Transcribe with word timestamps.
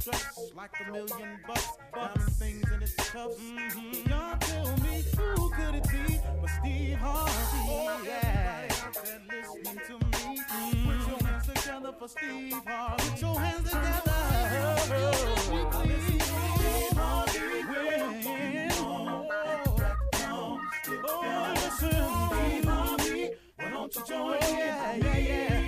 Dressed 0.00 0.54
like 0.56 0.70
a 0.80 0.92
million 0.92 1.38
bucks, 1.46 1.68
diamond 1.94 2.32
things 2.32 2.64
in 2.72 2.82
its 2.82 2.94
cuffs. 2.94 3.36
Mm-hmm. 3.38 4.08
Y'all 4.08 4.36
tell 4.38 4.76
me 4.78 5.04
who 5.16 5.50
could 5.50 5.74
it 5.74 5.86
be 5.90 6.18
but 6.40 6.50
Steve 6.60 6.96
Harvey? 6.96 7.32
Oh, 7.68 8.02
yeah. 8.04 8.68
Everybody 8.70 9.18
listening 9.28 9.80
to 9.86 9.92
me, 9.92 10.38
mm-hmm. 10.38 10.88
put 10.88 11.08
your 11.08 11.20
hands 11.28 11.46
together 11.46 11.92
for 11.98 12.08
Steve 12.08 12.62
Harvey. 12.66 13.10
Put 13.10 13.20
your 13.20 13.40
hands 13.40 13.68
together. 13.68 14.14
Oh, 14.52 14.76
Steve 15.38 15.72
Harvey. 16.96 17.40
When, 17.70 18.00
oh, 21.04 21.52
listen, 21.54 21.90
Steve 22.30 22.64
Harvey. 22.64 23.30
Why 23.56 23.70
don't 23.70 23.94
you 23.94 24.02
join 24.06 24.36
in? 24.36 24.58
Yeah, 24.58 24.94
yeah, 24.96 25.18
yeah. 25.18 25.59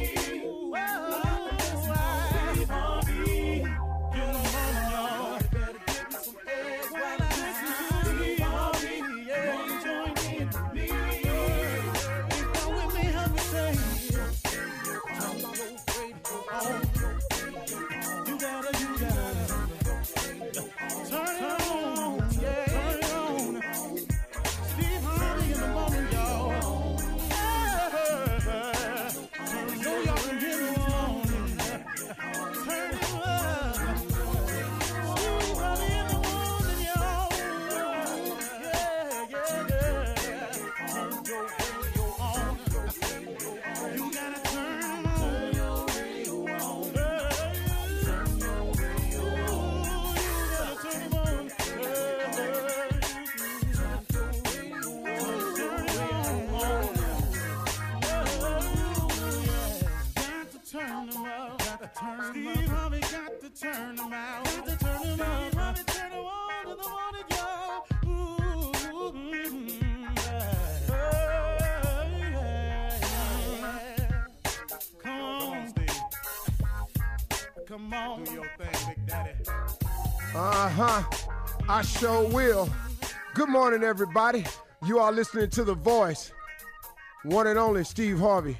Come 77.73 77.95
on, 77.95 78.25
do 78.25 78.33
your 78.35 78.51
thing, 78.59 78.87
Big 78.87 79.07
Daddy. 79.07 79.33
Uh 80.35 80.69
huh. 80.69 81.03
I 81.67 81.81
sure 81.81 82.29
will. 82.29 82.69
Good 83.33 83.49
morning, 83.49 83.83
everybody. 83.83 84.45
You 84.85 84.99
are 84.99 85.11
listening 85.11 85.49
to 85.49 85.65
The 85.65 85.73
Voice. 85.73 86.33
One 87.25 87.47
and 87.47 87.59
only 87.59 87.85
Steve 87.85 88.19
Harvey 88.19 88.59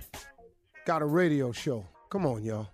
got 0.87 1.03
a 1.03 1.05
radio 1.05 1.53
show. 1.53 1.87
Come 2.09 2.25
on, 2.25 2.43
y'all. 2.43 2.69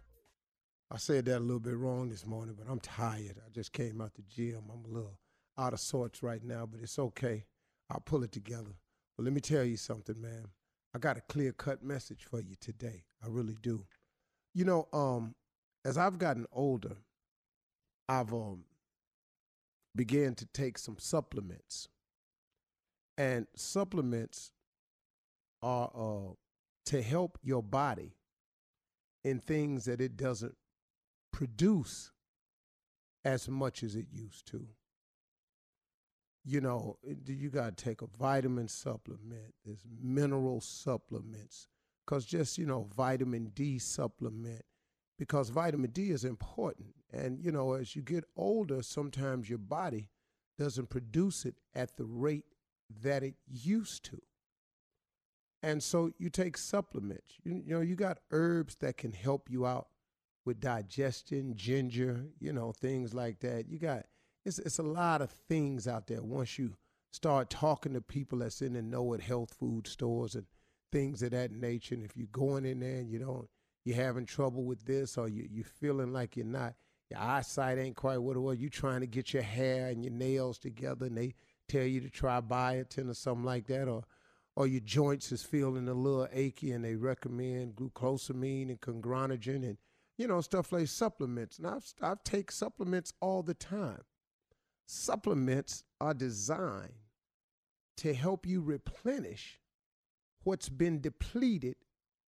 I 0.92 0.98
said 0.98 1.24
that 1.24 1.38
a 1.38 1.40
little 1.40 1.58
bit 1.58 1.76
wrong 1.76 2.08
this 2.08 2.24
morning, 2.24 2.54
but 2.56 2.70
I'm 2.70 2.78
tired. 2.78 3.40
I 3.44 3.50
just 3.52 3.72
came 3.72 4.00
out 4.00 4.14
the 4.14 4.22
gym. 4.22 4.62
I'm 4.72 4.84
a 4.84 4.94
little 4.94 5.18
out 5.58 5.72
of 5.72 5.80
sorts 5.80 6.22
right 6.22 6.44
now, 6.44 6.66
but 6.66 6.78
it's 6.80 7.00
okay. 7.00 7.46
I'll 7.90 7.98
pull 7.98 8.22
it 8.22 8.30
together. 8.30 8.76
But 9.16 9.24
let 9.24 9.32
me 9.32 9.40
tell 9.40 9.64
you 9.64 9.76
something, 9.76 10.22
man. 10.22 10.46
I 10.94 11.00
got 11.00 11.16
a 11.18 11.22
clear 11.22 11.50
cut 11.50 11.82
message 11.82 12.26
for 12.30 12.40
you 12.40 12.54
today. 12.60 13.02
I 13.24 13.26
really 13.26 13.56
do. 13.60 13.86
You 14.54 14.66
know, 14.66 14.86
um, 14.92 15.34
as 15.84 15.96
I've 15.96 16.18
gotten 16.18 16.46
older, 16.52 16.96
I've 18.08 18.32
um, 18.32 18.64
began 19.94 20.34
to 20.36 20.46
take 20.46 20.78
some 20.78 20.96
supplements. 20.98 21.88
And 23.16 23.46
supplements 23.56 24.52
are 25.62 25.90
uh, 25.94 26.32
to 26.86 27.02
help 27.02 27.38
your 27.42 27.62
body 27.62 28.14
in 29.24 29.40
things 29.40 29.84
that 29.86 30.00
it 30.00 30.16
doesn't 30.16 30.56
produce 31.32 32.12
as 33.24 33.48
much 33.48 33.82
as 33.82 33.96
it 33.96 34.06
used 34.10 34.46
to. 34.46 34.66
You 36.44 36.60
know, 36.60 36.96
you 37.26 37.50
got 37.50 37.76
to 37.76 37.84
take 37.84 38.00
a 38.00 38.06
vitamin 38.06 38.68
supplement, 38.68 39.54
there's 39.64 39.84
mineral 40.00 40.60
supplements, 40.60 41.66
because 42.06 42.24
just, 42.24 42.56
you 42.56 42.64
know, 42.64 42.88
vitamin 42.96 43.52
D 43.54 43.78
supplement, 43.78 44.62
because 45.18 45.50
vitamin 45.50 45.90
D 45.90 46.10
is 46.10 46.24
important. 46.24 46.94
And, 47.12 47.42
you 47.42 47.50
know, 47.50 47.72
as 47.72 47.96
you 47.96 48.02
get 48.02 48.24
older, 48.36 48.82
sometimes 48.82 49.48
your 49.48 49.58
body 49.58 50.10
doesn't 50.58 50.90
produce 50.90 51.44
it 51.44 51.56
at 51.74 51.96
the 51.96 52.04
rate 52.04 52.44
that 53.02 53.22
it 53.22 53.34
used 53.46 54.04
to. 54.06 54.20
And 55.62 55.82
so 55.82 56.12
you 56.18 56.30
take 56.30 56.56
supplements. 56.56 57.34
You, 57.42 57.62
you 57.66 57.74
know, 57.74 57.80
you 57.80 57.96
got 57.96 58.18
herbs 58.30 58.76
that 58.76 58.96
can 58.96 59.12
help 59.12 59.50
you 59.50 59.66
out 59.66 59.88
with 60.44 60.60
digestion, 60.60 61.54
ginger, 61.56 62.26
you 62.38 62.52
know, 62.52 62.72
things 62.72 63.12
like 63.12 63.40
that. 63.40 63.68
You 63.68 63.78
got 63.78 64.06
it's 64.44 64.58
it's 64.58 64.78
a 64.78 64.84
lot 64.84 65.20
of 65.20 65.30
things 65.30 65.88
out 65.88 66.06
there 66.06 66.22
once 66.22 66.58
you 66.58 66.74
start 67.10 67.50
talking 67.50 67.94
to 67.94 68.00
people 68.00 68.38
that's 68.38 68.62
in 68.62 68.74
the 68.74 68.82
know 68.82 69.12
at 69.14 69.20
health 69.20 69.54
food 69.58 69.86
stores 69.86 70.34
and 70.34 70.46
things 70.92 71.22
of 71.22 71.32
that 71.32 71.50
nature. 71.52 71.94
And 71.94 72.04
if 72.04 72.16
you're 72.16 72.28
going 72.30 72.64
in 72.64 72.80
there 72.80 72.98
and 72.98 73.10
you 73.10 73.18
don't 73.18 73.48
you're 73.88 73.96
having 73.96 74.26
trouble 74.26 74.64
with 74.64 74.84
this 74.84 75.16
or 75.16 75.28
you 75.28 75.48
you 75.50 75.64
feeling 75.64 76.12
like 76.12 76.36
you're 76.36 76.44
not 76.44 76.74
your 77.10 77.20
eyesight 77.20 77.78
ain't 77.78 77.96
quite 77.96 78.18
what 78.18 78.36
it 78.36 78.40
was, 78.40 78.58
You're 78.58 78.68
trying 78.68 79.00
to 79.00 79.06
get 79.06 79.32
your 79.32 79.42
hair 79.42 79.88
and 79.88 80.04
your 80.04 80.12
nails 80.12 80.58
together 80.58 81.06
and 81.06 81.16
they 81.16 81.34
tell 81.68 81.84
you 81.84 82.02
to 82.02 82.10
try 82.10 82.38
biotin 82.42 83.08
or 83.08 83.14
something 83.14 83.46
like 83.46 83.66
that 83.68 83.88
or 83.88 84.04
or 84.56 84.66
your 84.66 84.80
joints 84.80 85.32
is 85.32 85.42
feeling 85.42 85.88
a 85.88 85.94
little 85.94 86.28
achy 86.32 86.72
and 86.72 86.84
they 86.84 86.96
recommend 86.96 87.76
glucosamine 87.76 88.68
and 88.68 88.80
congranogen 88.82 89.64
and 89.64 89.78
you 90.18 90.28
know 90.28 90.42
stuff 90.42 90.70
like 90.70 90.88
supplements. 90.88 91.56
And 91.56 91.66
I've, 91.68 91.94
I 92.02 92.14
take 92.24 92.52
supplements 92.52 93.14
all 93.22 93.42
the 93.42 93.54
time. 93.54 94.02
Supplements 94.84 95.84
are 95.98 96.14
designed 96.14 96.92
to 97.98 98.12
help 98.12 98.46
you 98.46 98.60
replenish 98.60 99.60
what's 100.44 100.68
been 100.68 101.00
depleted 101.00 101.76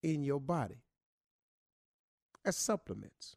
in 0.02 0.24
your 0.24 0.40
body 0.40 0.84
as 2.46 2.58
supplements. 2.58 3.36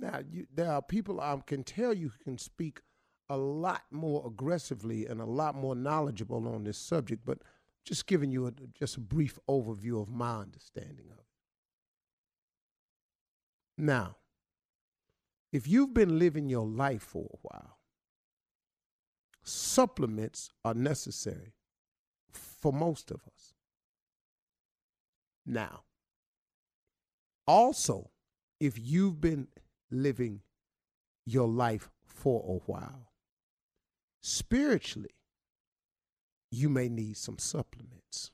Now, 0.00 0.20
you, 0.30 0.46
there 0.52 0.70
are 0.70 0.82
people 0.82 1.20
I 1.20 1.38
can 1.46 1.64
tell 1.64 1.94
you 1.94 2.10
can 2.22 2.38
speak 2.38 2.80
a 3.28 3.36
lot 3.36 3.82
more 3.90 4.26
aggressively 4.26 5.06
and 5.06 5.20
a 5.20 5.24
lot 5.24 5.54
more 5.54 5.74
knowledgeable 5.74 6.46
on 6.48 6.64
this 6.64 6.78
subject, 6.78 7.22
but 7.24 7.38
just 7.84 8.06
giving 8.06 8.30
you 8.30 8.46
a, 8.46 8.52
just 8.78 8.96
a 8.96 9.00
brief 9.00 9.38
overview 9.48 10.00
of 10.00 10.08
my 10.08 10.40
understanding 10.40 11.06
of 11.10 11.18
it. 11.18 11.24
Now, 13.78 14.16
if 15.52 15.68
you've 15.68 15.94
been 15.94 16.18
living 16.18 16.48
your 16.48 16.66
life 16.66 17.02
for 17.02 17.26
a 17.32 17.38
while, 17.42 17.78
supplements 19.42 20.50
are 20.64 20.74
necessary 20.74 21.54
for 22.30 22.72
most 22.72 23.10
of 23.10 23.20
us. 23.26 23.54
Now, 25.46 25.82
also, 27.46 28.10
if 28.60 28.78
you've 28.78 29.20
been 29.20 29.48
living 29.90 30.40
your 31.26 31.48
life 31.48 31.90
for 32.04 32.40
a 32.46 32.70
while, 32.70 33.12
spiritually, 34.22 35.14
you 36.50 36.68
may 36.68 36.88
need 36.88 37.16
some 37.16 37.38
supplements 37.38 38.30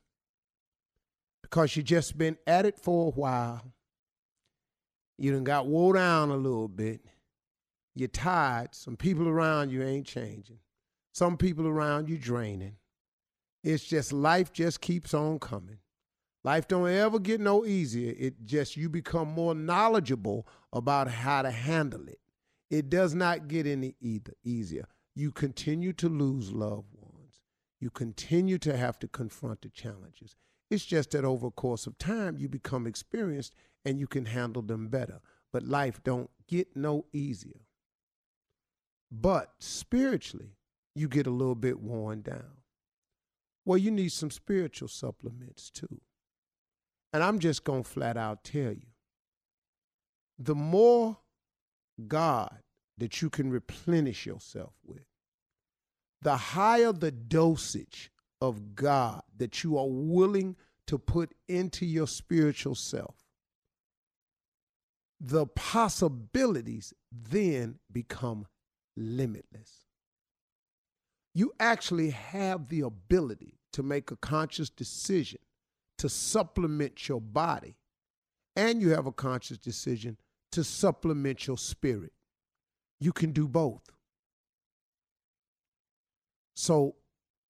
because 1.43 1.75
you 1.77 1.83
just 1.83 2.17
been 2.17 2.37
at 2.47 2.67
it 2.67 2.79
for 2.79 3.09
a 3.09 3.11
while. 3.11 3.73
You 5.19 5.33
done 5.33 5.45
got 5.45 5.67
wore 5.67 5.95
down 5.95 6.31
a 6.31 6.37
little 6.37 6.69
bit. 6.69 7.01
You're 7.95 8.09
tired. 8.09 8.75
Some 8.75 8.97
people 8.97 9.29
around 9.29 9.71
you 9.71 9.83
ain't 9.83 10.07
changing. 10.07 10.61
Some 11.13 11.37
people 11.37 11.67
around 11.67 12.09
you 12.09 12.17
draining. 12.17 12.77
It's 13.65 13.85
just 13.85 14.13
life 14.13 14.53
just 14.53 14.81
keeps 14.81 15.13
on 15.13 15.39
coming. 15.39 15.79
Life 16.43 16.69
don't 16.69 16.89
ever 16.89 17.19
get 17.19 17.41
no 17.41 17.67
easier. 17.67 18.15
It 18.19 18.45
just 18.45 18.77
you 18.77 18.89
become 18.89 19.29
more 19.29 19.55
knowledgeable 19.55 20.47
about 20.73 21.09
how 21.09 21.43
to 21.43 21.51
handle 21.51 22.07
it. 22.09 22.21
It 22.71 22.89
does 22.89 23.15
not 23.15 23.49
get 23.49 23.67
any 23.67 23.97
either 24.01 24.33
easier. 24.43 24.87
You 25.15 25.33
continue 25.33 25.93
to 25.95 26.09
lose 26.09 26.53
loved 26.53 26.95
ones. 26.95 27.43
You 27.79 27.91
continue 27.91 28.59
to 28.59 28.77
have 28.77 28.99
to 29.01 29.09
confront 29.09 29.63
the 29.63 29.69
challenges. 29.69 30.37
It's 30.71 30.85
just 30.85 31.11
that 31.11 31.25
over 31.25 31.51
course 31.51 31.87
of 31.87 31.99
time 31.99 32.39
you 32.39 32.49
become 32.49 32.87
experienced 32.87 33.55
and 33.85 33.99
you 33.99 34.07
can 34.07 34.27
handle 34.27 34.63
them 34.63 34.89
better. 34.89 35.21
But 35.53 35.65
life 35.65 36.01
don't 36.05 36.31
get 36.47 36.77
no 36.77 37.07
easier. 37.13 37.61
But 39.11 39.53
spiritually, 39.59 40.57
you 40.95 41.09
get 41.09 41.27
a 41.27 41.31
little 41.31 41.57
bit 41.57 41.81
worn 41.81 42.23
down. 42.23 42.63
Well, 43.65 43.79
you 43.79 43.91
need 43.91 44.13
some 44.13 44.31
spiritual 44.31 44.89
supplements 44.89 45.71
too. 45.71 46.01
And 47.13 47.23
I'm 47.23 47.39
just 47.39 47.65
going 47.65 47.83
to 47.83 47.89
flat 47.89 48.17
out 48.17 48.45
tell 48.45 48.73
you 48.73 48.87
the 50.39 50.55
more 50.55 51.19
God 52.07 52.61
that 52.99 53.21
you 53.21 53.29
can 53.29 53.51
replenish 53.51 54.27
yourself 54.27 54.73
with, 54.85 55.05
the 56.23 56.37
higher 56.37 56.93
the 56.93 57.11
dosage 57.11 58.11
of 58.41 58.75
God 58.75 59.23
that 59.37 59.63
you 59.63 59.77
are 59.77 59.89
willing 59.89 60.57
to 60.87 60.99
put 60.99 61.35
into 61.49 61.85
your 61.85 62.07
spiritual 62.07 62.75
self, 62.75 63.17
the 65.21 65.47
possibilities 65.47 66.95
then 67.13 67.79
become 67.93 68.47
limitless. 68.97 69.85
You 71.35 71.53
actually 71.61 72.11
have 72.11 72.69
the 72.69 72.81
ability 72.81 73.59
to 73.75 73.83
make 73.83 74.11
a 74.11 74.17
conscious 74.17 74.71
decision 74.71 75.41
to 76.01 76.09
supplement 76.09 77.11
your 77.11 77.21
body, 77.21 77.77
and 78.57 78.81
you 78.81 78.89
have 78.89 79.07
a 79.07 79.13
conscious 79.13 79.59
decision 79.59 80.17
to 80.51 80.65
supplement 80.65 81.47
your 81.47 81.59
spirit. 81.59 82.13
You 83.01 83.13
can 83.13 83.33
do 83.33 83.47
both. 83.47 83.83
So, 86.57 86.97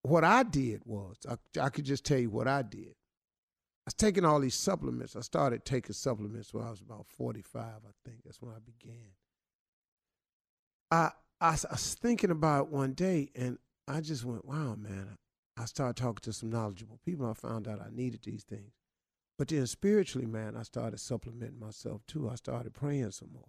what 0.03 0.25
I 0.25 0.43
did 0.43 0.83
was, 0.85 1.17
I, 1.29 1.37
I 1.61 1.69
could 1.69 1.85
just 1.85 2.05
tell 2.05 2.19
you 2.19 2.29
what 2.29 2.49
I 2.49 2.63
did. 2.63 2.89
I 2.89 3.87
was 3.87 3.95
taking 3.95 4.25
all 4.25 4.41
these 4.41 4.57
supplements. 4.57 5.15
I 5.15 5.21
started 5.21 5.65
taking 5.65 5.93
supplements 5.93 6.53
when 6.53 6.65
I 6.65 6.71
was 6.71 6.81
about 6.81 7.07
45, 7.07 7.63
I 7.63 7.71
think. 8.05 8.25
That's 8.25 8.43
when 8.43 8.51
I 8.51 8.59
began. 8.59 9.11
I, 10.91 11.11
I, 11.41 11.51
I 11.51 11.73
was 11.73 11.95
thinking 12.03 12.33
about 12.33 12.67
it 12.67 12.73
one 12.73 12.95
day, 12.95 13.31
and 13.37 13.59
I 13.87 14.01
just 14.01 14.25
went, 14.25 14.45
wow, 14.45 14.75
man. 14.75 15.19
I 15.61 15.67
started 15.67 15.97
talking 15.97 16.23
to 16.23 16.33
some 16.33 16.49
knowledgeable 16.49 17.01
people. 17.05 17.27
I 17.27 17.35
found 17.35 17.69
out 17.69 17.83
I 17.83 17.91
needed 17.93 18.23
these 18.23 18.45
things. 18.45 18.73
But 19.37 19.49
then 19.49 19.67
spiritually, 19.67 20.27
man, 20.27 20.57
I 20.57 20.63
started 20.63 21.01
supplementing 21.01 21.61
myself 21.61 22.01
too. 22.07 22.31
I 22.31 22.37
started 22.37 22.73
praying 22.73 23.11
some 23.11 23.31
more. 23.35 23.49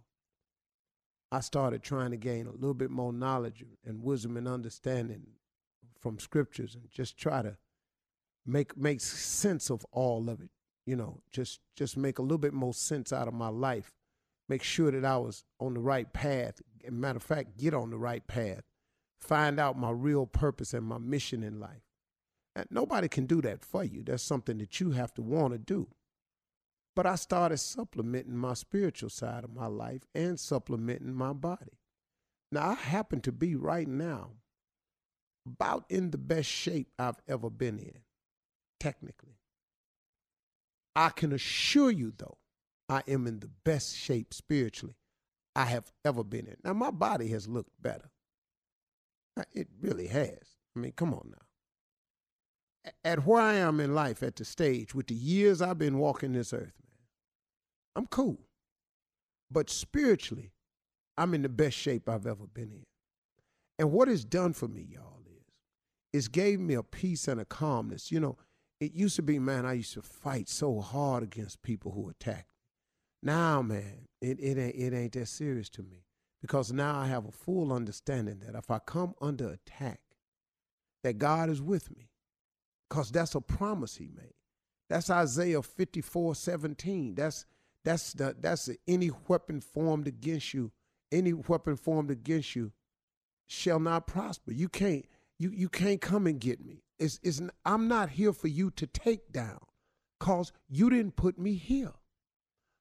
I 1.31 1.39
started 1.39 1.83
trying 1.83 2.11
to 2.11 2.17
gain 2.17 2.47
a 2.47 2.51
little 2.51 2.73
bit 2.73 2.91
more 2.91 3.13
knowledge 3.13 3.63
and 3.85 4.03
wisdom 4.03 4.35
and 4.35 4.45
understanding 4.45 5.25
from 6.01 6.19
scriptures 6.19 6.75
and 6.75 6.89
just 6.91 7.17
try 7.17 7.41
to 7.41 7.55
make 8.45 8.75
make 8.75 8.99
sense 8.99 9.69
of 9.69 9.85
all 9.93 10.29
of 10.29 10.41
it. 10.41 10.49
You 10.85 10.97
know, 10.97 11.21
just 11.31 11.61
just 11.77 11.95
make 11.95 12.19
a 12.19 12.23
little 12.23 12.37
bit 12.37 12.53
more 12.53 12.73
sense 12.73 13.13
out 13.13 13.29
of 13.29 13.33
my 13.33 13.47
life. 13.47 13.93
Make 14.49 14.63
sure 14.63 14.91
that 14.91 15.05
I 15.05 15.17
was 15.17 15.45
on 15.61 15.75
the 15.75 15.79
right 15.79 16.11
path. 16.11 16.61
matter 16.89 17.17
of 17.17 17.23
fact, 17.23 17.57
get 17.57 17.73
on 17.73 17.89
the 17.89 17.97
right 17.97 18.27
path. 18.27 18.63
Find 19.21 19.61
out 19.61 19.79
my 19.79 19.91
real 19.91 20.25
purpose 20.25 20.73
and 20.73 20.85
my 20.85 20.97
mission 20.97 21.41
in 21.41 21.57
life. 21.57 21.83
Nobody 22.69 23.07
can 23.07 23.25
do 23.25 23.41
that 23.41 23.63
for 23.63 23.83
you. 23.83 24.03
That's 24.03 24.23
something 24.23 24.57
that 24.57 24.79
you 24.79 24.91
have 24.91 25.13
to 25.13 25.21
want 25.21 25.53
to 25.53 25.57
do. 25.57 25.87
But 26.95 27.05
I 27.05 27.15
started 27.15 27.57
supplementing 27.57 28.35
my 28.35 28.53
spiritual 28.53 29.09
side 29.09 29.43
of 29.45 29.55
my 29.55 29.67
life 29.67 30.01
and 30.13 30.39
supplementing 30.39 31.13
my 31.13 31.31
body. 31.31 31.79
Now, 32.51 32.71
I 32.71 32.73
happen 32.73 33.21
to 33.21 33.31
be 33.31 33.55
right 33.55 33.87
now 33.87 34.31
about 35.45 35.85
in 35.89 36.11
the 36.11 36.17
best 36.17 36.49
shape 36.49 36.89
I've 36.99 37.21
ever 37.29 37.49
been 37.49 37.79
in, 37.79 37.99
technically. 38.79 39.37
I 40.93 41.09
can 41.09 41.31
assure 41.31 41.91
you, 41.91 42.11
though, 42.15 42.37
I 42.89 43.03
am 43.07 43.25
in 43.25 43.39
the 43.39 43.49
best 43.63 43.95
shape 43.95 44.33
spiritually 44.33 44.95
I 45.55 45.65
have 45.65 45.93
ever 46.03 46.25
been 46.25 46.47
in. 46.47 46.57
Now, 46.65 46.73
my 46.73 46.91
body 46.91 47.29
has 47.29 47.47
looked 47.47 47.81
better. 47.81 48.11
It 49.53 49.69
really 49.79 50.07
has. 50.07 50.57
I 50.75 50.79
mean, 50.79 50.91
come 50.91 51.13
on 51.13 51.31
now. 51.31 51.45
At 53.03 53.25
where 53.25 53.41
I 53.41 53.55
am 53.55 53.79
in 53.79 53.93
life, 53.93 54.23
at 54.23 54.35
the 54.35 54.45
stage, 54.45 54.95
with 54.95 55.07
the 55.07 55.15
years 55.15 55.61
I've 55.61 55.77
been 55.77 55.99
walking 55.99 56.33
this 56.33 56.51
earth, 56.53 56.73
man, 56.83 56.97
I'm 57.95 58.07
cool. 58.07 58.39
But 59.51 59.69
spiritually, 59.69 60.53
I'm 61.17 61.33
in 61.33 61.43
the 61.43 61.49
best 61.49 61.77
shape 61.77 62.09
I've 62.09 62.25
ever 62.25 62.47
been 62.47 62.71
in. 62.71 62.85
And 63.77 63.91
what 63.91 64.09
it's 64.09 64.23
done 64.23 64.53
for 64.53 64.67
me, 64.67 64.87
y'all, 64.89 65.21
is 65.25 65.45
it's 66.13 66.27
gave 66.27 66.59
me 66.59 66.73
a 66.73 66.83
peace 66.83 67.27
and 67.27 67.39
a 67.39 67.45
calmness. 67.45 68.11
You 68.11 68.19
know, 68.19 68.37
it 68.79 68.93
used 68.93 69.15
to 69.17 69.21
be, 69.21 69.37
man, 69.37 69.65
I 69.65 69.73
used 69.73 69.93
to 69.93 70.01
fight 70.01 70.49
so 70.49 70.79
hard 70.79 71.23
against 71.23 71.61
people 71.61 71.91
who 71.91 72.09
attacked 72.09 72.49
me. 72.49 73.31
Now, 73.31 73.61
man, 73.61 74.07
it, 74.21 74.39
it, 74.39 74.57
ain't, 74.57 74.75
it 74.75 74.95
ain't 74.95 75.13
that 75.13 75.27
serious 75.27 75.69
to 75.69 75.83
me 75.83 76.05
because 76.41 76.71
now 76.71 76.97
I 76.99 77.07
have 77.07 77.25
a 77.25 77.31
full 77.31 77.71
understanding 77.71 78.39
that 78.45 78.55
if 78.55 78.71
I 78.71 78.79
come 78.79 79.13
under 79.21 79.49
attack, 79.49 80.01
that 81.03 81.17
God 81.17 81.49
is 81.49 81.61
with 81.61 81.95
me 81.95 82.10
because 82.91 83.09
that's 83.09 83.35
a 83.35 83.41
promise 83.41 83.95
he 83.95 84.09
made. 84.13 84.33
That's 84.89 85.09
Isaiah 85.09 85.61
54, 85.61 86.35
17. 86.35 87.15
That's 87.15 87.45
that's 87.85 88.11
the 88.11 88.35
that's 88.37 88.65
the, 88.65 88.77
any 88.85 89.11
weapon 89.29 89.61
formed 89.61 90.07
against 90.07 90.53
you, 90.53 90.73
any 91.09 91.31
weapon 91.31 91.77
formed 91.77 92.11
against 92.11 92.53
you 92.53 92.73
shall 93.47 93.79
not 93.79 94.07
prosper. 94.07 94.51
You 94.51 94.67
can't 94.67 95.05
you 95.39 95.51
you 95.51 95.69
can't 95.69 96.01
come 96.01 96.27
and 96.27 96.37
get 96.37 96.63
me. 96.65 96.83
It's, 96.99 97.17
it's 97.23 97.41
I'm 97.63 97.87
not 97.87 98.09
here 98.09 98.33
for 98.33 98.49
you 98.49 98.69
to 98.71 98.85
take 98.85 99.31
down 99.31 99.59
cause 100.19 100.51
you 100.67 100.89
didn't 100.89 101.15
put 101.15 101.39
me 101.39 101.53
here. 101.53 101.93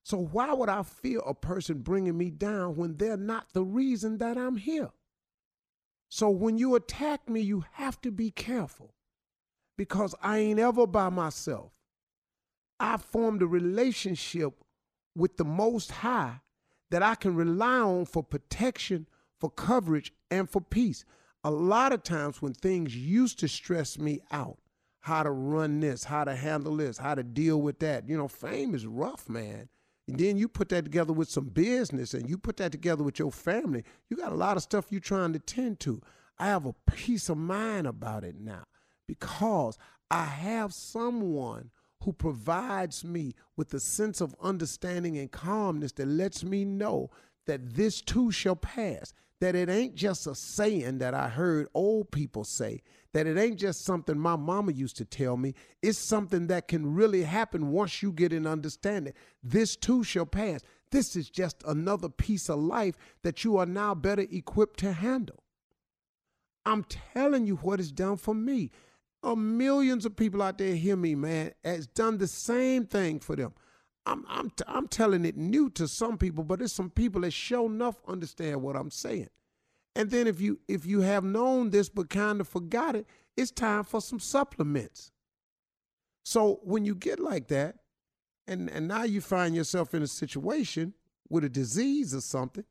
So 0.03 0.19
why 0.19 0.53
would 0.53 0.69
I 0.69 0.83
fear 0.83 1.21
a 1.21 1.35
person 1.35 1.79
bringing 1.79 2.19
me 2.19 2.31
down 2.31 2.75
when 2.75 2.97
they're 2.97 3.17
not 3.17 3.53
the 3.53 3.63
reason 3.63 4.19
that 4.19 4.37
I'm 4.37 4.57
here? 4.57 4.91
So 6.09 6.29
when 6.31 6.59
you 6.59 6.75
attack 6.75 7.29
me, 7.29 7.41
you 7.41 7.65
have 7.75 8.01
to 8.01 8.11
be 8.11 8.33
careful 8.33 8.95
because 9.81 10.15
I 10.23 10.37
ain't 10.41 10.61
ever 10.61 10.87
by 10.87 11.09
myself. 11.09 11.73
I 12.79 12.99
formed 12.99 13.41
a 13.41 13.47
relationship 13.47 14.53
with 15.17 15.39
the 15.39 15.45
Most 15.47 15.91
High 15.91 16.41
that 16.91 17.03
I 17.03 17.15
can 17.15 17.35
rely 17.35 17.79
on 17.79 18.05
for 18.05 18.23
protection, 18.23 19.07
for 19.39 19.49
coverage, 19.49 20.13
and 20.31 20.51
for 20.51 20.61
peace. 20.61 21.07
A 21.45 21.51
lot 21.51 21.95
of 21.95 22.03
times 22.03 22.43
when 22.43 22.53
things 22.53 22.95
used 22.95 23.39
to 23.39 23.49
stress 23.49 23.99
me 23.99 24.21
out, 24.31 24.59
how 25.01 25.23
to 25.23 25.31
run 25.31 25.81
this, 25.81 26.05
how 26.05 26.25
to 26.25 26.37
handle 26.37 26.77
this, 26.77 26.99
how 26.99 27.15
to 27.15 27.23
deal 27.23 27.63
with 27.63 27.79
that. 27.79 28.07
You 28.07 28.19
know, 28.19 28.29
fame 28.29 28.75
is 28.75 28.87
rough, 28.87 29.31
man. 29.31 29.71
And 30.07 30.19
then 30.19 30.37
you 30.37 30.47
put 30.47 30.69
that 30.69 30.85
together 30.85 31.15
with 31.15 31.31
some 31.31 31.47
business 31.47 32.13
and 32.13 32.29
you 32.29 32.37
put 32.37 32.59
that 32.59 32.71
together 32.71 33.03
with 33.03 33.19
your 33.19 33.33
family. 33.33 33.85
You 34.11 34.19
got 34.19 34.33
a 34.33 34.37
lot 34.37 34.59
of 34.59 34.63
stuff 34.63 34.89
you're 34.91 35.01
trying 35.01 35.33
to 35.33 35.39
tend 35.39 35.81
to. 35.81 36.03
I 36.39 36.49
have 36.49 36.67
a 36.67 36.75
peace 36.87 37.31
of 37.31 37.39
mind 37.39 37.87
about 37.87 38.25
it 38.25 38.39
now 38.39 38.65
because 39.11 39.77
I 40.09 40.25
have 40.25 40.73
someone 40.73 41.71
who 42.05 42.13
provides 42.13 43.05
me 43.05 43.35
with 43.57 43.75
a 43.75 43.81
sense 43.81 44.21
of 44.21 44.37
understanding 44.41 45.19
and 45.19 45.33
calmness 45.33 45.91
that 45.93 46.07
lets 46.07 46.45
me 46.45 46.65
know 46.65 47.11
that 47.49 47.75
this 47.75 48.01
too 48.01 48.31
shall 48.31 48.55
pass. 48.55 49.13
That 49.41 49.57
it 49.57 49.69
ain't 49.69 49.97
just 49.97 50.29
a 50.29 50.35
saying 50.37 50.99
that 50.99 51.13
I 51.13 51.29
heard 51.29 51.67
old 51.75 52.13
people 52.13 52.45
say, 52.45 52.83
that 53.13 53.27
it 53.27 53.37
ain't 53.37 53.59
just 53.59 53.85
something 53.85 54.17
my 54.17 54.37
mama 54.37 54.71
used 54.71 54.97
to 54.99 55.05
tell 55.05 55.37
me. 55.37 55.55
It's 55.83 55.99
something 55.99 56.47
that 56.47 56.69
can 56.69 56.95
really 56.95 57.25
happen 57.25 57.73
once 57.73 58.03
you 58.03 58.13
get 58.13 58.33
an 58.33 58.47
understanding. 58.47 59.15
This 59.43 59.75
too 59.75 60.05
shall 60.05 60.27
pass. 60.27 60.61
This 60.93 61.17
is 61.17 61.29
just 61.29 61.65
another 61.67 62.09
piece 62.09 62.49
of 62.49 62.61
life 62.61 62.95
that 63.25 63.43
you 63.43 63.57
are 63.57 63.67
now 63.67 63.93
better 63.95 64.27
equipped 64.31 64.79
to 64.81 64.93
handle. 64.93 65.43
I'm 66.65 66.85
telling 66.85 67.47
you 67.47 67.57
what 67.57 67.81
it's 67.81 67.91
done 67.91 68.19
for 68.19 68.35
me. 68.35 68.71
Uh, 69.23 69.35
millions 69.35 70.07
of 70.07 70.17
people 70.17 70.43
out 70.43 70.59
there 70.59 70.75
hear 70.75 70.97
me, 70.97 71.15
man. 71.15 71.53
Has 71.65 71.87
done 71.87 72.19
the 72.19 72.27
same 72.27 72.87
thing 72.87 73.21
for 73.21 73.37
them. 73.37 73.53
I'm 74.07 74.25
I'm 74.29 74.51
t- 74.51 74.65
I'm 74.67 74.89
telling 74.89 75.25
it 75.25 75.37
new 75.37 75.69
to 75.71 75.87
some 75.87 76.17
people, 76.17 76.43
but 76.43 76.59
there's 76.59 76.73
some 76.73 76.91
people 76.91 77.21
that 77.23 77.33
show 77.33 77.67
enough 77.67 77.97
understand 78.09 78.63
what 78.63 78.77
I'm 78.77 78.91
saying. 78.91 79.29
And 79.95 80.11
then 80.11 80.27
if 80.27 80.41
you 80.41 80.61
if 80.69 80.87
you 80.87 81.03
have 81.03 81.25
known 81.25 81.71
this 81.71 81.89
but 81.89 82.09
kind 82.09 82.41
of 82.41 82.49
forgot 82.49 82.97
it, 82.97 83.07
it's 83.37 83.51
time 83.51 83.85
for 83.85 84.01
some 84.01 84.19
supplements. 84.21 85.13
So 86.25 86.61
when 86.63 86.85
you 86.85 86.95
get 86.95 87.21
like 87.21 87.49
that, 87.49 87.77
and 88.47 88.71
and 88.71 88.89
now 88.89 89.05
you 89.05 89.21
find 89.21 89.55
yourself 89.55 89.95
in 89.95 90.03
a 90.03 90.07
situation 90.07 90.95
with 91.29 91.45
a 91.45 91.49
disease 91.49 92.15
or 92.15 92.21
something, 92.21 92.65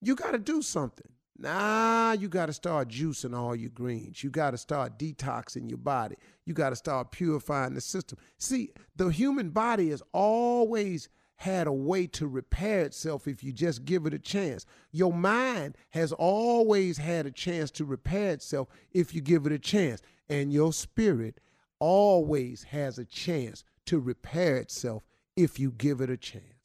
you 0.00 0.14
got 0.14 0.32
to 0.32 0.38
do 0.38 0.62
something. 0.62 1.12
Now 1.40 2.12
you 2.12 2.28
got 2.28 2.46
to 2.46 2.52
start 2.52 2.88
juicing 2.88 3.36
all 3.36 3.54
your 3.54 3.70
greens. 3.70 4.24
You 4.24 4.30
got 4.30 4.50
to 4.50 4.58
start 4.58 4.98
detoxing 4.98 5.68
your 5.68 5.78
body. 5.78 6.16
You 6.44 6.52
got 6.52 6.70
to 6.70 6.76
start 6.76 7.12
purifying 7.12 7.74
the 7.74 7.80
system. 7.80 8.18
See, 8.38 8.72
the 8.96 9.08
human 9.08 9.50
body 9.50 9.90
has 9.90 10.02
always 10.12 11.08
had 11.36 11.68
a 11.68 11.72
way 11.72 12.08
to 12.08 12.26
repair 12.26 12.80
itself 12.80 13.28
if 13.28 13.44
you 13.44 13.52
just 13.52 13.84
give 13.84 14.04
it 14.06 14.14
a 14.14 14.18
chance. 14.18 14.66
Your 14.90 15.12
mind 15.12 15.76
has 15.90 16.10
always 16.10 16.98
had 16.98 17.26
a 17.26 17.30
chance 17.30 17.70
to 17.72 17.84
repair 17.84 18.32
itself 18.32 18.66
if 18.90 19.14
you 19.14 19.20
give 19.20 19.46
it 19.46 19.52
a 19.52 19.58
chance. 19.60 20.02
And 20.28 20.52
your 20.52 20.72
spirit 20.72 21.40
always 21.78 22.64
has 22.64 22.98
a 22.98 23.04
chance 23.04 23.62
to 23.86 24.00
repair 24.00 24.56
itself 24.56 25.04
if 25.36 25.60
you 25.60 25.70
give 25.70 26.00
it 26.00 26.10
a 26.10 26.16
chance. 26.16 26.57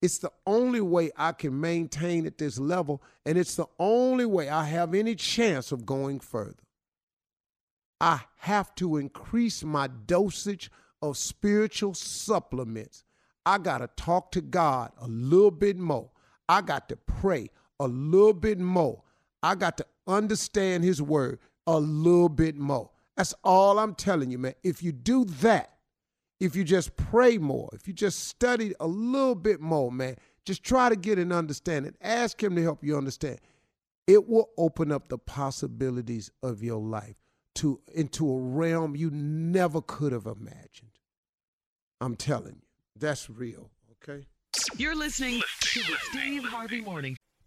It's 0.00 0.18
the 0.18 0.30
only 0.46 0.80
way 0.80 1.10
I 1.16 1.32
can 1.32 1.60
maintain 1.60 2.26
at 2.26 2.38
this 2.38 2.58
level, 2.58 3.02
and 3.26 3.36
it's 3.36 3.56
the 3.56 3.66
only 3.78 4.26
way 4.26 4.48
I 4.48 4.64
have 4.64 4.94
any 4.94 5.14
chance 5.14 5.72
of 5.72 5.84
going 5.84 6.20
further. 6.20 6.62
I 8.00 8.20
have 8.36 8.74
to 8.76 8.96
increase 8.96 9.64
my 9.64 9.88
dosage 9.88 10.70
of 11.02 11.16
spiritual 11.16 11.94
supplements. 11.94 13.04
I 13.44 13.58
got 13.58 13.78
to 13.78 13.88
talk 13.96 14.30
to 14.32 14.40
God 14.40 14.92
a 15.00 15.08
little 15.08 15.50
bit 15.50 15.76
more. 15.76 16.10
I 16.48 16.60
got 16.60 16.88
to 16.90 16.96
pray 16.96 17.50
a 17.80 17.88
little 17.88 18.34
bit 18.34 18.58
more. 18.58 19.02
I 19.42 19.56
got 19.56 19.76
to 19.78 19.86
understand 20.06 20.84
His 20.84 21.02
word 21.02 21.40
a 21.66 21.78
little 21.78 22.28
bit 22.28 22.56
more. 22.56 22.90
That's 23.16 23.34
all 23.42 23.80
I'm 23.80 23.94
telling 23.94 24.30
you, 24.30 24.38
man. 24.38 24.54
If 24.62 24.82
you 24.82 24.92
do 24.92 25.24
that, 25.24 25.77
if 26.40 26.54
you 26.54 26.64
just 26.64 26.96
pray 26.96 27.38
more, 27.38 27.68
if 27.72 27.88
you 27.88 27.94
just 27.94 28.28
study 28.28 28.74
a 28.80 28.86
little 28.86 29.34
bit 29.34 29.60
more, 29.60 29.90
man, 29.90 30.16
just 30.44 30.62
try 30.62 30.88
to 30.88 30.96
get 30.96 31.18
an 31.18 31.32
understanding. 31.32 31.94
Ask 32.00 32.42
Him 32.42 32.56
to 32.56 32.62
help 32.62 32.84
you 32.84 32.96
understand. 32.96 33.38
It 34.06 34.28
will 34.28 34.50
open 34.56 34.90
up 34.90 35.08
the 35.08 35.18
possibilities 35.18 36.30
of 36.42 36.62
your 36.62 36.80
life 36.80 37.20
to 37.56 37.80
into 37.92 38.30
a 38.30 38.38
realm 38.38 38.96
you 38.96 39.10
never 39.10 39.82
could 39.82 40.12
have 40.12 40.26
imagined. 40.26 40.92
I'm 42.00 42.14
telling 42.14 42.54
you, 42.54 42.68
that's 42.96 43.28
real. 43.28 43.70
Okay. 44.02 44.26
You're 44.76 44.94
listening 44.94 45.42
to 45.60 45.80
the 45.80 45.96
Steve 46.10 46.44
Harvey 46.44 46.80
Morning. 46.80 47.16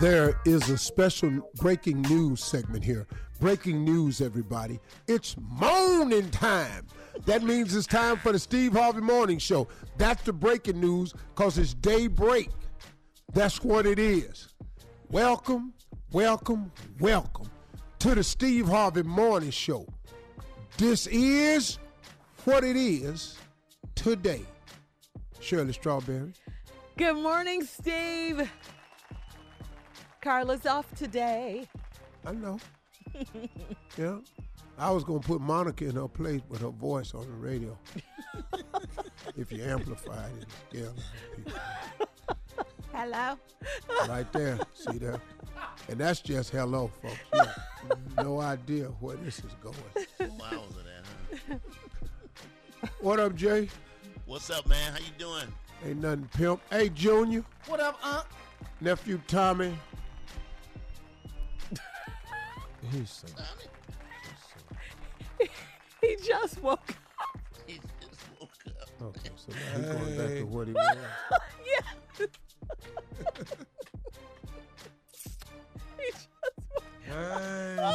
There 0.00 0.40
is 0.44 0.68
a 0.70 0.76
special 0.76 1.30
breaking 1.54 2.02
news 2.02 2.42
segment 2.42 2.84
here. 2.84 3.06
Breaking 3.38 3.84
news, 3.84 4.20
everybody. 4.20 4.80
It's 5.06 5.36
morning 5.38 6.30
time. 6.30 6.88
That 7.26 7.44
means 7.44 7.76
it's 7.76 7.86
time 7.86 8.16
for 8.16 8.32
the 8.32 8.40
Steve 8.40 8.72
Harvey 8.72 9.00
Morning 9.00 9.38
Show. 9.38 9.68
That's 9.96 10.22
the 10.24 10.32
breaking 10.32 10.80
news 10.80 11.14
because 11.34 11.58
it's 11.58 11.74
daybreak. 11.74 12.50
That's 13.32 13.62
what 13.62 13.86
it 13.86 14.00
is. 14.00 14.48
Welcome, 15.10 15.72
welcome, 16.10 16.72
welcome 16.98 17.48
to 18.00 18.16
the 18.16 18.24
Steve 18.24 18.66
Harvey 18.66 19.04
Morning 19.04 19.50
Show. 19.50 19.86
This 20.76 21.06
is 21.06 21.78
what 22.44 22.64
it 22.64 22.76
is 22.76 23.38
today. 23.94 24.44
Shirley 25.38 25.72
Strawberry. 25.72 26.32
Good 26.96 27.16
morning, 27.16 27.62
Steve. 27.62 28.50
Carla's 30.24 30.64
off 30.64 30.86
today. 30.94 31.68
I 32.24 32.32
know. 32.32 32.58
yeah. 33.98 34.16
I 34.78 34.90
was 34.90 35.04
gonna 35.04 35.20
put 35.20 35.42
Monica 35.42 35.84
in 35.84 35.96
her 35.96 36.08
place 36.08 36.40
with 36.48 36.62
her 36.62 36.70
voice 36.70 37.12
on 37.12 37.26
the 37.26 37.34
radio. 37.34 37.76
if 39.36 39.52
you 39.52 39.62
amplified 39.62 40.32
it, 40.40 40.46
yeah. 40.72 41.54
Hello. 42.90 43.38
Right 44.08 44.32
there. 44.32 44.58
See 44.72 44.96
there? 44.96 45.20
And 45.90 45.98
that's 45.98 46.20
just 46.20 46.48
hello, 46.48 46.90
folks. 47.02 47.18
You 47.34 47.40
have 47.40 48.16
no 48.24 48.40
idea 48.40 48.86
where 49.00 49.16
this 49.16 49.40
is 49.40 49.52
going. 49.62 49.76
Miles 50.38 50.70
of 50.70 50.84
that, 50.86 51.04
huh? 51.50 51.58
What 53.00 53.20
up, 53.20 53.34
Jay? 53.34 53.68
What's 54.24 54.48
up, 54.48 54.66
man? 54.66 54.92
How 54.92 55.00
you 55.00 55.12
doing? 55.18 55.52
Ain't 55.84 56.00
nothing 56.00 56.30
pimp. 56.34 56.62
Hey, 56.70 56.88
Junior. 56.88 57.44
What 57.66 57.80
up, 57.80 57.98
Ant? 58.06 58.24
Nephew 58.80 59.20
Tommy. 59.26 59.76
He's 62.92 63.10
so. 63.10 63.26
He 66.00 66.16
just 66.16 66.60
woke 66.62 66.90
up. 67.18 67.38
He 67.66 67.80
just 68.00 68.20
woke 68.38 68.50
up. 68.68 68.88
Okay, 69.02 69.30
so 69.36 69.52
now 69.52 69.58
he's 69.78 69.86
going 69.88 70.16
back 70.18 70.28
to 70.36 70.42
what 70.44 70.66
he 70.66 70.72
was. 70.74 70.96
Yeah. 71.66 71.80
he 75.98 76.10
just 76.12 76.28
woke 76.74 76.84
Hey. 77.06 77.94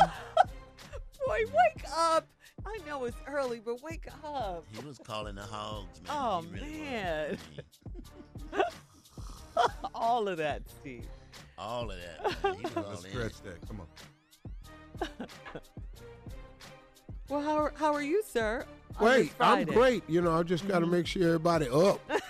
Boy, 1.25 1.41
wake 1.45 1.85
up. 1.95 2.27
I 2.65 2.77
know 2.87 3.05
it's 3.05 3.17
early, 3.27 3.59
but 3.63 3.81
wake 3.83 4.07
up. 4.23 4.65
He 4.71 4.83
was 4.85 4.97
calling 5.03 5.35
the 5.35 5.43
hogs, 5.43 6.01
man. 6.01 6.11
Oh, 6.17 6.41
He 6.41 6.47
really 6.59 6.79
man. 6.79 7.37
All 9.93 10.27
of 10.27 10.37
that, 10.37 10.63
Steve. 10.79 11.05
all 11.57 11.91
of 11.91 11.97
that. 11.97 12.43
Man. 12.43 12.53
He 12.55 12.61
was 12.63 12.77
all 12.77 12.83
Let's 12.89 13.03
in. 13.05 13.11
stretch 13.11 13.41
that. 13.43 13.67
Come 13.67 13.81
on. 13.81 13.87
Well, 17.29 17.41
how 17.41 17.55
are, 17.57 17.73
how 17.75 17.93
are 17.93 18.01
you, 18.01 18.23
sir? 18.27 18.65
Wait, 18.99 19.31
I'm 19.39 19.63
great. 19.65 20.01
You 20.09 20.19
know, 20.19 20.31
I 20.31 20.41
just 20.41 20.67
got 20.67 20.79
to 20.79 20.87
make 20.87 21.05
sure 21.05 21.27
everybody 21.27 21.69
up. 21.69 21.99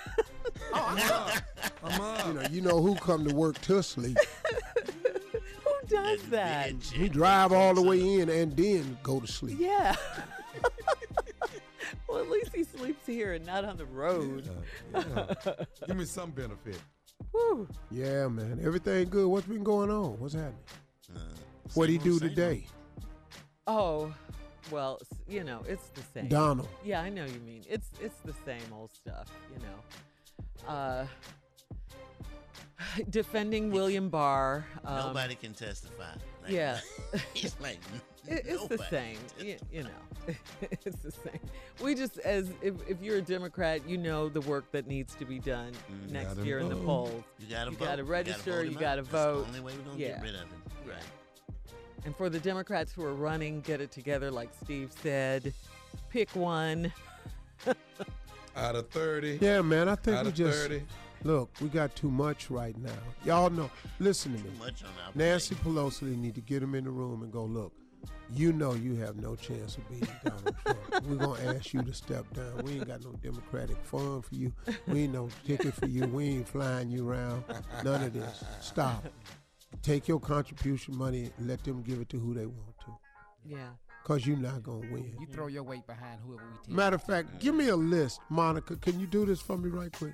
Oh, 0.71 1.35
I'm 1.83 2.01
up. 2.01 2.27
You 2.27 2.33
know, 2.33 2.47
you 2.51 2.61
know 2.61 2.81
who 2.81 2.93
come 2.95 3.27
to 3.27 3.33
work 3.33 3.57
to 3.61 3.81
sleep. 3.81 4.17
Who 5.33 5.87
does 5.87 6.21
that? 6.29 6.73
bitch. 6.73 6.91
He 6.91 7.09
drive 7.09 7.51
all 7.51 7.73
the 7.73 7.81
way 7.81 8.19
in 8.19 8.29
and 8.29 8.55
then 8.55 8.97
go 9.01 9.19
to 9.19 9.25
sleep. 9.25 9.57
Yeah. 9.59 9.95
well, 12.07 12.19
at 12.19 12.29
least 12.29 12.53
he 12.53 12.63
sleeps 12.65 13.03
here 13.07 13.33
and 13.33 13.45
not 13.47 13.65
on 13.65 13.77
the 13.77 13.85
road. 13.85 14.47
Uh, 14.93 15.01
yeah. 15.47 15.53
Give 15.87 15.97
me 15.97 16.05
some 16.05 16.29
benefit. 16.31 16.79
Whew. 17.31 17.67
Yeah, 17.89 18.27
man. 18.27 18.59
Everything 18.63 19.09
good. 19.09 19.27
What's 19.27 19.47
been 19.47 19.63
going 19.63 19.89
on? 19.89 20.19
What's 20.19 20.35
happening? 20.35 20.59
Uh, 21.15 21.19
What 21.73 21.89
he 21.89 21.95
same 21.95 22.03
do 22.03 22.11
old, 22.13 22.21
today? 22.21 22.65
Oh, 23.67 24.13
well, 24.71 24.99
you 25.27 25.43
know, 25.43 25.61
it's 25.67 25.89
the 25.89 26.01
same. 26.13 26.27
Donald. 26.27 26.67
Yeah, 26.83 27.01
I 27.01 27.09
know 27.09 27.25
you 27.25 27.39
mean. 27.45 27.63
It's 27.69 27.89
it's 28.01 28.19
the 28.25 28.33
same 28.45 28.61
old 28.73 28.91
stuff, 28.93 29.27
you 29.53 29.59
know. 29.59 30.69
Uh 30.71 31.05
defending 33.09 33.71
William 33.71 34.09
Barr. 34.09 34.65
Um, 34.85 35.07
Nobody 35.07 35.35
can 35.35 35.53
testify. 35.53 36.11
Like, 36.43 36.51
yeah. 36.51 36.79
He's 37.33 37.55
like, 37.59 37.79
It, 38.27 38.43
it's 38.45 38.67
the 38.67 38.77
same, 38.89 39.17
you, 39.39 39.55
you 39.71 39.83
know. 39.83 39.89
it's 40.71 40.97
the 41.01 41.11
same. 41.11 41.39
We 41.81 41.95
just, 41.95 42.17
as 42.19 42.51
if, 42.61 42.75
if 42.87 43.01
you're 43.01 43.17
a 43.17 43.21
Democrat, 43.21 43.87
you 43.87 43.97
know 43.97 44.29
the 44.29 44.41
work 44.41 44.69
that 44.71 44.85
needs 44.87 45.15
to 45.15 45.25
be 45.25 45.39
done 45.39 45.71
Mm. 45.91 46.11
next 46.11 46.33
Gotta 46.35 46.45
year 46.45 46.59
in 46.59 46.69
the 46.69 46.75
polls. 46.75 47.23
You 47.39 47.47
gotta 47.49 47.71
You 47.71 47.77
vote. 47.77 47.85
gotta 47.85 48.03
register, 48.03 48.51
vote 48.57 48.59
you 48.65 48.71
him 48.71 48.75
out. 48.75 48.79
gotta 48.81 49.01
That's 49.03 49.11
vote. 49.11 49.41
the 49.43 49.47
only 49.47 49.59
way 49.61 49.73
we're 49.77 49.83
gonna 49.91 49.97
Yeah. 49.97 50.07
get 50.09 50.21
rid 50.21 50.35
of 50.35 50.41
him. 50.41 50.61
Yeah. 50.85 50.93
Right. 50.93 51.03
And 52.05 52.15
for 52.15 52.29
the 52.29 52.39
Democrats 52.39 52.91
who 52.93 53.03
are 53.03 53.13
running, 53.13 53.61
get 53.61 53.81
it 53.81 53.91
together, 53.91 54.31
like 54.31 54.49
Steve 54.63 54.91
said. 55.01 55.53
Pick 56.09 56.35
one. 56.35 56.91
Out 58.55 58.75
of 58.75 58.89
30. 58.89 59.39
Yeah, 59.41 59.61
man. 59.61 59.87
I 59.89 59.95
think 59.95 60.17
Out 60.17 60.23
we 60.25 60.29
of 60.29 60.35
just 60.35 60.57
30. 60.63 60.83
look. 61.23 61.49
We 61.61 61.67
got 61.69 61.95
too 61.95 62.09
much 62.09 62.49
right 62.49 62.77
now. 62.77 62.91
Y'all 63.25 63.49
know. 63.49 63.69
Listen 63.99 64.33
to 64.37 64.43
me. 64.43 64.49
Too 64.49 64.57
much 64.63 64.83
on 64.83 64.89
our 65.05 65.11
Nancy 65.15 65.55
plate. 65.55 65.75
Pelosi 65.75 66.17
need 66.17 66.35
to 66.35 66.41
get 66.41 66.63
him 66.63 66.73
in 66.75 66.83
the 66.85 66.89
room 66.89 67.21
and 67.23 67.31
go 67.31 67.43
look. 67.43 67.73
You 68.31 68.53
know 68.53 68.73
you 68.75 68.95
have 68.97 69.17
no 69.17 69.35
chance 69.35 69.77
of 69.77 69.89
beating 69.89 70.07
Donald 70.23 70.55
Trump. 70.63 71.05
We're 71.07 71.15
gonna 71.15 71.55
ask 71.55 71.73
you 71.73 71.81
to 71.81 71.93
step 71.93 72.25
down. 72.33 72.63
We 72.63 72.73
ain't 72.73 72.87
got 72.87 73.03
no 73.03 73.11
Democratic 73.23 73.77
fund 73.83 74.23
for 74.23 74.35
you. 74.35 74.53
We 74.87 75.01
ain't 75.03 75.13
no 75.13 75.29
ticket 75.45 75.73
for 75.73 75.87
you. 75.87 76.05
We 76.05 76.25
ain't 76.25 76.47
flying 76.47 76.89
you 76.91 77.09
around. 77.09 77.43
None 77.83 78.03
of 78.03 78.13
this. 78.13 78.43
Stop. 78.61 79.03
Take 79.81 80.07
your 80.07 80.19
contribution 80.19 80.97
money 80.97 81.31
and 81.37 81.47
let 81.47 81.63
them 81.63 81.81
give 81.83 81.99
it 81.99 82.09
to 82.09 82.19
who 82.19 82.33
they 82.33 82.45
want 82.45 82.77
to. 82.85 82.97
Yeah. 83.45 83.69
Cause 84.03 84.25
you're 84.25 84.37
not 84.37 84.63
gonna 84.63 84.91
win. 84.91 85.15
You 85.19 85.27
throw 85.27 85.47
your 85.47 85.63
weight 85.63 85.85
behind 85.85 86.19
whoever 86.25 86.43
we 86.51 86.57
take. 86.65 86.75
Matter 86.75 86.95
of 86.95 87.03
fact, 87.03 87.39
give 87.39 87.53
me 87.53 87.67
a 87.69 87.75
list, 87.75 88.19
Monica. 88.29 88.75
Can 88.77 88.99
you 88.99 89.05
do 89.07 89.25
this 89.25 89.41
for 89.41 89.57
me 89.57 89.69
right 89.69 89.91
quick? 89.91 90.13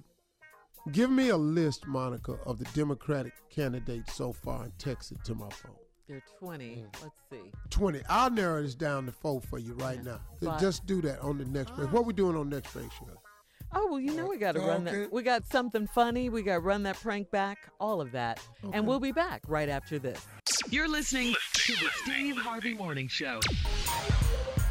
Give 0.92 1.10
me 1.10 1.30
a 1.30 1.38
list, 1.38 1.88
Monica, 1.88 2.34
of 2.46 2.60
the 2.60 2.66
Democratic 2.76 3.34
candidates 3.50 4.14
so 4.14 4.34
far 4.34 4.64
and 4.64 4.78
text 4.78 5.12
it 5.12 5.24
to 5.24 5.34
my 5.34 5.50
phone. 5.50 5.72
They're 6.08 6.22
20. 6.40 6.66
Mm. 6.76 6.86
Let's 7.02 7.16
see. 7.32 7.52
20. 7.72 8.02
I'll 8.08 8.30
narrow 8.30 8.62
this 8.62 8.76
down 8.76 9.08
to 9.08 9.12
four 9.12 9.42
for 9.42 9.58
you 9.58 9.74
right 9.76 10.04
now. 10.04 10.20
But- 10.42 10.60
Just 10.60 10.86
do 10.86 11.02
that 11.02 11.20
on 11.22 11.38
the 11.40 11.46
next 11.46 11.76
break. 11.76 11.92
What 11.92 12.06
we 12.06 12.14
doing 12.14 12.36
on 12.38 12.50
next 12.50 12.72
break, 12.74 12.92
Shirley? 12.92 13.14
Oh, 13.78 13.88
well, 13.92 14.00
you 14.00 14.14
know 14.14 14.26
we 14.26 14.38
got 14.38 14.54
to 14.54 14.62
run 14.62 14.86
that. 14.86 15.12
We 15.12 15.22
got 15.22 15.46
something 15.46 15.86
funny. 15.86 16.30
We 16.30 16.44
got 16.44 16.54
to 16.54 16.60
run 16.62 16.84
that 16.84 16.96
prank 16.96 17.30
back. 17.30 17.70
All 17.78 18.00
of 18.00 18.14
that. 18.14 18.40
And 18.72 18.88
we'll 18.88 19.02
be 19.02 19.12
back 19.12 19.42
right 19.50 19.68
after 19.68 20.00
this. 20.00 20.26
You're 20.70 20.88
listening 20.88 21.36
to 21.56 21.74
the 21.74 21.90
Steve 22.04 22.38
Harvey 22.38 22.74
Morning 22.74 23.10
Show. 23.10 23.42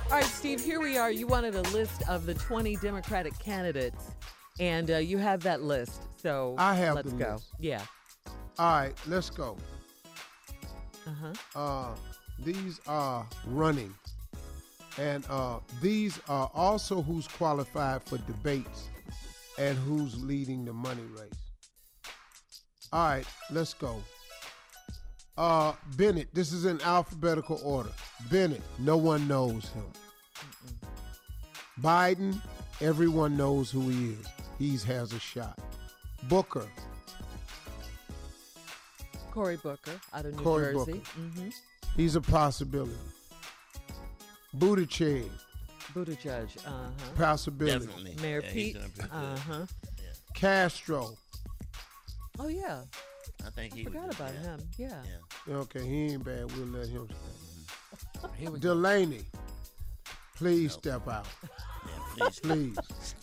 All 0.06 0.10
right, 0.20 0.24
Steve, 0.24 0.64
here 0.64 0.80
we 0.80 0.96
are. 0.96 1.10
You 1.10 1.26
wanted 1.26 1.54
a 1.54 1.62
list 1.70 2.08
of 2.08 2.24
the 2.24 2.32
20 2.32 2.76
Democratic 2.76 3.38
candidates, 3.38 4.12
and 4.58 4.90
uh, 4.90 4.96
you 4.96 5.18
have 5.18 5.42
that 5.42 5.62
list. 5.62 6.00
So 6.16 6.54
I 6.56 6.74
have 6.74 6.94
let's 6.94 7.10
the 7.12 7.16
go. 7.18 7.32
list. 7.32 7.46
Yeah. 7.60 7.82
All 8.58 8.72
right, 8.72 8.94
let's 9.06 9.28
go. 9.28 9.58
Uh-huh. 11.06 11.60
Uh, 11.60 11.94
these 12.38 12.80
are 12.86 13.26
running. 13.48 13.94
And 14.96 15.26
uh, 15.28 15.58
these 15.82 16.20
are 16.26 16.50
also 16.54 17.02
who's 17.02 17.28
qualified 17.28 18.02
for 18.04 18.16
debates 18.18 18.88
and 19.58 19.76
who's 19.78 20.22
leading 20.22 20.64
the 20.64 20.72
money 20.72 21.02
race. 21.18 21.30
All 22.92 23.08
right, 23.08 23.26
let's 23.50 23.74
go. 23.74 24.02
Uh, 25.36 25.72
Bennet, 25.96 26.28
this 26.32 26.52
is 26.52 26.64
in 26.64 26.80
alphabetical 26.82 27.60
order. 27.64 27.90
Bennet, 28.30 28.62
no 28.78 28.96
one 28.96 29.26
knows 29.26 29.68
him. 29.70 29.84
Biden, 31.80 32.40
everyone 32.80 33.36
knows 33.36 33.70
who 33.70 33.88
he 33.88 34.10
is. 34.12 34.26
He 34.58 34.76
has 34.88 35.12
a 35.12 35.18
shot. 35.18 35.58
Booker, 36.28 36.66
Cory 39.32 39.56
Booker 39.56 40.00
out 40.12 40.24
of 40.26 40.34
New 40.36 40.42
Cory 40.42 40.72
Jersey. 40.72 41.02
Mm-hmm. 41.18 41.48
he's 41.96 42.14
a 42.14 42.20
possibility. 42.20 42.94
Buttigieg, 44.56 45.28
Buttigieg. 45.94 46.66
Uh-huh. 46.66 46.90
possibility. 47.16 47.86
Definitely. 47.86 48.16
Mayor 48.22 48.42
Yeah, 48.44 48.52
Pete. 48.52 48.74
doing 48.74 48.90
pretty 48.90 49.08
good. 49.10 49.16
Uh-huh. 49.16 49.66
Castro, 50.34 51.16
Oh, 52.40 52.48
yeah. 52.48 52.80
I 53.46 53.50
think 53.50 53.74
he 53.74 53.84
Forgot 53.84 54.06
about 54.14 54.32
that. 54.32 54.34
him. 54.42 54.60
Yeah. 54.76 55.02
Yeah. 55.46 55.54
okay, 55.56 55.86
he 55.86 56.06
ain't 56.14 56.24
bad. 56.24 56.50
We'll 56.56 56.66
let 56.66 56.88
him 56.88 57.06
stay. 57.08 58.28
Here 58.38 58.50
we 58.50 58.58
go. 58.58 58.74
Delaney, 58.74 59.22
please 60.34 60.72
step 60.72 61.06
out. 61.08 61.26
Yeah, 62.16 62.28
please. 62.40 62.40
Please. 62.40 63.14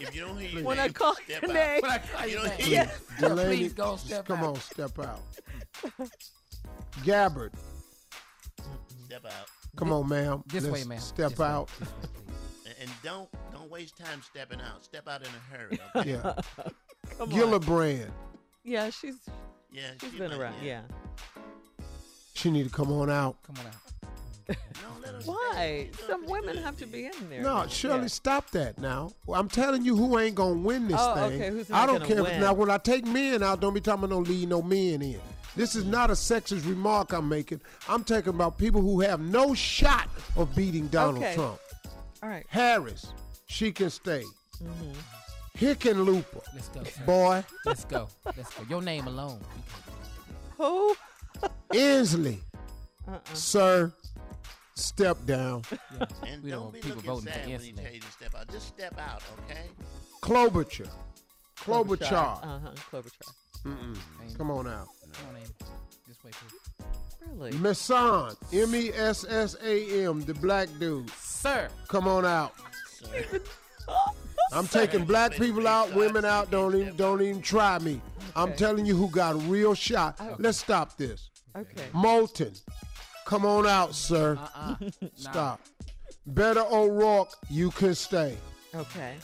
If 0.00 0.14
you 0.14 0.22
don't 0.22 0.36
hear 0.38 0.50
your 0.50 0.64
When 0.64 0.78
I 0.78 0.88
call 0.88 1.14
step 1.14 1.42
your 1.42 1.50
out. 1.50 1.54
name. 1.54 1.80
When 1.82 1.90
I 1.92 1.98
call 1.98 2.26
You 2.26 2.32
you 2.32 2.38
don't 2.44 2.60
hear 2.60 2.90
Delaney, 3.20 3.56
Please 3.56 3.72
go 3.72 3.96
step 3.96 4.18
out. 4.20 4.24
come 4.26 4.40
out. 4.40 4.44
on, 4.46 4.56
step 4.56 4.98
out. 4.98 5.20
Gabbard, 7.04 7.52
Step 9.06 9.24
out. 9.24 9.46
Come 9.84 9.92
on, 9.92 10.08
ma'am. 10.08 10.42
This 10.46 10.64
Let's 10.64 10.74
way, 10.82 10.88
ma'am. 10.88 11.00
Step 11.00 11.30
This 11.30 11.40
out. 11.40 11.68
This 11.78 11.88
way. 11.88 11.94
And, 12.66 12.74
and 12.82 12.90
don't 13.02 13.28
don't 13.52 13.70
waste 13.70 13.96
time 13.96 14.22
stepping 14.22 14.60
out. 14.60 14.84
Step 14.84 15.08
out 15.08 15.22
in 15.22 15.28
a 15.28 15.56
hurry. 15.56 15.78
Okay? 15.96 16.10
Yeah. 16.22 16.34
Come 17.18 17.32
on. 17.32 17.38
Gillibrand, 17.38 18.10
Yeah, 18.64 18.88
she's 18.90 19.16
Yeah, 19.72 19.90
she's 20.00 20.12
she 20.12 20.18
been 20.18 20.30
might- 20.30 20.38
around. 20.38 20.54
Yeah. 20.62 20.82
she 22.34 22.50
need 22.50 22.64
to 22.64 22.70
come 22.70 22.92
on 22.92 23.10
out. 23.10 23.36
Come 23.42 23.56
on 23.60 23.66
out. 23.66 23.74
No, 24.82 24.88
let 25.00 25.14
her 25.14 25.20
Why? 25.24 25.50
stay. 25.52 25.90
She's 25.96 25.96
doing 26.06 26.10
Some 26.10 26.26
women 26.26 26.56
have 26.58 26.76
to 26.78 26.86
be 26.86 27.06
in 27.06 27.12
there. 27.30 27.42
No, 27.42 27.54
now. 27.62 27.66
Shirley, 27.68 28.02
Yeah. 28.02 28.06
stop 28.08 28.50
that 28.50 28.78
now. 28.78 29.12
I'm 29.32 29.48
telling 29.48 29.84
you 29.84 29.96
who 29.96 30.18
ain't 30.18 30.34
gonna 30.34 30.54
win 30.60 30.88
this 30.88 30.96
Oh, 30.98 31.14
thing. 31.14 31.40
okay, 31.40 31.50
who's 31.50 31.70
I 31.70 31.86
don't 31.86 31.96
gonna 31.98 32.06
care 32.06 32.18
if 32.18 32.24
win? 32.24 32.40
now 32.40 32.52
when 32.52 32.68
I 32.70 32.78
take 32.78 33.06
men 33.06 33.42
out, 33.42 33.60
don't 33.60 33.72
be 33.74 33.80
talking 33.80 34.04
about 34.04 34.10
no 34.14 34.20
leave 34.20 34.48
no 34.48 34.60
men 34.62 35.00
in. 35.02 35.20
This 35.54 35.76
is 35.76 35.84
not 35.84 36.10
a 36.10 36.14
sexist 36.14 36.66
remark 36.66 37.12
I'm 37.12 37.28
making. 37.28 37.60
I'm 37.88 38.04
talking 38.04 38.30
about 38.30 38.56
people 38.58 38.80
who 38.80 39.00
have 39.00 39.20
no 39.20 39.54
shot 39.54 40.08
of 40.36 40.54
beating 40.56 40.86
Donald 40.88 41.18
Okay. 41.24 41.34
Trump. 41.34 41.58
All 42.22 42.28
right. 42.28 42.46
Harris, 42.48 43.12
she 43.46 43.70
can 43.72 43.90
stay. 43.90 44.24
Hickenlooper. 45.58 46.42
Let's 46.54 46.68
go, 46.68 46.82
sir. 46.84 47.02
Boy, 47.04 47.44
Let's 47.66 47.84
go. 47.84 48.08
Let's 48.24 48.54
go. 48.54 48.64
Your 48.68 48.80
name 48.82 49.06
alone. 49.06 49.40
Who? 50.56 50.96
Inslee. 51.72 52.38
Uh-uh. 53.06 53.18
Sir, 53.34 53.92
step 54.74 55.18
down. 55.26 55.62
Yeah. 55.70 56.06
And 56.26 56.42
We 56.42 56.50
don't 56.50 56.58
don't 56.58 56.62
want 56.62 56.74
be 56.74 56.80
people 56.80 56.96
looking 56.96 57.10
voting 57.10 57.26
for 57.26 57.32
sad 57.32 57.48
when 57.48 57.60
he 57.60 57.72
Inslee. 57.72 57.82
tell 57.82 57.92
you 57.94 58.00
to 58.00 58.12
step 58.12 58.34
out. 58.34 58.48
Just 58.50 58.68
step 58.68 58.98
out, 58.98 59.22
okay? 59.44 59.62
Klobuchar. 60.22 60.88
Klobuchar. 61.58 62.12
Uh-huh. 62.42 62.70
Klobuchar. 62.90 63.32
Mm-mm. 63.66 64.38
Come 64.38 64.50
on 64.50 64.66
out. 64.68 64.88
Come 65.12 65.28
on 65.30 65.36
in. 65.36 65.42
This 66.08 66.22
way, 66.24 66.30
please. 66.32 66.86
Really? 67.30 67.52
Messam. 67.52 68.36
M 68.52 68.74
E 68.74 68.90
S 68.94 69.24
S 69.28 69.56
A 69.64 70.04
M, 70.06 70.20
the 70.24 70.34
black 70.34 70.68
dude. 70.78 71.10
Sir. 71.10 71.68
Come 71.88 72.08
on 72.08 72.24
out. 72.24 72.54
I'm 74.52 74.66
taking 74.66 75.04
black 75.04 75.32
people 75.32 75.66
out, 75.66 75.94
women 75.94 76.24
out. 76.24 76.50
Don't 76.50 76.74
even 76.74 76.96
don't 76.96 77.22
even 77.22 77.42
try 77.42 77.78
me. 77.78 78.00
I'm 78.36 78.48
Okay. 78.50 78.56
telling 78.56 78.86
you 78.86 78.96
who 78.96 79.08
got 79.08 79.34
a 79.34 79.38
real 79.38 79.74
shot. 79.74 80.18
Let's 80.38 80.58
stop 80.58 80.96
this. 80.96 81.30
Okay. 81.56 81.86
Moulton. 81.92 82.52
Come 83.24 83.44
on 83.46 83.66
out, 83.66 83.94
sir. 83.94 84.36
Uh-uh. 84.38 84.76
Nah. 84.80 85.08
Stop. 85.14 85.60
Beto 86.32 86.70
O'Rourke, 86.70 87.34
you 87.50 87.70
can 87.70 87.94
stay. 87.94 88.36
Okay. 88.74 89.14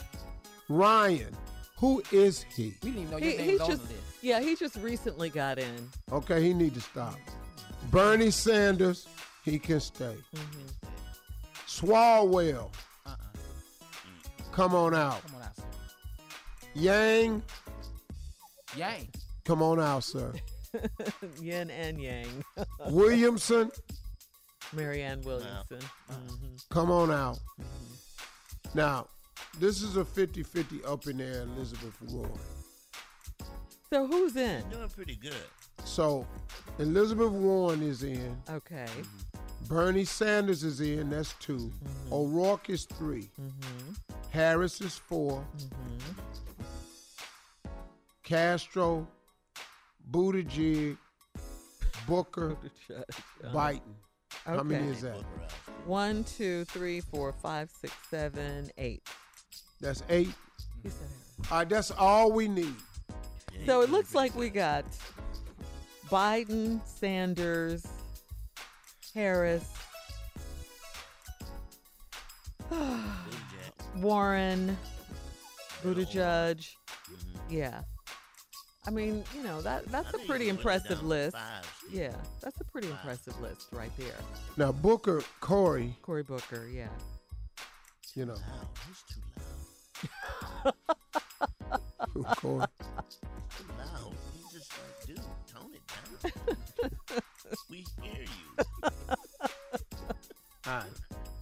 Ryan, 0.67 1.35
who 1.77 2.01
is 2.11 2.43
he? 2.55 2.75
We 2.83 2.91
didn't 2.91 2.97
even 3.03 3.11
know 3.11 3.17
He, 3.17 3.29
your 3.29 3.37
name 3.37 3.49
he's 3.49 3.59
was 3.59 3.61
on 3.61 3.69
just 3.69 3.87
the 3.87 3.93
list. 3.93 4.08
Yeah. 4.21 4.39
He 4.41 4.55
just 4.55 4.75
recently 4.77 5.29
got 5.29 5.59
in. 5.59 5.89
Okay, 6.11 6.41
he 6.41 6.53
need 6.53 6.73
to 6.75 6.81
stop. 6.81 7.15
Bernie 7.91 8.31
Sanders, 8.31 9.07
he 9.43 9.57
can 9.59 9.79
stay. 9.79 10.15
Swalwell, 11.67 12.69
Uh-uh. 13.05 13.15
come 14.51 14.75
on 14.75 14.93
out. 14.93 15.21
Come 15.25 15.35
on 15.35 15.41
out, 15.43 15.55
sir. 15.55 15.63
Yang, 16.75 17.41
Yang. 18.75 19.07
come 19.45 19.61
on 19.61 19.79
out, 19.79 20.03
sir. 20.03 20.33
Yin 21.41 21.69
and 21.71 22.01
Yang. 22.01 22.43
Williamson, 22.89 23.71
Marianne 24.73 25.21
Williamson. 25.21 25.79
hmm 26.09 26.55
come 26.69 26.91
on 26.91 27.11
out. 27.11 27.39
Now, 28.75 29.07
this 29.59 29.81
is 29.81 29.97
a 29.97 30.03
50-50 30.03 30.85
up 30.87 31.07
in 31.07 31.17
there, 31.17 31.41
Elizabeth 31.43 31.95
Warren. 32.11 32.31
So 33.91 34.05
who's 34.05 34.35
in? 34.35 34.63
Doing 34.69 34.89
pretty 34.89 35.15
good. 35.15 35.33
So, 35.83 36.27
Elizabeth 36.77 37.31
Warren 37.31 37.81
is 37.81 38.03
in. 38.03 38.37
Okay. 38.49 38.85
Mm-hmm. 38.85 39.67
Bernie 39.67 40.05
Sanders 40.05 40.63
is 40.63 40.79
in. 40.81 41.09
That's 41.09 41.33
2 41.39 41.57
mm-hmm. 41.57 42.13
O'Rourke 42.13 42.69
is 42.69 42.85
3 42.85 43.21
mm-hmm. 43.21 43.93
Harris 44.29 44.79
is 44.81 44.97
4 44.97 45.43
Castro, 48.23 49.07
Buttigieg, 50.11 50.97
Booker, 52.07 52.55
Biden. 53.45 53.81
How 54.45 54.61
many 54.61 54.89
is 54.89 55.01
that? 55.01 55.17
One, 55.85 56.23
two, 56.23 56.65
three, 56.65 57.01
four, 57.01 57.33
five, 57.33 57.71
six, 57.71 57.91
seven, 58.07 58.69
eight. 58.77 59.01
That's 59.81 60.03
eight. 60.09 60.33
He 60.83 60.89
said 60.89 60.99
Harris. 60.99 61.51
All 61.51 61.57
right, 61.57 61.69
that's 61.69 61.89
all 61.89 62.31
we 62.31 62.47
need. 62.47 62.75
Yeah, 63.53 63.65
So 63.65 63.81
it 63.81 63.89
looks 63.89 64.13
like 64.15 64.35
we 64.35 64.49
got 64.49 64.85
Biden, 66.09 66.85
Sanders, 66.85 67.85
Harris, 69.13 69.67
Warren, 73.97 74.77
Buttigieg. 75.83 76.57
Mhm. 76.57 77.39
Yeah. 77.49 77.81
I 78.87 78.91
mean, 78.91 79.23
you 79.35 79.43
know, 79.43 79.61
that 79.61 79.85
that's 79.87 80.13
a 80.13 80.19
pretty 80.19 80.45
you 80.45 80.51
can 80.53 80.57
put 80.57 80.71
it 80.71 80.75
impressive 80.75 81.03
list. 81.03 81.37
Yeah, 81.91 82.13
that's 82.41 82.59
a 82.61 82.63
pretty 82.63 82.89
impressive 82.89 83.39
list 83.41 83.67
right 83.71 83.91
there. 83.97 84.15
Now, 84.57 84.71
Booker, 84.71 85.21
Corey, 85.41 85.95
Cory 86.01 86.23
Booker, 86.23 86.67
yeah. 86.71 86.87
you 88.15 88.25
know, 88.25 88.33
Loud. 88.33 88.67
He's 88.87 89.03
too. 90.63 90.73
Cory. 92.37 92.65
we 97.69 97.85
hear 98.01 98.21
you. 98.21 98.65
I, 100.65 100.83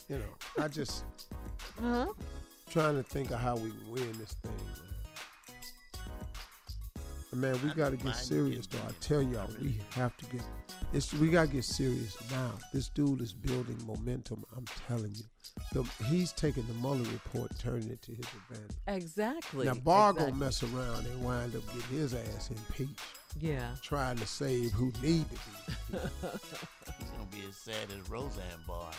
you 0.10 0.18
know, 0.20 0.34
I 0.64 0.68
just 0.68 1.04
Huh? 1.80 2.08
trying 2.70 2.96
to 2.96 3.04
think 3.04 3.32
of 3.32 3.40
how 3.40 3.56
we 3.56 3.70
can 3.72 3.92
win 3.92 4.12
this 4.20 4.34
thing, 4.42 4.52
man. 4.56 4.74
Man, 7.34 7.60
we 7.64 7.70
got 7.74 7.90
to 7.92 7.98
get 7.98 8.16
serious, 8.16 8.66
though. 8.68 8.80
I 8.88 8.92
tell 9.02 9.22
y'all, 9.22 9.50
we 9.62 9.78
have 9.92 10.16
to 10.18 10.26
get. 10.28 10.42
It's 10.94 11.14
we 11.14 11.30
got 11.30 11.48
to 11.48 11.54
get 11.54 11.66
serious 11.66 12.16
now. 12.32 12.54
This 12.74 12.88
dude 12.90 13.22
is 13.22 13.34
building 13.34 13.78
momentum. 13.86 14.44
I'm 14.56 14.66
telling 14.88 15.14
you, 15.14 15.24
the, 15.74 15.84
he's 16.06 16.32
taking 16.32 16.66
the 16.68 16.74
Mueller 16.76 17.04
report, 17.12 17.52
turning 17.60 17.90
it 17.92 18.02
to 18.04 18.12
his 18.14 18.26
advantage. 18.50 18.78
Exactly. 18.88 19.66
now 19.66 19.74
Barr 19.76 20.12
exactly. 20.12 20.32
gonna 20.32 20.46
mess 20.46 20.64
around 20.64 21.06
and 21.06 21.24
wind 21.24 21.56
up 21.56 21.66
getting 21.68 21.98
his 21.98 22.14
ass 22.16 22.50
impeached, 22.50 23.00
Yeah. 23.40 23.70
trying 23.82 24.18
to 24.18 24.26
save 24.26 24.72
who 24.72 24.92
need 25.02 25.26
to 25.30 25.36
be. 25.36 25.98
He's 27.00 27.10
gonna 27.12 27.26
be 27.32 27.44
as 27.48 27.56
sad 27.56 27.76
as 27.92 28.10
Roseanne 28.10 28.44
Barr. 28.68 28.92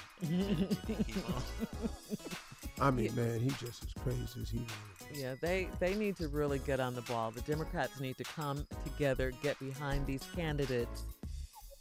keep 1.06 1.16
on. 1.34 1.42
I 2.80 2.90
mean, 2.92 3.14
man, 3.16 3.40
he 3.40 3.48
just 3.50 3.82
as 3.84 3.92
crazy 4.02 4.40
as 4.40 4.50
he. 4.50 4.58
is. 5.12 5.20
Yeah, 5.20 5.34
they 5.40 5.68
they 5.80 5.94
need 5.94 6.16
to 6.18 6.28
really 6.28 6.58
get 6.60 6.78
on 6.80 6.94
the 6.94 7.00
ball. 7.02 7.30
The 7.32 7.40
Democrats 7.40 7.98
need 8.00 8.16
to 8.18 8.24
come 8.24 8.66
together, 8.84 9.32
get 9.42 9.58
behind 9.58 10.06
these 10.06 10.22
candidates, 10.36 11.02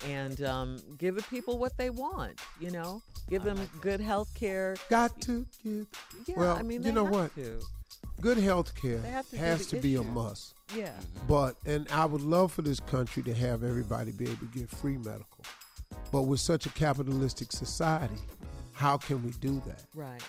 and 0.08 0.41
um, 0.43 0.80
give 0.98 1.15
the 1.15 1.24
people 1.24 1.58
what 1.60 1.78
they 1.78 1.89
want. 1.91 2.39
You 2.60 2.72
know, 2.72 3.02
give 3.30 3.43
them 3.43 3.60
good 3.82 4.00
health 4.02 4.34
care. 4.34 4.76
Got 4.89 5.20
to 5.22 5.46
get 5.63 5.86
Yeah, 6.26 6.34
Well, 6.36 6.56
I 6.58 6.63
mean, 6.63 6.80
you 6.80 6.86
they 6.86 6.91
know 6.93 7.06
have 7.06 7.13
what? 7.13 7.36
to. 7.36 7.60
good 8.22 8.38
health 8.39 8.74
care 8.74 8.98
They 8.98 9.10
have 9.12 9.30
to 9.30 9.36
do 9.36 9.41
has 9.43 9.67
to 9.67 9.76
be 9.78 9.96
a 9.96 10.04
must. 10.04 10.54
Yeah, 10.76 10.92
But 11.28 11.56
and 11.66 11.88
I 11.92 12.06
would 12.06 12.22
love 12.22 12.52
for 12.52 12.62
this 12.62 12.80
country 12.80 13.24
to 13.24 13.34
have 13.34 13.64
everybody 13.64 14.12
be 14.12 14.26
able 14.26 14.38
to 14.48 14.60
get 14.60 14.70
free 14.70 14.98
medical. 14.98 15.46
But 16.12 16.24
with 16.24 16.40
such 16.40 16.66
a 16.66 16.70
capitalistic 16.70 17.52
society, 17.52 18.18
how 18.74 18.98
can 18.98 19.24
we 19.24 19.32
do 19.32 19.62
that? 19.66 19.84
right. 19.96 20.22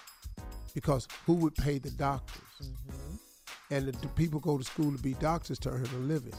Because 0.75 1.09
who 1.27 1.33
would 1.35 1.57
pay 1.57 1.79
the 1.79 1.91
doctors? 1.91 2.43
Mm-hmm. 2.63 3.75
And 3.75 3.87
the, 3.87 3.93
the 3.93 4.07
people 4.09 4.39
go 4.39 4.59
to 4.59 4.63
school 4.65 4.93
to 4.93 4.99
be 5.03 5.15
doctors 5.15 5.59
to 5.61 5.71
earn 5.71 5.87
a 5.95 5.99
living. 5.99 6.35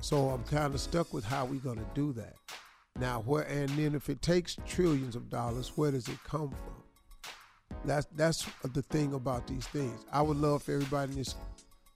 So 0.00 0.30
I'm 0.30 0.42
kind 0.44 0.74
of 0.74 0.80
stuck 0.80 1.12
with 1.14 1.24
how 1.24 1.44
we're 1.44 1.60
going 1.60 1.78
to 1.78 1.86
do 1.94 2.12
that. 2.14 2.34
Now, 2.98 3.20
where 3.20 3.42
and 3.44 3.68
then 3.70 3.94
if 3.94 4.08
it 4.08 4.22
takes 4.22 4.56
trillions 4.66 5.14
of 5.14 5.30
dollars, 5.30 5.72
where 5.76 5.90
does 5.92 6.08
it 6.08 6.18
come 6.24 6.48
from? 6.50 7.30
That's 7.84 8.06
that's 8.16 8.46
the 8.72 8.82
thing 8.82 9.12
about 9.14 9.46
these 9.46 9.66
things. 9.68 10.00
I 10.12 10.22
would 10.22 10.38
love 10.38 10.64
for 10.64 10.72
everybody 10.72 11.12
in 11.12 11.18
this 11.18 11.34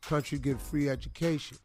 country 0.02 0.38
get 0.38 0.60
free 0.60 0.88
education, 0.88 1.56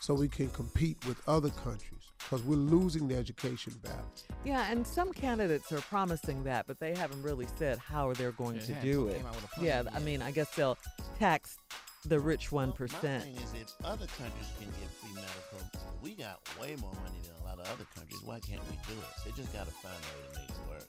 so 0.00 0.14
we 0.14 0.28
can 0.28 0.48
compete 0.50 1.04
with 1.06 1.16
other 1.28 1.50
countries. 1.50 1.88
Because 2.18 2.44
we're 2.44 2.54
losing 2.54 3.08
the 3.08 3.16
education 3.16 3.74
battle. 3.82 3.98
Yeah, 4.44 4.70
and 4.70 4.86
some 4.86 5.12
candidates 5.12 5.72
are 5.72 5.80
promising 5.80 6.44
that, 6.44 6.66
but 6.68 6.78
they 6.78 6.94
haven't 6.94 7.20
really 7.22 7.46
said 7.58 7.78
how 7.78 8.12
they're 8.12 8.30
going 8.32 8.56
Yeah, 8.56 8.62
to 8.62 8.72
they 8.74 8.80
do 8.80 9.08
it. 9.08 9.16
came 9.16 9.26
out 9.26 9.34
with 9.34 9.44
a 9.44 9.48
plan 9.48 9.66
Yeah, 9.66 9.82
yet. 9.82 9.92
I 9.94 9.98
mean, 9.98 10.22
I 10.22 10.30
guess 10.30 10.54
they'll 10.54 10.78
tax 11.18 11.58
the 12.06 12.20
rich 12.20 12.52
one 12.52 12.68
Well, 12.68 12.76
My 12.80 12.86
percent. 12.86 13.24
thing 13.24 13.34
is, 13.36 13.52
if 13.60 13.74
other 13.84 14.06
countries 14.06 14.48
can 14.58 14.68
get 14.68 14.88
free 15.00 15.12
medical, 15.14 15.80
we 16.00 16.14
got 16.14 16.38
way 16.60 16.76
more 16.80 16.92
money 16.94 17.18
than 17.24 17.34
a 17.42 17.44
lot 17.44 17.58
of 17.58 17.66
other 17.74 17.84
countries. 17.94 18.20
Why 18.24 18.38
can't 18.38 18.62
we 18.70 18.76
do 18.86 18.94
it? 18.98 19.24
They 19.24 19.32
just 19.32 19.52
got 19.52 19.66
to 19.66 19.72
find 19.72 19.94
a 19.94 20.08
way 20.16 20.32
to 20.34 20.40
make 20.40 20.50
it 20.50 20.70
work. 20.70 20.88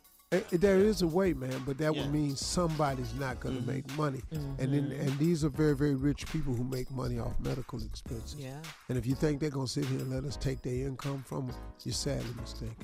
There 0.52 0.78
is 0.80 1.02
a 1.02 1.08
way, 1.08 1.34
man, 1.34 1.63
but 1.65 1.78
that 1.78 1.93
Yeah. 1.96 2.02
would 2.04 2.12
mean 2.13 2.36
somebody's 2.36 3.13
not 3.15 3.39
going 3.39 3.56
to 3.56 3.62
Mhm. 3.62 3.65
make 3.67 3.98
money, 3.98 4.22
and 4.32 4.58
then 4.74 4.91
and 4.91 5.17
these 5.19 5.43
are 5.43 5.50
very 5.50 5.76
very 5.76 5.96
rich 5.96 6.26
people 6.28 6.54
who 6.54 6.63
make 6.63 6.89
money 6.91 7.19
off 7.19 7.39
medical 7.39 7.82
expenses. 7.84 8.36
Yeah. 8.39 8.62
And 8.89 8.98
if 8.98 9.06
you 9.06 9.15
think 9.15 9.39
they're 9.39 9.50
gonna 9.50 9.67
sit 9.67 9.86
here 9.86 10.00
and 10.00 10.10
let 10.10 10.24
us 10.24 10.36
take 10.38 10.62
their 10.62 10.88
income 10.88 11.24
from 11.28 11.48
them, 11.48 11.56
you're 11.84 11.93
sadly 11.93 12.34
mistaken. 12.39 12.76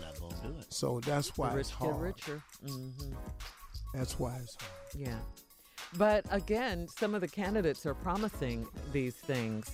Not 0.00 0.18
gonna 0.20 0.36
do 0.52 0.58
it. 0.58 0.72
So 0.72 1.00
that's 1.00 1.30
The 1.30 1.40
why 1.40 1.54
rich 1.54 1.60
it's 1.68 1.70
get 1.70 1.76
hard. 1.78 2.00
richer. 2.00 2.42
hmm 2.66 2.90
That's 3.94 4.18
why 4.18 4.36
it's 4.36 4.54
hard. 4.60 4.72
Yeah. 4.94 5.18
But 5.96 6.26
again, 6.30 6.86
some 6.88 7.14
of 7.14 7.22
the 7.22 7.28
candidates 7.28 7.86
are 7.86 7.94
promising 7.94 8.66
these 8.92 9.14
things. 9.14 9.70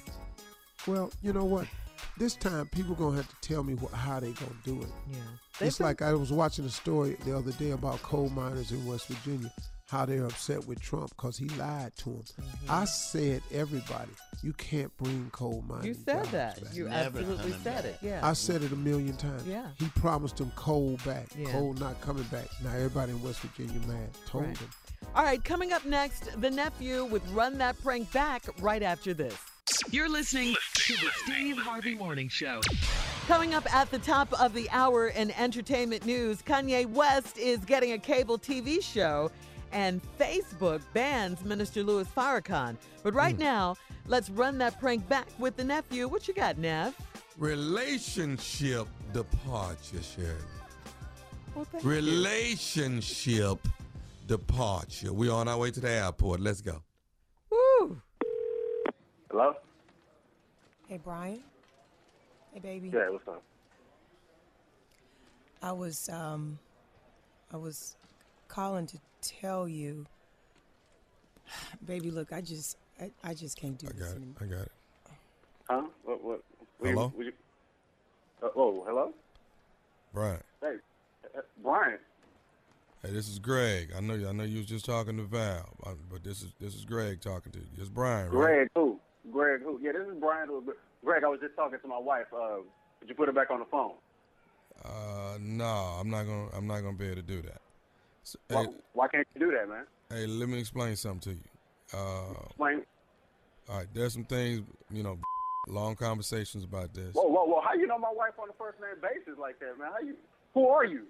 Well, 0.87 1.11
you 1.23 1.33
know 1.33 1.45
what? 1.45 1.67
This 2.17 2.37
time 2.37 2.67
people 2.69 2.95
gonna 2.95 3.17
have 3.17 3.29
to 3.29 3.37
tell 3.49 3.65
me 3.65 3.75
wh- 3.77 3.93
how 3.95 4.21
they 4.21 4.33
gonna 4.33 4.53
do 4.65 4.81
it. 4.83 4.89
Yeah. 5.11 5.19
It's 5.61 5.79
been- 5.79 5.87
like 5.87 6.03
I 6.03 6.13
was 6.15 6.33
watching 6.33 6.65
a 6.65 6.71
story 6.71 7.17
the 7.25 7.37
other 7.37 7.53
day 7.53 7.73
about 7.73 8.01
coal 8.03 8.29
miners 8.29 8.71
in 8.71 8.85
West 8.87 9.09
Virginia, 9.09 9.53
how 9.89 10.07
they're 10.07 10.25
upset 10.25 10.65
with 10.67 10.81
Trump 10.81 11.11
because 11.11 11.37
he 11.37 11.49
lied 11.51 11.93
to 11.99 12.05
them. 12.11 12.23
Mm-hmm. 12.41 12.71
I 12.71 12.85
said 12.85 13.43
everybody, 13.53 14.11
You 14.43 14.53
can't 14.53 14.95
bring 14.99 15.31
coal 15.33 15.65
mining. 15.67 15.87
You 15.87 15.95
said 15.95 16.17
jobs 16.19 16.31
that. 16.33 16.63
back. 16.63 16.75
You 16.75 16.85
Never 16.89 17.19
absolutely 17.19 17.53
said 17.63 17.85
it. 17.87 17.99
Yeah. 18.03 18.21
I 18.23 18.35
said 18.35 18.63
it 18.63 18.73
a 18.73 18.77
million 18.77 19.17
times. 19.17 19.47
Yeah. 19.47 19.69
He 19.79 19.89
promised 19.97 20.37
them 20.37 20.53
coal 20.55 20.99
back. 21.05 21.29
Yeah. 21.37 21.51
Coal 21.51 21.73
not 21.75 22.01
coming 22.03 22.25
back. 22.25 22.47
Now 22.63 22.71
everybody 22.75 23.13
in 23.13 23.23
West 23.23 23.41
Virginia 23.41 23.81
mad. 23.89 24.11
Told 24.27 24.45
Right. 24.45 24.59
them. 24.59 24.71
All 25.15 25.25
right, 25.25 25.43
coming 25.43 25.73
up 25.73 25.85
next, 25.85 26.41
the 26.41 26.51
nephew 26.51 27.05
with 27.07 27.27
Run 27.31 27.59
That 27.59 27.81
Prank 27.83 28.11
Back 28.13 28.45
right 28.61 28.83
after 28.83 29.15
this. 29.15 29.35
You're 29.91 30.09
listening 30.09 30.55
to 30.75 30.93
the 30.95 31.11
Steve 31.25 31.57
Harvey 31.57 31.95
Morning 31.95 32.29
Show. 32.29 32.61
Coming 33.27 33.55
up 33.55 33.73
at 33.73 33.91
the 33.91 33.99
top 33.99 34.33
of 34.41 34.53
the 34.53 34.69
hour 34.71 35.09
in 35.09 35.31
entertainment 35.33 36.05
news, 36.05 36.43
Kanye 36.43 36.87
West 36.87 37.39
is 37.39 37.59
getting 37.61 37.93
a 37.93 37.99
cable 37.99 38.39
TV 38.39 38.83
show, 38.83 39.31
and 39.73 40.01
Facebook 40.19 40.83
bans 40.93 41.45
Minister 41.45 41.83
Louis 41.83 42.07
Farrakhan. 42.09 42.77
But 43.03 43.15
right 43.15 43.35
hmm. 43.35 43.43
now, 43.43 43.77
let's 44.07 44.29
run 44.31 44.59
that 44.59 44.79
prank 44.81 45.09
back 45.09 45.29
with 45.39 45.57
the 45.57 45.65
nephew. 45.65 46.09
What 46.09 46.29
you 46.29 46.35
got, 46.35 46.59
Nev? 46.59 46.95
Relationship 47.39 48.87
departure, 49.13 50.03
Shirley. 50.03 50.35
Well, 51.55 51.65
thank 51.65 51.85
you. 51.85 51.91
Relationship 51.91 53.59
departure. 54.27 55.13
We're 55.13 55.33
on 55.33 55.49
our 55.49 55.57
way 55.57 55.71
to 55.71 55.81
the 55.81 55.91
airport. 55.91 56.41
Let's 56.41 56.61
go. 56.61 56.83
Woo. 59.35 59.41
Hello? 59.41 59.55
Hey, 60.89 61.01
Brian. 61.03 61.41
Hey, 62.53 62.61
baby. 62.61 62.91
Yeah, 62.95 63.11
what's 63.11 63.27
up? 63.27 63.43
I 65.61 65.73
was 65.73 66.09
um, 66.09 66.59
I 67.53 67.57
was 67.57 67.97
calling 68.47 68.87
to 68.87 68.99
tell 69.23 69.67
you, 69.67 70.07
baby. 71.87 72.11
Look, 72.13 72.33
I 72.33 72.43
just, 72.43 72.77
I, 73.01 73.11
I 73.25 73.35
just 73.35 73.59
can't 73.59 73.77
do 73.77 73.89
I 73.89 73.99
this 73.99 74.13
got 74.13 74.23
it. 74.23 74.29
I 74.41 74.45
got 74.45 74.63
it. 74.63 74.73
Huh? 75.69 75.83
What? 76.05 76.23
What? 76.23 76.45
what 76.79 76.89
Hello? 76.91 77.03
You, 77.03 77.17
what 77.17 77.27
you, 77.27 77.33
uh, 78.43 78.49
oh, 78.55 78.85
hello? 78.87 79.13
Brian. 80.13 80.41
Hey, 80.61 80.77
uh, 81.37 81.41
Brian. 81.61 81.99
Hey, 83.03 83.11
this 83.11 83.29
is 83.29 83.41
Greg. 83.41 83.91
I 83.97 84.01
know 84.01 84.15
you. 84.15 84.29
I 84.29 84.33
know 84.33 84.45
you 84.45 84.59
was 84.59 84.67
just 84.67 84.85
talking 84.85 85.17
to 85.17 85.25
Val, 85.25 85.71
uh, 85.85 85.95
but 86.09 86.23
this 86.23 86.43
is 86.43 86.53
this 86.61 86.77
is 86.77 86.85
Greg 86.85 87.21
talking 87.21 87.51
to 87.51 87.59
you. 87.59 87.67
It's 87.79 87.89
Brian, 87.89 88.31
right? 88.31 88.31
Greg 88.31 88.69
who? 88.77 89.01
Greg 89.33 89.63
who? 89.63 89.79
Yeah, 89.83 89.93
this 89.93 90.07
is 90.09 90.15
Brian. 90.21 90.49
Greg, 91.05 91.25
I 91.25 91.29
was 91.29 91.41
just 91.41 91.57
talking 91.57 91.79
to 91.81 91.89
my 91.89 91.99
wife. 91.99 92.27
Uh, 92.35 92.57
could 93.01 93.09
you 93.09 93.15
put 93.15 93.29
her 93.29 93.33
back 93.33 93.51
on 93.51 93.61
the 93.61 93.65
phone? 93.67 93.93
Uh, 94.85 95.39
no, 95.41 95.65
I'm 95.65 96.11
not 96.11 96.25
gonna. 96.25 96.49
I'm 96.57 96.67
not 96.67 96.81
gonna 96.81 96.97
be 96.97 97.07
able 97.07 97.17
to 97.17 97.23
do 97.23 97.43
that. 97.43 97.61
So, 98.25 98.39
Why, 98.49 98.63
hey, 98.65 98.69
why 98.93 99.09
can't 99.09 99.27
you 99.35 99.41
do 99.51 99.53
that, 99.57 99.69
man? 99.69 99.85
hey, 100.11 100.27
let 100.27 100.49
me 100.49 100.59
explain 100.59 100.97
something 100.97 101.21
to 101.33 101.39
you. 101.39 101.99
Uh, 102.01 102.33
Explain. 102.47 102.83
all 103.69 103.77
right, 103.79 103.87
there's 103.95 104.15
some 104.15 104.25
things, 104.25 104.63
you 104.91 105.03
know, 105.03 105.19
long 105.69 105.95
conversations 105.95 106.65
about 106.65 106.93
this. 106.95 107.13
Whoa, 107.15 107.25
whoa, 107.29 107.45
whoa! 107.45 107.61
How 107.61 107.75
you 107.75 107.87
know 107.87 107.99
my 107.99 108.11
wife 108.13 108.33
on 108.43 108.49
a 108.49 108.53
first 108.55 108.81
name 108.81 108.97
basis 109.01 109.39
like 109.39 109.59
that, 109.61 109.79
man? 109.79 109.91
How 109.93 110.01
you? 110.01 110.17
Who 110.55 110.69
are 110.69 110.85
you? 110.85 111.03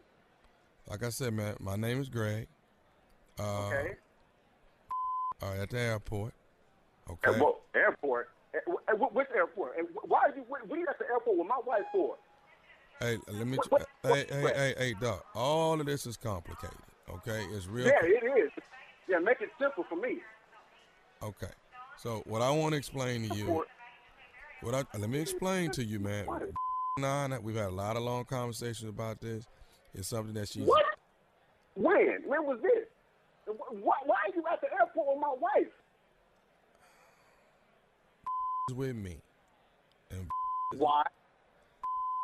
Like 0.88 1.02
I 1.04 1.08
said, 1.10 1.32
man, 1.32 1.54
my 1.60 1.76
name 1.76 2.00
is 2.00 2.08
Greg. 2.08 2.46
Uh, 3.38 3.66
Okay. 3.68 3.94
All 5.42 5.50
right, 5.50 5.60
at 5.60 5.70
the 5.70 5.78
airport. 5.80 6.32
At 7.06 7.12
Okay. 7.12 7.40
what 7.40 7.60
airport? 7.74 8.30
At, 8.54 8.62
at, 8.88 9.12
which 9.12 9.28
airport? 9.34 9.78
And 9.78 9.88
why 10.04 10.20
are 10.20 10.36
you? 10.36 10.44
What, 10.48 10.66
what 10.68 10.76
are 10.76 10.80
you 10.80 10.86
at 10.88 10.98
the 10.98 11.06
airport 11.06 11.38
with 11.38 11.46
my 11.46 11.60
wife 11.66 11.82
for? 11.92 12.16
Hey, 13.00 13.18
let 13.28 13.46
me. 13.46 13.58
What- 13.68 13.82
uh, 13.82 13.84
what- 14.02 14.18
hey, 14.18 14.26
hey, 14.30 14.52
hey, 14.54 14.74
hey, 14.78 14.94
Doc. 15.00 15.24
All 15.34 15.78
of 15.80 15.86
this 15.86 16.06
is 16.06 16.16
complicated. 16.16 16.76
Okay, 17.10 17.44
it's 17.52 17.66
real. 17.66 17.86
Yeah, 17.86 17.98
it 18.02 18.24
is. 18.38 18.50
Yeah, 19.08 19.18
make 19.18 19.40
it 19.40 19.50
simple 19.60 19.84
for 19.88 19.96
me. 19.96 20.20
Okay. 21.22 21.50
So 21.98 22.22
what 22.26 22.42
I 22.42 22.50
want 22.50 22.72
to 22.72 22.78
explain 22.78 23.28
to 23.28 23.36
you, 23.36 23.46
What- 23.50 23.68
what 24.62 24.74
I 24.74 24.98
let 24.98 25.10
me 25.10 25.20
explain 25.20 25.70
to 25.72 25.84
you, 25.84 25.98
man. 26.00 26.26
Nine, 26.98 27.36
we've 27.42 27.56
had 27.56 27.66
a 27.66 27.70
lot 27.70 27.96
of 27.96 28.04
long 28.04 28.24
conversations 28.24 28.88
about 28.88 29.20
this. 29.20 29.46
It's 29.94 30.08
something 30.08 30.32
that 30.34 30.48
she's 30.48 30.64
What? 30.64 30.84
When? 31.74 32.22
When 32.24 32.46
was 32.46 32.60
this? 32.62 32.86
Why, 33.46 33.96
why 34.04 34.16
are 34.28 34.34
you 34.34 34.44
at 34.50 34.60
the 34.60 34.72
airport 34.72 35.08
with 35.08 35.20
my 35.20 35.34
wife? 35.38 35.72
With 38.72 38.96
me, 38.96 39.18
and 40.10 40.26
Why? 40.76 41.02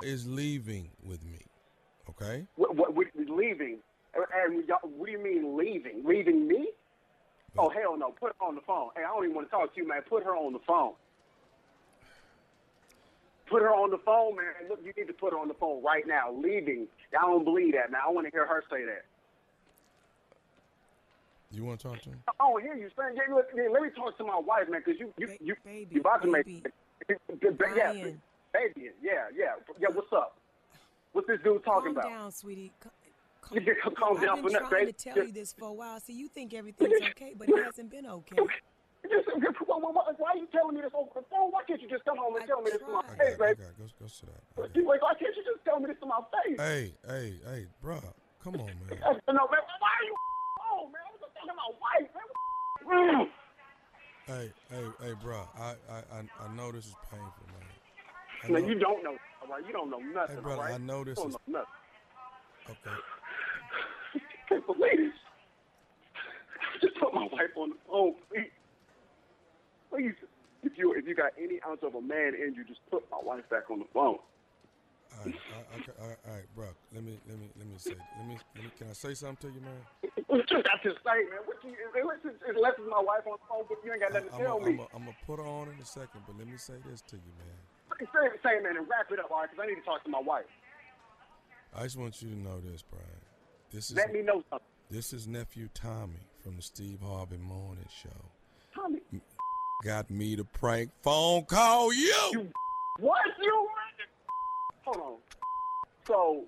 is 0.05 0.26
leaving 0.26 0.90
with 1.03 1.22
me. 1.24 1.44
Okay. 2.09 2.46
What, 2.57 2.74
what, 2.74 2.94
what 2.94 3.07
leaving? 3.14 3.79
And, 4.14 4.64
what 4.83 5.07
do 5.07 5.12
you 5.12 5.22
mean 5.22 5.57
leaving? 5.57 6.03
Leaving 6.05 6.48
me? 6.48 6.68
Oh 7.59 7.68
hell 7.68 7.96
no! 7.98 8.12
Put 8.12 8.33
her 8.38 8.46
on 8.46 8.55
the 8.55 8.61
phone. 8.62 8.90
Hey, 8.96 9.03
I 9.03 9.09
don't 9.09 9.24
even 9.24 9.35
want 9.35 9.48
to 9.48 9.50
talk 9.50 9.74
to 9.74 9.81
you, 9.81 9.87
man. 9.87 10.03
Put 10.09 10.22
her 10.24 10.37
on 10.37 10.53
the 10.53 10.61
phone. 10.66 10.92
Put 13.50 13.62
her 13.62 13.70
on 13.70 13.90
the 13.90 13.98
phone, 13.98 14.37
man. 14.37 14.68
Look, 14.68 14.79
you 14.85 14.92
need 14.96 15.09
to 15.09 15.12
put 15.12 15.33
her 15.33 15.38
on 15.38 15.48
the 15.48 15.55
phone 15.55 15.83
right 15.83 16.07
now. 16.07 16.33
Leaving. 16.33 16.87
I 17.18 17.22
don't 17.22 17.44
believe 17.44 17.74
that, 17.74 17.90
man. 17.90 18.00
I 18.07 18.11
want 18.11 18.26
to 18.26 18.31
hear 18.31 18.46
her 18.46 18.62
say 18.70 18.85
that. 18.85 19.05
You 21.52 21.64
want 21.64 21.80
to 21.80 21.88
talk 21.88 22.00
to 22.02 22.10
him? 22.10 22.22
I 22.28 22.32
don't 22.38 22.62
hear 22.62 22.74
you 22.74 22.88
saying. 22.96 23.16
Yeah, 23.16 23.34
look, 23.34 23.46
yeah, 23.54 23.68
let 23.72 23.82
me 23.82 23.88
talk 23.90 24.16
to 24.18 24.24
my 24.24 24.38
wife, 24.38 24.68
man, 24.70 24.82
because 24.84 25.00
you 25.00 25.12
you 25.18 25.26
Ba- 25.26 25.36
you 25.40 25.54
baby, 25.64 25.94
you 25.96 26.00
about 26.00 26.22
to 26.22 26.28
make. 26.30 26.46
baby. 26.46 26.62
Yeah, 27.74 27.92
baby. 28.52 28.90
Yeah, 29.02 29.26
yeah, 29.34 29.54
yeah. 29.80 29.88
What's 29.92 30.12
up? 30.12 30.36
What's 31.12 31.26
this 31.26 31.40
dude 31.42 31.64
talking 31.64 31.94
calm 31.94 31.96
about? 31.96 32.04
down, 32.08 32.30
sweetie. 32.30 32.70
Ca- 32.80 32.90
You 33.52 33.60
can 33.62 33.94
calm 33.96 34.14
I've 34.16 34.20
been 34.42 34.42
for 34.42 34.50
trying 34.50 34.70
baby. 34.70 34.92
to 34.92 34.98
tell 35.04 35.14
Just- 35.16 35.26
you 35.26 35.32
this 35.32 35.52
for 35.52 35.68
a 35.68 35.72
while. 35.72 35.98
See, 35.98 36.12
you 36.12 36.28
think 36.28 36.54
everything's 36.54 37.02
okay, 37.10 37.34
but 37.36 37.48
it 37.48 37.64
hasn't 37.64 37.90
been 37.90 38.06
okay. 38.06 38.36
Why, 39.66 40.30
are 40.30 40.36
you 40.36 40.46
telling 40.52 40.74
me 40.76 40.82
this 40.82 40.92
over 40.94 41.08
the 41.14 41.24
phone? 41.30 41.50
Why 41.50 41.62
can't 41.66 41.80
you 41.82 41.88
just 41.88 42.04
come 42.04 42.18
home 42.18 42.34
and 42.36 42.44
I 42.44 42.46
tell 42.46 42.60
me 42.62 42.70
this 42.70 42.80
to 42.80 42.92
my 42.92 43.02
face, 43.18 43.34
I 43.40 43.54
baby? 43.56 43.62
got. 43.64 43.78
Go, 43.78 43.84
go 43.98 44.06
sit 44.06 44.28
down. 44.28 44.38
I 44.54 44.68
got- 44.68 45.02
Why 45.02 45.14
can't 45.18 45.34
you 45.34 45.42
just 45.42 45.64
tell 45.64 45.80
me 45.80 45.86
this 45.90 45.98
to 45.98 46.06
my 46.06 46.20
face? 46.30 46.58
Hey, 46.60 46.94
hey, 47.08 47.40
hey, 47.50 47.66
bro, 47.82 47.98
come 48.44 48.54
on, 48.60 48.66
man. 48.86 49.00
No, 49.00 49.50
man, 49.50 49.62
why 49.82 49.90
are 49.98 50.06
you 50.06 50.14
home, 50.60 50.92
man? 50.92 51.00
I 51.02 51.10
was 51.10 51.20
just 51.24 51.30
talking 51.40 51.57
to 51.57 51.76
wife, 51.81 52.09
man. 52.88 53.29
Hey, 54.26 54.53
hey, 54.70 54.85
hey, 55.03 55.12
bro. 55.22 55.42
I, 55.59 55.74
I, 55.90 56.44
I, 56.44 56.55
know 56.55 56.70
this 56.72 56.87
is 56.87 56.94
painful, 57.11 57.46
man. 57.48 57.66
I 58.44 58.48
No, 58.48 58.59
know- 58.59 58.68
you 58.68 58.79
don't 58.79 59.03
know, 59.03 59.16
right? 59.50 59.66
You 59.66 59.72
don't 59.72 59.90
know 59.90 59.98
nothing, 59.98 60.37
Hey, 60.37 60.42
brother, 60.42 60.62
right? 60.62 60.74
I 60.74 60.79
know 60.79 61.05
this 61.05 61.18
is- 61.18 61.24
know 61.24 61.40
nothing. 61.46 61.66
Okay. 62.70 62.96
can't 64.48 64.66
believe 64.66 65.00
it. 65.00 65.12
Just 66.81 66.94
put 67.00 67.12
my 67.12 67.24
wife 67.33 67.50
on 67.57 67.70
the 67.70 67.76
phone, 67.88 68.14
please. 68.31 68.50
Please, 69.90 70.14
if 70.62 70.79
you 70.79 70.94
if 70.94 71.07
you 71.07 71.14
got 71.16 71.33
any 71.37 71.59
ounce 71.66 71.81
of 71.83 71.94
a 71.96 72.00
man 72.00 72.35
in 72.35 72.55
you, 72.55 72.64
just 72.64 72.81
put 72.90 73.03
my 73.11 73.18
wife 73.22 73.42
back 73.50 73.70
on 73.70 73.81
the 73.81 73.87
phone. 73.92 74.18
All 75.20 75.26
right, 75.26 75.37
I, 75.52 75.76
all 76.00 76.09
right, 76.09 76.16
all 76.26 76.35
right, 76.35 76.48
bro. 76.56 76.66
Let 76.94 77.04
me, 77.04 77.18
let 77.28 77.38
me, 77.38 77.48
let 77.59 77.66
me 77.68 77.74
say, 77.76 77.92
let 78.16 78.26
me, 78.26 78.38
let 78.56 78.64
me. 78.64 78.70
Can 78.78 78.88
I 78.88 78.92
say 78.94 79.12
something 79.12 79.50
to 79.50 79.54
you, 79.54 79.61
man? 79.61 79.76
What 80.26 80.50
you 80.50 80.62
got 80.62 80.80
to 80.83 80.90
say, 81.04 81.18
man? 81.28 81.44
What 81.44 81.61
you, 81.62 81.76
unless, 81.92 82.24
it's, 82.24 82.40
unless 82.48 82.72
it's 82.78 82.88
my 82.88 83.00
wife 83.04 83.28
on 83.28 83.37
the 83.37 83.44
phone, 83.44 83.64
but 83.68 83.76
you 83.85 83.92
ain't 83.92 84.00
got 84.00 84.12
nothing 84.14 84.28
to 84.30 84.35
I'm 84.37 84.40
tell 84.40 84.61
me. 84.61 84.80
I'm 84.94 85.04
gonna 85.04 85.16
put 85.26 85.37
her 85.38 85.44
on 85.44 85.68
in 85.68 85.76
a 85.76 85.85
second, 85.85 86.24
but 86.26 86.38
let 86.38 86.46
me 86.48 86.56
say 86.56 86.80
this 86.88 87.02
to 87.12 87.16
you, 87.16 87.33
man. 87.37 87.61
Say, 88.00 88.33
say, 88.42 88.61
man, 88.64 88.76
and 88.78 88.88
wrap 88.88 89.12
it 89.12 89.18
up, 89.20 89.30
all 89.30 89.40
right? 89.40 89.50
Because 89.50 89.62
I 89.62 89.66
need 89.68 89.76
to 89.76 89.83
talk 89.85 90.02
to 90.04 90.11
my 90.11 90.20
wife. 90.20 90.48
I 91.76 91.83
just 91.83 91.98
want 91.98 92.22
you 92.22 92.30
to 92.30 92.38
know 92.38 92.61
this, 92.61 92.80
Brian. 92.83 93.04
This 93.70 93.90
is 93.90 93.96
Let 93.96 94.12
me 94.12 94.22
know 94.22 94.42
something. 94.48 94.66
this 94.90 95.12
is 95.12 95.28
nephew 95.28 95.68
Tommy 95.74 96.24
from 96.42 96.56
the 96.56 96.62
Steve 96.62 97.00
Harvey 97.04 97.37
Morning 97.37 97.85
Show. 98.02 98.09
Tommy, 98.74 99.00
Got 99.85 100.11
me 100.11 100.37
to 100.37 100.44
prank 100.44 100.90
phone 101.02 101.44
call 101.44 101.92
you. 101.92 102.14
you 102.33 102.48
what 102.98 103.20
you? 103.40 103.66
Hold 104.92 105.07
on. 105.07 105.18
So, 106.07 106.44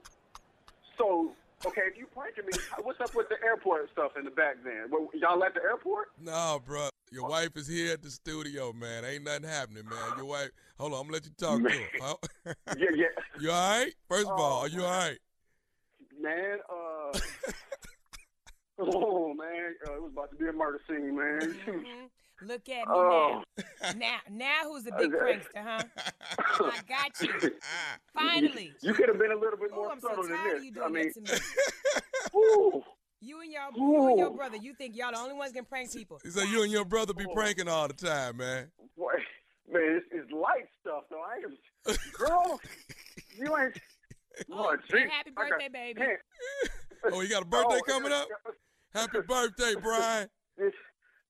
so 0.99 1.33
okay, 1.65 1.83
if 1.93 1.97
you 1.97 2.07
pranking 2.13 2.45
me, 2.45 2.53
what's 2.83 3.01
up 3.01 3.15
with 3.15 3.29
the 3.29 3.37
airport 3.45 3.89
stuff 3.93 4.13
in 4.19 4.25
the 4.25 4.31
back? 4.33 4.57
Then 4.65 4.87
Well, 4.91 5.09
y'all 5.15 5.43
at 5.45 5.55
the 5.55 5.63
airport? 5.63 6.09
No, 6.21 6.61
bro. 6.65 6.89
Your 7.13 7.29
wife 7.29 7.51
is 7.57 7.69
here 7.69 7.93
at 7.93 8.03
the 8.03 8.11
studio, 8.11 8.73
man. 8.73 9.05
Ain't 9.05 9.25
nothing 9.25 9.45
happening, 9.49 9.85
man. 9.85 10.17
Your 10.17 10.25
wife. 10.27 10.51
Hold 10.79 10.95
on, 10.95 11.01
I'm 11.01 11.05
gonna 11.07 11.13
let 11.13 11.25
you 11.25 11.31
talk 11.39 11.63
to 11.63 11.69
her. 11.69 11.89
Huh? 12.01 12.55
Yeah, 12.79 12.87
yeah. 12.97 13.05
you 13.41 13.51
all 13.53 13.79
right? 13.79 13.93
First 14.09 14.27
of 14.27 14.33
all, 14.41 14.59
Oh, 14.59 14.63
are 14.63 14.69
you 14.69 14.83
all 14.83 14.91
right? 14.91 15.19
Man, 16.21 16.59
uh, 16.71 17.19
oh 18.81 19.35
man, 19.35 19.75
uh, 19.89 19.95
it 19.95 20.03
was 20.03 20.11
about 20.13 20.31
to 20.31 20.37
be 20.37 20.49
a 20.49 20.53
murder 20.53 20.81
scene, 20.89 21.15
man. 21.17 21.41
Mhm. 21.41 22.09
Look 22.45 22.69
at 22.69 22.87
me 22.89 22.95
Oh. 22.95 23.43
now. 23.83 23.93
Now, 23.97 24.19
now 24.31 24.61
who's 24.65 24.85
the 24.85 24.93
big 24.99 25.13
prankster, 25.13 25.57
huh? 25.57 25.83
I 26.39 26.81
got 26.89 27.21
you. 27.21 27.51
Finally. 28.15 28.73
You 28.81 28.95
could 28.95 29.09
have 29.09 29.19
been 29.19 29.33
a 29.33 29.37
little 29.37 29.59
bit 29.59 29.71
Oh, 29.73 29.77
more 29.77 29.93
I'm 29.93 30.01
so 30.01 30.09
subtle 30.09 30.25
than 30.25 30.33
this. 30.45 30.59
of 30.59 30.65
you 30.65 30.73
I 30.83 30.89
mean, 30.89 31.13
that 31.25 31.27
to 31.27 32.73
me. 32.75 32.83
You 33.25 33.41
and 33.41 33.53
your, 33.53 33.63
you 33.77 34.09
and 34.09 34.19
your 34.19 34.31
brother, 34.31 34.57
you 34.57 34.75
think 34.75 34.97
y'all 34.97 35.13
the 35.13 35.19
only 35.19 35.35
ones 35.35 35.53
can 35.53 35.65
prank 35.65 35.93
people. 35.93 36.19
He 36.25 36.31
said 36.31 36.49
you 36.49 36.65
and 36.65 36.73
your 36.73 36.85
brother 36.85 37.15
be 37.15 37.25
Oh. 37.25 37.33
pranking 37.33 37.69
all 37.69 37.87
the 37.87 37.95
time, 37.95 38.39
man. 38.39 38.67
boy, 38.99 39.13
man, 39.73 39.81
it's, 40.03 40.07
it's 40.11 40.33
light 40.33 40.67
stuff 40.81 41.05
though. 41.09 41.23
I 41.23 41.37
ain't, 41.37 41.99
girl, 42.15 42.59
you 43.39 43.57
ain't. 43.57 43.79
Lord, 44.49 44.81
and 44.81 45.03
gee, 45.05 45.09
happy 45.09 45.31
I 45.37 45.41
got- 45.41 45.51
birthday, 45.51 45.69
baby. 45.69 46.01
can't- 46.01 46.19
Oh, 47.13 47.21
you 47.21 47.29
got 47.29 47.43
a 47.45 47.47
oh, 47.47 47.49
birthday 47.49 47.79
Oh, 47.81 47.93
coming 47.93 48.11
up? 48.13 48.27
Happy 48.93 49.21
birthday, 49.21 49.75
Brian. 49.81 50.29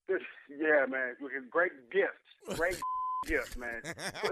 This, 0.08 0.18
this, 0.48 0.58
yeah, 0.60 0.86
man, 0.86 1.14
with 1.20 1.32
great 1.50 1.72
gifts, 1.92 2.56
great 2.58 2.80
gift, 3.26 3.56
man. 3.56 3.82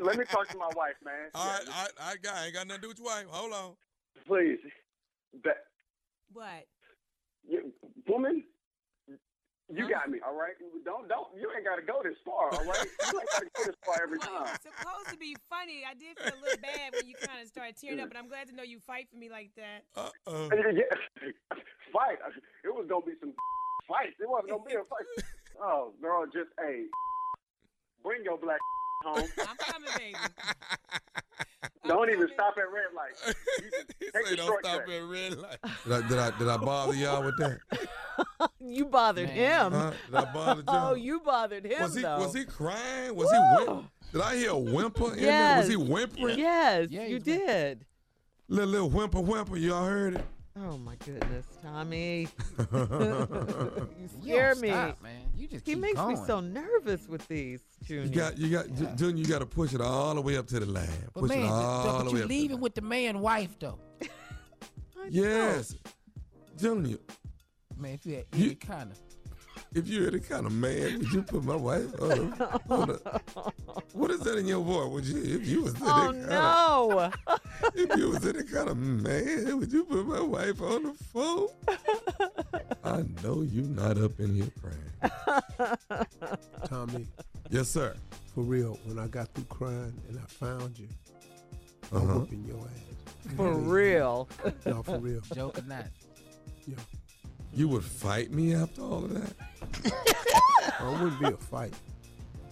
Let 0.03 0.19
me 0.19 0.25
talk 0.25 0.49
to 0.49 0.59
my 0.59 0.71
wife, 0.77 0.97
man. 1.05 1.31
All 1.35 1.47
right, 1.47 1.61
all 1.67 1.83
right, 1.83 1.91
all 2.01 2.09
right, 2.11 2.23
guy. 2.23 2.45
Ain't 2.47 2.55
got 2.55 2.67
nothing 2.67 2.81
to 2.83 2.83
do 2.83 2.89
with 2.89 2.99
your 2.99 3.07
wife. 3.07 3.27
Hold 3.31 3.53
on. 3.53 3.73
Please. 4.27 4.59
That, 5.45 5.59
What? 6.33 6.67
you, 7.49 7.73
woman, 8.09 8.43
you 9.73 9.89
got 9.89 10.11
me, 10.11 10.19
all 10.27 10.35
right? 10.35 10.55
Don't, 10.85 11.07
don't, 11.09 11.29
you 11.39 11.47
ain't 11.55 11.65
got 11.65 11.77
to 11.77 11.83
go 11.87 12.03
this 12.03 12.19
far, 12.27 12.51
all 12.53 12.65
right? 12.67 12.87
You 13.13 13.21
ain't 13.21 13.31
got 13.31 13.39
to 13.39 13.51
go 13.55 13.65
this 13.67 13.77
far 13.87 14.03
every 14.03 14.19
Well, 14.27 14.45
time. 14.45 14.55
it's 14.59 14.67
supposed 14.67 15.09
to 15.11 15.17
be 15.17 15.37
funny. 15.49 15.85
I 15.89 15.95
did 15.95 16.19
feel 16.19 16.35
a 16.35 16.43
little 16.43 16.59
bad 16.61 16.93
when 16.99 17.07
you 17.07 17.15
kind 17.23 17.41
of 17.41 17.47
started 17.47 17.77
tearing 17.79 18.01
up, 18.01 18.09
but 18.11 18.19
I'm 18.19 18.27
glad 18.29 18.49
to 18.49 18.55
know 18.57 18.65
you 18.65 18.81
fight 18.81 19.07
for 19.09 19.17
me 19.17 19.31
like 19.31 19.53
that. 19.57 19.87
Uh-uh. 19.95 20.51
Yeah, 20.75 21.31
fight. 21.95 22.19
It 22.65 22.75
was 22.75 22.87
gonna 22.89 23.07
be 23.07 23.15
some 23.21 23.35
fights. 23.87 24.19
It 24.21 24.29
wasn't 24.29 24.51
gonna 24.51 24.65
be 24.67 24.75
a 24.75 24.83
fight. 24.91 25.07
Oh, 25.63 25.93
girl, 26.01 26.25
just 26.27 26.49
hey, 26.59 26.85
bring 28.03 28.25
your 28.25 28.39
black 28.39 28.59
home. 29.05 29.29
I'm 29.47 29.57
coming, 29.57 29.91
baby. 29.97 30.15
Don't 31.87 32.11
even 32.11 32.29
stop 32.35 32.55
at 32.59 32.71
red 32.71 32.93
light. 32.95 33.35
You 33.63 33.71
just 33.71 33.93
He 33.99 34.11
take 34.11 34.27
say 34.27 34.31
the 34.33 34.37
don't 34.37 34.47
shortcut. 34.47 34.71
stop 34.85 34.89
at 34.89 35.03
red 35.03 35.39
light. 35.39 35.59
Did 35.85 35.93
I, 35.93 36.09
did 36.09 36.19
I 36.19 36.39
did 36.39 36.49
I 36.49 36.57
bother 36.59 36.95
y'all 36.95 37.25
with 37.25 37.37
that? 37.39 37.59
You 38.61 38.85
bothered 38.87 39.31
him. 39.31 39.73
Huh? 39.73 39.93
Did 40.07 40.15
I 40.15 40.33
bother 40.33 40.63
oh, 40.69 40.73
y'all? 40.73 40.91
Oh, 40.91 40.95
you 40.95 41.21
bothered 41.21 41.65
him 41.65 41.83
was 41.83 41.95
he 41.95 42.03
though. 42.03 42.19
was 42.19 42.35
he 42.35 42.45
crying? 42.45 43.15
Was 43.15 43.31
he 43.31 43.37
whimp- 43.37 43.85
Did 44.13 44.21
I 44.21 44.37
hear 44.37 44.51
a 44.51 44.59
whimper 44.59 45.15
in 45.15 45.23
there? 45.23 45.59
Was 45.59 45.69
he 45.69 45.77
whimpering? 45.77 46.39
Yes, 46.39 46.89
Yeah, 46.91 47.07
you 47.07 47.15
he's 47.17 47.23
did. 47.25 47.87
Little 48.49 48.71
little 48.71 48.91
whimper 48.91 49.21
whimper. 49.21 49.57
Y'all 49.57 49.85
heard 49.85 50.17
it? 50.17 50.25
Oh 50.57 50.77
my 50.79 50.97
goodness, 50.97 51.47
Tommy. 51.63 52.27
you 52.59 53.89
You 54.01 54.09
scare 54.21 54.53
don't 54.55 54.61
me. 54.63 54.69
stop, 54.69 55.03
man. 55.03 55.13
You 55.37 55.47
just 55.47 55.65
He 55.67 55.73
keep 55.75 55.81
makes 55.81 55.97
going. 55.97 56.19
me 56.19 56.27
so 56.27 56.41
nervous 56.41 57.09
with 57.09 57.27
these, 57.29 57.61
Junior. 57.85 58.05
You 58.05 58.11
got 58.11 58.39
you 58.39 58.51
got 58.51 58.67
Ju- 58.75 58.89
Junior. 58.97 59.23
You 59.23 59.29
got 59.29 59.39
to 59.39 59.47
push 59.47 59.73
it 59.75 59.81
all 59.81 60.15
the 60.15 60.21
way 60.21 60.37
up 60.37 60.47
to 60.49 60.59
the 60.61 60.67
line. 60.67 60.89
But 61.15 61.21
Push 61.21 61.29
man, 61.31 61.39
it 61.45 61.49
all 61.49 61.83
th- 62.01 62.05
but 62.05 62.13
you 62.13 62.19
up. 62.19 62.23
to 62.23 62.29
leaving 62.29 62.61
with 62.61 62.75
the 62.75 62.81
man 62.83 63.21
wife 63.21 63.57
though. 63.61 63.79
I 64.03 64.07
the- 65.09 65.11
Yes, 65.11 65.77
Junior. 66.59 66.99
Man, 67.77 67.95
if 67.95 68.05
you 68.05 68.17
had 68.17 68.25
You- 68.35 68.57
kind 68.57 68.91
of 68.91 68.99
If 69.73 69.87
you're 69.87 70.09
any 70.09 70.19
kind 70.19 70.47
of 70.47 70.53
man, 70.53 70.99
would 70.99 71.13
you 71.13 71.23
put 71.23 71.45
my 71.45 71.55
wife 71.55 71.93
on 72.03 72.09
the, 72.09 72.61
on 72.71 72.89
the 72.89 73.53
What 73.93 74.11
is 74.11 74.19
that 74.21 74.37
in 74.37 74.47
your 74.47 74.63
voice? 74.65 74.89
Would 74.91 75.05
you, 75.07 75.37
if 75.37 75.47
you 75.47 75.63
was 75.63 75.75
any 75.77 75.85
Oh 75.85 76.13
kind 76.13 76.29
no! 76.29 77.13
of, 77.29 77.41
if 77.77 77.97
you 77.97 78.09
was 78.11 78.27
any 78.27 78.43
kind 78.43 78.69
of 78.69 78.77
man, 78.77 79.59
would 79.61 79.73
you 79.73 79.85
put 79.85 80.07
my 80.07 80.21
wife 80.21 80.61
on 80.61 80.83
the 80.83 80.93
phone? 81.13 81.49
I 82.83 83.05
know 83.23 83.43
you 83.43 83.63
not 83.63 83.97
up 83.99 84.19
in 84.19 84.35
here 84.35 84.51
crying. 84.61 86.07
Tommy, 86.69 87.07
Yes, 87.51 87.69
sir. 87.69 87.95
for 88.35 88.41
real, 88.43 88.77
when 88.87 88.99
I 88.99 89.07
got 89.07 89.33
through 89.35 89.45
crying 89.45 89.95
and 90.09 90.19
I 90.19 90.27
found 90.27 90.79
you, 90.81 90.89
I'm 91.93 91.99
Uh-huh. 92.09 92.19
whooping 92.21 92.45
your 92.45 92.59
ass. 92.59 93.35
For 93.37 93.53
real. 93.55 94.29
No, 94.67 94.83
for 94.83 94.99
real. 94.99 95.21
joke 95.33 95.59
or 95.59 95.63
not. 95.63 95.87
Yeah. 96.67 96.75
You 97.55 97.69
would 97.69 97.85
fight 97.85 98.31
me 98.31 98.55
after 98.55 98.83
all 98.83 99.05
of 99.05 99.15
that? 99.15 99.35
Oh, 100.81 100.95
it 100.97 101.03
wouldn't 101.03 101.21
be 101.21 101.27
a 101.27 101.33
fight. 101.37 101.75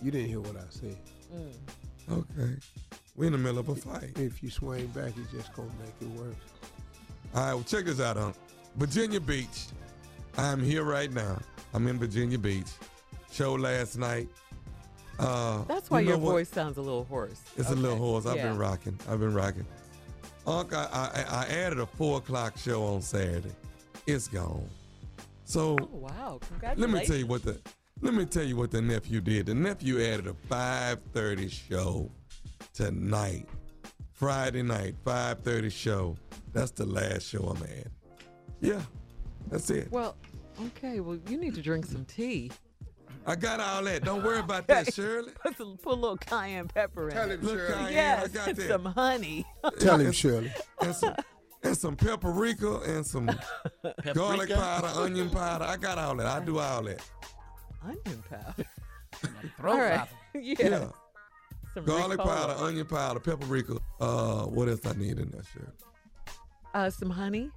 You 0.03 0.11
didn't 0.11 0.29
hear 0.29 0.41
what 0.41 0.57
I 0.57 0.65
said. 0.71 0.97
Okay. 2.11 2.55
We're 3.17 3.27
in 3.27 3.33
the 3.33 3.39
middle 3.39 3.59
of 3.59 3.69
a 3.69 3.75
fight. 3.75 4.19
If 4.19 4.43
you 4.43 4.51
swing 4.51 4.87
back, 4.89 5.13
it's 5.17 5.31
just 5.33 5.53
gonna 5.55 5.71
make 5.85 5.95
it 6.01 6.09
worse. 6.19 6.35
All 7.35 7.43
right, 7.45 7.55
well, 7.55 7.63
check 7.65 7.85
this 7.85 8.01
out, 8.01 8.17
Unc. 8.17 8.35
Virginia 8.77 9.21
Beach. 9.21 9.67
I'm 10.37 10.63
here 10.63 10.85
right 10.85 11.13
now. 11.13 11.39
I'm 11.75 11.87
in 11.89 11.99
Virginia 11.99 12.39
Beach. 12.39 12.69
Show 13.31 13.55
last 13.55 13.99
night. 13.99 14.29
Uh, 15.19 15.65
That's 15.65 15.91
why 15.91 16.01
you 16.01 16.07
know 16.07 16.13
your 16.13 16.19
what? 16.21 16.31
voice 16.33 16.49
sounds 16.49 16.77
a 16.77 16.81
little 16.81 17.05
hoarse. 17.05 17.41
It's 17.57 17.71
a 17.71 17.75
little 17.75 17.97
hoarse. 17.99 18.25
I've 18.25 18.37
Yeah. 18.37 18.49
been 18.51 18.59
rocking. 18.59 18.99
I've 19.09 19.19
been 19.21 19.35
rocking. 19.35 19.67
Unc, 20.47 20.73
I, 20.73 20.85
I, 20.93 21.45
I 21.45 21.47
added 21.53 21.81
a 21.81 21.87
four 21.87 22.19
o'clock 22.19 22.57
show 22.57 22.85
on 22.85 23.03
Saturday. 23.03 23.51
It's 24.07 24.29
gone. 24.29 24.67
So 25.49 25.79
Oh 25.81 25.89
wow! 25.93 26.41
let 26.77 26.91
me 26.91 27.07
tell 27.07 27.17
you 27.17 27.27
what 27.27 27.43
the 27.43 27.59
let 28.03 28.13
me 28.13 28.27
tell 28.27 28.45
you 28.45 28.55
what 28.55 28.71
the 28.71 28.83
nephew 28.83 29.23
did. 29.23 29.47
The 29.47 29.55
nephew 29.55 29.99
added 30.03 30.27
a 30.27 30.35
5:30 30.35 31.51
show 31.51 32.11
tonight, 32.75 33.49
Friday 34.13 34.63
night, 34.63 34.95
5:30 35.07 35.73
show. 35.73 36.17
That's 36.53 36.71
the 36.73 36.85
last 36.85 37.23
show 37.23 37.41
I'm 37.57 37.63
at. 37.63 37.87
Yeah, 38.61 38.83
that's 39.51 39.71
it. 39.71 39.91
Well, 39.91 40.17
okay. 40.67 41.01
Well, 41.01 41.19
you 41.29 41.39
need 41.39 41.55
to 41.55 41.63
drink 41.63 41.87
some 41.87 42.05
tea. 42.05 42.51
I 43.27 43.35
got 43.35 43.59
all 43.59 43.83
that. 43.85 44.05
Don't 44.05 44.23
worry 44.23 44.41
about 44.41 44.67
that, 44.67 44.93
Shirley. 44.93 45.33
Put, 45.43 45.57
some, 45.57 45.79
put 45.79 45.93
a 45.93 46.01
little 46.01 46.17
cayenne 46.19 46.69
pepper 46.69 47.09
in 47.09 47.15
Tell 47.15 47.31
it. 47.31 47.41
him, 47.41 47.47
Look, 47.47 47.59
Shirley. 47.59 47.85
Cayenne, 47.87 48.19
I 48.19 48.29
got 48.29 48.55
that. 48.57 48.69
some 48.69 48.85
honey. 48.85 49.47
Tell 49.81 49.99
him, 49.99 50.13
Shirley. 50.13 50.53
and 50.83 50.95
some 50.95 51.15
and 51.63 51.77
some 51.77 51.97
paprika 51.97 52.79
and 52.81 53.07
some 53.07 53.27
garlic 54.15 54.51
powder, 54.51 54.89
onion 54.95 55.31
powder. 55.31 55.65
I 55.65 55.77
got 55.77 55.99
all 55.99 56.17
that. 56.17 56.27
I 56.27 56.45
do 56.45 56.59
all 56.59 56.83
that. 56.85 57.01
Onion 57.83 58.23
powder. 58.29 58.69
Throat 59.57 59.73
All 59.73 59.79
right. 59.81 59.97
bother. 59.99 60.11
yeah. 60.45 60.55
Yeah. 60.61 60.89
Some 61.75 61.85
Garlic 61.85 62.19
Ricola. 62.19 62.25
powder, 62.25 62.53
onion 62.65 62.87
powder, 62.87 63.21
paprika. 63.21 63.77
Uh, 64.01 64.45
what 64.45 64.69
else 64.69 64.85
I 64.87 64.93
need 64.95 65.19
in 65.19 65.31
that 65.31 65.45
shirt? 65.53 65.75
Uh, 66.75 66.91
some 66.91 67.11
honey, 67.11 67.51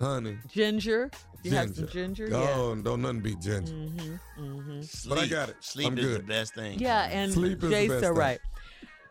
Honey. 0.00 0.38
ginger. 0.48 1.10
You 1.42 1.52
have 1.52 1.74
some 1.74 1.86
ginger. 1.88 2.28
Oh, 2.32 2.74
don't 2.74 3.02
nothing 3.02 3.20
beat 3.20 3.40
ginger. 3.40 3.72
Yeah. 3.74 4.18
Mm-hmm. 4.38 4.80
Sleep. 4.82 5.14
But 5.14 5.24
I 5.24 5.26
got 5.28 5.48
it. 5.50 5.56
Sleep 5.60 5.86
I'm 5.88 5.98
is 5.98 6.04
the 6.04 6.12
good. 6.18 6.26
best 6.26 6.54
thing. 6.54 6.78
Yeah, 6.78 7.08
and 7.10 7.32
Sleep 7.32 7.58
is 7.58 7.60
the 7.60 7.70
Jay's 7.70 7.88
best 7.90 8.02
so 8.02 8.08
thing. 8.08 8.38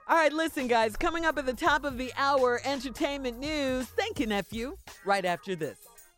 All 0.10 0.15
right, 0.15 0.32
listen, 0.32 0.67
guys. 0.67 0.96
Coming 0.96 1.26
up 1.26 1.38
at 1.38 1.46
the 1.46 1.54
top 1.54 1.84
of 1.84 1.98
the 1.98 2.13
hour, 2.15 2.62
entertainment 2.63 3.39
news. 3.39 3.88
Thank 3.88 4.22
you, 4.22 4.28
nephew. 4.28 4.78
Right 5.04 5.26
after 5.26 5.54
this. 5.54 5.87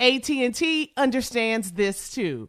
AT&T 0.00 0.92
understands 0.96 1.72
this 1.72 2.10
too. 2.10 2.48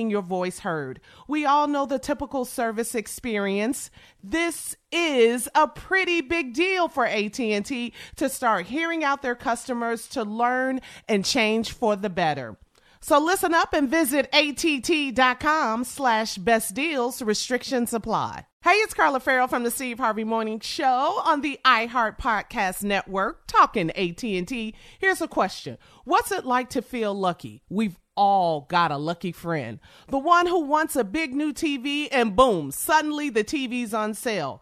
your 0.09 0.21
voice 0.21 0.59
heard. 0.59 0.99
We 1.27 1.45
all 1.45 1.67
know 1.67 1.85
the 1.85 1.99
typical 1.99 2.45
service 2.45 2.95
experience. 2.95 3.91
This 4.23 4.75
is 4.91 5.47
a 5.53 5.67
pretty 5.67 6.21
big 6.21 6.53
deal 6.53 6.87
for 6.87 7.05
AT&T 7.05 7.93
to 8.15 8.29
start 8.29 8.65
hearing 8.65 9.03
out 9.03 9.21
their 9.21 9.35
customers 9.35 10.07
to 10.09 10.23
learn 10.23 10.81
and 11.07 11.23
change 11.25 11.71
for 11.71 11.95
the 11.95 12.09
better. 12.09 12.57
So 13.03 13.19
listen 13.19 13.53
up 13.55 13.73
and 13.73 13.89
visit 13.89 14.29
att.com 14.31 15.83
slash 15.85 16.37
best 16.37 16.75
deals. 16.75 17.21
Restrictions 17.21 17.93
apply. 17.93 18.45
Hey, 18.63 18.73
it's 18.73 18.93
Carla 18.93 19.19
Ferrell 19.19 19.47
from 19.47 19.63
the 19.63 19.71
Steve 19.71 19.97
Harvey 19.97 20.23
Morning 20.23 20.59
Show 20.59 21.19
on 21.25 21.41
the 21.41 21.59
iHeart 21.65 22.19
Podcast 22.19 22.83
Network, 22.83 23.47
talking 23.47 23.89
AT&T. 23.89 24.75
Here's 24.99 25.19
a 25.19 25.27
question. 25.27 25.79
What's 26.05 26.31
it 26.31 26.45
like 26.45 26.69
to 26.69 26.83
feel 26.83 27.15
lucky? 27.15 27.63
We've 27.69 27.97
all 28.15 28.61
got 28.69 28.91
a 28.91 28.97
lucky 28.97 29.31
friend. 29.31 29.79
The 30.07 30.19
one 30.19 30.47
who 30.47 30.61
wants 30.61 30.95
a 30.95 31.03
big 31.03 31.33
new 31.33 31.53
TV 31.53 32.07
and 32.11 32.35
boom, 32.35 32.71
suddenly 32.71 33.29
the 33.29 33.43
TV's 33.43 33.93
on 33.93 34.13
sale. 34.13 34.61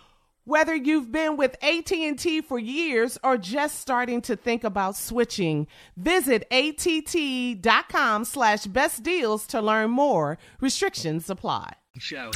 Whether 0.43 0.75
you've 0.75 1.11
been 1.11 1.37
with 1.37 1.55
AT&T 1.63 2.41
for 2.41 2.57
years 2.57 3.19
or 3.23 3.37
just 3.37 3.79
starting 3.79 4.21
to 4.23 4.35
think 4.35 4.63
about 4.63 4.95
switching, 4.95 5.67
visit 5.97 6.47
att.com 6.49 8.25
slash 8.25 8.65
best 8.65 9.03
deals 9.03 9.45
to 9.47 9.61
learn 9.61 9.91
more. 9.91 10.39
Restrictions 10.59 11.29
apply. 11.29 11.73
Show. 11.99 12.31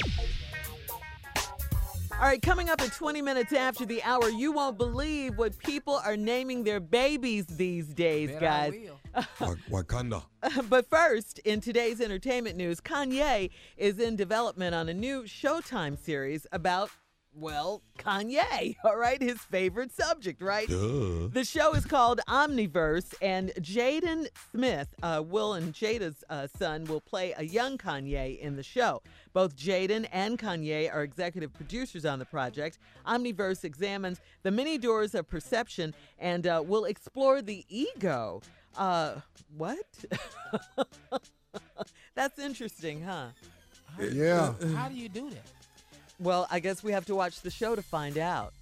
All 2.13 2.21
right, 2.21 2.41
coming 2.41 2.69
up 2.69 2.81
at 2.81 2.93
20 2.93 3.21
minutes 3.21 3.51
after 3.51 3.85
the 3.85 4.01
hour, 4.03 4.29
you 4.29 4.53
won't 4.53 4.77
believe 4.77 5.37
what 5.37 5.57
people 5.57 5.99
are 6.05 6.15
naming 6.15 6.63
their 6.63 6.79
babies 6.79 7.45
these 7.45 7.87
days, 7.87 8.29
Bet 8.31 8.39
guys. 8.39 8.73
Wakanda. 9.69 10.23
but 10.69 10.89
first, 10.89 11.39
in 11.39 11.59
today's 11.59 11.99
entertainment 11.99 12.55
news, 12.55 12.79
Kanye 12.79 13.49
is 13.75 13.99
in 13.99 14.15
development 14.15 14.73
on 14.73 14.87
a 14.87 14.93
new 14.93 15.23
Showtime 15.23 15.97
series 15.97 16.47
about, 16.53 16.89
well, 17.35 17.81
Kanye, 17.99 18.75
all 18.83 18.97
right? 18.97 19.21
His 19.21 19.37
favorite 19.39 19.91
subject, 19.91 20.41
right? 20.41 20.67
Duh. 20.67 21.27
The 21.27 21.43
show 21.43 21.73
is 21.73 21.85
called 21.85 22.21
Omniverse, 22.27 23.13
and 23.21 23.51
Jaden 23.59 24.27
Smith, 24.51 24.87
uh, 25.03 25.23
Will 25.25 25.53
and 25.53 25.73
Jada's 25.73 26.23
uh, 26.29 26.47
son, 26.57 26.85
will 26.85 27.01
play 27.01 27.33
a 27.37 27.43
young 27.43 27.77
Kanye 27.77 28.39
in 28.39 28.55
the 28.55 28.63
show. 28.63 29.01
Both 29.33 29.55
Jaden 29.55 30.07
and 30.11 30.39
Kanye 30.39 30.93
are 30.93 31.03
executive 31.03 31.53
producers 31.53 32.05
on 32.05 32.19
the 32.19 32.25
project. 32.25 32.79
Omniverse 33.05 33.63
examines 33.63 34.21
the 34.43 34.51
many 34.51 34.77
doors 34.77 35.13
of 35.15 35.27
perception 35.27 35.93
and 36.19 36.47
uh, 36.47 36.63
will 36.65 36.85
explore 36.85 37.41
the 37.41 37.65
ego. 37.67 38.41
Uh, 38.77 39.15
what? 39.57 39.77
That's 42.15 42.39
interesting, 42.39 43.01
huh? 43.03 43.27
Yeah. 43.99 44.53
How 44.75 44.89
do 44.89 44.95
you 44.95 45.09
do 45.09 45.29
that? 45.29 45.54
Well, 46.19 46.47
I 46.49 46.59
guess 46.59 46.83
we 46.83 46.91
have 46.91 47.05
to 47.05 47.15
watch 47.15 47.41
the 47.41 47.51
show 47.51 47.75
to 47.75 47.81
find 47.81 48.17
out. 48.17 48.53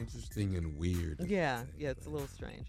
Interesting 0.00 0.56
and 0.56 0.76
weird. 0.78 1.20
Yeah, 1.26 1.62
yeah, 1.78 1.90
it's 1.90 2.06
a 2.06 2.10
little 2.10 2.28
strange. 2.28 2.66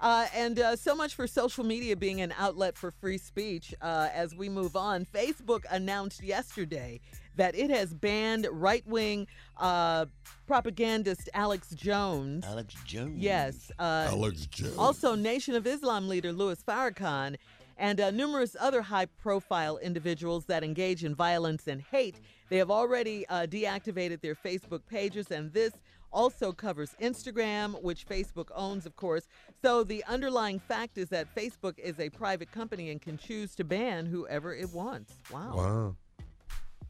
Uh, 0.00 0.26
and 0.34 0.58
uh, 0.58 0.76
so 0.76 0.94
much 0.94 1.14
for 1.14 1.26
social 1.26 1.64
media 1.64 1.94
being 1.96 2.20
an 2.20 2.32
outlet 2.38 2.76
for 2.76 2.90
free 2.90 3.18
speech. 3.18 3.74
Uh, 3.82 4.08
as 4.14 4.34
we 4.34 4.48
move 4.48 4.76
on, 4.76 5.04
Facebook 5.04 5.64
announced 5.70 6.22
yesterday 6.22 7.00
that 7.36 7.54
it 7.54 7.70
has 7.70 7.92
banned 7.92 8.46
right 8.50 8.86
wing 8.86 9.26
uh, 9.58 10.06
propagandist 10.46 11.28
Alex 11.34 11.70
Jones. 11.70 12.44
Alex 12.46 12.74
Jones. 12.86 13.18
Yes. 13.18 13.70
Uh, 13.78 14.06
Alex 14.08 14.46
Jones. 14.46 14.76
Also, 14.78 15.14
Nation 15.14 15.54
of 15.54 15.66
Islam 15.66 16.08
leader 16.08 16.32
Louis 16.32 16.62
Farrakhan 16.62 17.36
and 17.80 17.98
uh, 17.98 18.10
numerous 18.10 18.54
other 18.60 18.82
high 18.82 19.06
profile 19.06 19.78
individuals 19.78 20.44
that 20.44 20.62
engage 20.62 21.02
in 21.02 21.14
violence 21.14 21.66
and 21.66 21.80
hate. 21.80 22.20
They 22.50 22.58
have 22.58 22.70
already 22.70 23.26
uh, 23.28 23.46
deactivated 23.46 24.20
their 24.20 24.34
Facebook 24.36 24.82
pages, 24.86 25.30
and 25.30 25.52
this 25.52 25.72
also 26.12 26.52
covers 26.52 26.94
Instagram, 27.00 27.82
which 27.82 28.06
Facebook 28.06 28.48
owns, 28.54 28.84
of 28.84 28.96
course. 28.96 29.26
So 29.62 29.82
the 29.82 30.04
underlying 30.06 30.58
fact 30.58 30.98
is 30.98 31.08
that 31.08 31.34
Facebook 31.34 31.78
is 31.78 31.98
a 31.98 32.10
private 32.10 32.52
company 32.52 32.90
and 32.90 33.00
can 33.00 33.16
choose 33.16 33.54
to 33.56 33.64
ban 33.64 34.06
whoever 34.06 34.54
it 34.54 34.72
wants. 34.72 35.14
Wow. 35.32 35.54
Wow. 35.56 35.96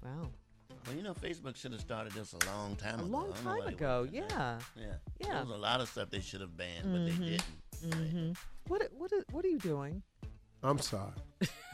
Wow. 0.02 0.30
Well, 0.86 0.96
you 0.96 1.02
know, 1.02 1.12
Facebook 1.12 1.56
should 1.56 1.72
have 1.72 1.82
started 1.82 2.14
this 2.14 2.32
a 2.32 2.46
long 2.46 2.74
time 2.76 2.98
A 3.00 3.02
ago. 3.02 3.12
long 3.12 3.32
I 3.32 3.34
don't 3.34 3.44
know 3.44 3.60
time 3.64 3.74
ago, 3.74 4.08
yeah. 4.10 4.26
done. 4.28 4.58
Yeah. 4.74 4.84
Yeah. 5.20 5.26
There 5.34 5.42
was 5.42 5.50
a 5.50 5.58
lot 5.58 5.80
of 5.82 5.88
stuff 5.88 6.08
they 6.10 6.20
should 6.20 6.40
have 6.40 6.56
banned, 6.56 6.90
but 6.90 7.04
they 7.04 7.12
didn't. 7.12 7.42
Mm-hmm. 7.86 8.32
What, 8.68 8.88
what, 8.96 9.12
what 9.30 9.44
are 9.44 9.48
you 9.48 9.58
doing? 9.58 10.02
I'm 10.62 10.78
sorry. 10.78 11.10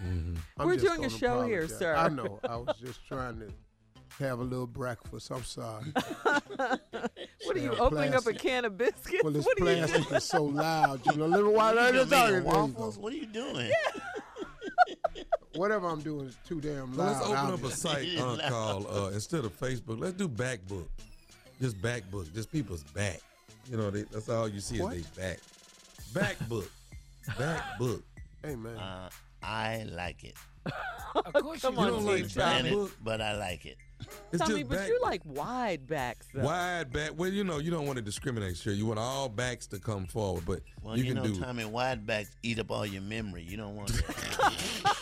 Mhm. 0.03 0.37
I'm 0.59 0.67
We're 0.67 0.77
doing 0.77 0.93
a 0.93 1.09
gonna 1.09 1.11
show 1.11 1.43
here, 1.47 1.67
sir. 1.69 1.95
I 1.97 2.09
know. 2.09 2.39
I 2.49 2.57
was 2.57 2.77
just 2.81 3.05
trying 3.07 3.41
to 3.41 3.49
have 4.25 4.39
a 4.39 4.43
little 4.45 4.67
breakfast. 4.67 5.31
I'm 5.31 5.45
sorry. 5.45 5.85
What 7.45 7.55
are 7.57 7.61
you 7.61 7.71
Damn 7.71 7.81
opening 7.81 8.15
up 8.15 8.27
a 8.27 8.33
can 8.33 8.65
of 8.65 8.77
biscuits? 8.77 9.23
Well, 9.23 9.33
this 9.33 9.45
what 9.45 9.57
are 9.61 9.61
you 9.61 9.67
doing? 9.77 9.89
plastic 9.89 10.17
is 10.17 10.25
so 10.25 10.45
loud. 10.45 11.01
You 11.07 11.13
know, 11.17 11.27
a 11.27 11.29
little 11.29 11.53
while 11.53 11.75
You 11.75 11.81
later, 12.03 12.07
talking. 12.07 12.45
Waffles? 12.45 12.99
What 12.99 13.13
are 13.13 13.17
you 13.17 13.27
doing? 13.27 13.71
Whatever 15.55 15.89
I'm 15.89 16.01
doing 16.01 16.27
is 16.27 16.37
too 16.47 16.61
damn 16.61 16.93
So 16.95 17.03
loud. 17.03 17.13
let's 17.13 17.27
open 17.27 17.55
up 17.55 17.65
a 17.65 17.71
site 17.71 18.19
uh, 18.19 18.37
called 18.49 18.87
uh, 18.91 19.11
instead 19.15 19.45
of 19.45 19.59
Facebook. 19.59 20.01
Let's 20.01 20.15
do 20.15 20.29
Backbook. 20.29 20.87
Just 21.61 21.81
Backbook. 21.81 22.33
Just 22.35 22.51
people's 22.53 22.83
back. 22.83 23.21
You 23.71 23.77
know, 23.77 23.91
they, 23.91 24.03
that's 24.03 24.29
all 24.29 24.49
you 24.49 24.61
see 24.61 24.81
What? 24.81 24.95
is 24.97 25.07
they 25.11 25.23
back. 25.23 25.39
Backbook. 26.13 26.69
Backbook. 27.31 28.03
Hey 28.47 28.55
man, 28.57 28.77
Uh, 28.77 29.09
I 29.43 29.85
like 29.91 30.23
it. 30.25 30.35
Of 31.15 31.33
course 31.43 31.63
Come 31.63 31.75
you 31.75 31.81
on, 31.81 31.87
You 31.87 31.93
don't 31.93 32.01
do. 32.03 32.07
like 32.09 32.17
Team 32.19 32.25
It's 32.27 32.35
branded, 32.35 32.89
but 33.03 33.21
I 33.21 33.37
like 33.37 33.65
it. 33.67 33.77
It's 34.33 34.43
Tommy, 34.43 34.59
just 34.61 34.69
but 34.69 34.79
back- 34.79 34.89
you 34.89 35.01
like 35.03 35.23
wide 35.25 35.87
backs, 35.87 36.27
though. 36.35 36.43
wide 36.43 36.93
back. 36.93 37.13
Well, 37.17 37.31
you 37.33 37.43
know, 37.45 37.59
you 37.59 37.71
don't 37.71 37.87
want 37.87 37.97
to 37.97 38.03
discriminate. 38.03 38.57
Sure, 38.57 38.73
you 38.73 38.87
want 38.87 38.99
all 38.99 39.29
backs 39.29 39.67
to 39.69 39.79
come 39.81 40.07
forward, 40.07 40.45
but 40.47 40.61
Well, 40.83 40.97
you, 40.97 41.05
you, 41.05 41.15
can 41.15 41.23
know, 41.23 41.29
do. 41.33 41.41
Tommy, 41.41 41.65
wide 41.65 42.07
backs 42.07 42.37
eat 42.43 42.59
up 42.59 42.71
all 42.71 42.85
your 42.87 43.03
memory. 43.03 43.43
You 43.43 43.57
don't 43.57 43.75
want 43.77 43.89
that. 43.89 44.97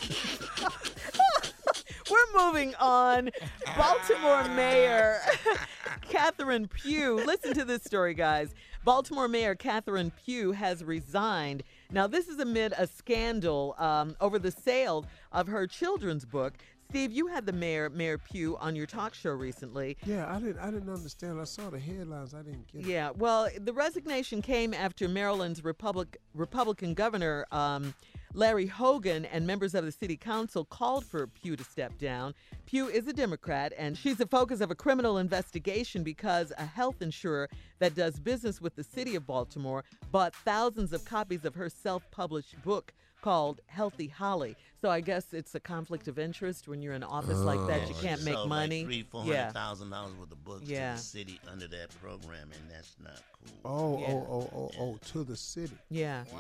We're 2.11 2.47
moving 2.47 2.75
on. 2.77 3.31
Baltimore 3.77 4.45
Mayor 4.55 5.19
Catherine 6.09 6.69
Pugh. 6.69 7.17
Listen 7.17 7.55
to 7.55 7.65
this 7.65 7.83
story, 7.83 8.15
guys. 8.15 8.55
Baltimore 8.85 9.27
Mayor 9.29 9.55
Catherine 9.55 10.13
Pugh 10.25 10.53
has 10.53 10.85
resigned. 10.85 11.63
Now, 11.91 12.07
this 12.07 12.29
is 12.29 12.39
amid 12.39 12.73
a 12.77 12.87
scandal 12.87 13.75
um, 13.79 14.17
over 14.21 14.39
the 14.39 14.51
sale 14.51 15.07
of 15.33 15.47
her 15.49 15.67
children's 15.67 16.25
book. 16.25 16.55
Steve, 16.91 17.13
you 17.13 17.27
had 17.27 17.47
the 17.47 17.53
mayor, 17.53 17.91
Mayor 17.91 18.19
Pugh, 18.19 18.57
on 18.61 18.77
your 18.77 18.87
talk 18.87 19.15
show 19.15 19.31
recently. 19.31 19.97
yeah, 20.05 20.33
I 20.33 20.39
didn't. 20.39 20.59
I 20.59 20.71
didn't 20.71 20.93
understand. 20.93 21.41
I 21.41 21.45
saw 21.45 21.71
the 21.71 21.79
headlines. 21.79 22.35
I 22.35 22.43
didn't 22.43 22.71
get. 22.73 22.83
it. 22.83 22.87
Yeah, 22.87 23.11
well, 23.17 23.49
the 23.59 23.73
resignation 23.73 24.43
came 24.43 24.73
after 24.73 25.09
Maryland's 25.09 25.65
Republic, 25.65 26.19
Republican 26.35 26.95
governor 26.95 27.47
um, 27.51 27.95
Larry 28.37 28.67
Hogan 28.67 29.25
and 29.27 29.47
members 29.47 29.77
of 29.77 29.85
the 29.85 29.93
city 29.93 30.17
council 30.17 30.65
called 30.65 31.05
for 31.05 31.29
Pugh 31.29 31.55
to 31.55 31.63
step 31.63 31.97
down. 31.99 32.35
Pugh 32.67 32.89
is 32.89 33.07
a 33.07 33.13
Democrat, 33.13 33.73
and 33.79 33.97
she's 33.97 34.17
the 34.17 34.27
focus 34.27 34.61
of 34.61 34.73
a 34.73 34.75
criminal 34.75 35.19
investigation 35.19 36.03
because 36.03 36.53
a 36.59 36.67
health 36.67 37.01
insurer 37.01 37.49
that 37.79 37.95
does 37.95 38.19
business 38.19 38.61
with 38.61 38.75
the 38.75 38.83
city 38.83 39.15
of 39.15 39.25
Baltimore 39.25 39.85
bought 40.11 40.35
thousands 40.35 40.93
of 40.93 41.05
copies 41.05 41.45
of 41.45 41.55
her 41.55 41.69
self-published 41.69 42.61
book 42.65 42.93
called 43.25 43.63
Healthy 43.69 44.09
Holly. 44.09 44.55
So 44.83 44.91
I 44.91 45.01
guess 45.01 45.33
it's 45.33 45.55
a 45.55 45.61
conflict 45.61 46.09
of 46.09 46.19
interest 46.19 46.69
when 46.69 46.83
you're 46.83 46.93
in 46.93 47.03
office 47.03 47.39
like 47.39 47.67
that. 47.69 47.89
You 47.89 47.95
Oh, 47.99 48.03
can't 48.03 48.23
make 48.23 48.35
Sold 48.35 48.51
money. 48.51 48.81
Like 48.81 48.87
three, 48.87 49.03
four 49.03 49.25
yeah. 49.25 49.45
hundred 49.45 49.53
thousand 49.55 49.91
dollars 49.91 50.13
worth 50.21 50.31
of 50.31 50.45
books 50.45 50.69
Yeah. 50.69 50.91
to 50.91 50.97
the 50.99 51.03
city 51.03 51.41
under 51.51 51.67
that 51.69 51.89
program, 52.03 52.51
and 52.53 52.71
that's 52.71 52.95
not 53.03 53.19
cool. 53.33 53.61
Oh, 53.65 53.97
oh 53.97 53.99
Yeah. 54.01 54.09
oh, 54.13 54.51
oh, 54.53 54.59
oh, 54.59 54.71
oh, 54.79 54.99
to 55.13 55.25
the 55.25 55.37
city. 55.39 55.73
Yeah. 55.89 56.25
Yeah. 56.31 56.39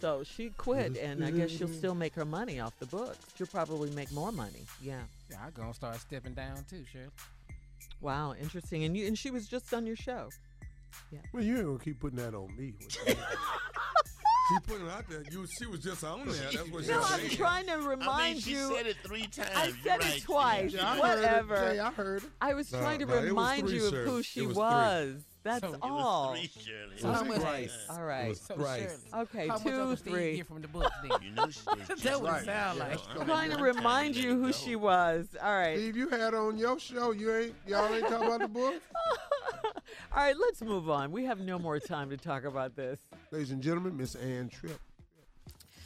So 0.00 0.24
she 0.24 0.50
quit, 0.50 0.96
and 0.96 1.24
I 1.24 1.30
guess 1.30 1.50
she'll 1.52 1.68
still 1.68 1.94
make 1.94 2.14
her 2.16 2.24
money 2.24 2.58
off 2.58 2.76
the 2.80 2.86
books. 2.86 3.18
She'll 3.36 3.46
probably 3.46 3.90
make 3.92 4.10
more 4.10 4.32
money. 4.32 4.66
Yeah. 4.82 5.02
Yeah, 5.30 5.36
I 5.46 5.50
gonna 5.50 5.72
start 5.72 6.00
stepping 6.00 6.34
down 6.34 6.64
too, 6.68 6.84
Shirley. 6.92 7.10
Wow, 8.00 8.34
interesting. 8.42 8.82
And 8.82 8.96
you 8.96 9.06
and 9.06 9.16
she 9.16 9.30
was 9.30 9.46
just 9.46 9.72
on 9.72 9.86
your 9.86 9.94
show. 9.96 10.30
Yeah. 11.12 11.20
Well, 11.32 11.44
you 11.44 11.58
ain't 11.58 11.66
gonna 11.66 11.78
keep 11.78 12.00
putting 12.00 12.18
that 12.18 12.34
on 12.34 12.56
me. 12.56 12.74
She 14.48 14.58
put 14.60 14.82
it 14.82 14.90
out 14.90 15.08
there. 15.08 15.22
You, 15.30 15.46
she 15.58 15.66
was 15.66 15.80
just 15.80 16.04
on 16.04 16.26
there. 16.26 16.34
That's 16.34 16.68
what 16.70 16.84
she 16.84 16.90
No, 16.90 16.98
was 16.98 17.12
I'm 17.12 17.18
saying. 17.20 17.30
trying 17.30 17.66
to 17.66 17.76
remind 17.78 18.10
I 18.10 18.32
mean, 18.32 18.40
she 18.40 18.50
you. 18.50 18.74
said 18.76 18.86
it 18.86 18.96
three 19.04 19.26
times. 19.26 19.50
I 19.54 19.64
You're 19.66 19.76
said 19.82 20.00
right, 20.00 20.16
it 20.16 20.22
twice. 20.22 20.72
Yeah, 20.72 20.86
I 20.90 20.96
heard 20.96 20.98
it. 20.98 21.00
Whatever. 21.22 21.56
Jay, 21.72 21.78
I 21.80 21.90
heard 21.90 22.22
it. 22.24 22.30
I 22.42 22.54
was 22.54 22.70
No, 22.72 22.80
trying 22.80 22.98
to 23.00 23.06
no, 23.06 23.20
remind 23.22 23.68
three, 23.68 23.76
you 23.78 23.84
of 23.86 23.90
Shirley. 23.90 24.10
who 24.10 24.18
It 24.18 24.24
she 24.24 24.46
was 24.46 24.56
was. 24.56 25.22
Three. 25.44 25.50
That's 25.52 25.60
So- 25.60 25.74
It 25.74 25.80
was 25.82 26.02
all. 26.04 26.34
Three, 26.34 26.50
Shirley. 26.64 26.98
So 26.98 27.12
how 27.12 27.20
Three 27.20 27.28
much- 27.28 27.42
times. 27.42 27.72
All 27.90 27.96
It 27.98 28.00
right. 28.02 28.28
was 28.30 28.40
So 28.40 28.54
thrice. 28.56 29.04
Okay, 29.14 29.48
how 29.48 29.56
two, 29.58 29.68
Uncle 29.70 29.96
Steve 29.96 30.12
three. 30.12 30.36
get 30.36 30.46
from 30.48 30.62
the 30.62 30.68
books 30.68 30.90
then? 31.02 31.22
You 31.22 31.30
know 31.32 31.48
she 31.50 31.60
was 31.66 31.88
That's 31.88 32.02
just 32.02 32.22
right. 32.22 32.44
sound 32.44 32.78
like. 32.78 32.98
I 33.10 33.14
mean, 33.18 33.26
Trying 33.26 33.50
to 33.52 33.62
remind 33.62 34.16
you 34.16 34.40
who 34.40 34.52
she 34.52 34.74
was. 34.76 35.28
All 35.42 35.52
right. 35.52 35.76
Steve, 35.76 35.96
you 35.96 36.08
had 36.08 36.34
on 36.34 36.56
your 36.58 36.78
show. 36.80 37.12
You 37.12 37.34
ain't 37.36 37.54
y'all 37.66 37.92
ain't 37.94 38.08
talking 38.08 38.26
about 38.26 38.40
the 38.40 38.48
book. 38.48 38.82
All 40.12 40.22
right, 40.22 40.36
let's 40.38 40.62
move 40.62 40.88
on. 40.88 41.10
We 41.12 41.24
have 41.24 41.40
no 41.40 41.58
more 41.58 41.78
time 41.80 42.10
to 42.10 42.16
talk 42.16 42.44
about 42.44 42.76
this. 42.76 43.00
Ladies 43.30 43.50
and 43.50 43.62
gentlemen, 43.62 43.96
Miss 43.96 44.14
Ann 44.14 44.48
Tripp. 44.48 44.80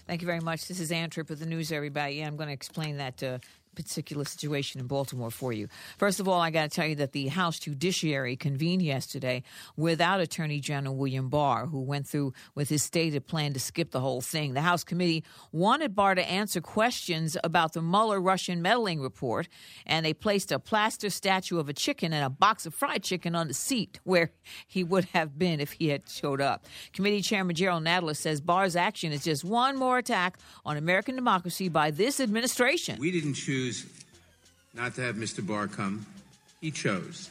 Thank 0.06 0.22
you 0.22 0.26
very 0.26 0.40
much. 0.40 0.66
This 0.68 0.80
is 0.80 0.90
Ann 0.92 1.10
Tripp 1.10 1.28
with 1.28 1.38
the 1.40 1.46
news, 1.46 1.70
everybody. 1.72 2.16
Yeah, 2.16 2.26
I'm 2.28 2.36
going 2.36 2.46
to 2.48 2.52
explain 2.52 2.96
that 2.98 3.22
uh, 3.22 3.38
particular 3.78 4.24
situation 4.24 4.80
in 4.80 4.88
Baltimore 4.88 5.30
for 5.30 5.52
you. 5.52 5.68
First 5.98 6.18
of 6.18 6.26
all, 6.26 6.40
I 6.40 6.50
got 6.50 6.64
to 6.64 6.68
tell 6.68 6.86
you 6.88 6.96
that 6.96 7.12
the 7.12 7.28
House 7.28 7.60
Judiciary 7.60 8.34
convened 8.34 8.82
yesterday 8.82 9.44
without 9.76 10.20
Attorney 10.20 10.58
General 10.58 10.96
William 10.96 11.28
Barr, 11.28 11.66
who 11.66 11.80
went 11.80 12.08
through 12.08 12.32
with 12.56 12.68
his 12.68 12.82
stated 12.82 13.28
plan 13.28 13.52
to 13.52 13.60
skip 13.60 13.92
the 13.92 14.00
whole 14.00 14.20
thing. 14.20 14.54
The 14.54 14.62
House 14.62 14.82
committee 14.82 15.22
wanted 15.52 15.94
Barr 15.94 16.16
to 16.16 16.28
answer 16.28 16.60
questions 16.60 17.36
about 17.44 17.72
the 17.72 17.80
Mueller 17.80 18.20
Russian 18.20 18.62
meddling 18.62 19.00
report, 19.00 19.46
and 19.86 20.04
they 20.04 20.12
placed 20.12 20.50
a 20.50 20.58
plaster 20.58 21.08
statue 21.08 21.60
of 21.60 21.68
a 21.68 21.72
chicken 21.72 22.12
and 22.12 22.26
a 22.26 22.30
box 22.30 22.66
of 22.66 22.74
fried 22.74 23.04
chicken 23.04 23.36
on 23.36 23.46
the 23.46 23.54
seat 23.54 24.00
where 24.02 24.32
he 24.66 24.82
would 24.82 25.04
have 25.12 25.38
been 25.38 25.60
if 25.60 25.70
he 25.70 25.88
had 25.88 26.08
showed 26.08 26.40
up. 26.40 26.66
Committee 26.92 27.22
Chairman 27.22 27.54
Jerrold 27.54 27.84
Nadler 27.84 28.16
says 28.16 28.40
Barr's 28.40 28.74
action 28.74 29.12
is 29.12 29.22
just 29.22 29.44
one 29.44 29.76
more 29.76 29.98
attack 29.98 30.36
on 30.66 30.76
American 30.76 31.14
democracy 31.14 31.68
by 31.68 31.92
this 31.92 32.18
administration. 32.18 32.98
We 32.98 33.12
didn't 33.12 33.34
choose 33.34 33.67
not 34.74 34.94
to 34.94 35.02
have 35.02 35.16
Mr. 35.16 35.46
Barr 35.46 35.66
come. 35.66 36.06
He 36.60 36.70
chose. 36.70 37.30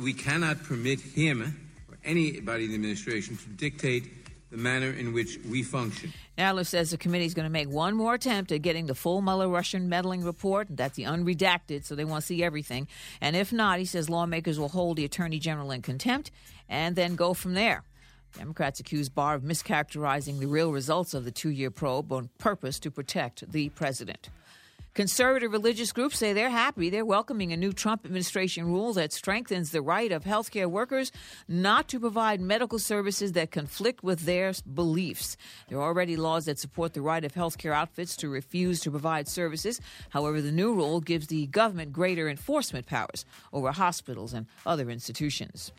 We 0.00 0.12
cannot 0.12 0.62
permit 0.64 1.00
him 1.00 1.42
or 1.88 1.98
anybody 2.04 2.64
in 2.64 2.70
the 2.70 2.76
administration 2.76 3.36
to 3.36 3.48
dictate 3.50 4.04
the 4.50 4.56
manner 4.56 4.90
in 4.90 5.12
which 5.12 5.38
we 5.48 5.62
function. 5.62 6.12
Nadler 6.36 6.66
says 6.66 6.90
the 6.90 6.96
committee 6.96 7.24
is 7.24 7.34
going 7.34 7.44
to 7.44 7.50
make 7.50 7.68
one 7.68 7.94
more 7.94 8.14
attempt 8.14 8.50
at 8.50 8.62
getting 8.62 8.86
the 8.86 8.94
full 8.94 9.20
Mueller 9.20 9.48
Russian 9.48 9.88
meddling 9.88 10.24
report. 10.24 10.68
That's 10.70 10.96
the 10.96 11.04
unredacted, 11.04 11.84
so 11.84 11.94
they 11.94 12.04
want 12.04 12.22
to 12.22 12.26
see 12.26 12.42
everything. 12.42 12.88
And 13.20 13.36
if 13.36 13.52
not, 13.52 13.78
he 13.78 13.84
says 13.84 14.08
lawmakers 14.08 14.58
will 14.58 14.68
hold 14.68 14.96
the 14.96 15.04
attorney 15.04 15.38
general 15.38 15.70
in 15.70 15.82
contempt 15.82 16.30
and 16.68 16.96
then 16.96 17.14
go 17.14 17.34
from 17.34 17.54
there. 17.54 17.84
Democrats 18.36 18.80
accuse 18.80 19.08
Barr 19.08 19.34
of 19.34 19.42
mischaracterizing 19.42 20.38
the 20.38 20.46
real 20.46 20.72
results 20.72 21.14
of 21.14 21.24
the 21.24 21.30
two 21.30 21.50
year 21.50 21.70
probe 21.70 22.12
on 22.12 22.30
purpose 22.38 22.78
to 22.80 22.90
protect 22.90 23.50
the 23.50 23.68
president. 23.70 24.30
Conservative 24.92 25.52
religious 25.52 25.92
groups 25.92 26.18
say 26.18 26.32
they're 26.32 26.50
happy. 26.50 26.90
They're 26.90 27.04
welcoming 27.04 27.52
a 27.52 27.56
new 27.56 27.72
Trump 27.72 28.04
administration 28.04 28.66
rule 28.66 28.92
that 28.94 29.12
strengthens 29.12 29.70
the 29.70 29.82
right 29.82 30.10
of 30.10 30.24
healthcare 30.24 30.66
workers 30.66 31.12
not 31.46 31.86
to 31.88 32.00
provide 32.00 32.40
medical 32.40 32.80
services 32.80 33.32
that 33.32 33.52
conflict 33.52 34.02
with 34.02 34.22
their 34.22 34.52
beliefs. 34.74 35.36
There 35.68 35.78
are 35.78 35.86
already 35.86 36.16
laws 36.16 36.46
that 36.46 36.58
support 36.58 36.94
the 36.94 37.02
right 37.02 37.24
of 37.24 37.34
healthcare 37.34 37.72
outfits 37.72 38.16
to 38.16 38.28
refuse 38.28 38.80
to 38.80 38.90
provide 38.90 39.28
services. 39.28 39.80
However, 40.08 40.40
the 40.40 40.50
new 40.50 40.74
rule 40.74 41.00
gives 41.00 41.28
the 41.28 41.46
government 41.46 41.92
greater 41.92 42.28
enforcement 42.28 42.86
powers 42.86 43.24
over 43.52 43.70
hospitals 43.70 44.34
and 44.34 44.46
other 44.66 44.90
institutions. 44.90 45.70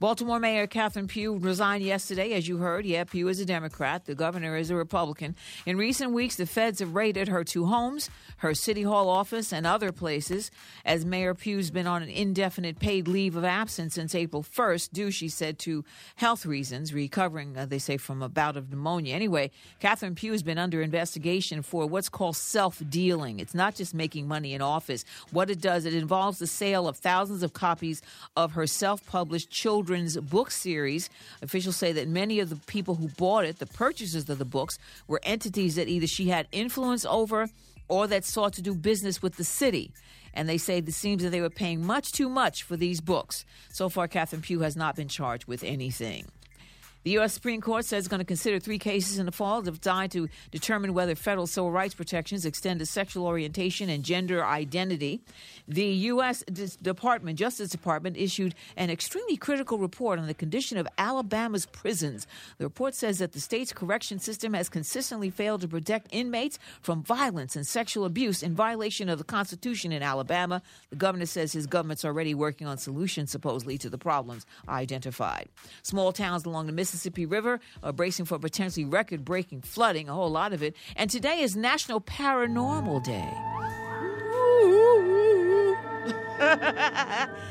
Baltimore 0.00 0.40
Mayor 0.40 0.66
Catherine 0.66 1.08
Pugh 1.08 1.36
resigned 1.36 1.84
yesterday, 1.84 2.32
as 2.32 2.48
you 2.48 2.56
heard. 2.56 2.86
Yeah, 2.86 3.04
Pugh 3.04 3.28
is 3.28 3.38
a 3.38 3.44
Democrat. 3.44 4.06
The 4.06 4.14
governor 4.14 4.56
is 4.56 4.70
a 4.70 4.74
Republican. 4.74 5.36
In 5.66 5.76
recent 5.76 6.12
weeks, 6.12 6.36
the 6.36 6.46
feds 6.46 6.78
have 6.78 6.94
raided 6.94 7.28
her 7.28 7.44
two 7.44 7.66
homes, 7.66 8.08
her 8.38 8.54
city 8.54 8.82
hall 8.82 9.10
office, 9.10 9.52
and 9.52 9.66
other 9.66 9.92
places. 9.92 10.50
As 10.86 11.04
Mayor 11.04 11.34
Pugh's 11.34 11.70
been 11.70 11.86
on 11.86 12.02
an 12.02 12.08
indefinite 12.08 12.78
paid 12.78 13.08
leave 13.08 13.36
of 13.36 13.44
absence 13.44 13.92
since 13.92 14.14
April 14.14 14.42
1st, 14.42 14.90
due, 14.92 15.10
she 15.10 15.28
said, 15.28 15.58
to 15.58 15.84
health 16.16 16.46
reasons, 16.46 16.94
recovering, 16.94 17.54
uh, 17.58 17.66
they 17.66 17.78
say, 17.78 17.98
from 17.98 18.22
a 18.22 18.28
bout 18.30 18.56
of 18.56 18.70
pneumonia. 18.70 19.14
Anyway, 19.14 19.50
Catherine 19.80 20.14
Pugh 20.14 20.32
has 20.32 20.42
been 20.42 20.56
under 20.56 20.80
investigation 20.80 21.60
for 21.60 21.84
what's 21.84 22.08
called 22.08 22.36
self 22.36 22.82
dealing. 22.88 23.38
It's 23.38 23.54
not 23.54 23.74
just 23.74 23.92
making 23.92 24.26
money 24.26 24.54
in 24.54 24.62
office. 24.62 25.04
What 25.30 25.50
it 25.50 25.60
does, 25.60 25.84
it 25.84 25.92
involves 25.92 26.38
the 26.38 26.46
sale 26.46 26.88
of 26.88 26.96
thousands 26.96 27.42
of 27.42 27.52
copies 27.52 28.00
of 28.34 28.52
her 28.52 28.66
self 28.66 29.04
published 29.04 29.50
children's 29.50 29.89
book 30.22 30.50
series. 30.50 31.10
Officials 31.42 31.76
say 31.76 31.92
that 31.92 32.08
many 32.08 32.40
of 32.40 32.50
the 32.50 32.56
people 32.66 32.94
who 32.94 33.08
bought 33.08 33.44
it, 33.44 33.58
the 33.58 33.66
purchasers 33.66 34.28
of 34.28 34.38
the 34.38 34.44
books, 34.44 34.78
were 35.06 35.20
entities 35.22 35.74
that 35.74 35.88
either 35.88 36.06
she 36.06 36.28
had 36.28 36.46
influence 36.52 37.04
over 37.04 37.48
or 37.88 38.06
that 38.06 38.24
sought 38.24 38.52
to 38.54 38.62
do 38.62 38.74
business 38.74 39.20
with 39.20 39.36
the 39.36 39.44
city. 39.44 39.90
And 40.32 40.48
they 40.48 40.58
say 40.58 40.78
it 40.78 40.92
seems 40.92 41.22
that 41.22 41.30
they 41.30 41.40
were 41.40 41.50
paying 41.50 41.84
much 41.84 42.12
too 42.12 42.28
much 42.28 42.62
for 42.62 42.76
these 42.76 43.00
books. 43.00 43.44
So 43.72 43.88
far, 43.88 44.06
Catherine 44.06 44.42
Pugh 44.42 44.60
has 44.60 44.76
not 44.76 44.94
been 44.94 45.08
charged 45.08 45.46
with 45.46 45.64
anything. 45.64 46.26
The 47.02 47.12
U.S. 47.12 47.32
Supreme 47.32 47.62
Court 47.62 47.86
says 47.86 48.00
it's 48.00 48.08
going 48.08 48.18
to 48.18 48.26
consider 48.26 48.58
three 48.58 48.78
cases 48.78 49.18
in 49.18 49.24
the 49.24 49.32
fall 49.32 49.62
designed 49.62 50.12
to 50.12 50.28
determine 50.50 50.92
whether 50.92 51.14
federal 51.14 51.46
civil 51.46 51.72
rights 51.72 51.94
protections 51.94 52.44
extend 52.44 52.80
to 52.80 52.86
sexual 52.86 53.26
orientation 53.26 53.88
and 53.88 54.04
gender 54.04 54.44
identity. 54.44 55.22
The 55.66 55.84
U.S. 55.84 56.42
Department, 56.42 57.38
Justice 57.38 57.70
Department, 57.70 58.18
issued 58.18 58.54
an 58.76 58.90
extremely 58.90 59.38
critical 59.38 59.78
report 59.78 60.18
on 60.18 60.26
the 60.26 60.34
condition 60.34 60.76
of 60.76 60.86
Alabama's 60.98 61.64
prisons. 61.64 62.26
The 62.58 62.64
report 62.64 62.94
says 62.94 63.18
that 63.20 63.32
the 63.32 63.40
state's 63.40 63.72
correction 63.72 64.18
system 64.18 64.52
has 64.52 64.68
consistently 64.68 65.30
failed 65.30 65.62
to 65.62 65.68
protect 65.68 66.08
inmates 66.10 66.58
from 66.82 67.02
violence 67.02 67.56
and 67.56 67.66
sexual 67.66 68.04
abuse 68.04 68.42
in 68.42 68.54
violation 68.54 69.08
of 69.08 69.16
the 69.16 69.24
Constitution 69.24 69.90
in 69.90 70.02
Alabama. 70.02 70.60
The 70.90 70.96
governor 70.96 71.26
says 71.26 71.52
his 71.52 71.66
government's 71.66 72.04
already 72.04 72.34
working 72.34 72.66
on 72.66 72.76
solutions, 72.76 73.30
supposedly, 73.30 73.78
to 73.78 73.88
the 73.88 73.96
problems 73.96 74.44
identified. 74.68 75.48
Small 75.82 76.12
towns 76.12 76.44
along 76.44 76.66
the 76.66 76.72
Mississippi 76.72 76.89
River 77.26 77.60
are 77.82 77.92
bracing 77.92 78.24
for 78.24 78.38
potentially 78.38 78.84
record 78.84 79.24
breaking 79.24 79.62
flooding, 79.62 80.08
a 80.08 80.12
whole 80.12 80.30
lot 80.30 80.52
of 80.52 80.62
it. 80.62 80.76
And 80.96 81.10
today 81.10 81.40
is 81.40 81.56
National 81.56 82.00
Paranormal 82.00 83.04
Day. 83.04 83.30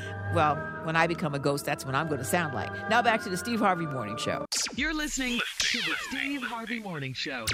well, 0.34 0.56
when 0.84 0.96
I 0.96 1.06
become 1.06 1.34
a 1.34 1.38
ghost, 1.38 1.64
that's 1.64 1.84
what 1.84 1.94
I'm 1.94 2.06
going 2.06 2.18
to 2.18 2.24
sound 2.24 2.54
like. 2.54 2.70
Now 2.88 3.02
back 3.02 3.22
to 3.24 3.28
the 3.28 3.36
Steve 3.36 3.58
Harvey 3.58 3.86
Morning 3.86 4.16
Show. 4.16 4.46
You're 4.76 4.94
listening 4.94 5.40
to 5.58 5.78
the 5.78 5.94
Steve 6.08 6.42
Harvey 6.42 6.78
Morning 6.78 7.12
Show. 7.12 7.44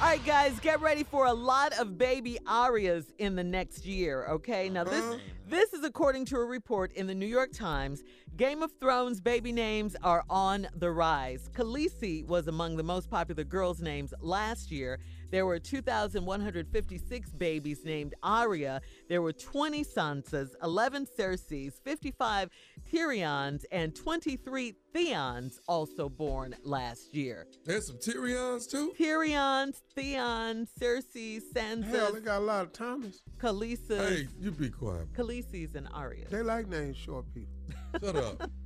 All 0.00 0.06
right, 0.06 0.24
guys, 0.24 0.58
get 0.60 0.80
ready 0.80 1.04
for 1.04 1.26
a 1.26 1.32
lot 1.32 1.72
of 1.78 1.98
baby 1.98 2.38
Aryas 2.46 3.12
in 3.18 3.36
the 3.36 3.44
next 3.44 3.84
year. 3.84 4.26
Okay, 4.30 4.68
now 4.68 4.84
this 4.84 5.20
this 5.48 5.72
is 5.72 5.84
according 5.84 6.26
to 6.26 6.36
a 6.36 6.44
report 6.44 6.92
in 6.92 7.06
the 7.06 7.14
New 7.14 7.26
York 7.26 7.52
Times. 7.52 8.02
Game 8.36 8.62
of 8.62 8.70
Thrones 8.78 9.20
baby 9.20 9.52
names 9.52 9.96
are 10.02 10.24
on 10.30 10.68
the 10.76 10.90
rise. 10.90 11.50
Khaleesi 11.54 12.26
was 12.26 12.46
among 12.46 12.76
the 12.76 12.82
most 12.82 13.10
popular 13.10 13.44
girls' 13.44 13.82
names 13.82 14.14
last 14.20 14.70
year. 14.70 15.00
There 15.30 15.46
were 15.46 15.58
2,156 15.58 17.30
babies 17.30 17.84
named 17.84 18.14
Arya. 18.22 18.80
There 19.08 19.22
were 19.22 19.32
20 19.32 19.84
Sansas, 19.84 20.50
11 20.62 21.06
Cerseis, 21.18 21.74
55 21.84 22.50
Tyrions, 22.92 23.64
and 23.70 23.94
23 23.94 24.74
Theons 24.94 25.58
also 25.68 26.08
born 26.08 26.56
last 26.64 27.14
year. 27.14 27.46
There's 27.64 27.86
some 27.86 27.98
Tyrions 27.98 28.68
too. 28.68 28.92
Tyrions, 28.98 29.82
Theons, 29.96 30.68
Cersei, 30.80 31.40
Sansa, 31.54 31.84
Hell, 31.84 32.12
they 32.12 32.20
got 32.20 32.38
a 32.38 32.44
lot 32.44 32.64
of 32.64 32.72
Thomas. 32.72 33.22
Khaleesi, 33.38 34.08
Hey, 34.08 34.28
you 34.40 34.50
be 34.50 34.68
quiet. 34.68 35.12
Khaleesi's, 35.12 35.76
and 35.76 35.86
Arya. 35.94 36.26
They 36.28 36.42
like 36.42 36.68
names 36.68 36.96
short 36.96 37.26
people. 37.32 37.54
Shut 38.00 38.16
up. 38.16 38.50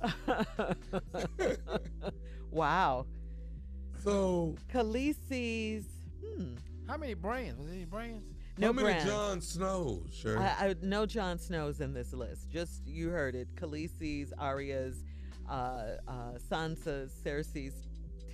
wow. 2.50 3.06
So 4.02 4.54
Khaleesi's. 4.72 5.86
Hmm. 6.24 6.54
How 6.86 6.96
many 6.96 7.14
brands? 7.14 7.58
Was 7.58 7.68
there 7.68 7.76
any 7.76 7.84
brands? 7.84 8.24
No 8.58 8.68
how 8.68 8.72
many 8.72 8.88
brands. 8.88 9.04
Jon 9.10 9.40
Snows, 9.40 10.08
sure? 10.12 10.38
I, 10.38 10.44
I 10.68 10.74
no 10.82 11.06
Jon 11.06 11.38
Snow's 11.38 11.80
in 11.80 11.94
this 11.94 12.12
list. 12.12 12.50
Just 12.50 12.86
you 12.86 13.08
heard 13.08 13.34
it. 13.34 13.48
Khaleesi's, 13.54 14.32
Arya's, 14.38 15.04
uh, 15.48 15.52
uh, 16.06 16.12
Sansa's, 16.50 17.12
Cersei's, 17.24 17.74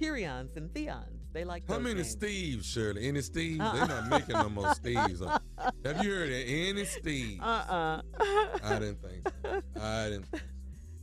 Tyrion's, 0.01 0.57
and 0.57 0.73
Theon's. 0.73 1.23
They 1.33 1.45
like 1.45 1.69
How 1.69 1.75
those 1.75 1.83
many 1.85 1.95
names. 1.97 2.17
Steves, 2.17 2.65
Shirley? 2.65 3.07
Any 3.09 3.21
Steves? 3.21 3.61
Uh-uh. 3.61 3.75
They're 3.77 3.89
not 3.89 4.09
making 4.09 4.35
no 4.35 4.49
more 4.49 4.65
Steves. 4.69 5.21
Have 5.85 6.05
you 6.05 6.11
heard 6.11 6.29
of 6.29 6.43
any 6.47 6.83
Steves? 6.83 7.41
Uh-uh. 7.41 8.03
I 8.65 8.79
didn't 8.79 9.03
think 9.03 9.29
so. 9.45 9.63
I 9.81 10.09
didn't. 10.09 10.27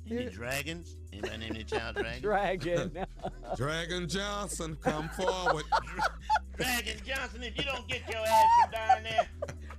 Any 0.10 0.26
dragons? 0.26 0.96
Anybody 1.12 1.38
name 1.38 1.54
their 1.54 1.64
child 1.64 1.96
Dragon? 2.22 2.22
Dragon. 2.22 3.06
Dragon 3.58 4.08
Johnson, 4.10 4.78
come 4.82 5.10
forward. 5.10 5.64
Dragon 6.58 6.98
Johnson, 7.06 7.44
if 7.44 7.58
you 7.58 7.64
don't 7.64 7.88
get 7.88 8.02
your 8.10 8.20
ass 8.20 8.46
from 8.62 8.72
down 8.72 9.04
there. 9.04 9.28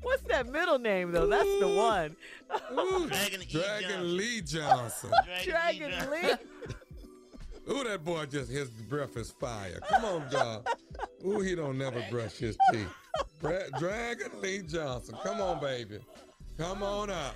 What's 0.02 0.22
that 0.24 0.46
middle 0.50 0.78
name 0.78 1.12
though? 1.12 1.26
That's 1.26 1.44
the 1.60 1.68
one. 1.68 2.16
Dragon 3.08 3.42
E. 3.42 3.46
Dragon 3.50 3.88
Johnson. 3.90 4.16
Lee 4.16 4.40
Johnson. 4.42 5.10
Dragon, 5.44 5.90
Dragon 5.90 6.10
Lee. 6.10 6.34
Ooh, 7.74 7.84
that 7.84 8.04
boy 8.04 8.26
just 8.26 8.50
his 8.50 8.68
breath 8.68 9.16
is 9.16 9.30
fire. 9.30 9.80
Come 9.88 10.04
on, 10.04 10.30
John. 10.30 10.62
Ooh, 11.26 11.40
he 11.40 11.54
don't 11.54 11.78
never 11.78 12.04
brush 12.10 12.34
his 12.36 12.56
teeth. 12.70 12.88
Bra- 13.40 13.68
Dragon 13.78 14.30
Lee 14.42 14.62
Johnson. 14.62 15.16
Come 15.22 15.40
on, 15.40 15.60
baby. 15.60 15.98
Come 16.58 16.82
on 16.82 17.08
up. 17.10 17.34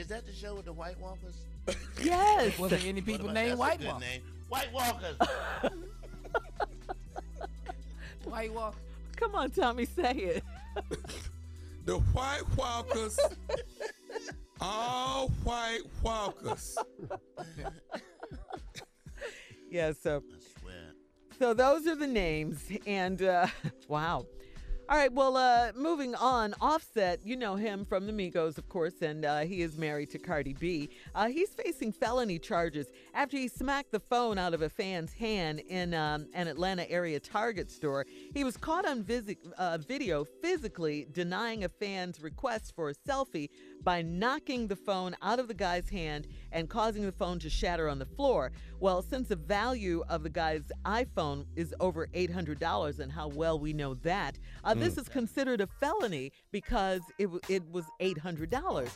What, 0.00 0.04
is 0.04 0.08
that 0.08 0.26
the 0.26 0.32
show 0.32 0.54
with 0.54 0.64
the 0.64 0.72
White 0.72 0.98
Walkers? 0.98 1.34
Yes. 2.02 2.58
Was 2.58 2.70
there 2.70 2.80
any 2.86 3.02
people 3.02 3.28
named 3.28 3.58
White 3.58 3.80
good 3.80 3.88
Walker? 3.88 4.00
name. 4.00 4.22
White 4.48 4.72
Walkers. 4.72 5.16
White 8.24 8.54
Walker. 8.54 8.78
Come 9.16 9.34
on, 9.34 9.50
Tommy, 9.50 9.84
say 9.84 10.12
it. 10.12 10.44
The 11.84 11.98
White 11.98 12.42
Walkers. 12.56 13.18
All 14.60 15.28
White 15.44 15.80
Walkers. 16.02 16.78
Yeah, 19.70 19.92
so 19.92 20.22
Swear. 20.60 20.92
so 21.38 21.52
those 21.54 21.86
are 21.86 21.96
the 21.96 22.06
names, 22.06 22.58
and 22.86 23.20
uh, 23.22 23.46
wow. 23.88 24.24
All 24.90 24.96
right, 24.96 25.12
well, 25.12 25.36
uh, 25.36 25.70
moving 25.76 26.16
on. 26.16 26.52
Offset, 26.60 27.20
you 27.24 27.36
know 27.36 27.54
him 27.54 27.84
from 27.84 28.08
the 28.08 28.12
Migos, 28.12 28.58
of 28.58 28.68
course, 28.68 29.02
and 29.02 29.24
uh, 29.24 29.38
he 29.42 29.62
is 29.62 29.78
married 29.78 30.10
to 30.10 30.18
Cardi 30.18 30.52
B. 30.52 30.90
Uh, 31.14 31.28
he's 31.28 31.50
facing 31.50 31.92
felony 31.92 32.40
charges 32.40 32.88
after 33.14 33.36
he 33.36 33.46
smacked 33.46 33.92
the 33.92 34.00
phone 34.00 34.36
out 34.36 34.52
of 34.52 34.62
a 34.62 34.68
fan's 34.68 35.12
hand 35.12 35.60
in 35.68 35.94
um, 35.94 36.26
an 36.34 36.48
Atlanta 36.48 36.90
area 36.90 37.20
Target 37.20 37.70
store. 37.70 38.04
He 38.34 38.42
was 38.42 38.56
caught 38.56 38.84
on 38.84 39.04
visi- 39.04 39.38
uh, 39.56 39.78
video 39.78 40.24
physically 40.24 41.06
denying 41.12 41.62
a 41.62 41.68
fan's 41.68 42.20
request 42.20 42.74
for 42.74 42.90
a 42.90 42.94
selfie 42.94 43.48
by 43.82 44.02
knocking 44.02 44.66
the 44.66 44.76
phone 44.76 45.16
out 45.22 45.38
of 45.38 45.48
the 45.48 45.54
guy's 45.54 45.88
hand 45.88 46.26
and 46.52 46.68
causing 46.68 47.02
the 47.04 47.12
phone 47.12 47.38
to 47.40 47.48
shatter 47.50 47.88
on 47.88 47.98
the 47.98 48.04
floor. 48.06 48.52
Well, 48.78 49.02
since 49.02 49.28
the 49.28 49.36
value 49.36 50.02
of 50.08 50.22
the 50.22 50.28
guy's 50.30 50.64
iPhone 50.84 51.46
is 51.56 51.74
over 51.80 52.06
$800 52.08 52.98
and 53.00 53.10
how 53.10 53.28
well 53.28 53.58
we 53.58 53.72
know 53.72 53.94
that, 53.94 54.38
uh, 54.64 54.74
this 54.74 54.98
is 54.98 55.08
considered 55.08 55.60
a 55.60 55.66
felony 55.66 56.32
because 56.52 57.00
it, 57.18 57.24
w- 57.24 57.40
it 57.48 57.62
was 57.70 57.84
$800. 58.00 58.50
dollars 58.50 58.90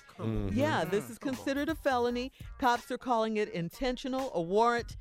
Yeah, 0.53 0.85
this 0.85 1.09
is 1.11 1.18
considered 1.18 1.68
a 1.68 1.74
felony. 1.74 2.32
Cops 2.59 2.91
are 2.91 2.99
calling 2.99 3.37
it 3.39 3.49
intentional. 3.51 4.30
A 4.35 4.41
warrant 4.43 4.97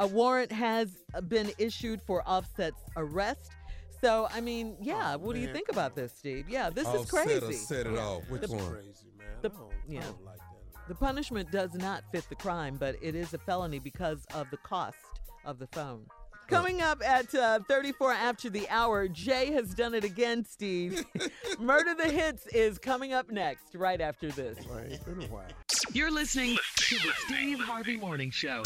a 0.00 0.06
warrant 0.08 0.50
has 0.50 1.04
been 1.28 1.52
issued 1.56 2.02
for 2.02 2.20
Offset's 2.28 2.80
arrest. 2.96 3.52
So, 4.00 4.26
I 4.32 4.40
mean, 4.40 4.76
yeah, 4.82 5.14
what 5.14 5.34
do 5.34 5.40
you 5.40 5.52
think 5.52 5.68
about 5.70 5.94
this, 5.94 6.12
Steve? 6.12 6.48
Yeah, 6.48 6.68
this 6.68 6.86
is 6.88 7.08
crazy. 7.08 7.34
or 7.44 7.52
set 7.52 7.86
it 7.86 7.96
off. 7.96 8.28
Which 8.28 8.42
The- 8.42 8.48
one? 8.56 8.72
Crazy, 8.72 9.06
man. 9.13 9.13
The- 9.48 9.54
I, 9.54 9.58
don't, 9.60 9.72
yeah. 9.88 10.00
I 10.00 10.02
don't 10.04 10.24
like 10.24 10.38
that. 10.38 10.88
The 10.88 10.94
punishment 10.94 11.50
does 11.50 11.74
not 11.74 12.04
fit 12.12 12.28
the 12.28 12.34
crime, 12.34 12.76
but 12.78 12.96
it 13.00 13.14
is 13.14 13.32
a 13.32 13.38
felony 13.38 13.78
because 13.78 14.24
of 14.34 14.50
the 14.50 14.58
cost 14.58 14.98
of 15.44 15.58
the 15.58 15.66
phone. 15.68 16.06
Coming 16.46 16.82
up 16.82 17.02
at 17.02 17.34
uh, 17.34 17.60
34 17.68 18.12
after 18.12 18.50
the 18.50 18.68
hour, 18.68 19.08
Jay 19.08 19.50
has 19.52 19.74
done 19.74 19.94
it 19.94 20.04
again, 20.04 20.44
Steve. 20.44 21.02
Murder 21.58 21.94
the 21.94 22.10
Hits 22.10 22.46
is 22.48 22.78
coming 22.78 23.14
up 23.14 23.30
next, 23.30 23.74
right 23.74 23.98
after 23.98 24.30
this. 24.30 24.58
Right, 24.66 24.84
it's 24.92 25.02
been 25.04 25.22
a 25.22 25.26
while. 25.26 25.46
You're 25.94 26.10
listening 26.10 26.58
to 26.76 26.96
the 26.96 27.12
Steve 27.26 27.60
Harvey 27.60 27.96
Morning 27.96 28.30
Show. 28.30 28.62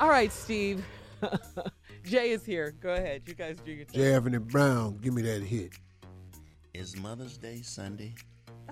All 0.00 0.08
right, 0.08 0.32
Steve. 0.32 0.82
Jay 2.04 2.30
is 2.30 2.44
here. 2.46 2.74
Go 2.80 2.94
ahead. 2.94 3.22
You 3.26 3.34
guys 3.34 3.58
do 3.64 3.72
your 3.72 3.84
thing. 3.84 4.00
J. 4.00 4.14
Anthony 4.14 4.38
Brown, 4.38 4.96
give 5.02 5.12
me 5.12 5.20
that 5.22 5.42
hit. 5.42 5.72
Is 6.72 6.96
Mother's 6.96 7.36
Day 7.36 7.60
Sunday? 7.60 8.14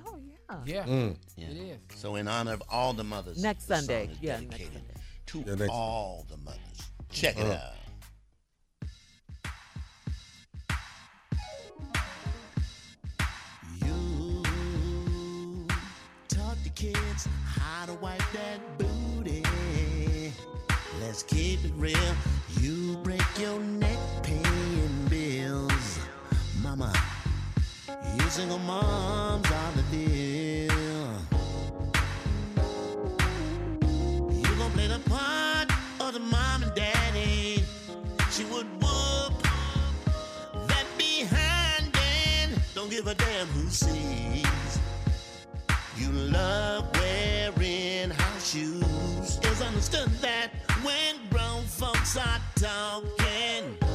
Oh, 0.07 0.19
yeah. 0.27 0.36
Yeah, 0.65 0.85
Mm. 0.87 1.17
Yeah. 1.37 1.47
it 1.49 1.57
is. 1.57 1.79
So 2.01 2.15
in 2.17 2.29
honor 2.29 2.53
of 2.53 2.63
all 2.69 2.93
the 2.93 3.05
mothers, 3.05 3.43
Next 3.43 3.67
the 3.67 3.77
song 3.77 3.85
Sunday. 3.87 4.07
is 4.13 4.19
Yeah, 4.21 4.41
next 4.41 4.65
Sunday. 4.65 4.81
to 5.27 5.39
Yeah, 5.41 5.55
next- 5.57 5.71
all 5.71 6.25
the 6.29 6.37
mothers. 6.39 6.61
Check 7.11 7.37
it 7.39 7.47
Uh. 7.47 7.53
out. 7.55 7.73
You 13.85 15.67
taught 16.29 16.57
the 16.65 16.71
kids 16.71 17.29
how 17.45 17.87
to 17.87 17.95
wipe 17.95 18.23
that 18.33 18.61
booty. 18.79 19.43
Let's 21.01 21.23
keep 21.23 21.65
it 21.65 21.73
real. 21.77 22.15
You 22.61 22.97
break 23.03 23.23
your 23.39 23.59
neck 23.61 23.99
paying 24.23 25.07
bills. 25.09 25.99
Mama, 26.63 26.93
you 28.05 28.31
single 28.31 28.59
moms 28.59 29.51
on 29.51 29.77
the 29.77 29.83
deal. 29.91 30.73
You 34.31 34.57
gon' 34.59 34.71
play 34.73 34.89
the 34.89 35.01
part 35.09 35.71
of 36.01 36.15
the 36.15 36.21
mom 36.21 36.63
and 36.63 36.75
daddy. 36.75 37.65
She 38.31 38.45
would 38.45 38.67
whoop 38.83 39.43
that 40.69 40.87
behind 40.99 41.97
and 41.97 42.61
don't 42.75 42.91
give 42.91 43.07
a 43.07 43.15
damn 43.15 43.47
who 43.49 43.69
sees. 43.71 44.79
You 45.97 46.11
love 46.13 46.89
wearing 46.99 48.11
house 48.11 48.51
shoes. 48.51 49.39
It's 49.43 49.63
understood 49.63 50.11
that 50.21 50.51
when 50.83 51.17
grown 51.31 51.65
folks 51.65 52.17
are 52.17 52.41
talking, 52.57 53.86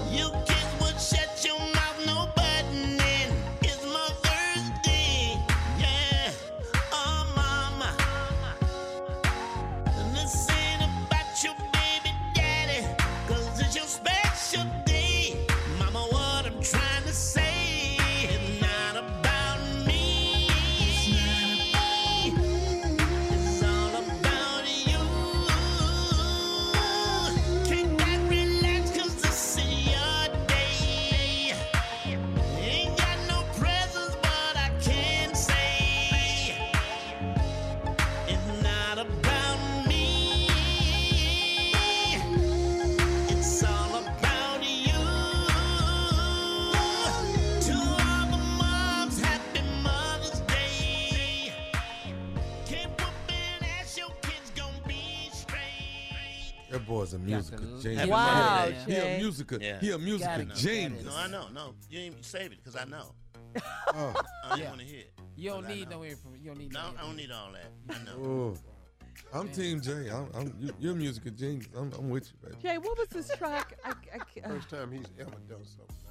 musical 57.35 57.79
genius. 57.79 58.07
Wow, 58.07 58.71
he 58.87 58.95
a 58.95 59.17
musical. 59.19 59.61
Yeah. 59.61 59.79
He 59.79 59.91
a 59.91 59.97
musical 59.97 60.45
Gotta 60.45 60.59
genius. 60.61 61.05
No, 61.05 61.15
I 61.15 61.27
know, 61.27 61.47
no. 61.53 61.73
You 61.89 61.99
ain't 61.99 62.11
even 62.13 62.23
save 62.23 62.51
it 62.51 62.57
because 62.63 62.75
I 62.75 62.85
know. 62.85 63.13
Oh, 63.93 64.13
I 64.45 64.49
don't 64.49 64.59
Yeah. 64.59 64.69
want 64.69 64.79
to 64.79 64.85
hear 64.85 64.99
it. 65.01 65.13
You 65.35 65.49
don't 65.49 65.63
'cause 65.63 65.71
I 65.71 65.75
need 65.75 65.89
no 65.89 66.03
info. 66.05 66.29
You 66.39 66.49
don't 66.51 66.59
need 66.59 66.71
No, 66.73 66.91
no. 66.91 66.97
I 66.97 67.01
don't 67.01 67.15
need 67.17 67.31
all 67.31 67.51
that. 67.51 67.95
I 67.95 68.03
know. 68.05 68.55
Oh. 68.55 69.37
I'm 69.37 69.49
Team 69.49 69.81
J. 69.81 70.09
I'm, 70.09 70.27
I'm, 70.33 70.55
you, 70.59 70.73
you're 70.79 70.95
musical 70.95 71.31
genius. 71.31 71.67
I'm, 71.77 71.91
I'm 71.97 72.09
with 72.09 72.31
you, 72.31 72.37
baby. 72.49 72.57
Jay, 72.61 72.77
what 72.77 72.97
was 72.97 73.07
this 73.09 73.29
track? 73.37 73.77
I, 73.83 73.89
I, 73.89 73.93
can't- 74.19 74.47
first 74.47 74.73
uh, 74.73 74.77
time 74.77 74.91
he's 74.91 75.05
ever 75.19 75.31
done 75.49 75.65
something 75.65 75.95
like 76.05 76.10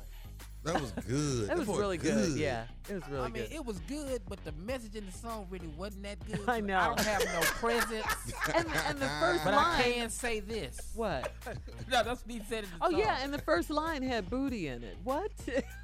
That 0.62 0.80
was 0.80 0.92
good. 0.92 1.48
that 1.48 1.56
was 1.56 1.66
boy 1.66 1.78
really 1.78 1.96
good. 1.96 2.36
Yeah, 2.38 2.64
it 2.88 2.94
was 2.94 3.02
really 3.08 3.16
good. 3.16 3.20
I 3.20 3.28
mean, 3.28 3.42
good. 3.44 3.52
it 3.54 3.64
was 3.64 3.78
good, 3.88 4.22
but 4.28 4.44
the 4.44 4.52
message 4.52 4.94
in 4.94 5.06
the 5.06 5.12
song 5.12 5.46
really 5.48 5.68
wasn't 5.68 6.02
that 6.02 6.18
good. 6.26 6.40
I 6.48 6.60
know. 6.60 6.78
I 6.78 6.86
don't 6.88 7.00
have 7.00 7.24
no 7.24 7.40
presents, 7.40 8.32
and, 8.54 8.66
and 8.86 8.98
the 8.98 9.08
first 9.20 9.44
but 9.44 9.54
line. 9.54 9.80
I 9.80 9.92
can 9.92 10.10
say 10.10 10.40
this. 10.40 10.92
What? 10.94 11.32
no, 11.90 12.02
that's 12.04 12.26
what 12.26 12.30
he 12.30 12.42
said 12.48 12.64
in 12.64 12.70
the 12.70 12.76
Oh 12.86 12.90
song. 12.90 13.00
yeah, 13.00 13.18
and 13.22 13.32
the 13.32 13.38
first 13.40 13.70
line 13.70 14.02
had 14.02 14.28
booty 14.28 14.68
in 14.68 14.82
it. 14.84 14.96
What? 15.02 15.30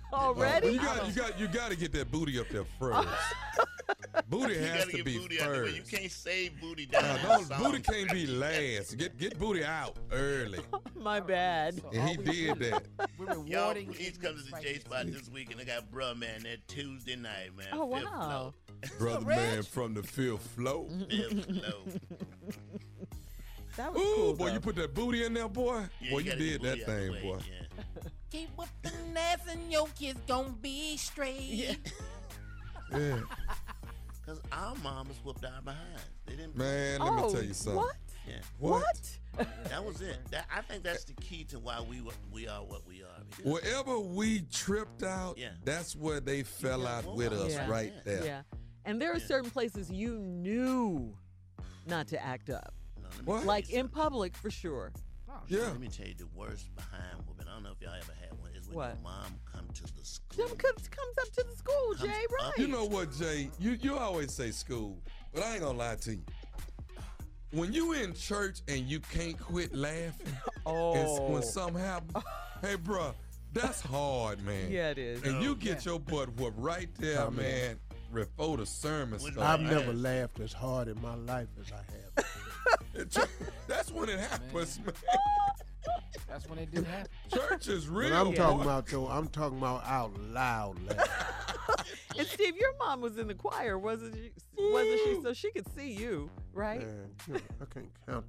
Well, 0.13 0.21
Already? 0.29 0.69
you 0.69 0.79
got, 0.81 1.07
you 1.09 1.13
got, 1.13 1.39
you 1.41 1.49
got 1.49 1.71
to 1.71 1.77
get 1.77 1.93
that 1.93 2.11
booty 2.11 2.39
up 2.39 2.49
there 2.49 2.65
first. 2.79 3.09
booty 4.29 4.55
You 4.55 4.61
has 4.61 4.85
gotta 4.85 4.97
get 4.97 5.05
be 5.05 5.19
booty 5.19 5.41
out 5.41 5.51
there. 5.53 5.67
You 5.69 5.83
can't 5.83 6.11
save 6.11 6.61
booty 6.61 6.87
down. 6.87 7.03
Nah, 7.03 7.39
in 7.39 7.49
don't, 7.49 7.63
booty 7.63 7.81
can't 7.83 8.11
be 8.13 8.27
last. 8.27 8.97
Get 8.97 9.19
get 9.19 9.39
booty 9.39 9.65
out 9.65 9.97
early. 10.13 10.61
My 10.97 11.21
bad. 11.21 11.81
So 11.83 11.91
And 11.93 12.09
he 12.09 12.17
did 12.17 12.59
do- 12.59 12.71
that. 12.71 12.85
We're 13.19 13.35
Yo, 13.47 13.61
rewarding. 13.61 13.93
he's 13.93 14.17
coming 14.17 14.43
to 14.45 14.51
the 14.51 14.61
J 14.63 14.79
spot 14.79 15.07
this 15.07 15.29
week, 15.29 15.51
and 15.53 15.61
I 15.61 15.65
got 15.65 15.91
bruh 15.91 16.17
man 16.17 16.45
that 16.45 16.67
Tuesday 16.69 17.17
night, 17.17 17.51
man. 17.57 17.67
Oh, 17.73 17.93
Fifth 17.93 18.05
wow. 18.05 18.55
Brother 18.99 19.27
Reg? 19.27 19.39
man 19.39 19.63
from 19.65 19.95
the 19.95 20.03
fifth 20.05 20.47
floor. 20.55 20.87
floor. 20.89 21.07
Fifth 21.11 21.45
floor. 21.47 21.83
That 23.77 23.93
was 23.93 24.01
Ooh, 24.03 24.15
cool. 24.15 24.35
boy, 24.35 24.47
though. 24.47 24.53
you 24.55 24.61
put 24.61 24.77
that 24.77 24.95
booty 24.95 25.25
in 25.25 25.35
there, 25.35 25.49
boy. 25.49 25.83
Yeah, 26.01 26.11
boy, 26.13 26.19
you 26.21 26.25
gotta 26.31 26.39
did 26.39 26.63
that 26.63 26.79
booty 26.79 26.83
out 26.83 26.87
the 26.87 26.93
thing, 27.13 27.23
boy. 27.23 27.39
Yeah. 27.47 28.03
Keep 28.37 28.51
whooping 28.59 29.17
ass 29.17 29.39
and 29.51 29.73
your 29.73 29.89
kids 29.99 30.21
gonna 30.27 30.51
be 30.61 30.99
straight. 30.99 31.79
Yeah. 32.93 33.21
Cause 34.27 34.43
our 34.53 34.75
mamas 34.83 35.17
whooped 35.25 35.43
our 35.43 35.63
behinds. 35.63 36.03
They 36.27 36.37
didn't. 36.37 36.55
Man, 36.55 37.01
let 37.01 37.13
oh, 37.13 37.15
me 37.17 37.33
tell 37.33 37.43
you 37.43 37.51
oh, 37.51 37.53
something. 37.53 37.77
What? 37.77 37.97
Yeah. 38.29 38.35
What? 38.59 39.19
That 39.71 39.83
was 39.83 40.03
it. 40.03 40.19
That, 40.33 40.45
I 40.55 40.61
think 40.61 40.83
that's 40.83 41.05
the 41.05 41.15
key 41.15 41.45
to 41.45 41.59
why 41.59 41.81
we 41.81 42.03
wa- 42.03 42.13
we 42.31 42.47
are 42.47 42.63
what 42.63 42.87
we 42.87 43.03
are. 43.03 43.25
because- 43.31 43.51
Wherever 43.51 43.99
we 43.99 44.43
tripped 44.53 45.03
out, 45.03 45.39
Yeah. 45.39 45.53
that's 45.65 45.97
where 45.97 46.21
they 46.21 46.43
fell 46.43 46.87
out 46.87 47.07
with 47.17 47.33
us 47.33 47.53
Yeah. 47.53 47.71
right 47.71 47.95
there. 48.05 48.23
Yeah. 48.23 48.43
And 48.85 49.01
there 49.01 49.15
are 49.15 49.21
certain 49.21 49.51
places 49.51 49.91
you 49.91 50.19
knew 50.19 51.17
not 51.87 52.09
to 52.09 52.23
act 52.23 52.51
up. 52.51 52.75
What? 53.25 53.47
Like 53.47 53.71
in 53.71 53.89
public, 53.89 54.37
for 54.37 54.51
sure. 54.51 54.93
Oh, 55.29 55.43
yeah. 55.49 55.67
Let 55.67 55.81
me 55.81 55.89
tell 55.89 56.07
you 56.07 56.15
the 56.15 56.29
worst 56.35 56.75
behind 56.75 57.27
whooping. 57.27 57.47
I 57.49 57.55
don't 57.55 57.63
know 57.63 57.73
if 57.73 57.81
y'all 57.81 57.95
ever 57.95 58.13
What? 58.77 58.89
your 58.89 59.03
mom 59.03 59.41
come 59.51 59.67
to 59.73 59.83
the 59.95 60.05
school. 60.05 60.47
Them 60.49 60.57
comes, 60.59 60.89
comes 60.89 61.19
up 61.23 61.33
to 61.33 61.45
the 61.49 61.57
school, 61.57 61.95
Comes 61.95 62.11
Jay, 62.11 62.27
right? 62.43 62.53
You 62.59 62.69
know 62.69 62.85
what, 62.85 63.11
Jay? 63.19 63.49
You 63.59 63.79
you 63.81 63.97
always 63.97 64.33
say 64.35 64.51
school, 64.51 64.99
but 65.33 65.43
I 65.45 65.55
ain't 65.55 65.63
gonna 65.63 65.79
lie 65.79 65.95
to 65.95 66.15
you. 66.15 66.23
When 67.53 67.73
you 67.73 67.93
in 67.95 68.13
church 68.13 68.61
and 68.69 68.81
you 68.81 69.01
can't 69.01 69.39
quit 69.41 69.75
laughing, 69.75 70.37
Oh. 70.67 71.31
when 71.31 71.43
something 71.43 71.83
happens, 71.83 72.23
hey, 72.61 72.75
bro, 72.75 73.15
that's 73.55 73.81
hard, 73.81 74.45
man. 74.45 74.71
Yeah, 74.71 74.91
it 74.91 74.99
is. 74.99 75.23
And 75.23 75.43
you 75.43 75.53
oh, 75.53 75.55
get 75.55 75.87
your 75.87 75.99
butt 75.99 76.39
whooped 76.39 76.59
right 76.59 76.91
there, 76.99 77.23
Oh, 77.23 77.31
man. 77.31 77.45
man, 77.45 77.81
before 78.13 78.59
the 78.59 78.67
sermon 78.67 79.19
starts. 79.21 79.39
I've 79.39 79.61
never 79.61 79.95
laughed 79.95 80.39
as 80.41 80.53
hard 80.53 80.89
in 80.89 81.01
my 81.01 81.15
life 81.15 81.49
as 81.61 81.73
I 81.73 82.25
have. 83.03 83.19
That's 83.69 83.91
when 83.91 84.11
it 84.11 84.19
happens, 84.19 84.81
man. 84.85 84.95
That's 86.29 86.49
when 86.49 86.59
it 86.59 86.71
didn't 86.71 86.87
happen. 86.87 87.11
Church 87.33 87.69
is 87.69 87.87
But 87.87 87.95
real. 87.97 88.15
I'm 88.15 88.35
talking 88.35 88.61
about 88.63 88.87
though. 88.87 89.07
I'm 89.09 89.29
talking 89.29 89.59
about 89.59 89.85
out 89.87 90.19
loud 90.33 90.77
laughing. 90.87 91.13
And 92.19 92.27
Steve, 92.27 92.57
your 92.57 92.77
mom 92.79 93.01
was 93.01 93.19
in 93.19 93.29
the 93.29 93.35
choir, 93.35 93.79
wasn't 93.79 94.15
she? 94.15 94.33
Wasn't 94.59 95.01
she? 95.05 95.21
So 95.23 95.33
she 95.33 95.51
could 95.51 95.67
see 95.75 95.93
you, 95.93 96.31
right? 96.53 96.81
Man, 96.81 97.11
you 97.29 97.35
know, 97.35 97.41
I 97.61 97.65
can't 97.75 97.89
count 98.09 98.25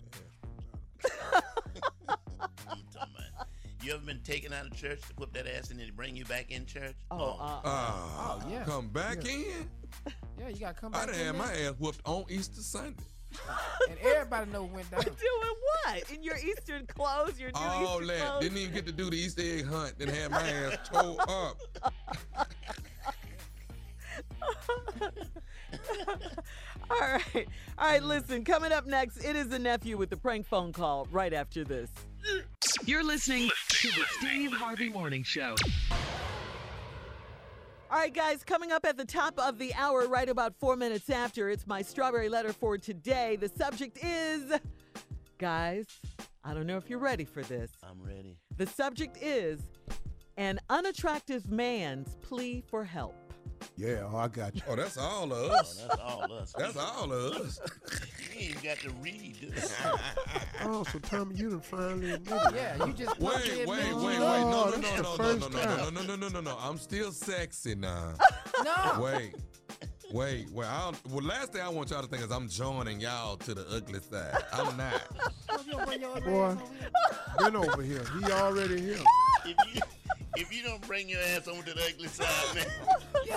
the 1.02 1.44
You 3.84 3.94
ever 3.94 4.04
been 4.06 4.20
taken 4.22 4.52
out 4.52 4.66
of 4.66 4.76
church 4.76 5.00
to 5.02 5.14
whoop 5.18 5.32
that 5.34 5.48
ass 5.48 5.70
and 5.72 5.80
then 5.80 5.90
bring 5.96 6.16
you 6.18 6.26
back 6.26 6.52
in 6.52 6.66
church? 6.66 6.96
Oh, 7.10 7.38
uh, 7.40 7.62
Ah, 7.64 8.40
Oh, 8.44 8.50
yeah. 8.52 8.64
Come 8.66 8.90
back 8.90 9.24
in. 9.26 9.70
Yeah, 10.38 10.50
you 10.50 10.58
gotta 10.60 10.74
come 10.74 10.92
back. 10.92 11.04
I 11.04 11.06
back. 11.06 11.16
done 11.16 11.22
in 11.22 11.26
had 11.28 11.36
my 11.38 11.54
ass 11.54 11.74
whooped 11.80 12.02
on 12.04 12.26
Easter 12.30 12.62
Sunday. 12.62 13.04
And 13.90 13.98
everybody 14.00 14.52
know 14.52 14.64
what 14.64 14.74
went 14.74 14.92
down. 14.92 15.02
Doing 15.02 15.56
what? 15.86 16.12
In 16.12 16.22
your 16.22 16.36
Eastern 16.38 16.86
clothes? 16.88 17.40
Your 17.40 17.52
new 17.52 17.60
All 17.60 18.02
Easter 18.02 18.08
that. 18.08 18.26
clothes? 18.26 18.42
Didn't 18.42 18.58
even 18.58 18.74
get 18.74 18.86
to 18.88 18.92
do 18.92 19.10
the 19.10 19.16
Easter 19.16 19.42
egg 19.44 19.66
hunt. 19.66 19.98
Then 19.98 20.10
had 20.10 20.32
my 20.32 20.42
ass 20.42 20.78
tore 20.90 21.18
up. 21.30 21.58
All 26.90 27.00
right. 27.00 27.48
All 27.78 27.90
right, 27.90 28.04
listen, 28.04 28.44
coming 28.44 28.72
up 28.72 28.86
next, 28.86 29.18
it 29.18 29.36
is 29.36 29.50
the 29.50 29.60
nephew 29.60 29.98
with 29.98 30.10
the 30.10 30.18
prank 30.18 30.46
phone 30.46 30.72
call 30.74 31.08
right 31.12 31.34
after 31.34 31.64
this. 31.64 31.90
You're 32.86 33.04
listening 33.04 33.50
to 33.70 33.88
the 33.90 34.04
Steve 34.20 34.52
Harvey 34.54 34.90
Morning 34.90 35.24
Show. 35.24 35.56
All 37.90 37.98
right, 37.98 38.14
guys, 38.14 38.44
coming 38.44 38.72
up 38.74 38.86
at 38.86 38.98
the 38.98 39.06
top 39.06 39.40
of 39.40 39.58
the 39.58 39.74
hour, 39.74 40.08
right 40.08 40.28
about 40.28 40.54
four 40.60 40.76
minutes 40.76 41.10
after, 41.10 41.50
it's 41.50 41.66
my 41.66 41.82
strawberry 41.82 42.28
letter 42.28 42.52
for 42.52 42.78
today. 42.78 43.38
The 43.38 43.48
subject 43.48 43.98
is, 44.04 44.52
guys, 45.38 45.86
I 46.44 46.54
don't 46.54 46.68
know 46.68 46.76
if 46.78 46.90
you're 46.90 47.00
ready 47.00 47.24
for 47.24 47.44
this. 47.44 47.72
I'm 47.84 48.02
ready. 48.04 48.38
The 48.58 48.68
subject 48.68 49.18
is 49.22 49.62
an 50.36 50.60
unattractive 50.70 51.50
man's 51.50 52.16
plea 52.22 52.62
for 52.70 52.84
help. 52.84 53.16
Yeah, 53.78 54.08
oh, 54.12 54.18
I 54.18 54.28
got 54.28 54.54
you. 54.56 54.62
Oh, 54.68 54.76
that's 54.76 54.98
all 54.98 55.32
of 55.32 55.50
Oh, 55.50 55.56
us. 55.56 55.76
that's 55.88 56.00
all 56.02 56.34
us. 56.34 56.54
That's 56.58 56.78
all 56.78 57.12
of 57.12 57.34
us. 57.36 57.60
You 58.38 58.50
ain't 58.50 58.64
got 58.64 58.78
to 58.80 58.90
read. 59.02 59.38
do? 59.42 59.52
Oh, 60.64 60.84
so 60.84 60.98
Tommy, 61.00 61.36
you 61.36 61.52
done 61.52 61.62
finally 61.62 62.12
admitted. 62.14 62.52
Yeah, 62.56 62.86
you 62.86 62.92
just 62.94 63.20
Wait, 63.20 63.32
publicly 63.32 63.66
wait, 63.68 63.94
wait, 63.94 64.04
wait. 64.04 64.18
No, 64.20 64.70
no, 64.70 64.72
no, 64.72 64.80
no, 64.80 65.16
no, 65.16 65.38
no, 65.38 65.38
no, 65.38 65.48
no, 65.48 65.90
no, 65.90 65.90
no, 65.90 66.02
no, 66.02 66.16
no, 66.16 66.28
no, 66.30 66.42
no. 66.42 66.58
I'm 66.60 66.78
still 66.78 67.12
sexy 67.12 67.76
now. 67.76 68.14
No. 68.64 69.00
Wait. 69.04 69.36
Wait, 70.12 70.50
wait. 70.52 70.66
I 70.66 70.86
don't, 70.86 71.08
well, 71.12 71.24
last 71.24 71.54
thing 71.54 71.62
I 71.62 71.70
want 71.70 71.92
y'all 71.92 72.02
to 72.02 72.08
think 72.08 72.24
is 72.24 72.32
I'm 72.32 72.48
joining 72.50 73.00
y'all 73.00 73.38
to 73.38 73.54
the 73.54 73.68
ugly 73.70 74.00
side. 74.00 74.36
I'm 74.52 74.76
not. 74.76 75.02
You 75.66 75.74
don't 75.74 75.86
bring 75.86 76.02
your 76.02 76.18
ugly 76.18 76.32
Boy, 76.32 76.46
ass 76.46 76.58
over 76.58 76.74
here. 76.80 77.52
been 77.52 77.56
over 77.56 77.82
here. 77.84 78.04
He 78.26 78.32
already 78.32 78.82
here. 78.82 78.98
If 79.46 79.76
you 79.76 79.82
if 80.38 80.54
you 80.56 80.64
don't 80.64 80.86
bring 80.88 81.08
your 81.10 81.20
ass 81.22 81.48
over 81.48 81.62
to 81.62 81.74
the 81.74 81.84
ugly 81.94 82.08
side, 82.08 82.56
man. 82.56 82.66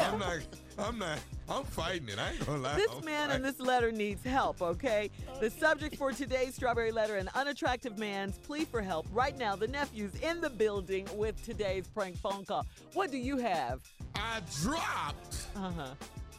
I'm 0.01 0.19
not. 0.19 0.39
I'm 0.79 0.99
not. 0.99 1.19
I'm 1.51 1.65
fighting 1.65 2.09
it. 2.09 2.19
I 2.19 2.31
ain't 2.33 2.47
gonna 2.47 2.59
lie. 2.63 2.77
This 2.77 2.87
I'm 2.97 3.05
man 3.05 3.31
in 3.33 3.43
this 3.43 3.59
letter 3.59 3.91
needs 3.91 4.25
help, 4.25 4.63
okay? 4.63 5.11
The 5.41 5.51
subject 5.51 5.97
for 5.97 6.13
today's 6.13 6.55
strawberry 6.55 6.93
letter 6.93 7.17
an 7.17 7.29
unattractive 7.35 7.99
man's 7.99 8.39
plea 8.39 8.65
for 8.65 8.81
help. 8.81 9.07
Right 9.11 9.37
now, 9.37 9.57
the 9.57 9.67
nephew's 9.67 10.15
in 10.21 10.41
the 10.41 10.51
building 10.51 11.09
with 11.15 11.45
today's 11.45 11.89
prank 11.89 12.17
phone 12.19 12.45
call. 12.45 12.65
What 12.95 13.11
do 13.11 13.19
you 13.19 13.37
have? 13.39 13.81
I 14.15 14.41
dropped. 14.63 15.47
Uh 15.57 15.71
huh. 15.73 15.95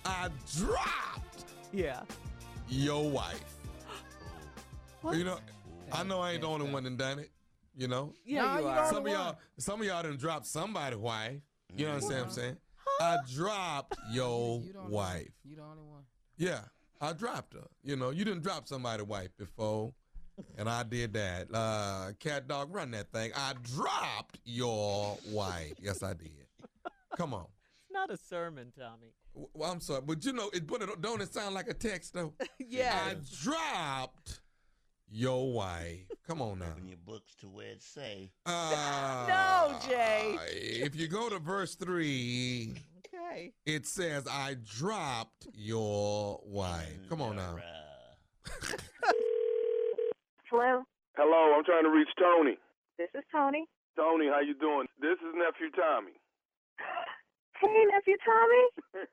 I 0.05 0.29
dropped 0.57 1.45
Yeah. 1.73 2.01
your 2.69 3.09
wife. 3.09 3.43
What? 5.01 5.17
You 5.17 5.23
know, 5.23 5.39
I 5.91 6.03
know 6.03 6.19
I 6.21 6.33
ain't 6.33 6.41
the 6.41 6.47
only 6.47 6.71
one 6.71 6.83
that 6.83 6.95
done 6.97 7.19
it. 7.19 7.31
You 7.75 7.87
know, 7.87 8.13
Yeah, 8.23 8.43
Nah, 8.43 8.55
you 8.57 8.61
you 8.63 8.67
are. 8.67 8.89
some 8.89 9.05
of 9.07 9.11
y'all, 9.11 9.35
some 9.57 9.81
of 9.81 9.87
y'all 9.87 10.03
done 10.03 10.15
dropped 10.17 10.45
somebody 10.45 10.95
wife. 10.95 11.41
You 11.75 11.87
know 11.87 11.95
what 11.95 12.03
I'm 12.13 12.29
saying? 12.29 12.57
I 13.01 13.17
dropped 13.33 13.95
your 14.11 14.61
You 14.61 14.73
wife. 14.87 15.31
You 15.43 15.55
the 15.55 15.63
only 15.63 15.83
one. 15.83 16.03
Yeah, 16.37 16.61
I 16.99 17.13
dropped 17.13 17.53
her. 17.55 17.67
You 17.83 17.95
know, 17.95 18.11
you 18.11 18.23
didn't 18.23 18.43
drop 18.43 18.67
somebody 18.67 19.01
wife 19.03 19.29
before, 19.37 19.93
and 20.57 20.69
I 20.69 20.83
did 20.83 21.13
that. 21.13 21.47
Uh, 21.53 22.11
cat 22.19 22.47
dog, 22.47 22.73
run 22.73 22.91
that 22.91 23.11
thing. 23.11 23.31
I 23.35 23.53
dropped 23.75 24.39
your 24.45 25.17
wife. 25.29 25.73
Yes, 25.81 26.03
I 26.03 26.13
did. 26.13 26.29
Come 27.17 27.33
on. 27.33 27.45
It's 27.83 27.91
not 27.91 28.11
a 28.11 28.17
sermon, 28.17 28.71
Tommy. 28.77 29.13
Well, 29.33 29.71
I'm 29.71 29.81
sorry, 29.81 30.01
but 30.05 30.23
you 30.23 30.33
know, 30.33 30.49
it, 30.53 30.67
but 30.67 30.81
it, 30.83 31.01
don't 31.01 31.21
it 31.21 31.33
sound 31.33 31.55
like 31.55 31.69
a 31.69 31.73
text 31.73 32.13
though? 32.13 32.33
Yeah. 32.59 32.97
I 33.09 33.15
dropped 33.43 34.41
your 35.09 35.51
wife. 35.51 36.07
Come 36.27 36.41
on 36.41 36.59
now. 36.59 36.67
Open 36.71 36.87
your 36.87 36.97
books 37.05 37.33
to 37.41 37.47
where 37.49 37.67
it 37.67 37.81
say. 37.81 38.31
Uh, 38.45 39.25
No, 39.27 39.77
Jay. 39.89 40.37
If 40.49 40.95
you 40.95 41.07
go 41.07 41.29
to 41.29 41.39
verse 41.39 41.75
three, 41.75 42.73
Okay. 43.13 43.53
it 43.65 43.85
says, 43.85 44.27
"I 44.27 44.55
dropped 44.63 45.47
your 45.53 46.39
wife." 46.45 47.09
Come 47.09 47.21
on 47.21 47.35
now. 47.35 47.59
Hello, 50.51 50.83
Hello, 51.15 51.55
I'm 51.55 51.63
trying 51.63 51.83
to 51.83 51.89
reach 51.91 52.11
Tony. 52.19 52.57
this 52.97 53.07
is 53.15 53.23
Tony. 53.31 53.67
Tony, 53.95 54.27
how 54.27 54.39
you 54.39 54.53
doing? 54.55 54.87
This 54.99 55.15
is 55.23 55.31
nephew 55.35 55.71
Tommy. 55.75 56.15
Hey, 57.61 57.85
nephew 57.93 58.17
Tommy. 58.25 58.65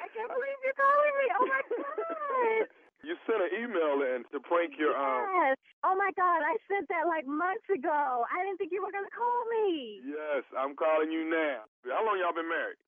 I 0.00 0.06
can't 0.16 0.32
believe 0.32 0.58
you're 0.64 0.72
calling 0.80 1.14
me. 1.20 1.26
Oh 1.36 1.44
my 1.52 1.60
god. 1.68 2.64
You 3.04 3.12
sent 3.28 3.44
an 3.44 3.52
email 3.60 4.00
in 4.08 4.24
to 4.32 4.40
prank 4.40 4.80
your 4.80 4.96
um. 4.96 5.28
Yes. 5.36 5.60
Oh 5.84 5.92
my 5.92 6.08
god, 6.16 6.40
I 6.48 6.56
sent 6.64 6.88
that 6.88 7.04
like 7.04 7.28
months 7.28 7.68
ago. 7.68 8.24
I 8.32 8.40
didn't 8.40 8.56
think 8.56 8.72
you 8.72 8.80
were 8.80 8.88
gonna 8.88 9.12
call 9.12 9.40
me. 9.52 10.00
Yes, 10.00 10.48
I'm 10.56 10.80
calling 10.80 11.12
you 11.12 11.28
now. 11.28 11.68
How 11.92 12.00
long 12.08 12.16
y'all 12.16 12.32
been 12.32 12.48
married? 12.48 12.80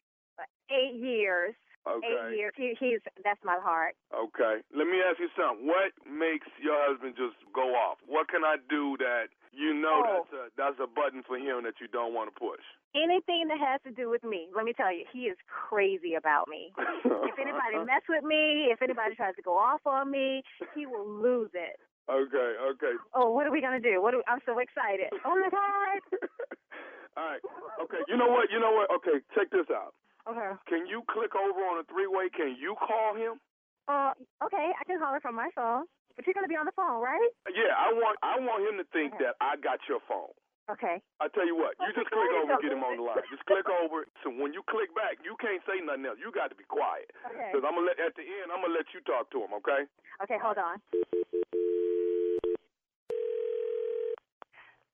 Eight 0.70 0.94
years. 1.00 1.54
Okay. 1.88 2.06
Eight 2.06 2.36
years. 2.36 2.52
He, 2.56 2.76
he's 2.78 3.00
that's 3.24 3.40
my 3.42 3.56
heart. 3.56 3.96
Okay. 4.12 4.60
Let 4.76 4.84
me 4.86 5.00
ask 5.00 5.16
you 5.18 5.32
something. 5.32 5.64
What 5.66 5.96
makes 6.04 6.46
your 6.60 6.76
husband 6.84 7.16
just 7.16 7.36
go 7.56 7.72
off? 7.72 7.96
What 8.06 8.28
can 8.28 8.44
I 8.44 8.56
do 8.68 8.96
that 9.00 9.32
you 9.52 9.72
know 9.74 10.04
Oh. 10.04 10.12
that's 10.20 10.32
a 10.36 10.42
that's 10.60 10.78
a 10.78 10.86
button 10.86 11.24
for 11.26 11.38
him 11.40 11.64
that 11.64 11.80
you 11.80 11.88
don't 11.88 12.12
want 12.12 12.28
to 12.28 12.36
push? 12.38 12.60
Anything 12.94 13.48
that 13.48 13.56
has 13.62 13.80
to 13.88 13.92
do 13.94 14.10
with 14.10 14.22
me, 14.26 14.50
let 14.54 14.64
me 14.66 14.74
tell 14.74 14.92
you, 14.92 15.06
he 15.14 15.30
is 15.30 15.38
crazy 15.48 16.14
about 16.18 16.48
me. 16.50 16.74
if 16.76 17.38
anybody 17.38 17.78
mess 17.86 18.02
with 18.10 18.24
me, 18.28 18.68
if 18.74 18.82
anybody 18.82 19.14
tries 19.14 19.34
to 19.36 19.42
go 19.42 19.56
off 19.56 19.80
on 19.86 20.10
me, 20.10 20.42
he 20.74 20.84
will 20.86 21.06
lose 21.08 21.50
it. 21.54 21.78
Okay, 22.10 22.50
okay. 22.74 22.94
Oh, 23.14 23.30
what 23.30 23.46
are 23.46 23.52
we 23.54 23.60
gonna 23.62 23.80
do? 23.80 24.02
What? 24.02 24.10
Do, 24.12 24.22
I'm 24.28 24.40
so 24.44 24.58
excited. 24.58 25.08
Oh 25.24 25.32
my 25.38 25.48
god. 25.48 26.02
All 27.16 27.24
right. 27.24 27.40
Okay. 27.82 28.02
You 28.08 28.16
know 28.18 28.28
what? 28.28 28.50
You 28.52 28.60
know 28.60 28.72
what? 28.74 28.90
Okay. 29.00 29.22
Check 29.34 29.50
this 29.50 29.66
out. 29.72 29.94
Okay. 30.30 30.50
Can 30.70 30.86
you 30.86 31.02
click 31.10 31.34
over 31.34 31.58
on 31.74 31.82
a 31.82 31.84
three 31.90 32.06
way? 32.06 32.30
Can 32.30 32.54
you 32.54 32.78
call 32.78 33.18
him? 33.18 33.42
Uh, 33.90 34.14
okay, 34.46 34.70
I 34.70 34.82
can 34.86 35.02
call 35.02 35.10
her 35.10 35.18
from 35.18 35.34
my 35.34 35.50
phone, 35.58 35.90
but 36.14 36.22
you're 36.22 36.34
gonna 36.38 36.46
be 36.46 36.54
on 36.54 36.70
the 36.70 36.76
phone, 36.78 37.02
right? 37.02 37.30
Yeah, 37.50 37.74
I 37.74 37.90
want 37.90 38.14
I 38.22 38.38
want 38.38 38.62
him 38.62 38.78
to 38.78 38.86
think 38.94 39.18
that 39.18 39.34
I 39.42 39.58
got 39.58 39.82
your 39.90 39.98
phone. 40.06 40.30
Okay. 40.70 41.02
I 41.18 41.26
tell 41.34 41.42
you 41.42 41.58
what, 41.58 41.74
you 41.82 41.90
just 41.98 42.06
click 42.14 42.30
over 42.30 42.54
and 42.54 42.62
get 42.62 42.70
him 42.70 42.86
on 42.86 42.94
the 42.94 43.02
line. 43.02 43.26
Just 43.26 43.42
click 43.50 43.66
over. 43.66 44.06
So 44.22 44.30
when 44.30 44.54
you 44.54 44.62
click 44.70 44.94
back, 44.94 45.18
you 45.26 45.34
can't 45.42 45.58
say 45.66 45.82
nothing 45.82 46.06
else. 46.06 46.22
You 46.22 46.30
got 46.30 46.54
to 46.54 46.58
be 46.58 46.62
quiet. 46.62 47.10
Okay. 47.26 47.50
Because 47.50 47.66
I'm 47.66 47.74
gonna 47.74 47.90
let 47.90 47.98
at 47.98 48.14
the 48.14 48.22
end, 48.22 48.54
I'm 48.54 48.62
gonna 48.62 48.78
let 48.78 48.86
you 48.94 49.02
talk 49.02 49.26
to 49.34 49.42
him. 49.42 49.50
Okay? 49.58 49.82
Okay, 50.22 50.38
hold 50.38 50.62
on. 50.62 50.78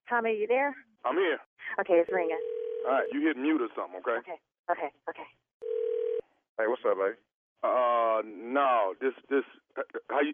Tommy, 0.08 0.32
you 0.40 0.48
there? 0.48 0.72
I'm 1.04 1.20
here. 1.20 1.36
Okay, 1.84 2.00
it's 2.00 2.08
ringing. 2.08 2.40
All 2.88 2.96
right, 2.96 3.08
you 3.12 3.20
hit 3.20 3.36
mute 3.36 3.60
or 3.60 3.68
something. 3.76 4.00
Okay? 4.00 4.24
Okay, 4.24 4.40
okay, 4.70 4.90
okay. 5.08 5.28
Hey, 6.58 6.66
what's 6.66 6.82
up, 6.88 6.96
baby? 6.96 7.16
Uh, 7.62 8.22
no, 8.24 8.94
this 9.00 9.12
this 9.28 9.44
how 10.08 10.20
you 10.20 10.32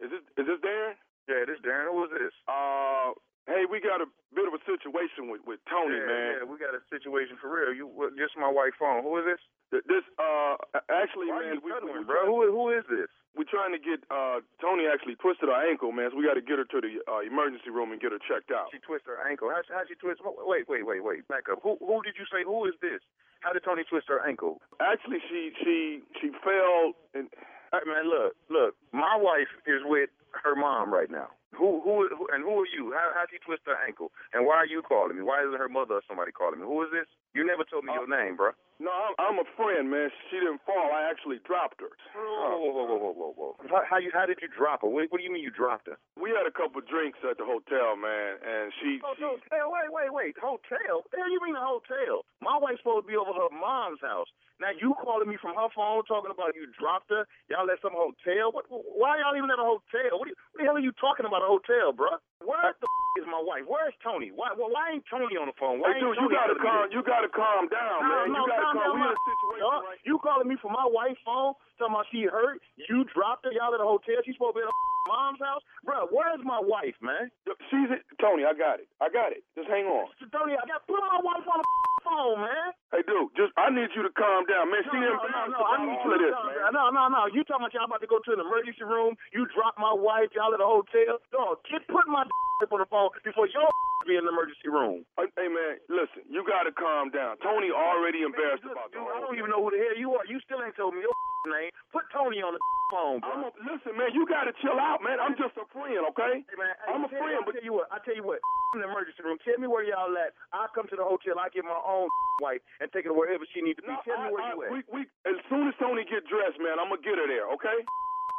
is 0.00 0.10
this 0.10 0.22
is 0.38 0.46
this 0.46 0.60
Darren? 0.64 0.94
Yeah, 1.28 1.44
this 1.46 1.60
Darren. 1.64 1.92
Who 1.92 2.04
is 2.04 2.10
this? 2.10 2.34
Uh, 2.48 3.12
hey, 3.46 3.64
we 3.68 3.80
got 3.80 4.00
a 4.00 4.08
bit 4.32 4.48
of 4.48 4.54
a 4.56 4.62
situation 4.64 5.28
with 5.28 5.42
with 5.46 5.60
Tony, 5.68 6.00
yeah, 6.00 6.08
man. 6.08 6.30
Yeah, 6.40 6.44
we 6.48 6.56
got 6.56 6.74
a 6.74 6.82
situation 6.88 7.36
for 7.40 7.52
real. 7.52 7.72
You, 7.72 7.86
what, 7.86 8.16
just 8.16 8.36
my 8.36 8.48
wife's 8.50 8.78
phone. 8.78 9.04
Who 9.04 9.16
is 9.20 9.26
this? 9.26 9.42
This 9.90 10.06
uh, 10.22 10.54
actually, 10.86 11.34
Why 11.34 11.50
man, 11.50 11.58
we, 11.64 11.74
we, 11.74 12.04
bro? 12.06 12.30
Who, 12.30 12.46
who 12.46 12.70
is 12.70 12.86
this? 12.86 13.10
We're 13.34 13.50
trying 13.50 13.74
to 13.74 13.82
get 13.82 14.06
uh 14.14 14.38
Tony 14.62 14.86
actually 14.86 15.18
twisted 15.18 15.50
her 15.50 15.58
ankle, 15.58 15.90
man. 15.90 16.14
So 16.14 16.18
we 16.18 16.22
got 16.22 16.38
to 16.38 16.44
get 16.44 16.62
her 16.62 16.68
to 16.68 16.78
the 16.78 17.02
uh, 17.10 17.26
emergency 17.26 17.74
room 17.74 17.90
and 17.90 17.98
get 17.98 18.14
her 18.14 18.22
checked 18.22 18.54
out. 18.54 18.70
She 18.70 18.78
twisted 18.78 19.10
her 19.10 19.20
ankle. 19.26 19.50
How 19.50 19.66
how 19.66 19.82
she 19.88 19.98
twist? 19.98 20.22
Wait, 20.22 20.70
wait, 20.70 20.86
wait, 20.86 21.02
wait. 21.02 21.26
Back 21.26 21.50
up. 21.50 21.58
Who 21.66 21.74
who 21.82 22.02
did 22.06 22.14
you 22.14 22.26
say? 22.30 22.46
Who 22.46 22.64
is 22.70 22.78
this? 22.78 23.02
How 23.42 23.50
did 23.52 23.66
Tony 23.66 23.82
twist 23.82 24.06
her 24.06 24.22
ankle? 24.22 24.62
Actually, 24.78 25.18
she 25.26 25.50
she 25.62 26.06
she 26.22 26.30
fell 26.42 26.94
and. 27.14 27.26
Hey, 27.74 27.82
man, 27.90 28.06
look, 28.06 28.36
look. 28.50 28.76
My 28.92 29.18
wife 29.18 29.50
is 29.66 29.82
with 29.82 30.08
her 30.30 30.54
mom 30.54 30.94
right 30.94 31.10
now. 31.10 31.26
Who, 31.56 31.80
who, 31.82 32.08
who 32.10 32.26
and 32.32 32.42
who 32.44 32.62
are 32.62 32.70
you? 32.70 32.92
How, 32.92 33.10
how 33.14 33.24
she 33.30 33.38
twist 33.40 33.62
her 33.66 33.78
ankle? 33.86 34.10
And 34.32 34.46
why 34.46 34.56
are 34.62 34.66
you 34.66 34.82
calling 34.82 35.16
me? 35.16 35.22
Why 35.22 35.42
isn't 35.42 35.58
her 35.58 35.68
mother 35.68 35.94
or 36.00 36.04
somebody 36.06 36.32
calling 36.32 36.60
me? 36.60 36.66
Who 36.66 36.82
is 36.82 36.90
this? 36.92 37.06
You 37.34 37.46
never 37.46 37.64
told 37.64 37.84
me 37.84 37.92
uh, 37.92 38.02
your 38.02 38.10
name, 38.10 38.36
bro. 38.36 38.52
No, 38.82 38.90
I'm, 38.90 39.14
I'm 39.22 39.38
a 39.38 39.46
friend, 39.54 39.86
man. 39.86 40.10
She 40.30 40.42
didn't 40.42 40.58
fall. 40.66 40.90
I 40.90 41.06
actually 41.06 41.38
dropped 41.46 41.78
her. 41.78 41.94
Whoa, 42.14 42.58
whoa, 42.58 42.72
whoa, 42.74 42.98
whoa, 42.98 43.14
whoa, 43.14 43.32
whoa. 43.38 43.52
How, 43.70 43.86
how 43.86 43.98
you? 44.02 44.10
How 44.10 44.26
did 44.26 44.42
you 44.42 44.50
drop 44.50 44.82
her? 44.82 44.90
What, 44.90 45.06
what 45.14 45.22
do 45.22 45.24
you 45.24 45.30
mean 45.30 45.46
you 45.46 45.54
dropped 45.54 45.86
her? 45.86 45.94
We 46.18 46.34
had 46.34 46.42
a 46.42 46.50
couple 46.50 46.82
drinks 46.82 47.22
at 47.22 47.38
the 47.38 47.46
hotel, 47.46 47.94
man, 47.94 48.42
and 48.42 48.74
she. 48.82 48.98
Oh, 49.06 49.14
she 49.14 49.22
hotel? 49.22 49.70
Wait, 49.70 49.90
wait, 49.94 50.10
wait. 50.10 50.34
Hotel? 50.42 51.06
What 51.06 51.10
the 51.14 51.22
hell 51.22 51.30
you 51.30 51.38
mean 51.46 51.54
a 51.54 51.62
hotel? 51.62 52.26
My 52.42 52.58
wife's 52.58 52.82
supposed 52.82 53.06
to 53.06 53.10
be 53.10 53.14
over 53.14 53.30
her 53.30 53.50
mom's 53.54 54.02
house. 54.02 54.26
Now 54.58 54.74
you 54.74 54.94
calling 55.02 55.30
me 55.30 55.38
from 55.38 55.54
her 55.54 55.70
phone 55.74 56.02
talking 56.06 56.30
about 56.34 56.54
you 56.54 56.66
dropped 56.74 57.10
her? 57.14 57.26
Y'all 57.50 57.66
at 57.70 57.78
some 57.82 57.94
hotel? 57.94 58.50
What? 58.50 58.66
Why 58.70 59.22
y'all 59.22 59.38
even 59.38 59.50
at 59.54 59.58
a 59.62 59.66
hotel? 59.66 60.18
What, 60.18 60.26
you, 60.26 60.34
what 60.54 60.58
the 60.58 60.66
hell 60.66 60.78
are 60.78 60.82
you 60.82 60.94
talking 60.98 61.26
about 61.26 61.46
a 61.46 61.50
hotel, 61.50 61.94
bro? 61.94 62.18
Where 62.44 62.76
the 62.76 62.88
is 63.14 63.26
my 63.30 63.38
wife? 63.38 63.62
Where's 63.70 63.94
Tony? 64.02 64.34
Why? 64.34 64.50
Well, 64.58 64.74
why 64.74 64.90
ain't 64.90 65.06
Tony 65.06 65.38
on 65.38 65.46
the 65.46 65.56
phone? 65.56 65.78
Why 65.78 65.94
Hey, 65.94 66.02
dude, 66.02 66.18
you 66.18 66.26
gotta 66.26 66.58
calm. 66.58 66.90
You 66.90 67.00
gotta 67.06 67.30
calm 67.30 67.70
down, 67.70 67.98
man. 68.02 68.34
No, 68.34 68.42
you 68.42 68.50
gotta 68.50 68.74
calm 68.74 68.98
We 68.98 69.06
in 69.06 69.14
a 69.14 69.22
situation 69.22 69.86
right 69.86 69.98
You 70.02 70.14
calling 70.18 70.48
me 70.50 70.56
from 70.58 70.74
my 70.74 70.86
wife's 70.86 71.22
phone, 71.22 71.54
talking 71.78 71.94
about 71.94 72.10
she 72.10 72.26
hurt. 72.26 72.58
You 72.90 73.06
dropped 73.14 73.46
her. 73.46 73.54
Y'all 73.54 73.70
at 73.70 73.78
a 73.78 73.86
hotel. 73.86 74.18
She's 74.26 74.34
supposed 74.34 74.58
to 74.58 74.62
be 74.62 74.66
at 74.66 74.70
her 74.70 75.06
mom's 75.06 75.38
house. 75.38 75.62
Bro, 75.86 76.10
where's 76.10 76.42
my 76.42 76.58
wife, 76.58 76.98
man? 76.98 77.30
She's 77.70 77.90
it, 77.94 78.02
Tony. 78.18 78.42
I 78.42 78.52
got 78.52 78.82
it. 78.82 78.90
I 78.98 79.06
got 79.08 79.30
it. 79.30 79.46
Just 79.54 79.70
hang 79.70 79.86
on. 79.86 80.10
Tony, 80.34 80.58
I 80.58 80.64
got 80.66 80.82
put 80.90 80.98
my 80.98 81.22
wife 81.22 81.46
on 81.46 81.62
the 81.62 81.66
phone, 82.04 82.44
man. 82.44 82.76
Hey, 82.92 83.02
dude, 83.08 83.32
just 83.34 83.50
I 83.56 83.72
need 83.72 83.90
you 83.96 84.04
to 84.04 84.12
calm 84.14 84.46
down, 84.46 84.70
man. 84.70 84.84
She 84.86 84.94
no, 84.94 85.02
no, 85.02 85.18
embarrassed 85.18 85.56
no, 85.56 85.64
no, 85.64 85.72
I 85.72 85.76
need 85.82 85.98
you 86.04 86.10
to 86.12 86.18
this, 86.20 86.36
man. 86.36 86.70
No, 86.76 86.84
no, 86.92 87.02
no. 87.08 87.26
You 87.32 87.42
talking 87.48 87.66
about 87.66 87.74
y'all 87.74 87.88
about 87.88 88.04
to 88.04 88.10
go 88.10 88.20
to 88.20 88.30
an 88.36 88.40
emergency 88.44 88.84
room? 88.84 89.16
You 89.32 89.48
drop 89.50 89.74
my 89.80 89.90
wife. 89.90 90.30
Y'all 90.36 90.52
at 90.52 90.60
a 90.60 90.68
hotel? 90.68 91.18
Dog, 91.32 91.64
get 91.66 91.82
put 91.88 92.06
my 92.06 92.22
on 92.72 92.80
the 92.80 92.86
phone 92.86 93.10
before 93.24 93.48
your 93.48 93.68
be 94.06 94.16
in 94.16 94.24
the 94.24 94.32
emergency 94.32 94.68
room. 94.70 95.04
Hey, 95.16 95.28
hey, 95.36 95.48
man, 95.48 95.80
listen. 95.88 96.24
You 96.28 96.44
gotta 96.44 96.72
calm 96.72 97.10
down. 97.10 97.36
Tony 97.40 97.68
already 97.72 98.22
embarrassed 98.22 98.64
about 98.64 98.92
the 98.92 99.00
Dude, 99.00 99.08
whole 99.08 99.16
I 99.16 99.20
don't 99.20 99.36
even 99.36 99.50
know 99.50 99.60
who 99.64 99.70
the 99.72 99.80
hell 99.80 99.96
you 99.96 100.12
are. 100.16 100.24
You 100.28 100.38
still 100.44 100.60
ain't 100.62 100.76
told 100.76 100.94
me 100.94 101.02
your 101.04 101.12
name. 101.52 101.72
Put 101.92 102.06
Tony 102.12 102.40
on 102.44 102.54
the 102.56 102.62
phone, 102.92 103.18
bro. 103.20 103.32
I'm 103.32 103.42
a, 103.48 103.50
listen, 103.64 103.96
man. 103.96 104.12
You 104.12 104.24
gotta 104.28 104.52
chill 104.60 104.76
out, 104.76 105.00
man. 105.00 105.16
I'm 105.20 105.34
just 105.36 105.56
a 105.56 105.64
friend, 105.72 106.04
okay? 106.12 106.44
Hey, 106.44 106.56
man, 106.60 106.72
hey, 106.84 106.92
I'm 106.92 107.02
a 107.04 107.10
friend, 107.10 107.32
you, 107.32 107.40
I 107.40 107.44
but 107.44 107.52
tell 107.56 107.64
you 107.64 107.74
what, 107.74 107.86
I 107.92 107.98
tell 108.04 108.16
you 108.16 108.24
what, 108.24 108.40
in 108.76 108.84
the 108.84 108.88
emergency 108.88 109.20
room. 109.24 109.40
Tell 109.44 109.56
me 109.56 109.68
where 109.68 109.84
y'all 109.84 110.12
at. 110.20 110.36
I'll 110.52 110.70
come 110.72 110.88
to 110.92 110.96
the 110.96 111.04
hotel. 111.06 111.40
I 111.40 111.48
get 111.52 111.64
my 111.64 111.80
own 111.84 112.08
wife 112.42 112.60
and 112.80 112.90
take 112.92 113.04
her 113.08 113.14
wherever 113.14 113.44
she 113.52 113.62
needs 113.62 113.78
to 113.80 113.86
be. 113.86 113.94
tell 114.04 114.20
me 114.20 114.32
where 114.34 114.42
I, 114.44 114.52
you 114.52 114.58
at. 114.64 114.70
we, 114.72 114.80
we, 114.90 115.00
as 115.24 115.38
soon 115.48 115.68
as 115.70 115.74
Tony 115.80 116.02
get 116.04 116.26
dressed, 116.26 116.58
man, 116.60 116.76
I'm 116.82 116.90
gonna 116.92 117.04
get 117.04 117.16
her 117.16 117.28
there, 117.30 117.46
okay? 117.56 117.78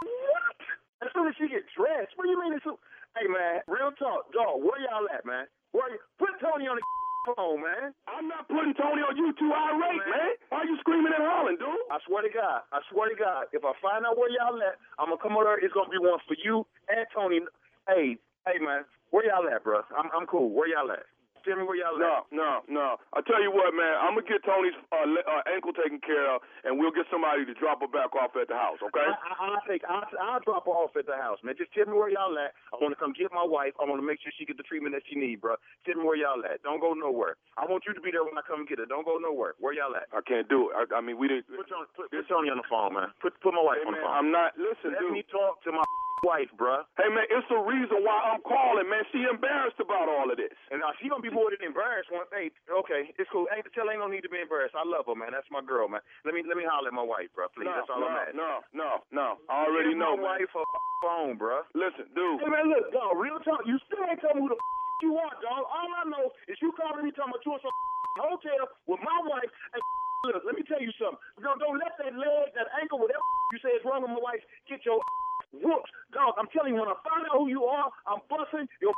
What? 0.03 0.59
As 1.03 1.09
soon 1.13 1.27
as 1.27 1.35
she 1.37 1.47
get 1.51 1.67
dressed? 1.75 2.15
What 2.15 2.23
do 2.25 2.31
you 2.31 2.39
mean? 2.39 2.53
As 2.55 2.63
soon... 2.63 2.79
Hey, 3.15 3.31
man, 3.31 3.63
real 3.71 3.95
talk, 3.95 4.27
dog. 4.35 4.59
Where 4.59 4.75
y'all 4.83 5.07
at, 5.07 5.23
man? 5.23 5.47
Where 5.71 5.87
you... 5.87 5.99
Put 6.19 6.35
Tony 6.43 6.67
on 6.67 6.75
the 6.75 6.83
phone, 7.35 7.63
man. 7.63 7.95
I'm 8.11 8.27
not 8.27 8.47
putting 8.51 8.75
Tony 8.75 9.03
on 9.07 9.15
you 9.15 9.31
too 9.39 9.51
irate, 9.55 10.03
man. 10.03 10.35
Why 10.51 10.67
you 10.67 10.75
screaming 10.83 11.15
and 11.15 11.23
hollering, 11.23 11.55
dude? 11.55 11.79
I 11.91 11.99
swear 12.07 12.27
to 12.27 12.31
God, 12.31 12.67
I 12.75 12.83
swear 12.91 13.07
to 13.07 13.15
God, 13.15 13.47
if 13.55 13.63
I 13.63 13.71
find 13.79 14.03
out 14.03 14.19
where 14.19 14.27
y'all 14.31 14.59
at, 14.59 14.75
I'm 14.99 15.15
gonna 15.15 15.23
come 15.23 15.39
over 15.39 15.47
there. 15.47 15.63
It's 15.63 15.71
gonna 15.73 15.87
be 15.91 15.99
one 15.99 16.19
for 16.27 16.35
you 16.43 16.67
and 16.91 17.07
Tony. 17.15 17.39
Hey, 17.87 18.19
hey, 18.43 18.59
man, 18.59 18.83
where 19.15 19.23
y'all 19.27 19.47
at, 19.47 19.63
bro? 19.63 19.79
I'm 19.95 20.11
I'm 20.11 20.27
cool. 20.27 20.51
Where 20.51 20.67
y'all 20.67 20.91
at? 20.91 21.07
Tell 21.45 21.55
me 21.55 21.63
where 21.63 21.77
y'all 21.77 21.93
No, 22.01 22.25
at. 22.25 22.33
no, 22.33 22.51
no. 22.67 22.87
I 23.13 23.21
tell 23.21 23.37
you 23.37 23.53
what, 23.53 23.69
man. 23.77 23.93
I'm 24.01 24.17
gonna 24.17 24.25
get 24.25 24.41
Tony's 24.41 24.73
uh, 24.89 25.05
le- 25.05 25.23
uh, 25.29 25.45
ankle 25.53 25.71
taken 25.77 26.01
care 26.01 26.25
of, 26.33 26.41
and 26.65 26.81
we'll 26.81 26.89
get 26.91 27.05
somebody 27.13 27.45
to 27.45 27.53
drop 27.53 27.85
her 27.85 27.87
back 27.87 28.17
off 28.17 28.33
at 28.33 28.49
the 28.49 28.57
house, 28.57 28.81
okay? 28.81 29.05
I, 29.05 29.13
I, 29.13 29.33
I'll 29.53 29.61
take. 29.69 29.85
I'll, 29.85 30.01
I'll 30.17 30.41
drop 30.41 30.65
her 30.65 30.73
off 30.73 30.97
at 30.97 31.05
the 31.05 31.13
house, 31.15 31.37
man. 31.45 31.53
Just 31.53 31.69
tell 31.77 31.85
me 31.85 31.93
where 31.93 32.09
y'all 32.09 32.33
at. 32.41 32.57
I 32.73 32.81
want 32.81 32.97
to 32.97 32.99
come 32.99 33.13
get 33.13 33.29
my 33.29 33.45
wife. 33.45 33.77
I 33.77 33.85
want 33.85 34.01
to 34.01 34.07
make 34.07 34.17
sure 34.25 34.33
she 34.33 34.43
get 34.49 34.57
the 34.57 34.65
treatment 34.65 34.97
that 34.97 35.05
she 35.05 35.13
need, 35.13 35.39
bro. 35.39 35.53
Tell 35.85 35.95
me 35.95 36.03
where 36.03 36.17
y'all 36.17 36.41
at. 36.49 36.65
Don't 36.65 36.81
go 36.81 36.97
nowhere. 36.97 37.37
I 37.61 37.69
want 37.69 37.85
you 37.85 37.93
to 37.93 38.01
be 38.01 38.09
there 38.09 38.25
when 38.25 38.33
I 38.35 38.43
come 38.43 38.65
get 38.65 38.81
her. 38.81 38.89
Don't 38.89 39.05
go 39.05 39.21
nowhere. 39.21 39.53
Where 39.61 39.71
y'all 39.77 39.93
at? 39.93 40.09
I 40.17 40.25
can't 40.25 40.49
do 40.49 40.73
it. 40.73 40.73
I, 40.73 40.97
I 40.97 41.01
mean, 41.05 41.21
we 41.21 41.29
didn't. 41.29 41.45
Put, 41.53 41.69
Tony, 41.69 41.85
put, 41.93 42.09
put 42.09 42.25
Tony 42.25 42.49
on 42.49 42.57
the 42.57 42.65
phone, 42.67 42.97
man. 42.97 43.13
Put 43.21 43.37
put 43.45 43.53
my 43.53 43.61
wife 43.61 43.85
Hey, 43.85 43.87
on 43.87 43.93
the 43.93 44.01
phone. 44.01 44.17
I'm 44.17 44.29
not. 44.33 44.57
Listen, 44.57 44.97
Let 44.97 45.05
dude. 45.05 45.13
me 45.13 45.21
talk 45.29 45.61
to 45.63 45.71
my 45.71 45.85
wife, 46.23 46.47
bro. 46.55 46.85
Hey, 46.95 47.09
man, 47.11 47.27
it's 47.27 47.45
the 47.51 47.59
reason 47.59 47.99
why 48.05 48.15
I'm 48.31 48.41
calling, 48.45 48.87
man. 48.87 49.03
She 49.11 49.25
embarrassed 49.27 49.81
about 49.81 50.07
all 50.07 50.29
of 50.31 50.37
this. 50.39 50.55
And 50.71 50.79
now 50.79 50.95
she 51.01 51.09
gonna 51.11 51.21
be 51.25 51.33
more 51.33 51.51
than 51.51 51.59
embarrassed. 51.65 52.07
One, 52.13 52.25
hey, 52.31 52.53
okay, 52.69 53.11
it's 53.19 53.29
cool. 53.33 53.49
Ain't 53.51 53.67
tell 53.75 53.89
ain't 53.91 53.99
no 53.99 54.07
need 54.07 54.23
to 54.23 54.31
be 54.31 54.39
embarrassed. 54.39 54.77
I 54.77 54.85
love 54.87 55.05
her, 55.11 55.17
man. 55.17 55.35
That's 55.35 55.49
my 55.51 55.61
girl, 55.61 55.89
man. 55.91 56.01
Let 56.23 56.33
me 56.37 56.41
let 56.47 56.55
me 56.55 56.63
holler 56.63 56.89
at 56.89 56.95
my 56.95 57.05
wife, 57.05 57.29
bro. 57.35 57.51
Please, 57.51 57.67
no, 57.67 57.75
that's 57.75 57.91
all 57.91 57.99
no, 57.99 58.07
I'm 58.07 58.21
asking. 58.23 58.39
no, 58.39 58.51
no, 58.71 58.89
no. 59.11 59.27
I 59.51 59.67
already 59.67 59.91
Give 59.93 60.01
know, 60.01 60.15
my 60.15 60.39
man. 60.39 60.47
wife 60.47 60.51
a 60.55 60.63
phone, 61.03 61.35
bro. 61.35 61.65
Listen, 61.75 62.07
dude. 62.15 62.39
Hey 62.41 62.49
man, 62.49 62.71
look, 62.71 62.89
dog. 62.95 63.17
Real 63.19 63.37
talk. 63.43 63.65
You 63.67 63.75
still 63.89 64.05
ain't 64.07 64.21
tell 64.23 64.33
me 64.37 64.45
who 64.47 64.49
the 64.55 64.59
you 65.03 65.11
are, 65.19 65.35
dog. 65.43 65.67
All 65.67 65.89
I 65.91 66.07
know 66.07 66.31
is 66.47 66.55
you 66.63 66.71
calling 66.79 67.03
me 67.03 67.11
talking 67.11 67.35
about 67.35 67.43
you 67.43 67.53
in 67.53 67.61
some 67.61 67.75
hotel 68.15 68.63
with 68.87 69.03
my 69.03 69.19
wife. 69.27 69.51
And 69.75 69.83
look, 70.31 70.41
let 70.47 70.55
me 70.55 70.63
tell 70.63 70.79
you 70.79 70.89
something. 70.95 71.19
Don't, 71.43 71.59
don't 71.59 71.75
let 71.77 71.93
that 71.99 72.15
leg, 72.15 72.55
that 72.55 72.71
ankle, 72.79 73.03
whatever 73.03 73.19
you 73.51 73.59
say 73.59 73.75
is 73.75 73.83
wrong 73.83 74.07
with 74.07 74.15
my 74.15 74.23
wife, 74.23 74.39
get 74.71 74.81
your 74.87 75.03
whooped, 75.63 75.91
dog. 76.13 76.35
I'm 76.37 76.47
telling 76.55 76.73
you, 76.73 76.79
when 76.81 76.89
I 76.89 76.97
find 77.03 77.25
out 77.27 77.37
who 77.37 77.49
you 77.49 77.63
are, 77.65 77.91
I'm 78.07 78.19
busting 78.29 78.67
your. 78.81 78.93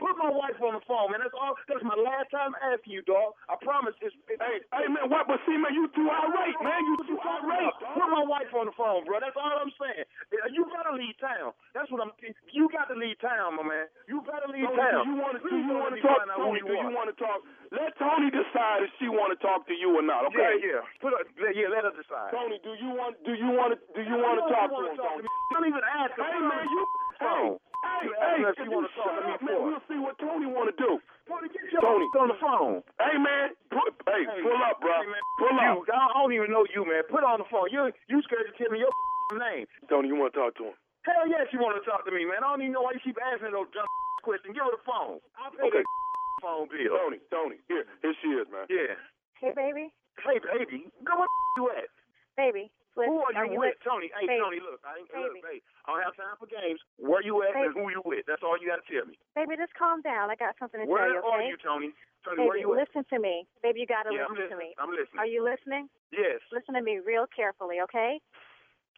Put 0.00 0.16
my 0.16 0.32
wife 0.32 0.56
on 0.64 0.80
the 0.80 0.84
phone, 0.88 1.12
man. 1.12 1.20
That's 1.20 1.36
all. 1.36 1.52
That's 1.68 1.84
my 1.84 1.94
last 1.94 2.32
time 2.32 2.56
asking 2.64 2.96
you, 2.96 3.04
dog. 3.04 3.36
I 3.52 3.60
promise. 3.60 3.92
It's, 4.00 4.16
it's 4.26 4.40
Hey, 4.40 4.64
hey, 4.72 4.88
man, 4.88 5.12
what? 5.12 5.28
But 5.28 5.44
see, 5.44 5.54
man, 5.60 5.76
you 5.76 5.84
too 5.92 6.08
irate, 6.08 6.56
man. 6.64 6.80
You 6.80 6.96
too 7.04 7.20
irate. 7.20 7.76
Put 7.92 8.08
my 8.08 8.24
wife 8.24 8.48
on 8.56 8.72
the 8.72 8.74
phone, 8.74 9.04
bro. 9.04 9.20
That's 9.20 9.36
all 9.36 9.60
I'm 9.60 9.68
saying. 9.76 10.08
You 10.56 10.64
gotta 10.72 10.96
leave 10.96 11.12
town. 11.20 11.52
That's 11.76 11.92
what 11.92 12.00
I'm. 12.00 12.16
You 12.56 12.72
got 12.72 12.88
to 12.88 12.96
leave 12.96 13.20
town, 13.20 13.60
my 13.60 13.64
man. 13.64 13.86
You 14.08 14.24
gotta 14.24 14.48
leave 14.48 14.64
town. 14.72 15.04
do 15.04 15.12
you 15.12 15.18
want 15.20 15.36
to? 15.36 15.40
Do 15.44 15.52
you 15.52 15.76
want 15.76 15.92
to 15.92 16.00
talk? 16.00 16.18
find 16.24 16.32
out 16.32 16.40
who 16.40 16.56
Tony, 16.56 16.60
do 16.64 16.74
you 16.80 16.90
want 16.96 17.08
to 17.12 17.16
talk? 17.20 17.38
Let 17.68 17.92
Tony 18.00 18.32
decide 18.32 18.88
if 18.88 18.92
she 18.96 19.12
want 19.12 19.36
to 19.36 19.38
talk 19.44 19.68
to 19.68 19.74
you 19.76 19.92
or 19.94 20.04
not. 20.04 20.24
Okay? 20.32 20.64
Yeah, 20.64 20.80
yeah. 20.80 21.00
Put 21.04 21.12
her, 21.12 21.22
yeah, 21.52 21.68
let 21.68 21.84
her 21.84 21.94
decide. 21.94 22.32
Tony, 22.32 22.56
do 22.64 22.72
you 22.80 22.90
want? 22.96 23.20
Do 23.28 23.36
you 23.36 23.52
want 23.52 23.76
to? 23.76 23.78
Do 23.92 24.00
you 24.00 24.16
want 24.16 24.40
to 24.40 24.44
talk 24.48 24.72
to 24.72 24.80
him, 24.80 24.96
Tony? 24.96 25.28
Don't 25.52 25.68
even 25.68 25.84
ask 25.84 26.16
her. 26.16 26.24
Hey, 26.24 26.40
man, 26.40 26.64
you. 26.64 26.82
Hey. 27.20 27.69
Hey, 27.82 28.06
hey! 28.08 28.38
if 28.44 28.56
If 28.58 28.66
you 28.68 28.80
shut 28.94 29.12
me 29.24 29.32
up, 29.32 29.40
man, 29.42 29.56
for. 29.56 29.64
we'll 29.66 29.84
see 29.88 29.98
what 30.00 30.16
Tony 30.20 30.46
want 30.46 30.68
to 30.72 30.76
do. 30.76 31.00
Tony, 31.28 31.48
get 31.52 31.64
your 31.72 31.80
Tony. 31.82 32.06
on 32.18 32.28
the 32.28 32.38
phone. 32.42 32.74
Hey, 32.98 33.16
man, 33.16 33.54
put, 33.70 33.94
hey, 34.08 34.24
Hey, 34.26 34.42
pull 34.42 34.58
up, 34.66 34.80
bro. 34.82 34.92
Hey, 34.98 35.06
man, 35.08 35.22
pull 35.38 35.54
you, 35.54 35.80
up. 35.80 35.88
I 35.88 36.18
don't 36.20 36.32
even 36.34 36.50
know 36.50 36.66
you, 36.68 36.82
man. 36.84 37.02
Put 37.08 37.22
on 37.24 37.38
the 37.40 37.48
phone. 37.48 37.70
You 37.70 37.88
you 38.10 38.18
scared 38.26 38.50
to 38.50 38.54
tell 38.58 38.70
me 38.72 38.82
your 38.82 38.90
name. 39.38 39.66
Tony, 39.88 40.08
you 40.10 40.16
want 40.18 40.34
to 40.34 40.38
talk 40.40 40.54
to 40.58 40.72
him? 40.72 40.76
Hell 41.06 41.24
yes, 41.30 41.48
you 41.54 41.58
want 41.62 41.80
to 41.80 41.84
talk 41.88 42.04
to 42.04 42.12
me, 42.12 42.26
man. 42.28 42.44
I 42.44 42.50
don't 42.52 42.60
even 42.60 42.76
know 42.76 42.84
why 42.84 42.92
you 42.92 43.00
keep 43.00 43.16
asking 43.20 43.54
those 43.56 43.70
dumb 43.72 43.88
questions. 44.26 44.52
Give 44.52 44.64
her 44.66 44.74
the 44.74 44.82
phone. 44.84 45.22
I'll 45.40 45.54
pay 45.54 45.70
Okay. 45.70 45.80
the 45.86 45.88
phone 46.44 46.68
bill. 46.68 46.92
Tony, 46.98 47.18
Tony, 47.32 47.56
here, 47.70 47.86
here 48.04 48.14
she 48.20 48.28
is, 48.36 48.44
man. 48.52 48.66
Yeah. 48.68 48.98
Hey, 49.40 49.52
baby. 49.56 49.88
Hey, 50.20 50.36
baby. 50.42 50.84
Go 51.06 51.16
where 51.16 51.30
you 51.56 51.70
at? 51.72 51.88
Baby. 52.36 52.68
Listen, 53.00 53.16
Who 53.16 53.24
are 53.24 53.32
you 53.48 53.56
with? 53.56 53.72
lit- 53.74 53.80
Tony. 53.80 54.12
Hey, 54.12 54.28
Baby. 54.28 54.44
Tony, 54.44 54.60
look. 54.60 54.84
I 54.84 55.00
ain't, 55.00 55.08
look, 55.16 55.40
Baby. 55.40 55.40
hey, 55.40 55.58
I 55.88 55.96
don't 55.96 56.04
have 56.04 56.16
time 56.20 56.36
for 56.36 56.44
games. 56.44 56.76
Where 57.00 57.24
you 57.24 57.40
at 57.42 57.56
and 57.56 57.72
Baby. 57.72 57.80
who 57.80 57.88
you 57.88 58.02
with? 58.04 58.28
That's 58.28 58.44
all 58.44 58.60
you 58.60 58.68
got 58.68 58.84
to 58.84 58.86
tell 58.92 59.08
me. 59.08 59.16
Baby, 59.32 59.56
just 59.56 59.72
calm 59.72 60.04
down. 60.04 60.28
I 60.28 60.36
got 60.36 60.54
something 60.60 60.84
to 60.84 60.86
Where 60.86 61.08
tell 61.08 61.16
you, 61.16 61.24
are 61.24 61.40
okay? 61.40 61.48
you, 61.48 61.56
Tony? 61.56 61.90
Tony, 62.20 62.44
Baby, 62.44 62.48
where 62.52 62.60
you 62.60 62.68
at? 62.76 62.84
listen 62.84 63.02
to 63.08 63.16
me. 63.18 63.48
Baby, 63.64 63.80
you 63.80 63.88
got 63.88 64.04
to 64.04 64.12
Yeah, 64.12 64.28
listen 64.28 64.52
to 64.52 64.58
me. 64.60 64.76
I'm 64.76 64.92
listening. 64.92 65.16
Are 65.16 65.26
you 65.30 65.40
listening? 65.40 65.88
Yes. 66.12 66.44
Listen 66.52 66.76
to 66.76 66.82
me 66.84 67.00
real 67.00 67.24
carefully, 67.32 67.80
okay? 67.88 68.20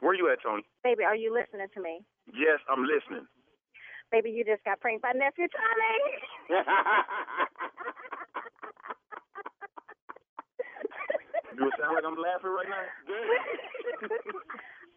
Where 0.03 0.19
you 0.19 0.27
at, 0.35 0.43
Tony? 0.43 0.67
Baby, 0.83 1.07
are 1.07 1.15
you 1.15 1.31
listening 1.31 1.71
to 1.71 1.81
me? 1.81 2.03
Yes, 2.35 2.59
I'm 2.67 2.83
listening. 2.83 3.31
Baby, 4.11 4.35
you 4.35 4.43
just 4.45 4.65
got 4.67 4.81
pranked 4.83 5.03
by 5.07 5.13
nephew 5.15 5.47
Tommy. 5.49 6.59
Do 11.57 11.67
it 11.69 11.75
sound 11.81 11.95
like 11.95 12.05
I'm 12.07 12.17
laughing 12.17 12.51
right 12.51 12.69
now? 12.69 12.87
Good. 13.07 14.11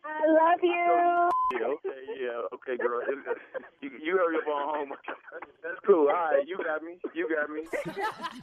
I 0.06 0.28
love 0.28 0.60
you. 0.62 1.30
Yeah, 1.52 1.66
okay, 1.66 2.02
yeah, 2.22 2.42
okay, 2.54 2.78
girl. 2.78 3.02
you, 3.82 3.90
you 4.02 4.18
hurry 4.18 4.38
up 4.38 4.48
on 4.48 4.76
home. 4.76 4.90
That's 5.64 5.80
cool. 5.86 6.08
All 6.08 6.14
right, 6.14 6.48
you 6.48 6.58
got 6.58 6.84
me. 6.84 6.98
You 7.14 7.28
got 7.30 7.50
me. 7.50 7.64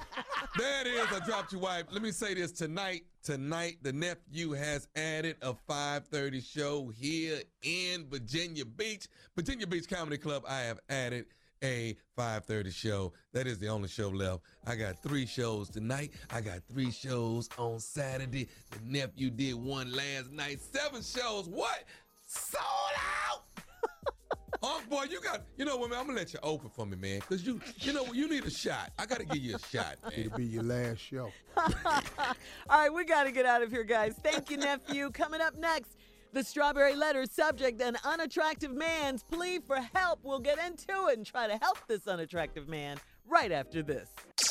There 0.58 0.82
it 0.82 0.86
is. 0.86 1.06
I 1.10 1.24
dropped 1.24 1.52
your 1.52 1.62
wife. 1.62 1.86
Let 1.90 2.02
me 2.02 2.10
say 2.10 2.34
this 2.34 2.52
tonight. 2.52 3.04
Tonight, 3.22 3.78
the 3.82 3.92
nephew 3.92 4.52
has 4.52 4.86
added 4.96 5.36
a 5.40 5.54
5:30 5.54 6.44
show 6.44 6.88
here 6.94 7.38
in 7.62 8.06
Virginia 8.10 8.66
Beach, 8.66 9.08
Virginia 9.34 9.66
Beach 9.66 9.88
Comedy 9.88 10.18
Club. 10.18 10.44
I 10.46 10.60
have 10.60 10.78
added 10.90 11.24
a 11.62 11.96
5:30 12.18 12.72
show. 12.72 13.12
That 13.32 13.46
is 13.46 13.58
the 13.58 13.68
only 13.68 13.88
show 13.88 14.08
left. 14.08 14.42
I 14.66 14.76
got 14.76 15.02
three 15.02 15.26
shows 15.26 15.68
tonight. 15.70 16.12
I 16.30 16.40
got 16.40 16.60
three 16.70 16.90
shows 16.90 17.48
on 17.58 17.80
Saturday. 17.80 18.48
The 18.70 18.78
nephew 18.84 19.30
did 19.30 19.54
one 19.54 19.92
last 19.92 20.30
night. 20.32 20.60
Seven 20.60 21.02
shows. 21.02 21.48
What? 21.48 21.84
Sold 22.26 22.64
out. 23.30 23.44
Oh 24.64 24.80
boy, 24.88 25.06
you 25.10 25.20
got 25.20 25.42
you 25.56 25.64
know 25.64 25.76
what 25.76 25.90
man, 25.90 25.98
I'm 25.98 26.06
gonna 26.06 26.18
let 26.18 26.32
you 26.32 26.38
open 26.40 26.70
for 26.70 26.86
me, 26.86 26.96
man. 26.96 27.20
Cause 27.22 27.42
you 27.42 27.60
you 27.78 27.92
know 27.92 28.04
what, 28.04 28.14
you 28.14 28.28
need 28.28 28.44
a 28.44 28.50
shot. 28.50 28.92
I 28.96 29.06
gotta 29.06 29.24
give 29.24 29.42
you 29.42 29.56
a 29.56 29.58
shot, 29.58 29.96
man. 30.04 30.12
It'll 30.14 30.36
be 30.38 30.44
your 30.44 30.62
last 30.62 30.98
show. 30.98 31.32
All 31.56 31.72
right, 32.70 32.92
we 32.92 33.04
got 33.04 33.24
to 33.24 33.32
get 33.32 33.44
out 33.44 33.62
of 33.62 33.72
here, 33.72 33.82
guys. 33.82 34.14
Thank 34.22 34.50
you, 34.50 34.58
nephew. 34.58 35.10
Coming 35.10 35.40
up 35.40 35.56
next, 35.58 35.96
the 36.32 36.42
strawberry 36.42 36.96
letter 36.96 37.24
subject 37.30 37.80
an 37.80 37.96
unattractive 38.04 38.72
man's 38.72 39.22
plea 39.22 39.58
for 39.58 39.76
help. 39.94 40.20
We'll 40.22 40.38
get 40.38 40.58
into 40.58 41.08
it 41.08 41.16
and 41.16 41.26
try 41.26 41.46
to 41.46 41.56
help 41.58 41.78
this 41.88 42.06
unattractive 42.06 42.68
man 42.68 42.98
right 43.28 43.52
after 43.52 43.82
this. 43.82 44.08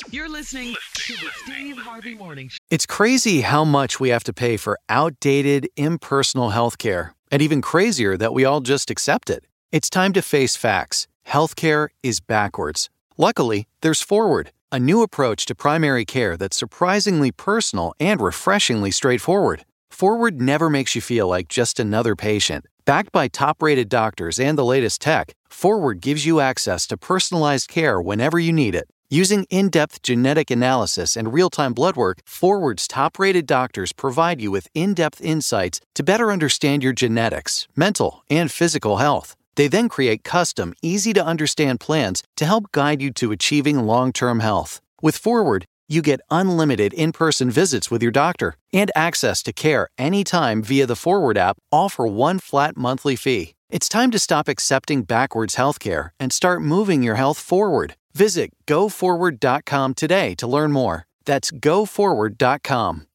You're 0.09 0.29
listening 0.29 0.75
to 0.93 1.13
the 1.13 1.29
Steve 1.43 1.77
Harvey 1.77 2.15
Morning 2.15 2.49
Show. 2.49 2.57
It's 2.69 2.85
crazy 2.85 3.41
how 3.41 3.65
much 3.65 3.99
we 3.99 4.09
have 4.09 4.23
to 4.25 4.33
pay 4.33 4.57
for 4.57 4.77
outdated, 4.89 5.67
impersonal 5.75 6.51
healthcare, 6.51 7.11
and 7.31 7.41
even 7.41 7.61
crazier 7.61 8.15
that 8.17 8.33
we 8.33 8.45
all 8.45 8.61
just 8.61 8.91
accept 8.91 9.29
it. 9.29 9.45
It's 9.71 9.89
time 9.89 10.13
to 10.13 10.21
face 10.21 10.55
facts. 10.55 11.07
Healthcare 11.27 11.89
is 12.03 12.19
backwards. 12.19 12.89
Luckily, 13.17 13.67
there's 13.81 14.01
Forward, 14.01 14.51
a 14.71 14.79
new 14.79 15.01
approach 15.01 15.45
to 15.47 15.55
primary 15.55 16.05
care 16.05 16.37
that's 16.37 16.57
surprisingly 16.57 17.31
personal 17.31 17.93
and 17.99 18.21
refreshingly 18.21 18.91
straightforward. 18.91 19.65
Forward 20.01 20.41
never 20.41 20.67
makes 20.67 20.95
you 20.95 20.99
feel 20.99 21.27
like 21.27 21.47
just 21.47 21.79
another 21.79 22.15
patient. 22.15 22.65
Backed 22.85 23.11
by 23.11 23.27
top 23.27 23.61
rated 23.61 23.87
doctors 23.87 24.39
and 24.39 24.57
the 24.57 24.65
latest 24.65 24.99
tech, 24.99 25.35
Forward 25.47 26.01
gives 26.01 26.25
you 26.25 26.39
access 26.39 26.87
to 26.87 26.97
personalized 26.97 27.67
care 27.69 28.01
whenever 28.01 28.39
you 28.39 28.51
need 28.51 28.73
it. 28.73 28.89
Using 29.11 29.43
in 29.51 29.69
depth 29.69 30.01
genetic 30.01 30.49
analysis 30.49 31.15
and 31.15 31.31
real 31.31 31.51
time 31.51 31.73
blood 31.73 31.95
work, 31.95 32.17
Forward's 32.25 32.87
top 32.87 33.19
rated 33.19 33.45
doctors 33.45 33.93
provide 33.93 34.41
you 34.41 34.49
with 34.49 34.67
in 34.73 34.95
depth 34.95 35.21
insights 35.21 35.79
to 35.93 36.01
better 36.01 36.31
understand 36.31 36.81
your 36.81 36.93
genetics, 36.93 37.67
mental, 37.75 38.23
and 38.27 38.51
physical 38.51 38.97
health. 38.97 39.35
They 39.53 39.67
then 39.67 39.87
create 39.87 40.23
custom, 40.23 40.73
easy 40.81 41.13
to 41.13 41.23
understand 41.23 41.79
plans 41.79 42.23
to 42.37 42.47
help 42.47 42.71
guide 42.71 43.03
you 43.03 43.11
to 43.11 43.31
achieving 43.31 43.85
long 43.85 44.13
term 44.13 44.39
health. 44.39 44.81
With 45.03 45.17
Forward, 45.17 45.65
you 45.91 46.01
get 46.01 46.21
unlimited 46.31 46.93
in 46.93 47.11
person 47.11 47.51
visits 47.51 47.91
with 47.91 48.01
your 48.01 48.11
doctor 48.11 48.55
and 48.71 48.89
access 48.95 49.43
to 49.43 49.51
care 49.51 49.89
anytime 49.97 50.63
via 50.63 50.85
the 50.85 50.95
Forward 50.95 51.37
app, 51.37 51.57
all 51.71 51.89
for 51.89 52.07
one 52.07 52.39
flat 52.39 52.77
monthly 52.77 53.15
fee. 53.15 53.55
It's 53.69 53.89
time 53.89 54.11
to 54.11 54.19
stop 54.19 54.47
accepting 54.47 55.03
backwards 55.03 55.55
healthcare 55.55 56.09
and 56.19 56.31
start 56.33 56.61
moving 56.61 57.03
your 57.03 57.15
health 57.15 57.37
forward. 57.37 57.95
Visit 58.13 58.51
goforward.com 58.67 59.93
today 59.93 60.35
to 60.35 60.47
learn 60.47 60.71
more. 60.71 61.05
That's 61.25 61.51
goforward.com. 61.51 63.07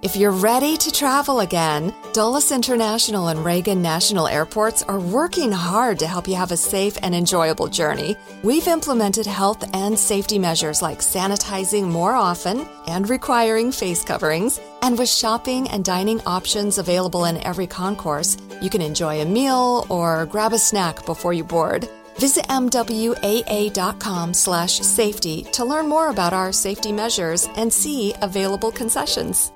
If 0.00 0.14
you're 0.14 0.30
ready 0.30 0.76
to 0.76 0.92
travel 0.92 1.40
again, 1.40 1.92
Dulles 2.12 2.52
International 2.52 3.28
and 3.28 3.44
Reagan 3.44 3.82
National 3.82 4.28
Airports 4.28 4.84
are 4.84 5.00
working 5.00 5.50
hard 5.50 5.98
to 5.98 6.06
help 6.06 6.28
you 6.28 6.36
have 6.36 6.52
a 6.52 6.56
safe 6.56 6.96
and 7.02 7.16
enjoyable 7.16 7.66
journey. 7.66 8.14
We've 8.44 8.68
implemented 8.68 9.26
health 9.26 9.68
and 9.74 9.98
safety 9.98 10.38
measures 10.38 10.82
like 10.82 11.00
sanitizing 11.00 11.88
more 11.88 12.12
often 12.12 12.68
and 12.86 13.10
requiring 13.10 13.72
face 13.72 14.04
coverings. 14.04 14.60
And 14.82 14.96
with 14.96 15.08
shopping 15.08 15.68
and 15.70 15.84
dining 15.84 16.20
options 16.26 16.78
available 16.78 17.24
in 17.24 17.42
every 17.42 17.66
concourse, 17.66 18.36
you 18.62 18.70
can 18.70 18.82
enjoy 18.82 19.20
a 19.20 19.26
meal 19.26 19.84
or 19.88 20.26
grab 20.26 20.52
a 20.52 20.58
snack 20.58 21.04
before 21.06 21.32
you 21.32 21.42
board. 21.42 21.88
Visit 22.18 22.46
mwaa.com 22.46 24.34
slash 24.34 24.78
safety 24.78 25.42
to 25.54 25.64
learn 25.64 25.88
more 25.88 26.10
about 26.10 26.32
our 26.32 26.52
safety 26.52 26.92
measures 26.92 27.48
and 27.56 27.72
see 27.72 28.14
available 28.22 28.70
concessions. 28.70 29.50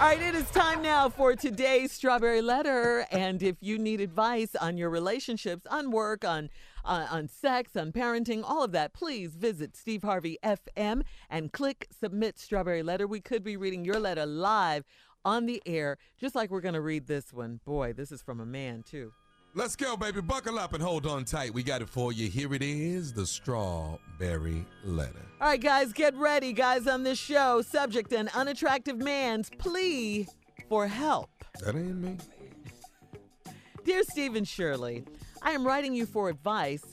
All 0.00 0.06
right, 0.06 0.20
it 0.20 0.34
is 0.34 0.50
time 0.50 0.82
now 0.82 1.08
for 1.08 1.34
today's 1.34 1.92
strawberry 1.92 2.42
letter. 2.42 3.06
And 3.10 3.42
if 3.42 3.56
you 3.60 3.78
need 3.78 4.02
advice 4.02 4.54
on 4.54 4.76
your 4.76 4.90
relationships, 4.90 5.66
on 5.70 5.90
work, 5.90 6.26
on 6.26 6.50
uh, 6.84 7.06
on 7.10 7.26
sex, 7.26 7.74
on 7.74 7.90
parenting, 7.90 8.42
all 8.44 8.62
of 8.62 8.72
that, 8.72 8.92
please 8.92 9.34
visit 9.34 9.76
Steve 9.76 10.02
Harvey 10.02 10.38
FM 10.44 11.02
and 11.30 11.52
click 11.52 11.88
submit 11.98 12.38
strawberry 12.38 12.82
letter. 12.82 13.06
We 13.06 13.20
could 13.20 13.42
be 13.42 13.56
reading 13.56 13.82
your 13.82 13.98
letter 13.98 14.26
live 14.26 14.84
on 15.24 15.46
the 15.46 15.62
air, 15.64 15.96
just 16.20 16.34
like 16.34 16.50
we're 16.50 16.60
going 16.60 16.74
to 16.74 16.80
read 16.82 17.06
this 17.06 17.32
one. 17.32 17.60
Boy, 17.64 17.94
this 17.94 18.12
is 18.12 18.20
from 18.20 18.40
a 18.40 18.46
man 18.46 18.82
too. 18.82 19.12
Let's 19.54 19.76
go, 19.76 19.96
baby. 19.96 20.20
Buckle 20.20 20.58
up 20.58 20.74
and 20.74 20.82
hold 20.82 21.06
on 21.06 21.24
tight. 21.24 21.52
We 21.52 21.62
got 21.62 21.82
it 21.82 21.88
for 21.88 22.12
you. 22.12 22.28
Here 22.28 22.54
it 22.54 22.62
is 22.62 23.12
the 23.12 23.26
strawberry 23.26 24.64
letter. 24.84 25.22
All 25.40 25.48
right, 25.48 25.60
guys, 25.60 25.92
get 25.92 26.14
ready, 26.16 26.52
guys, 26.52 26.86
on 26.86 27.02
this 27.02 27.18
show. 27.18 27.62
Subject 27.62 28.12
an 28.12 28.28
unattractive 28.34 28.98
man's 28.98 29.50
plea 29.58 30.28
for 30.68 30.86
help. 30.86 31.30
That 31.64 31.74
ain't 31.74 31.96
me. 31.96 32.18
Dear 33.84 34.02
Stephen 34.02 34.44
Shirley, 34.44 35.04
I 35.42 35.52
am 35.52 35.66
writing 35.66 35.94
you 35.94 36.04
for 36.04 36.28
advice 36.28 36.84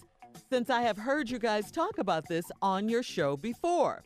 since 0.50 0.70
I 0.70 0.82
have 0.82 0.98
heard 0.98 1.30
you 1.30 1.40
guys 1.40 1.72
talk 1.72 1.98
about 1.98 2.28
this 2.30 2.46
on 2.62 2.88
your 2.88 3.04
show 3.04 3.36
before. 3.36 4.04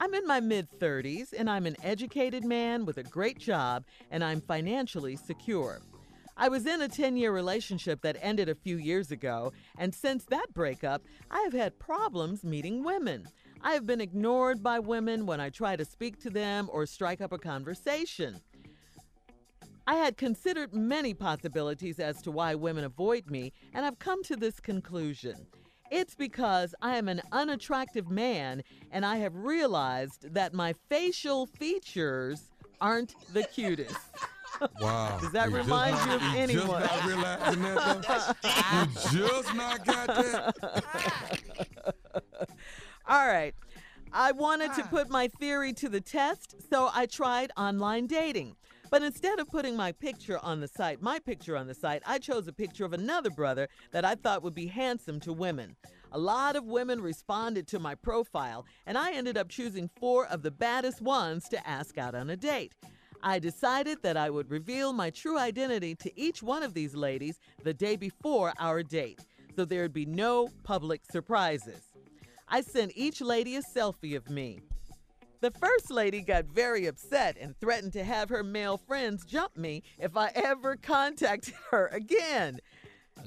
I'm 0.00 0.14
in 0.14 0.26
my 0.26 0.40
mid 0.40 0.68
30s 0.80 1.32
and 1.36 1.48
I'm 1.48 1.64
an 1.64 1.76
educated 1.84 2.44
man 2.44 2.84
with 2.84 2.98
a 2.98 3.04
great 3.04 3.38
job 3.38 3.84
and 4.10 4.24
I'm 4.24 4.40
financially 4.40 5.14
secure. 5.14 5.80
I 6.42 6.48
was 6.48 6.66
in 6.66 6.82
a 6.82 6.88
10 6.88 7.16
year 7.16 7.30
relationship 7.30 8.02
that 8.02 8.16
ended 8.20 8.48
a 8.48 8.56
few 8.56 8.76
years 8.76 9.12
ago, 9.12 9.52
and 9.78 9.94
since 9.94 10.24
that 10.24 10.52
breakup, 10.52 11.04
I 11.30 11.40
have 11.42 11.52
had 11.52 11.78
problems 11.78 12.42
meeting 12.42 12.82
women. 12.82 13.28
I 13.60 13.74
have 13.74 13.86
been 13.86 14.00
ignored 14.00 14.60
by 14.60 14.80
women 14.80 15.24
when 15.24 15.40
I 15.40 15.50
try 15.50 15.76
to 15.76 15.84
speak 15.84 16.18
to 16.22 16.30
them 16.30 16.68
or 16.72 16.84
strike 16.84 17.20
up 17.20 17.32
a 17.32 17.38
conversation. 17.38 18.40
I 19.86 19.94
had 19.94 20.16
considered 20.16 20.74
many 20.74 21.14
possibilities 21.14 22.00
as 22.00 22.20
to 22.22 22.32
why 22.32 22.56
women 22.56 22.82
avoid 22.82 23.30
me, 23.30 23.52
and 23.72 23.86
I've 23.86 24.00
come 24.00 24.24
to 24.24 24.34
this 24.34 24.58
conclusion. 24.58 25.46
It's 25.92 26.16
because 26.16 26.74
I 26.82 26.96
am 26.96 27.06
an 27.06 27.22
unattractive 27.30 28.10
man, 28.10 28.64
and 28.90 29.06
I 29.06 29.18
have 29.18 29.36
realized 29.36 30.34
that 30.34 30.54
my 30.54 30.74
facial 30.88 31.46
features 31.46 32.50
aren't 32.80 33.14
the 33.32 33.44
cutest. 33.44 33.96
Wow. 34.80 35.18
Does 35.20 35.32
that 35.32 35.50
You 35.50 35.56
just 35.56 35.68
remind 35.68 35.96
not- 35.96 36.08
you 36.08 36.14
of 36.14 36.22
you 36.22 36.38
anyone? 36.38 36.82
Just 36.82 36.94
not 36.94 37.06
realizing 37.06 37.62
that, 37.62 39.12
though? 39.12 39.18
you 39.18 39.28
just 39.28 39.54
not 39.54 39.84
got 39.84 40.06
that? 40.08 40.84
All 43.08 43.26
right. 43.26 43.54
I 44.12 44.32
wanted 44.32 44.74
to 44.74 44.82
put 44.84 45.08
my 45.08 45.28
theory 45.40 45.72
to 45.74 45.88
the 45.88 46.00
test, 46.00 46.56
so 46.70 46.90
I 46.92 47.06
tried 47.06 47.50
online 47.56 48.06
dating. 48.06 48.56
But 48.90 49.02
instead 49.02 49.38
of 49.38 49.48
putting 49.48 49.74
my 49.74 49.92
picture 49.92 50.38
on 50.42 50.60
the 50.60 50.68
site, 50.68 51.00
my 51.00 51.18
picture 51.18 51.56
on 51.56 51.66
the 51.66 51.74
site, 51.74 52.02
I 52.04 52.18
chose 52.18 52.46
a 52.46 52.52
picture 52.52 52.84
of 52.84 52.92
another 52.92 53.30
brother 53.30 53.68
that 53.90 54.04
I 54.04 54.16
thought 54.16 54.42
would 54.42 54.54
be 54.54 54.66
handsome 54.66 55.18
to 55.20 55.32
women. 55.32 55.76
A 56.12 56.18
lot 56.18 56.56
of 56.56 56.64
women 56.66 57.00
responded 57.00 57.66
to 57.68 57.78
my 57.78 57.94
profile, 57.94 58.66
and 58.86 58.98
I 58.98 59.12
ended 59.12 59.38
up 59.38 59.48
choosing 59.48 59.88
four 59.98 60.26
of 60.26 60.42
the 60.42 60.50
baddest 60.50 61.00
ones 61.00 61.48
to 61.48 61.66
ask 61.66 61.96
out 61.96 62.14
on 62.14 62.28
a 62.28 62.36
date. 62.36 62.74
I 63.22 63.38
decided 63.38 64.02
that 64.02 64.16
I 64.16 64.30
would 64.30 64.50
reveal 64.50 64.92
my 64.92 65.10
true 65.10 65.38
identity 65.38 65.94
to 65.96 66.20
each 66.20 66.42
one 66.42 66.62
of 66.62 66.74
these 66.74 66.94
ladies 66.94 67.38
the 67.62 67.72
day 67.72 67.94
before 67.96 68.52
our 68.58 68.82
date, 68.82 69.20
so 69.54 69.64
there'd 69.64 69.92
be 69.92 70.06
no 70.06 70.48
public 70.64 71.02
surprises. 71.10 71.82
I 72.48 72.62
sent 72.62 72.92
each 72.96 73.20
lady 73.20 73.56
a 73.56 73.62
selfie 73.62 74.16
of 74.16 74.28
me. 74.28 74.60
The 75.40 75.52
first 75.52 75.90
lady 75.90 76.20
got 76.20 76.46
very 76.46 76.86
upset 76.86 77.36
and 77.40 77.58
threatened 77.58 77.92
to 77.94 78.04
have 78.04 78.28
her 78.28 78.44
male 78.44 78.76
friends 78.76 79.24
jump 79.24 79.56
me 79.56 79.82
if 79.98 80.16
I 80.16 80.30
ever 80.34 80.76
contacted 80.76 81.54
her 81.70 81.88
again. 81.88 82.58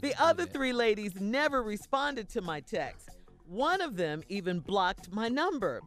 The 0.01 0.13
other 0.21 0.45
three 0.45 0.73
ladies 0.73 1.19
never 1.19 1.63
responded 1.63 2.29
to 2.29 2.41
my 2.41 2.59
text. 2.59 3.09
One 3.47 3.81
of 3.81 3.95
them 3.95 4.23
even 4.27 4.59
blocked 4.59 5.11
my 5.11 5.29
number. 5.29 5.81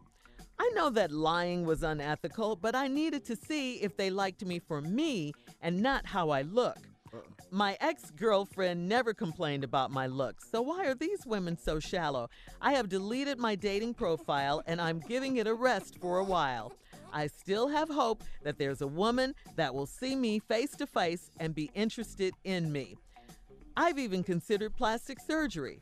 I 0.61 0.69
know 0.75 0.89
that 0.89 1.11
lying 1.11 1.65
was 1.65 1.83
unethical, 1.83 2.57
but 2.57 2.75
I 2.75 2.87
needed 2.87 3.23
to 3.25 3.35
see 3.37 3.75
if 3.75 3.95
they 3.95 4.09
liked 4.09 4.43
me 4.43 4.59
for 4.59 4.81
me 4.81 5.33
and 5.61 5.81
not 5.81 6.05
how 6.05 6.31
I 6.31 6.41
look. 6.41 6.77
Uh-uh. 7.13 7.21
My 7.49 7.77
ex 7.79 8.11
girlfriend 8.11 8.87
never 8.87 9.13
complained 9.13 9.63
about 9.63 9.89
my 9.89 10.05
looks, 10.07 10.49
so 10.51 10.61
why 10.61 10.85
are 10.85 10.95
these 10.95 11.25
women 11.25 11.57
so 11.57 11.79
shallow? 11.79 12.29
I 12.61 12.73
have 12.73 12.89
deleted 12.89 13.39
my 13.39 13.55
dating 13.55 13.93
profile 13.93 14.61
and 14.67 14.81
I'm 14.81 14.99
giving 14.99 15.37
it 15.37 15.47
a 15.47 15.53
rest 15.53 15.97
for 16.01 16.19
a 16.19 16.25
while. 16.25 16.73
I 17.13 17.27
still 17.27 17.69
have 17.69 17.89
hope 17.89 18.23
that 18.43 18.57
there's 18.57 18.81
a 18.81 18.87
woman 18.87 19.35
that 19.55 19.73
will 19.73 19.87
see 19.87 20.15
me 20.15 20.39
face 20.39 20.75
to 20.75 20.85
face 20.85 21.31
and 21.39 21.55
be 21.55 21.71
interested 21.73 22.33
in 22.43 22.71
me. 22.71 22.97
I've 23.77 23.97
even 23.97 24.23
considered 24.23 24.75
plastic 24.75 25.19
surgery. 25.21 25.79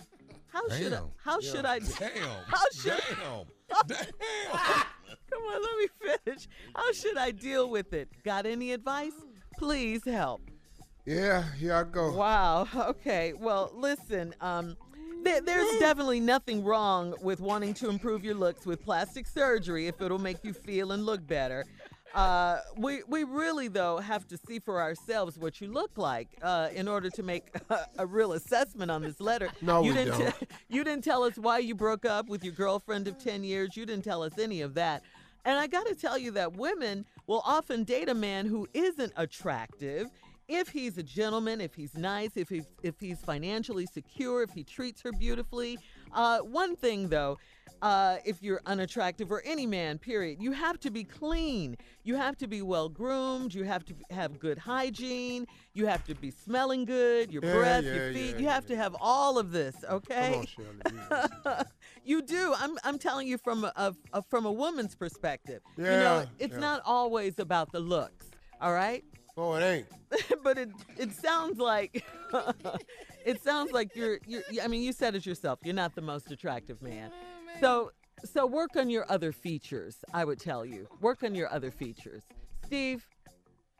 How 0.48 0.68
should 0.70 0.94
I, 0.94 1.00
Damn. 1.00 1.10
how 1.24 1.42
should 1.42 1.66
I 1.66 1.80
Damn. 1.80 1.90
how 2.48 2.64
should 2.74 3.02
Damn. 3.88 4.00
Come 5.30 5.44
on, 5.44 5.62
let 5.62 5.78
me 5.78 5.88
finish. 6.26 6.48
How 6.76 6.92
should 6.94 7.18
I 7.18 7.32
deal 7.32 7.70
with 7.70 7.94
it? 7.94 8.10
Got 8.24 8.46
any 8.46 8.72
advice? 8.72 9.12
Please 9.58 10.04
help. 10.06 10.42
Yeah, 11.06 11.44
here 11.54 11.74
I 11.74 11.84
go. 11.84 12.12
Wow. 12.12 12.68
Okay. 12.76 13.34
Well, 13.34 13.72
listen. 13.74 14.34
Um, 14.42 14.76
there, 15.24 15.42
there's 15.42 15.80
definitely 15.80 16.20
nothing 16.20 16.64
wrong 16.64 17.16
with 17.22 17.40
wanting 17.40 17.74
to 17.76 17.90
improve 17.90 18.24
your 18.24 18.36
looks 18.36 18.66
with 18.66 18.84
plastic 18.84 19.26
surgery 19.28 19.88
if 19.88 20.02
it'll 20.02 20.20
make 20.20 20.44
you 20.44 20.54
feel 20.54 20.92
and 20.92 21.06
look 21.06 21.26
better. 21.26 21.66
Uh, 22.14 22.60
we 22.78 23.04
we 23.08 23.24
really 23.24 23.68
though 23.68 23.98
have 23.98 24.28
to 24.28 24.38
see 24.38 24.60
for 24.60 24.82
ourselves 24.82 25.38
what 25.38 25.62
you 25.62 25.68
look 25.68 25.92
like 25.98 26.30
uh, 26.42 26.70
in 26.74 26.88
order 26.88 27.10
to 27.10 27.24
make 27.24 27.50
a, 27.70 27.80
a 28.00 28.06
real 28.06 28.34
assessment 28.34 28.90
on 28.90 29.02
this 29.02 29.20
letter. 29.20 29.50
No, 29.62 29.84
you 29.84 29.92
we 29.92 29.98
didn't 29.98 30.20
don't. 30.20 30.36
you 30.70 30.84
didn't 30.84 31.04
tell 31.04 31.24
us 31.24 31.38
why 31.38 31.60
you 31.60 31.76
broke 31.76 32.06
up 32.06 32.30
with 32.30 32.44
your 32.44 32.54
girlfriend 32.54 33.08
of 33.08 33.18
10 33.18 33.44
years. 33.44 33.76
You 33.76 33.86
didn't 33.86 34.04
tell 34.04 34.24
us 34.24 34.38
any 34.40 34.62
of 34.62 34.74
that. 34.76 35.04
And 35.46 35.58
I 35.58 35.68
got 35.68 35.86
to 35.88 35.96
tell 35.96 36.18
you 36.18 36.32
that 36.32 36.58
women 36.58 37.06
will 37.26 37.42
often 37.46 37.84
date 37.86 38.10
a 38.10 38.14
man 38.14 38.46
who 38.46 38.68
isn't 38.74 39.14
attractive 39.16 40.10
if 40.48 40.70
he's 40.70 40.98
a 40.98 41.04
gentleman, 41.04 41.62
if 41.62 41.76
he's 41.76 41.96
nice, 41.96 42.32
if 42.36 42.50
he's, 42.50 42.66
if 42.84 42.96
he's 43.00 43.20
financially 43.20 43.86
secure, 43.86 44.44
if 44.44 44.52
he 44.52 44.64
treats 44.64 45.02
her 45.02 45.12
beautifully. 45.12 45.78
Uh, 46.14 46.40
one 46.40 46.76
thing 46.76 47.10
though, 47.10 47.38
uh, 47.82 48.18
if 48.26 48.42
you're 48.42 48.62
unattractive 48.66 49.32
or 49.32 49.42
any 49.46 49.66
man, 49.66 49.98
period, 49.98 50.38
you 50.42 50.52
have 50.52 50.80
to 50.82 50.92
be 50.92 51.04
clean. 51.04 51.78
You 52.04 52.16
have 52.16 52.38
to 52.38 52.48
be 52.48 52.62
well 52.62 52.90
groomed. 52.90 53.54
You 53.54 53.64
have 53.64 53.86
to 53.86 53.94
have 54.10 54.40
good 54.40 54.58
hygiene. 54.58 55.46
You 55.74 55.86
have 55.88 56.04
to 56.06 56.16
be 56.16 56.32
smelling 56.32 56.86
good. 56.86 57.32
Your 57.32 57.44
Yeah, 57.44 57.54
breath, 57.54 57.84
yeah, 57.84 57.94
your 57.94 58.14
feet. 58.14 58.36
yeah, 58.36 58.42
you 58.42 58.48
have 58.48 58.66
to 58.68 58.76
have 58.76 58.96
all 59.00 59.38
of 59.38 59.52
this. 59.52 59.76
Okay. 59.90 60.34
On, 60.34 61.64
you 62.04 62.22
do. 62.22 62.54
I'm 62.58 62.78
I'm 62.84 62.98
telling 62.98 63.28
you 63.28 63.38
from 63.38 63.66
a, 63.66 63.94
a 64.14 64.22
from 64.24 64.46
a 64.46 64.52
woman's 64.52 64.96
perspective. 64.96 65.62
Yeah, 65.78 65.92
you 65.92 65.98
know, 66.00 66.26
it's 66.40 66.58
not 66.58 66.82
always 66.86 67.40
about 67.40 67.72
the 67.72 67.80
looks. 67.80 68.28
All 68.62 68.74
right. 68.74 69.04
Oh, 69.38 69.54
it 69.54 69.62
ain't. 69.64 69.88
but 70.44 70.58
it 70.58 70.70
it 70.98 71.14
sounds 71.14 71.60
like 71.60 72.04
it 73.26 73.42
sounds 73.44 73.72
like 73.72 73.96
you're 73.96 74.20
you're. 74.26 74.42
I 74.64 74.68
mean, 74.68 74.82
you 74.82 74.94
said 74.94 75.16
it 75.16 75.26
yourself. 75.26 75.60
You're 75.64 75.76
not 75.76 75.96
the 75.96 76.02
most 76.02 76.32
attractive 76.32 76.82
man. 76.82 77.12
So 77.60 77.92
so 78.26 78.46
work 78.48 78.76
on 78.76 78.90
your 78.90 79.10
other 79.12 79.32
features. 79.32 79.98
I 80.14 80.26
would 80.26 80.40
tell 80.40 80.66
you. 80.66 80.88
Work 81.02 81.24
on 81.24 81.36
your 81.36 81.52
other 81.54 81.72
features. 81.72 82.24
Steve, 82.66 83.06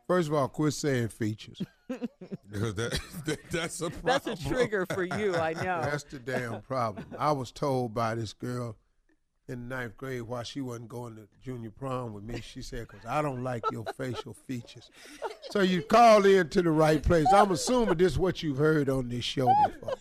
First 0.08 0.30
of 0.30 0.36
all, 0.36 0.48
quit 0.48 0.74
saying 0.74 1.10
features. 1.10 1.62
Because 2.50 2.76
that, 2.76 3.00
that- 3.26 3.40
that's 3.52 3.82
a 3.82 3.90
problem. 3.90 4.04
that's 4.06 4.28
a 4.28 4.48
trigger 4.48 4.86
for 4.94 5.04
you. 5.04 5.36
I 5.36 5.52
know. 5.54 5.82
That's 5.82 6.04
the 6.04 6.20
damn 6.20 6.62
problem. 6.62 7.06
I 7.20 7.32
was 7.34 7.52
told 7.52 7.94
by 7.94 8.16
this 8.16 8.32
girl 8.32 8.78
in 9.50 9.68
ninth 9.68 9.98
grade 9.98 10.22
why 10.22 10.44
she 10.44 10.62
wasn't 10.62 10.88
going 10.90 11.16
to 11.16 11.28
junior 11.44 11.72
prom 11.72 12.14
with 12.14 12.24
me. 12.24 12.40
She 12.42 12.62
said, 12.62 12.88
because 12.88 13.06
I 13.06 13.22
don't 13.22 13.44
like 13.44 13.64
your 13.72 13.84
facial 13.98 14.34
features. 14.34 14.90
So 15.52 15.60
you 15.62 15.82
called 15.82 16.26
in 16.26 16.48
to 16.50 16.62
the 16.62 16.72
right 16.72 17.02
place. 17.04 17.28
I'm 17.34 17.52
assuming 17.52 17.98
this 17.98 18.14
is 18.14 18.20
what 18.20 18.42
you've 18.44 18.58
heard 18.58 18.90
on 18.90 19.10
this 19.10 19.24
show 19.26 19.50
before. 19.66 19.96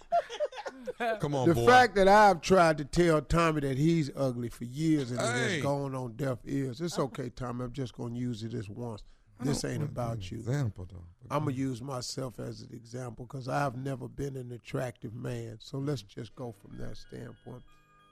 Come 1.21 1.35
on, 1.35 1.49
the 1.49 1.55
boy. 1.55 1.67
fact 1.67 1.95
that 1.97 2.09
I've 2.09 2.41
tried 2.41 2.79
to 2.79 2.85
tell 2.85 3.21
Tommy 3.23 3.61
that 3.63 3.77
he's 3.79 4.11
ugly 4.17 4.49
for 4.49 4.65
years 4.65 5.11
and 5.11 5.21
it 5.21 5.25
Hey. 5.25 5.55
has 5.55 5.63
gone 5.63 5.95
on 5.95 6.13
deaf 6.17 6.39
ears. 6.45 6.81
It's 6.81 6.99
okay, 6.99 7.31
Tommy. 7.31 7.65
I'm 7.65 7.73
just 7.73 7.95
going 7.97 8.15
to 8.15 8.21
use 8.21 8.43
it 8.43 8.53
this 8.53 8.69
once. 8.69 9.03
This 9.41 9.65
ain't 9.65 9.83
about 9.83 10.31
you. 10.31 10.39
Example, 10.39 10.87
though. 10.91 11.05
I'm 11.31 11.45
going 11.45 11.55
to 11.55 11.61
use 11.61 11.83
myself 11.83 12.39
as 12.41 12.63
an 12.63 12.71
example 12.73 13.27
because 13.27 13.49
I've 13.49 13.77
never 13.77 14.09
been 14.09 14.35
an 14.37 14.51
attractive 14.53 15.15
man. 15.15 15.59
So 15.61 15.77
let's 15.79 16.01
just 16.03 16.35
go 16.37 16.55
from 16.63 16.79
that 16.79 16.97
standpoint. 16.97 17.63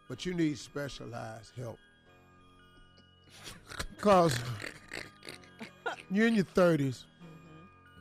But 0.09 0.27
you 0.27 0.35
need 0.35 0.59
specialized 0.59 1.53
help. 1.57 1.79
Because 3.97 4.37
you're 6.11 6.27
in 6.27 6.35
your 6.35 6.45
30s. 6.45 7.05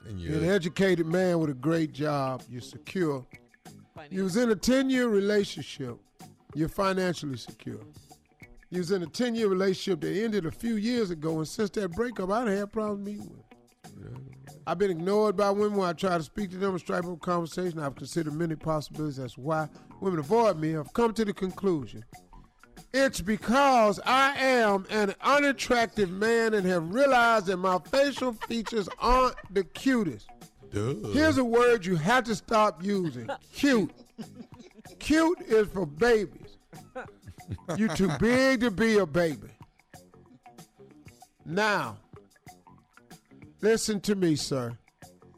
And 0.06 0.20
You're 0.20 0.34
an 0.36 0.42
you're- 0.44 0.54
educated 0.56 1.06
man 1.06 1.40
with 1.40 1.50
a 1.50 1.54
great 1.54 1.94
job. 1.94 2.44
You're 2.50 2.60
secure. 2.62 3.26
You 4.10 4.24
was 4.24 4.38
in 4.38 4.52
a 4.52 4.56
10-year 4.56 5.08
relationship. 5.08 5.98
You're 6.56 6.70
financially 6.70 7.38
secure. 7.38 7.80
You 8.70 8.80
was 8.80 8.92
in 8.92 9.04
a 9.04 9.08
10-year 9.08 9.48
relationship 9.48 10.02
that 10.02 10.24
ended 10.24 10.46
a 10.46 10.52
few 10.52 10.76
years 10.76 11.12
ago, 11.12 11.38
and 11.38 11.48
since 11.48 11.70
that 11.72 11.92
breakup, 11.92 12.32
I 12.32 12.46
done 12.46 12.56
had 12.56 12.72
problems 12.72 13.06
meeting 13.06 13.30
women. 13.30 14.26
I've 14.66 14.78
been 14.78 14.92
ignored 14.92 15.36
by 15.36 15.52
women 15.52 15.78
when 15.78 15.90
I 15.90 15.94
try 15.94 16.18
to 16.18 16.24
speak 16.24 16.52
to 16.52 16.58
them 16.58 16.72
and 16.72 16.80
strike 16.80 17.04
up 17.04 17.12
a 17.12 17.18
conversation. 17.18 17.80
I've 17.80 17.96
considered 17.96 18.34
many 18.34 18.56
possibilities 18.56 19.20
as 19.20 19.34
to 19.34 19.42
why 19.42 19.68
women 20.00 20.20
avoid 20.20 20.58
me. 20.58 20.78
I've 20.78 20.94
come 20.94 21.14
to 21.14 21.26
the 21.26 21.34
conclusion 21.34 22.04
it's 22.94 23.22
because 23.22 24.00
I 24.06 24.36
am 24.38 24.86
an 24.92 25.16
unattractive 25.22 26.12
man 26.12 26.54
and 26.54 26.66
have 26.68 26.94
realized 26.94 27.48
that 27.48 27.58
my 27.58 27.80
facial 27.92 28.34
features 28.34 28.88
aren't 29.00 29.36
the 29.52 29.64
cutest. 29.64 30.30
Duh. 30.74 30.96
Here's 31.12 31.38
a 31.38 31.44
word 31.44 31.86
you 31.86 31.96
have 31.96 32.24
to 32.26 32.36
stop 32.36 32.84
using 32.84 33.30
cute. 33.54 33.92
cute 35.00 35.40
is 35.42 35.68
for 35.68 35.86
babies. 35.86 36.58
You're 37.78 37.96
too 37.96 38.10
big 38.20 38.62
to 38.62 38.72
be 38.72 38.98
a 38.98 39.06
baby. 39.06 39.50
Now, 41.46 41.98
listen 43.62 44.02
to 44.02 44.16
me, 44.16 44.36
sir. 44.36 44.78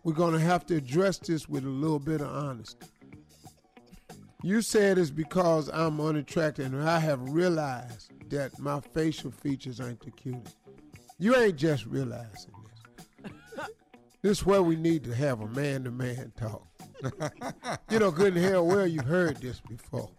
We're 0.03 0.13
going 0.13 0.33
to 0.33 0.39
have 0.39 0.65
to 0.67 0.75
address 0.75 1.17
this 1.17 1.49
with 1.49 1.65
a 1.65 1.69
little 1.69 1.99
bit 1.99 2.21
of 2.21 2.27
honesty. 2.27 2.87
You 4.43 4.61
said 4.61 4.97
it's 4.99 5.09
because 5.09 5.69
I'm 5.73 5.99
unattractive 5.99 6.71
and 6.71 6.87
I 6.87 6.99
have 6.99 7.19
realized 7.29 8.11
that 8.29 8.57
my 8.59 8.79
facial 8.93 9.31
features 9.31 9.81
ain't 9.81 9.99
the 9.99 10.11
cutest. 10.11 10.55
You 11.17 11.35
ain't 11.35 11.55
just 11.55 11.87
realizing 11.87 12.29
this. 12.29 12.54
This 14.25 14.39
is 14.39 14.45
where 14.47 14.63
we 14.63 14.75
need 14.75 15.03
to 15.03 15.13
have 15.13 15.41
a 15.41 15.47
man 15.49 15.83
to 15.83 15.91
man 15.91 16.33
talk. 16.35 16.65
you 17.91 17.99
know, 17.99 18.09
good 18.09 18.33
and 18.35 18.43
hell 18.43 18.65
well 18.65 18.87
you've 18.87 19.05
heard 19.05 19.37
this 19.37 19.61
before. 19.61 20.09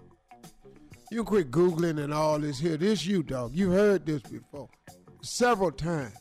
You 1.11 1.25
quit 1.25 1.51
Googling 1.51 1.99
and 1.99 2.15
all 2.15 2.39
this 2.39 2.61
here. 2.61 2.77
This 2.77 3.05
you, 3.05 3.25
dog. 3.25 3.57
You 3.57 3.73
heard 3.73 4.07
this 4.07 4.23
before. 4.23 4.69
Several 5.23 5.73
times. 5.73 6.15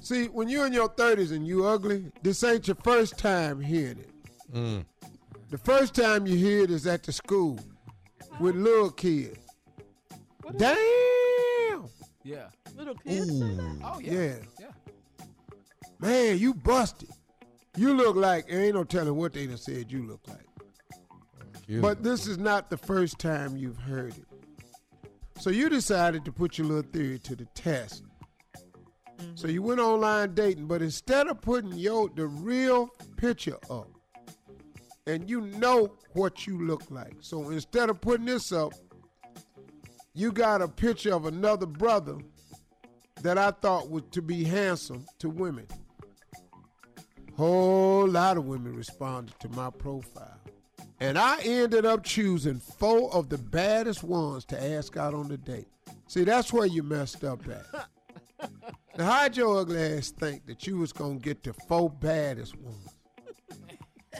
See, 0.00 0.24
when 0.24 0.48
you're 0.48 0.66
in 0.66 0.72
your 0.72 0.88
30s 0.88 1.30
and 1.30 1.46
you 1.46 1.64
ugly, 1.64 2.10
this 2.24 2.42
ain't 2.42 2.66
your 2.66 2.76
first 2.82 3.18
time 3.18 3.60
hearing 3.60 3.98
it. 3.98 4.10
Mm. 4.52 4.84
The 5.50 5.58
first 5.58 5.94
time 5.94 6.26
you 6.26 6.36
hear 6.36 6.64
it 6.64 6.72
is 6.72 6.88
at 6.88 7.04
the 7.04 7.12
school 7.12 7.56
with 8.40 8.56
little 8.56 8.90
kids. 8.90 9.38
Damn! 10.56 11.84
Yeah. 12.24 12.48
Little 12.76 12.96
kids. 12.96 13.28
say 13.28 13.54
that? 13.54 13.78
Oh 13.84 14.00
yeah. 14.00 14.12
Yeah. 14.12 14.34
Yeah. 14.58 14.66
Man, 16.02 16.36
you 16.36 16.52
busted. 16.52 17.10
You 17.76 17.94
look 17.94 18.16
like, 18.16 18.46
ain't 18.48 18.74
no 18.74 18.82
telling 18.82 19.14
what 19.14 19.32
they 19.32 19.46
done 19.46 19.56
said 19.56 19.90
you 19.92 20.04
look 20.04 20.20
like. 20.26 21.80
But 21.80 22.02
this 22.02 22.26
is 22.26 22.38
not 22.38 22.68
the 22.68 22.76
first 22.76 23.20
time 23.20 23.56
you've 23.56 23.78
heard 23.78 24.14
it. 24.18 24.26
So 25.38 25.48
you 25.50 25.68
decided 25.68 26.24
to 26.24 26.32
put 26.32 26.58
your 26.58 26.66
little 26.66 26.90
theory 26.90 27.20
to 27.20 27.36
the 27.36 27.46
test. 27.54 28.02
So 29.36 29.46
you 29.46 29.62
went 29.62 29.78
online 29.78 30.34
dating, 30.34 30.66
but 30.66 30.82
instead 30.82 31.28
of 31.28 31.40
putting 31.40 31.72
your 31.74 32.08
the 32.08 32.26
real 32.26 32.88
picture 33.16 33.58
up, 33.70 33.88
and 35.06 35.30
you 35.30 35.40
know 35.40 35.96
what 36.14 36.46
you 36.46 36.66
look 36.66 36.82
like. 36.90 37.14
So 37.20 37.50
instead 37.50 37.90
of 37.90 38.00
putting 38.00 38.26
this 38.26 38.50
up, 38.50 38.72
you 40.14 40.32
got 40.32 40.62
a 40.62 40.68
picture 40.68 41.14
of 41.14 41.26
another 41.26 41.66
brother 41.66 42.18
that 43.22 43.38
I 43.38 43.52
thought 43.52 43.88
was 43.88 44.02
to 44.10 44.20
be 44.20 44.44
handsome 44.44 45.06
to 45.20 45.30
women. 45.30 45.66
Whole 47.42 48.06
lot 48.06 48.36
of 48.36 48.44
women 48.44 48.72
responded 48.72 49.34
to 49.40 49.48
my 49.48 49.68
profile. 49.68 50.38
And 51.00 51.18
I 51.18 51.40
ended 51.42 51.84
up 51.84 52.04
choosing 52.04 52.60
four 52.60 53.12
of 53.12 53.30
the 53.30 53.38
baddest 53.38 54.04
ones 54.04 54.44
to 54.44 54.64
ask 54.64 54.96
out 54.96 55.12
on 55.12 55.26
the 55.26 55.38
date. 55.38 55.66
See, 56.06 56.22
that's 56.22 56.52
where 56.52 56.66
you 56.66 56.84
messed 56.84 57.24
up 57.24 57.40
at. 57.48 57.88
now, 58.96 59.10
how'd 59.10 59.36
your 59.36 59.58
ugly 59.58 59.82
ass 59.82 60.12
think 60.12 60.46
that 60.46 60.68
you 60.68 60.78
was 60.78 60.92
gonna 60.92 61.16
get 61.16 61.42
the 61.42 61.52
four 61.66 61.90
baddest 61.90 62.56
ones? 62.56 62.94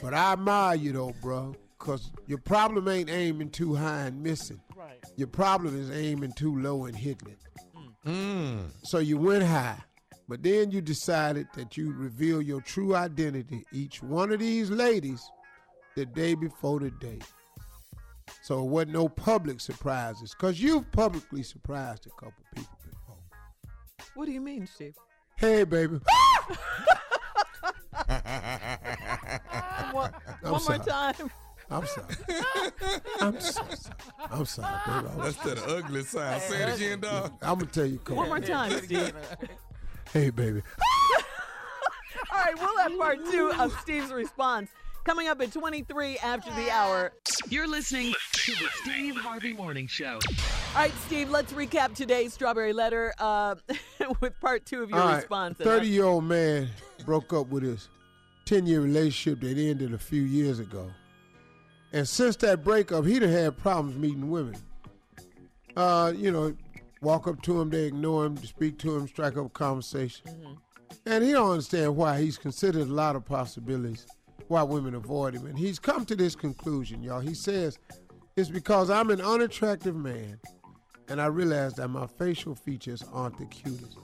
But 0.01 0.13
I 0.13 0.33
admire 0.33 0.75
you 0.75 0.91
though, 0.91 1.15
bro, 1.21 1.55
because 1.79 2.11
your 2.27 2.39
problem 2.39 2.89
ain't 2.89 3.09
aiming 3.09 3.51
too 3.51 3.73
high 3.73 4.07
and 4.07 4.21
missing. 4.21 4.59
Right. 4.75 5.01
Your 5.15 5.29
problem 5.29 5.79
is 5.79 5.89
aiming 5.91 6.33
too 6.33 6.59
low 6.59 6.87
and 6.87 6.95
hitting 6.97 7.29
it. 7.29 7.39
Mm. 8.05 8.65
So 8.81 8.99
you 8.99 9.17
went 9.17 9.43
high, 9.43 9.79
but 10.27 10.41
then 10.43 10.71
you 10.71 10.81
decided 10.81 11.47
that 11.55 11.75
you'd 11.77 11.95
reveal 11.95 12.41
your 12.41 12.61
true 12.61 12.95
identity 12.95 13.59
to 13.69 13.77
each 13.77 14.01
one 14.01 14.31
of 14.31 14.39
these 14.39 14.69
ladies 14.69 15.23
the 15.95 16.05
day 16.05 16.33
before 16.33 16.79
the 16.79 16.91
date. 16.91 17.23
So 18.41 18.59
it 18.59 18.65
wasn't 18.69 18.93
no 18.93 19.07
public 19.09 19.59
surprises, 19.61 20.33
because 20.37 20.61
you've 20.61 20.91
publicly 20.91 21.43
surprised 21.43 22.07
a 22.07 22.09
couple 22.11 22.43
people 22.55 22.77
before. 22.89 23.17
What 24.15 24.25
do 24.25 24.31
you 24.31 24.41
mean, 24.41 24.65
Steve? 24.67 24.95
Hey, 25.37 25.63
baby. 25.63 25.99
one, 29.91 30.11
I'm 30.43 30.51
one 30.51 30.51
more 30.51 30.59
sorry. 30.59 30.79
time. 30.79 31.31
I'm 31.69 31.85
sorry. 31.85 32.15
I'm 33.21 33.39
so 33.39 33.51
sorry. 33.51 33.95
I'm 34.31 34.45
sorry, 34.45 34.79
baby. 34.85 35.07
I 35.09 35.15
was- 35.15 35.35
That's 35.37 35.61
that 35.63 35.69
ugly 35.69 36.03
side. 36.03 36.41
Say 36.41 36.63
it 36.63 36.75
again, 36.75 36.99
dog. 36.99 37.33
I'm 37.41 37.59
gonna 37.59 37.71
tell 37.71 37.85
you. 37.85 37.99
Come 37.99 38.17
One 38.17 38.27
more 38.29 38.39
time, 38.39 38.71
Steve. 38.83 39.13
Hey, 40.13 40.29
baby. 40.29 40.61
All 42.31 42.39
right, 42.39 42.53
we'll 42.55 42.77
have 42.77 42.97
part 42.99 43.17
two 43.31 43.51
of 43.57 43.75
Steve's 43.79 44.13
response 44.13 44.69
coming 45.05 45.27
up 45.27 45.41
at 45.41 45.51
23 45.51 46.19
after 46.19 46.51
the 46.51 46.69
hour. 46.69 47.13
You're 47.49 47.67
listening 47.67 48.13
to 48.33 48.51
the 48.51 48.67
Steve 48.83 49.15
Harvey 49.15 49.53
Morning 49.53 49.87
Show. 49.87 50.19
All 50.27 50.75
right, 50.75 50.93
Steve, 51.07 51.31
let's 51.31 51.51
recap 51.53 51.95
today's 51.95 52.31
Strawberry 52.31 52.73
Letter 52.73 53.11
uh, 53.17 53.55
with 54.21 54.39
part 54.39 54.67
two 54.67 54.83
of 54.83 54.91
your 54.91 54.99
All 54.99 55.07
right, 55.07 55.15
response. 55.15 55.57
Thirty-year-old 55.57 56.25
man 56.25 56.69
broke 57.07 57.33
up 57.33 57.47
with 57.47 57.63
his 57.63 57.89
ten-year 58.45 58.81
relationship 58.81 59.41
that 59.41 59.57
ended 59.57 59.95
a 59.95 59.99
few 59.99 60.21
years 60.21 60.59
ago, 60.59 60.91
and 61.91 62.07
since 62.07 62.35
that 62.37 62.63
breakup, 62.63 63.05
he'd 63.05 63.23
have 63.23 63.31
had 63.31 63.57
problems 63.57 63.97
meeting 63.97 64.29
women. 64.29 64.55
Uh, 65.75 66.13
you 66.15 66.29
know, 66.29 66.55
walk 67.03 67.27
up 67.27 67.41
to 67.43 67.61
him, 67.61 67.69
they 67.69 67.85
ignore 67.85 68.25
him, 68.25 68.37
speak 68.37 68.79
to 68.79 68.95
him, 68.95 69.07
strike 69.07 69.37
up 69.37 69.45
a 69.45 69.49
conversation, 69.49 70.25
mm-hmm. 70.27 70.53
and 71.05 71.23
he 71.23 71.31
don't 71.33 71.51
understand 71.51 71.95
why. 71.95 72.19
He's 72.21 72.37
considered 72.37 72.87
a 72.87 72.93
lot 72.93 73.15
of 73.15 73.25
possibilities 73.25 74.07
why 74.47 74.63
women 74.63 74.95
avoid 74.95 75.35
him, 75.35 75.45
and 75.45 75.57
he's 75.57 75.79
come 75.79 76.05
to 76.05 76.15
this 76.15 76.35
conclusion, 76.35 77.03
y'all. 77.03 77.19
He 77.19 77.33
says 77.33 77.77
it's 78.35 78.49
because 78.49 78.89
I'm 78.89 79.09
an 79.09 79.21
unattractive 79.21 79.95
man, 79.95 80.39
and 81.07 81.21
I 81.21 81.27
realize 81.27 81.73
that 81.75 81.89
my 81.89 82.07
facial 82.07 82.55
features 82.55 83.03
aren't 83.13 83.37
the 83.37 83.45
cutest. 83.45 83.97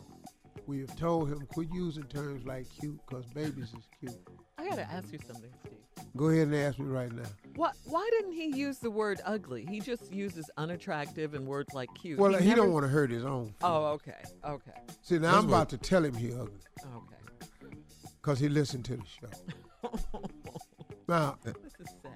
We 0.68 0.80
have 0.82 0.96
told 0.96 1.30
him 1.30 1.48
quit 1.52 1.70
using 1.74 2.04
terms 2.04 2.46
like 2.46 2.68
cute 2.80 3.00
because 3.08 3.26
babies 3.34 3.74
is 3.76 3.88
cute. 4.00 4.16
I 4.58 4.66
got 4.66 4.76
to 4.76 4.82
mm-hmm. 4.82 4.98
ask 4.98 5.12
you 5.12 5.20
something, 5.26 5.50
Steve. 5.62 5.79
Go 6.16 6.28
ahead 6.30 6.48
and 6.48 6.56
ask 6.56 6.80
me 6.80 6.86
right 6.86 7.12
now. 7.12 7.24
What, 7.56 7.76
why 7.86 8.08
didn't 8.12 8.34
he 8.34 8.48
use 8.58 8.80
the 8.80 8.90
word 8.92 9.22
ugly? 9.26 9.66
He 9.66 9.80
just 9.80 10.12
uses 10.12 10.50
unattractive 10.58 11.34
and 11.34 11.46
words 11.48 11.74
like 11.74 11.90
cute. 11.94 12.20
Well, 12.20 12.34
he, 12.34 12.50
never- 12.50 12.62
don't 12.62 12.74
want 12.74 12.84
to 12.86 12.90
hurt 12.90 13.12
his 13.12 13.26
own. 13.26 13.54
Oh, 13.62 13.86
okay, 13.88 14.16
okay, 14.46 14.72
See, 15.02 15.16
now 15.16 15.32
That's 15.34 15.44
I'm 15.44 15.50
about 15.50 15.70
to 15.70 15.78
tell 15.78 16.04
him 16.04 16.16
he 16.16 16.32
ugly 16.34 16.60
okay. 16.86 17.76
because 18.22 18.40
he 18.40 18.50
listened 18.50 18.86
to 18.86 18.98
the 18.98 19.04
show. 19.06 19.92
now, 21.08 21.38
This 21.44 21.56
is 21.80 21.96
sad. 22.02 22.14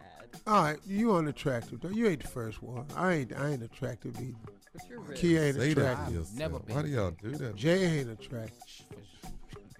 all 0.47 0.63
right, 0.63 0.79
you 0.85 1.13
unattractive 1.15 1.81
though. 1.81 1.89
You 1.89 2.07
ain't 2.07 2.21
the 2.21 2.27
first 2.27 2.61
one. 2.63 2.85
I 2.95 3.13
ain't. 3.13 3.33
I 3.35 3.49
ain't 3.51 3.63
attractive 3.63 4.19
either. 4.19 4.35
But 4.73 4.89
you're 4.89 4.99
rich. 5.01 5.19
Key 5.19 5.37
ain't 5.37 5.55
Say 5.57 5.71
attractive. 5.71 6.13
yourself. 6.15 6.37
Never 6.37 6.59
been. 6.59 6.75
Why 6.75 6.81
do 6.81 6.87
y'all 6.89 7.11
do 7.11 7.31
that? 7.31 7.55
Jay 7.55 7.99
ain't 7.99 8.09
attractive. 8.09 8.57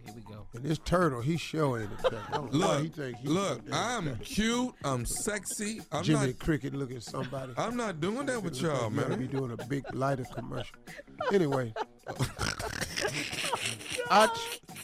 Here 0.06 0.14
we 0.16 0.22
go. 0.22 0.48
And 0.54 0.64
this 0.64 0.78
turtle, 0.80 1.22
he's 1.22 1.40
showing 1.40 1.84
it. 1.84 1.90
attractive. 1.94 2.20
I 2.30 2.38
don't 2.38 2.54
know 2.54 2.68
why 2.68 2.78
he 2.78 2.84
Look, 2.84 2.96
think 2.96 3.18
he 3.18 3.28
look, 3.28 3.62
I'm 3.72 4.16
cute. 4.18 4.74
I'm 4.84 5.06
sexy. 5.06 5.82
I'm 5.92 6.04
Jimmy 6.04 6.28
not. 6.28 6.40
Cricket 6.40 6.74
look 6.74 6.92
at 6.92 7.04
somebody. 7.04 7.54
I'm 7.58 7.78
not 7.78 8.02
doing 8.02 8.26
that 8.26 8.44
with 8.44 8.62
y'all, 8.62 8.90
man. 8.90 9.06
you 9.06 9.12
oughta 9.14 9.18
Be 9.18 9.28
doing 9.28 9.52
a 9.52 9.58
big 9.68 9.84
lighter 9.94 10.26
commercial. 10.36 10.76
Anyway, 11.32 11.74
I, 14.12 14.28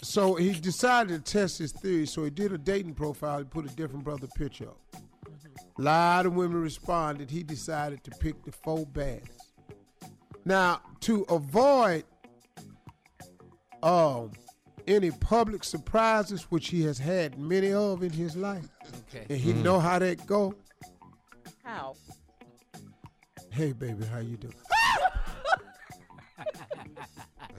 so 0.02 0.36
he 0.36 0.54
decided 0.54 1.26
to 1.26 1.32
test 1.32 1.58
his 1.58 1.72
theory. 1.72 2.06
So 2.06 2.24
he 2.24 2.30
did 2.30 2.54
a 2.54 2.58
dating 2.58 2.94
profile. 2.94 3.40
He 3.40 3.46
put 3.46 3.66
a 3.66 3.76
different 3.76 4.06
brother 4.06 4.28
picture 4.28 4.70
up. 4.70 4.80
A 5.78 5.82
lot 5.82 6.26
of 6.26 6.34
women 6.34 6.62
responded. 6.62 7.30
He 7.30 7.44
decided 7.44 8.04
to 8.06 8.12
pick 8.12 8.44
the 8.44 8.52
four 8.52 8.86
baddest. 8.86 9.54
Now, 10.46 10.82
to 11.02 11.24
avoid 11.30 12.04
um, 13.84 14.32
any 14.88 15.12
public 15.12 15.64
surprises, 15.64 16.44
which 16.50 16.70
he 16.70 16.84
has 16.84 16.98
had 17.00 17.38
many 17.40 17.72
of 17.74 18.04
in 18.04 18.12
his 18.12 18.36
life, 18.36 18.68
Okay. 19.10 19.26
and 19.30 19.40
he 19.40 19.54
know 19.54 19.80
how 19.80 20.00
that 20.00 20.26
go. 20.26 20.54
How? 21.64 21.96
Hey, 23.52 23.72
baby, 23.74 24.06
how 24.06 24.20
you 24.20 24.38
doing? 24.38 24.54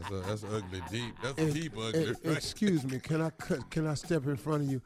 That's, 0.00 0.10
a, 0.12 0.14
that's 0.30 0.44
ugly 0.44 0.82
deep. 0.90 1.14
That's 1.22 1.38
Eh, 1.38 1.50
deep 1.52 1.72
ugly. 1.76 2.06
right? 2.06 2.16
excuse 2.36 2.84
me, 2.84 2.98
can 3.00 3.20
I 3.20 3.28
cut, 3.30 3.70
can 3.70 3.86
I 3.86 3.92
step 3.94 4.26
in 4.26 4.36
front 4.36 4.62
of 4.62 4.70
you? 4.70 4.80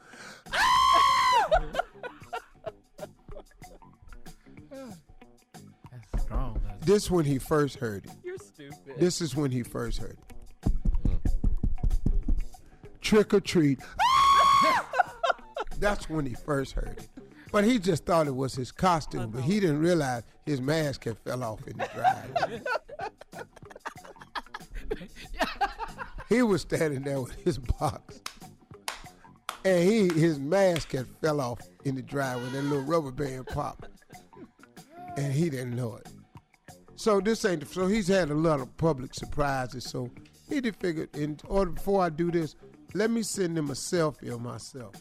That's 4.70 6.23
strong. 6.24 6.61
That's 6.66 6.85
This 6.86 7.11
when 7.11 7.24
he 7.24 7.39
first 7.39 7.77
heard 7.78 8.05
it. 8.06 8.11
You're 8.24 8.39
stupid. 8.39 8.94
This 8.98 9.20
is 9.20 9.36
when 9.36 9.51
he 9.51 9.62
first 9.62 9.98
heard 9.98 10.12
it. 10.19 10.34
Trick 13.05 13.35
or 13.35 13.41
treat. 13.41 13.79
That's 15.79 16.09
when 16.09 16.25
he 16.25 16.35
first 16.35 16.73
heard 16.73 16.99
it. 16.99 17.09
But 17.53 17.65
he 17.65 17.79
just 17.79 18.07
thought 18.07 18.27
it 18.27 18.35
was 18.35 18.55
his 18.55 18.73
costume, 18.73 19.31
but 19.31 19.43
he 19.43 19.61
didn't 19.61 19.81
realize 19.81 20.23
his 20.47 20.61
mask 20.61 21.05
had 21.05 21.19
fell 21.19 21.45
off 21.45 21.61
in 21.69 21.77
the 21.77 21.89
driveway. 21.95 22.63
he 26.29 26.43
was 26.43 26.63
standing 26.63 27.03
there 27.03 27.21
with 27.21 27.35
his 27.45 27.59
box. 27.59 28.23
And 29.67 29.89
he 29.89 30.09
his 30.09 30.41
mask 30.41 30.93
had 30.93 31.07
fell 31.23 31.41
off 31.41 31.61
in 31.85 31.95
the 31.95 32.03
driveway. 32.03 32.49
That 32.51 32.63
little 32.63 32.85
rubber 32.85 33.13
band 33.13 33.47
popped. 33.47 33.89
And 35.17 35.33
he 35.33 35.51
didn't 35.51 35.77
know 35.77 35.97
it. 35.97 36.09
So 36.97 37.21
this 37.21 37.45
ain't 37.45 37.69
so 37.69 37.87
he's 37.87 38.09
had 38.09 38.31
a 38.31 38.35
lot 38.35 38.61
of 38.61 38.75
public 38.79 39.15
surprises. 39.15 39.85
So 39.85 40.11
he 40.49 40.61
did 40.61 40.77
figure 40.77 41.07
in 41.13 41.39
order 41.47 41.71
before 41.71 42.03
I 42.03 42.09
do 42.09 42.31
this, 42.31 42.57
let 42.95 43.11
me 43.11 43.23
send 43.23 43.57
them 43.57 43.71
a 43.71 43.75
selfie 43.75 44.33
of 44.33 44.41
myself. 44.41 44.95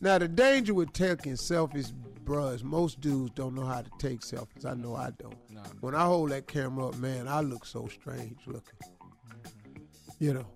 Now 0.00 0.18
the 0.18 0.28
danger 0.28 0.74
with 0.74 0.92
taking 0.92 1.34
selfies, 1.34 1.92
bruh, 2.24 2.62
most 2.62 3.00
dudes 3.00 3.32
don't 3.34 3.54
know 3.54 3.64
how 3.64 3.82
to 3.82 3.90
take 3.98 4.20
selfies. 4.20 4.64
I 4.64 4.74
know 4.74 4.96
I 4.96 5.10
don't. 5.18 5.36
No. 5.50 5.62
When 5.80 5.94
I 5.94 6.04
hold 6.04 6.30
that 6.30 6.48
camera 6.48 6.88
up, 6.88 6.96
man, 6.96 7.28
I 7.28 7.40
look 7.40 7.64
so 7.66 7.86
strange 7.88 8.38
looking. 8.46 8.78
Mm-hmm. 8.82 9.82
You 10.18 10.34
know, 10.34 10.46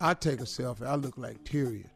I 0.00 0.14
take 0.14 0.40
a 0.40 0.44
selfie, 0.44 0.86
I 0.86 0.94
look 0.94 1.18
like 1.18 1.42
Tyrion. 1.44 1.86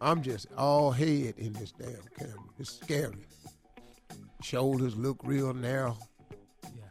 I'm 0.00 0.22
just 0.22 0.46
all 0.56 0.92
head 0.92 1.34
in 1.38 1.52
this 1.54 1.72
damn 1.72 1.90
camera. 2.16 2.44
It's 2.58 2.78
scary. 2.78 3.26
Shoulders 4.42 4.96
look 4.96 5.18
real 5.24 5.52
narrow. 5.52 5.98
yeah. 6.62 6.84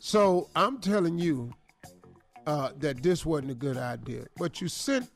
So 0.00 0.48
I'm 0.56 0.78
telling 0.78 1.18
you 1.18 1.52
uh, 2.46 2.70
that 2.78 3.02
this 3.02 3.24
wasn't 3.24 3.50
a 3.50 3.54
good 3.54 3.76
idea. 3.76 4.26
But 4.36 4.60
you 4.60 4.68
sent 4.68 5.10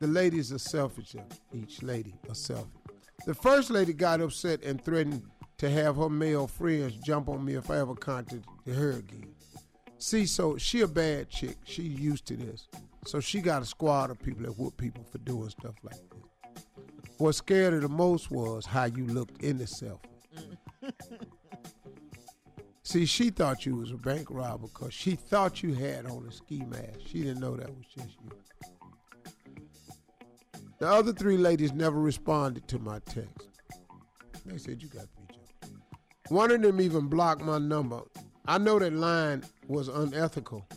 the 0.00 0.06
ladies 0.06 0.52
a 0.52 0.56
selfie, 0.56 1.22
each 1.52 1.82
lady 1.82 2.14
a 2.28 2.32
selfie. 2.32 2.66
The 3.26 3.34
first 3.34 3.70
lady 3.70 3.92
got 3.92 4.20
upset 4.20 4.62
and 4.62 4.82
threatened 4.82 5.22
to 5.58 5.70
have 5.70 5.96
her 5.96 6.08
male 6.08 6.46
friends 6.46 6.96
jump 7.04 7.28
on 7.28 7.44
me 7.44 7.54
if 7.54 7.70
I 7.70 7.78
ever 7.78 7.94
contacted 7.94 8.44
her 8.66 8.92
again. 8.92 9.34
See, 9.98 10.26
so 10.26 10.58
she 10.58 10.82
a 10.82 10.88
bad 10.88 11.30
chick. 11.30 11.56
She 11.64 11.82
used 11.82 12.26
to 12.26 12.36
this. 12.36 12.68
So 13.06 13.20
she 13.20 13.40
got 13.40 13.62
a 13.62 13.64
squad 13.66 14.10
of 14.10 14.18
people 14.22 14.42
that 14.42 14.58
whoop 14.58 14.76
people 14.76 15.04
for 15.04 15.18
doing 15.18 15.48
stuff 15.50 15.74
like 15.82 15.94
this. 15.94 17.14
What 17.18 17.34
scared 17.34 17.72
her 17.72 17.80
the 17.80 17.88
most 17.88 18.30
was 18.30 18.66
how 18.66 18.84
you 18.84 19.06
looked 19.06 19.42
in 19.42 19.58
the 19.58 19.64
selfie. 19.64 19.98
See, 22.84 23.06
she 23.06 23.30
thought 23.30 23.64
you 23.64 23.76
was 23.76 23.90
a 23.90 23.96
bank 23.96 24.28
robber 24.30 24.68
because 24.68 24.92
she 24.92 25.16
thought 25.16 25.62
you 25.62 25.72
had 25.72 26.04
on 26.04 26.26
a 26.28 26.32
ski 26.32 26.62
mask. 26.64 27.00
She 27.06 27.22
didn't 27.22 27.40
know 27.40 27.56
that 27.56 27.74
was 27.74 27.86
just 27.86 28.18
you. 28.22 28.30
The 30.78 30.88
other 30.88 31.14
three 31.14 31.38
ladies 31.38 31.72
never 31.72 31.98
responded 31.98 32.68
to 32.68 32.78
my 32.78 32.98
text. 33.06 33.48
They 34.44 34.58
said, 34.58 34.82
You 34.82 34.88
got 34.88 35.02
to 35.02 35.08
be 35.16 35.34
joking. 35.34 35.80
One 36.28 36.50
of 36.50 36.60
them 36.60 36.78
even 36.78 37.06
blocked 37.06 37.40
my 37.40 37.56
number. 37.56 38.02
I 38.46 38.58
know 38.58 38.78
that 38.78 38.92
line 38.92 39.44
was 39.66 39.88
unethical, 39.88 40.68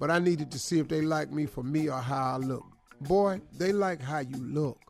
but 0.00 0.10
I 0.10 0.18
needed 0.18 0.50
to 0.50 0.58
see 0.58 0.80
if 0.80 0.88
they 0.88 1.02
like 1.02 1.30
me 1.30 1.46
for 1.46 1.62
me 1.62 1.88
or 1.88 2.00
how 2.00 2.34
I 2.34 2.36
look. 2.38 2.66
Boy, 3.02 3.40
they 3.56 3.70
like 3.70 4.02
how 4.02 4.18
you 4.18 4.38
look. 4.38 4.80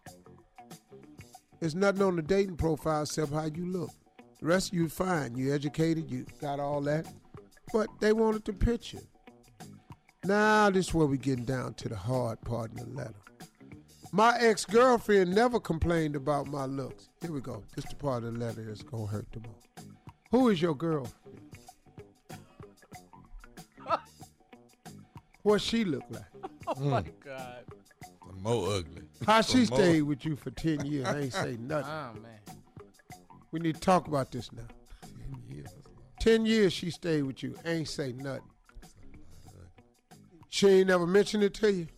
There's 1.61 1.75
nothing 1.75 2.03
on 2.03 2.16
the 2.16 2.23
dating 2.23 2.57
profile 2.57 3.03
except 3.03 3.33
how 3.33 3.45
you 3.45 3.66
look. 3.66 3.91
The 4.40 4.47
rest 4.47 4.69
of 4.69 4.74
you 4.74 4.89
fine. 4.89 5.36
You 5.36 5.52
educated, 5.55 6.10
you 6.10 6.27
got 6.40 6.60
all 6.60 6.81
that. 6.82 7.06
But 7.73 7.89
they 8.01 8.12
wanted 8.12 8.44
the 8.44 8.52
picture. 8.52 9.01
Now 10.24 10.70
this 10.70 10.89
is 10.89 10.94
where 10.94 11.06
we 11.06 11.19
getting 11.19 11.44
down 11.44 11.74
to 11.74 11.89
the 11.89 11.97
hard 11.97 12.40
part 12.43 12.70
in 12.73 12.77
the 12.78 12.97
letter. 12.97 13.15
My 14.10 14.36
ex-girlfriend 14.39 15.35
never 15.35 15.60
complained 15.60 16.16
about 16.16 16.47
my 16.47 16.65
looks. 16.65 17.10
Here 17.20 17.31
we 17.31 17.40
go. 17.40 17.62
This 17.77 17.85
is 17.85 17.90
the 17.90 17.97
part 17.97 18.24
of 18.24 18.32
the 18.35 18.39
letter 18.39 18.65
that's 18.65 18.82
gonna 18.82 19.06
hurt 19.06 19.27
the 19.32 19.40
most. 19.40 19.69
Who 20.31 20.48
is 20.48 20.62
your 20.62 20.74
girlfriend? 20.74 21.15
what 25.43 25.60
she 25.60 25.85
look 25.85 26.05
like? 26.10 26.23
Oh 26.70 26.74
my 26.81 27.01
mm. 27.01 27.10
God. 27.24 27.65
More 28.43 28.74
ugly. 28.74 29.02
How 29.27 29.40
she 29.40 29.65
Some 29.65 29.78
more- 29.78 29.86
stayed 29.86 30.02
with 30.02 30.27
you 30.27 30.36
for 30.36 30.51
10 30.51 30.85
years? 30.85 31.06
I 31.06 31.20
ain't 31.20 31.32
say 31.32 31.56
nothing. 31.59 31.90
Oh 31.90 32.12
man. 32.20 32.57
We 33.51 33.61
need 33.61 33.77
to 33.77 33.81
talk 33.81 34.07
about 34.09 34.31
this 34.31 34.53
now. 34.53 34.62
10 36.20 36.47
years 36.47 36.73
she 36.73 36.91
stayed 36.91 37.23
with 37.23 37.43
you. 37.43 37.55
Ain't 37.65 37.89
say 37.89 38.12
nothing. 38.12 38.43
She 40.49 40.66
ain't 40.69 40.89
never 40.89 41.07
mentioned 41.07 41.45
it 41.45 41.55
to 41.55 41.73
you. 41.73 41.87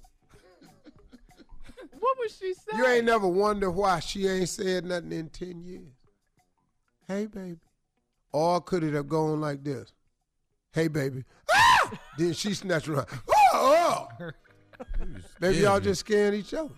What 1.98 2.18
was 2.18 2.36
she 2.36 2.54
saying? 2.54 2.78
You 2.78 2.86
ain't 2.86 3.04
never 3.04 3.28
wonder 3.28 3.70
why 3.70 4.00
she 4.00 4.26
ain't 4.26 4.48
said 4.48 4.86
nothing 4.86 5.12
in 5.12 5.28
10 5.28 5.62
years. 5.62 5.92
Hey, 7.06 7.26
baby. 7.26 7.58
Or 8.32 8.60
could 8.60 8.82
it 8.84 8.94
have 8.94 9.08
gone 9.08 9.40
like 9.40 9.62
this? 9.62 9.92
Hey, 10.72 10.88
baby. 10.88 11.24
Ah! 11.52 11.90
then 12.18 12.32
she 12.32 12.54
snatched 12.54 12.88
around. 12.88 13.06
Oh, 13.52 14.08
oh. 14.20 14.30
Maybe 15.40 15.58
y'all 15.58 15.78
me. 15.78 15.84
just 15.84 16.00
scaring 16.00 16.40
each 16.40 16.54
other. 16.54 16.74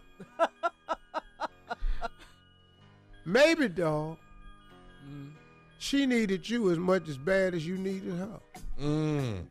Maybe, 3.24 3.69
dog. 3.69 4.16
She 5.82 6.06
needed 6.06 6.48
you 6.48 6.70
as 6.70 6.78
much 6.78 7.09
as 7.09 7.18
bad 7.18 7.54
as 7.54 7.66
you 7.66 7.76
needed 7.76 8.12
her. 8.12 8.40
Mm. 8.80 9.46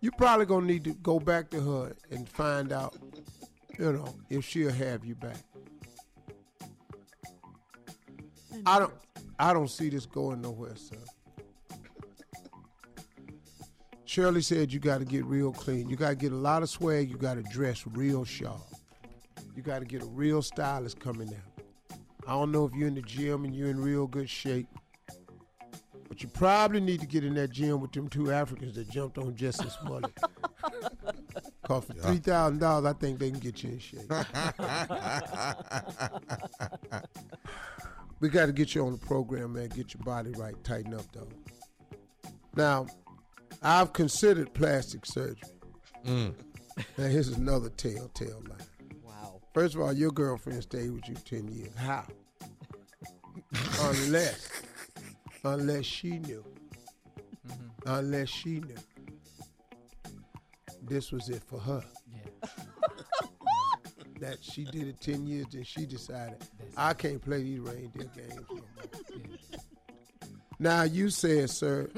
You 0.00 0.10
probably 0.10 0.44
gonna 0.44 0.66
need 0.66 0.82
to 0.82 0.94
go 0.94 1.20
back 1.20 1.50
to 1.50 1.60
her 1.60 1.96
and 2.10 2.28
find 2.28 2.72
out, 2.72 2.96
you 3.78 3.92
know, 3.92 4.12
if 4.28 4.44
she'll 4.44 4.72
have 4.72 5.04
you 5.04 5.14
back. 5.14 5.36
I 8.66 8.80
don't 8.80 8.92
I 9.38 9.52
don't 9.52 9.70
see 9.70 9.88
this 9.88 10.04
going 10.04 10.40
nowhere, 10.42 10.74
son. 10.74 10.98
Shirley 14.04 14.42
said 14.42 14.72
you 14.72 14.80
gotta 14.80 15.04
get 15.04 15.24
real 15.26 15.52
clean. 15.52 15.88
You 15.88 15.94
gotta 15.94 16.16
get 16.16 16.32
a 16.32 16.36
lot 16.36 16.64
of 16.64 16.70
swag, 16.70 17.08
you 17.08 17.16
gotta 17.16 17.44
dress 17.44 17.86
real 17.86 18.24
sharp. 18.24 18.66
You 19.54 19.62
gotta 19.62 19.84
get 19.84 20.02
a 20.02 20.06
real 20.06 20.42
stylist 20.42 20.98
coming 20.98 21.28
out. 21.28 21.49
I 22.26 22.32
don't 22.32 22.52
know 22.52 22.66
if 22.66 22.74
you're 22.74 22.88
in 22.88 22.94
the 22.94 23.02
gym 23.02 23.44
and 23.44 23.54
you're 23.54 23.70
in 23.70 23.80
real 23.80 24.06
good 24.06 24.28
shape. 24.28 24.68
But 26.08 26.22
you 26.22 26.28
probably 26.28 26.80
need 26.80 27.00
to 27.00 27.06
get 27.06 27.24
in 27.24 27.34
that 27.34 27.50
gym 27.50 27.80
with 27.80 27.92
them 27.92 28.08
two 28.08 28.32
Africans 28.32 28.74
that 28.74 28.90
jumped 28.90 29.16
on. 29.16 29.34
Cause 29.36 29.60
for 31.66 31.80
three 32.02 32.18
thousand 32.18 32.58
dollars, 32.58 32.86
I 32.86 32.92
think 32.98 33.20
they 33.20 33.30
can 33.30 33.38
get 33.38 33.62
you 33.62 33.70
in 33.70 33.78
shape. 33.78 34.10
we 38.20 38.28
got 38.28 38.46
to 38.46 38.52
get 38.52 38.74
you 38.74 38.84
on 38.84 38.90
the 38.92 38.98
program, 38.98 39.52
man. 39.52 39.68
Get 39.68 39.94
your 39.94 40.02
body 40.02 40.32
right, 40.32 40.56
tighten 40.64 40.94
up, 40.94 41.04
though. 41.12 41.28
Now, 42.56 42.86
I've 43.62 43.92
considered 43.92 44.52
plastic 44.52 45.06
surgery. 45.06 45.36
Mm. 46.04 46.34
Now, 46.98 47.04
here's 47.04 47.28
another 47.28 47.68
telltale 47.70 48.42
lie. 48.48 48.56
First 49.52 49.74
of 49.74 49.80
all, 49.80 49.92
your 49.92 50.10
girlfriend 50.10 50.62
stayed 50.62 50.90
with 50.90 51.08
you 51.08 51.14
ten 51.16 51.48
years. 51.48 51.74
How? 51.76 52.04
unless, 53.80 54.48
unless 55.44 55.84
she 55.84 56.18
knew. 56.18 56.44
Mm-hmm. 57.48 57.66
Unless 57.86 58.28
she 58.28 58.60
knew. 58.60 58.76
This 60.82 61.12
was 61.12 61.28
it 61.28 61.42
for 61.44 61.58
her. 61.58 61.82
Yeah. 62.12 62.48
that 64.20 64.38
she 64.42 64.64
did 64.64 64.88
it 64.88 65.00
ten 65.00 65.26
years, 65.26 65.46
then 65.52 65.64
she 65.64 65.86
decided 65.86 66.36
I 66.76 66.94
can't 66.94 67.20
play 67.20 67.42
these 67.42 67.60
reindeer 67.60 68.10
games 68.14 68.34
no 68.48 68.56
more. 68.56 68.64
Now 70.58 70.82
you 70.82 71.08
said, 71.08 71.48
sir, 71.48 71.88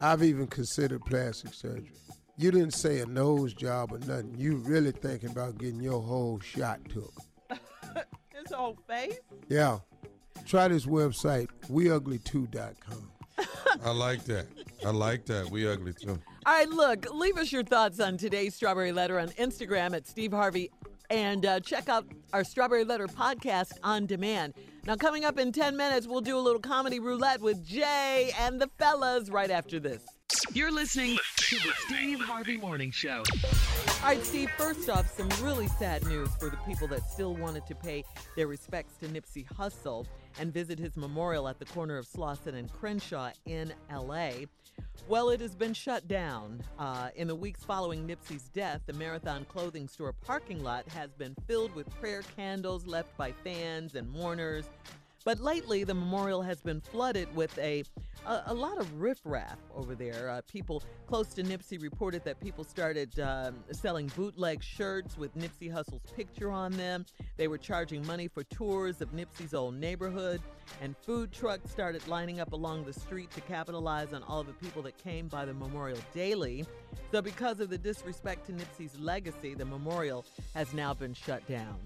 I've 0.00 0.22
even 0.22 0.46
considered 0.46 1.04
plastic 1.06 1.54
surgery. 1.54 1.90
You 2.36 2.50
didn't 2.50 2.72
say 2.72 3.00
a 3.00 3.06
nose 3.06 3.54
job 3.54 3.92
or 3.92 3.98
nothing. 4.00 4.34
You 4.36 4.56
really 4.56 4.90
thinking 4.90 5.30
about 5.30 5.58
getting 5.58 5.80
your 5.80 6.02
whole 6.02 6.40
shot 6.40 6.80
took. 6.88 7.12
His 7.50 8.52
whole 8.52 8.76
face? 8.88 9.20
Yeah. 9.48 9.78
Try 10.44 10.68
this 10.68 10.84
website, 10.84 11.48
weugly2.com. 11.70 13.10
I 13.84 13.90
like 13.90 14.24
that. 14.24 14.46
I 14.84 14.90
like 14.90 15.26
that. 15.26 15.50
We 15.50 15.68
ugly 15.68 15.92
too. 15.92 16.18
All 16.46 16.52
right, 16.52 16.68
look, 16.68 17.06
leave 17.12 17.38
us 17.38 17.50
your 17.52 17.62
thoughts 17.62 18.00
on 18.00 18.16
today's 18.16 18.54
Strawberry 18.54 18.92
Letter 18.92 19.18
on 19.18 19.28
Instagram 19.30 19.94
at 19.94 20.06
Steve 20.06 20.32
Harvey 20.32 20.70
and 21.10 21.46
uh, 21.46 21.60
check 21.60 21.88
out 21.88 22.06
our 22.32 22.44
Strawberry 22.44 22.84
Letter 22.84 23.06
podcast 23.06 23.72
on 23.82 24.06
demand. 24.06 24.54
Now, 24.86 24.96
coming 24.96 25.24
up 25.24 25.38
in 25.38 25.52
10 25.52 25.76
minutes, 25.76 26.06
we'll 26.06 26.20
do 26.20 26.36
a 26.36 26.40
little 26.40 26.60
comedy 26.60 27.00
roulette 27.00 27.40
with 27.40 27.64
Jay 27.64 28.32
and 28.38 28.60
the 28.60 28.68
fellas 28.78 29.30
right 29.30 29.50
after 29.50 29.80
this. 29.80 30.04
You're 30.54 30.70
listening 30.70 31.18
to 31.36 31.56
the 31.56 31.72
Steve 31.78 32.20
Harvey 32.20 32.56
Morning 32.56 32.92
Show. 32.92 33.24
All 33.88 34.10
right, 34.10 34.24
Steve, 34.24 34.48
first 34.56 34.88
off, 34.88 35.12
some 35.12 35.28
really 35.42 35.66
sad 35.66 36.06
news 36.06 36.28
for 36.38 36.48
the 36.48 36.56
people 36.58 36.86
that 36.88 37.10
still 37.10 37.34
wanted 37.34 37.66
to 37.66 37.74
pay 37.74 38.04
their 38.36 38.46
respects 38.46 38.96
to 38.98 39.08
Nipsey 39.08 39.44
Hussle 39.48 40.06
and 40.38 40.54
visit 40.54 40.78
his 40.78 40.96
memorial 40.96 41.48
at 41.48 41.58
the 41.58 41.64
corner 41.64 41.98
of 41.98 42.06
Slauson 42.06 42.54
and 42.54 42.72
Crenshaw 42.72 43.32
in 43.46 43.74
LA. 43.92 44.30
Well, 45.08 45.30
it 45.30 45.40
has 45.40 45.56
been 45.56 45.74
shut 45.74 46.06
down. 46.06 46.62
Uh, 46.78 47.08
in 47.16 47.26
the 47.26 47.34
weeks 47.34 47.64
following 47.64 48.06
Nipsey's 48.06 48.48
death, 48.50 48.82
the 48.86 48.92
Marathon 48.92 49.44
clothing 49.46 49.88
store 49.88 50.12
parking 50.12 50.62
lot 50.62 50.86
has 50.90 51.10
been 51.14 51.34
filled 51.48 51.74
with 51.74 51.90
prayer 51.98 52.22
candles 52.36 52.86
left 52.86 53.16
by 53.16 53.32
fans 53.42 53.96
and 53.96 54.08
mourners. 54.08 54.66
But 55.24 55.40
lately, 55.40 55.84
the 55.84 55.94
memorial 55.94 56.42
has 56.42 56.60
been 56.60 56.80
flooded 56.80 57.34
with 57.34 57.58
a 57.58 57.84
a, 58.26 58.42
a 58.46 58.54
lot 58.54 58.78
of 58.78 59.00
riffraff 59.00 59.58
over 59.74 59.94
there. 59.94 60.30
Uh, 60.30 60.40
people 60.50 60.82
close 61.06 61.28
to 61.34 61.42
Nipsey 61.42 61.80
reported 61.80 62.24
that 62.24 62.40
people 62.40 62.64
started 62.64 63.18
um, 63.20 63.56
selling 63.72 64.10
bootleg 64.16 64.62
shirts 64.62 65.16
with 65.18 65.34
Nipsey 65.36 65.70
Hussle's 65.70 66.02
picture 66.16 66.50
on 66.50 66.72
them. 66.72 67.04
They 67.36 67.48
were 67.48 67.58
charging 67.58 68.06
money 68.06 68.28
for 68.28 68.44
tours 68.44 69.00
of 69.00 69.12
Nipsey's 69.12 69.54
old 69.54 69.74
neighborhood, 69.74 70.40
and 70.80 70.96
food 70.96 71.32
trucks 71.32 71.70
started 71.70 72.06
lining 72.08 72.40
up 72.40 72.52
along 72.52 72.84
the 72.84 72.92
street 72.92 73.30
to 73.32 73.40
capitalize 73.42 74.12
on 74.12 74.22
all 74.22 74.42
the 74.42 74.52
people 74.54 74.82
that 74.82 74.96
came 74.98 75.28
by 75.28 75.44
the 75.44 75.54
memorial 75.54 75.98
daily. 76.14 76.64
So, 77.12 77.22
because 77.22 77.60
of 77.60 77.70
the 77.70 77.78
disrespect 77.78 78.46
to 78.46 78.52
Nipsey's 78.52 78.98
legacy, 78.98 79.54
the 79.54 79.64
memorial 79.64 80.24
has 80.54 80.72
now 80.72 80.94
been 80.94 81.14
shut 81.14 81.46
down. 81.46 81.78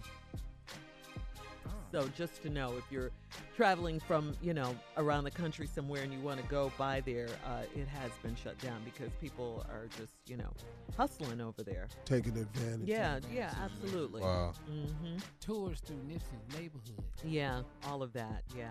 So 1.90 2.06
just 2.16 2.42
to 2.42 2.50
know, 2.50 2.74
if 2.76 2.84
you're 2.90 3.10
traveling 3.56 3.98
from 3.98 4.34
you 4.42 4.52
know 4.52 4.74
around 4.96 5.24
the 5.24 5.30
country 5.30 5.66
somewhere 5.66 6.02
and 6.02 6.12
you 6.12 6.20
want 6.20 6.40
to 6.40 6.46
go 6.48 6.70
by 6.76 7.00
there, 7.00 7.28
uh, 7.46 7.62
it 7.74 7.88
has 7.88 8.10
been 8.22 8.36
shut 8.36 8.58
down 8.58 8.82
because 8.84 9.10
people 9.20 9.64
are 9.70 9.86
just 9.98 10.12
you 10.26 10.36
know 10.36 10.50
hustling 10.96 11.40
over 11.40 11.62
there. 11.62 11.88
Taking 12.04 12.36
advantage. 12.36 12.86
Yeah, 12.88 13.20
yeah, 13.32 13.54
absolutely. 13.62 14.20
Wow. 14.22 14.52
hmm 14.66 15.16
Tours 15.40 15.80
through 15.80 15.96
Nipsey's 16.08 16.54
neighborhood. 16.58 17.02
Yeah, 17.24 17.62
all 17.86 18.02
of 18.02 18.12
that. 18.12 18.42
Yeah. 18.56 18.70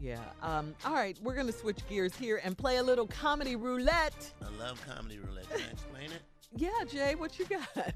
Yeah. 0.00 0.18
Um, 0.42 0.74
all 0.84 0.94
right, 0.94 1.18
we're 1.22 1.34
going 1.34 1.46
to 1.46 1.52
switch 1.52 1.86
gears 1.88 2.14
here 2.16 2.40
and 2.42 2.56
play 2.56 2.76
a 2.78 2.82
little 2.82 3.06
comedy 3.06 3.56
roulette. 3.56 4.32
I 4.44 4.48
love 4.58 4.82
comedy 4.86 5.18
roulette. 5.18 5.48
Can 5.50 5.60
I 5.60 5.70
explain 5.72 6.10
it? 6.12 6.22
Yeah, 6.56 6.70
Jay, 6.86 7.14
what 7.14 7.38
you 7.38 7.46
got? 7.46 7.94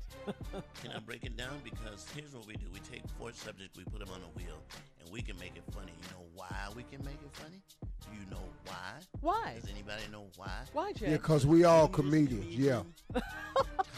Can 0.83 0.93
I 0.95 0.99
break 1.01 1.25
it 1.25 1.37
down? 1.37 1.61
Because 1.63 2.07
here's 2.15 2.35
what 2.35 2.47
we 2.47 2.55
do: 2.55 2.67
we 2.73 2.81
take 2.81 3.03
four 3.19 3.33
subjects, 3.33 3.77
we 3.77 3.85
put 3.85 3.99
them 3.99 4.09
on 4.11 4.21
a 4.23 4.39
wheel, 4.39 4.63
and 5.01 5.13
we 5.13 5.21
can 5.21 5.39
make 5.39 5.57
it 5.57 5.65
funny. 5.75 5.93
You 6.03 6.09
know 6.17 6.25
why 6.35 6.49
we 6.75 6.83
can 6.85 7.05
make 7.05 7.21
it 7.23 7.31
funny? 7.33 7.61
Do 7.83 8.09
you 8.19 8.31
know 8.31 8.43
why? 8.65 9.01
Why? 9.21 9.55
Does 9.61 9.71
anybody 9.71 10.03
know 10.11 10.27
why? 10.37 10.63
Why, 10.73 10.93
Jay? 10.93 11.11
Yeah, 11.11 11.17
because 11.19 11.45
we 11.47 11.65
all 11.65 11.87
comedians. 11.87 12.47
Yeah. 12.47 12.83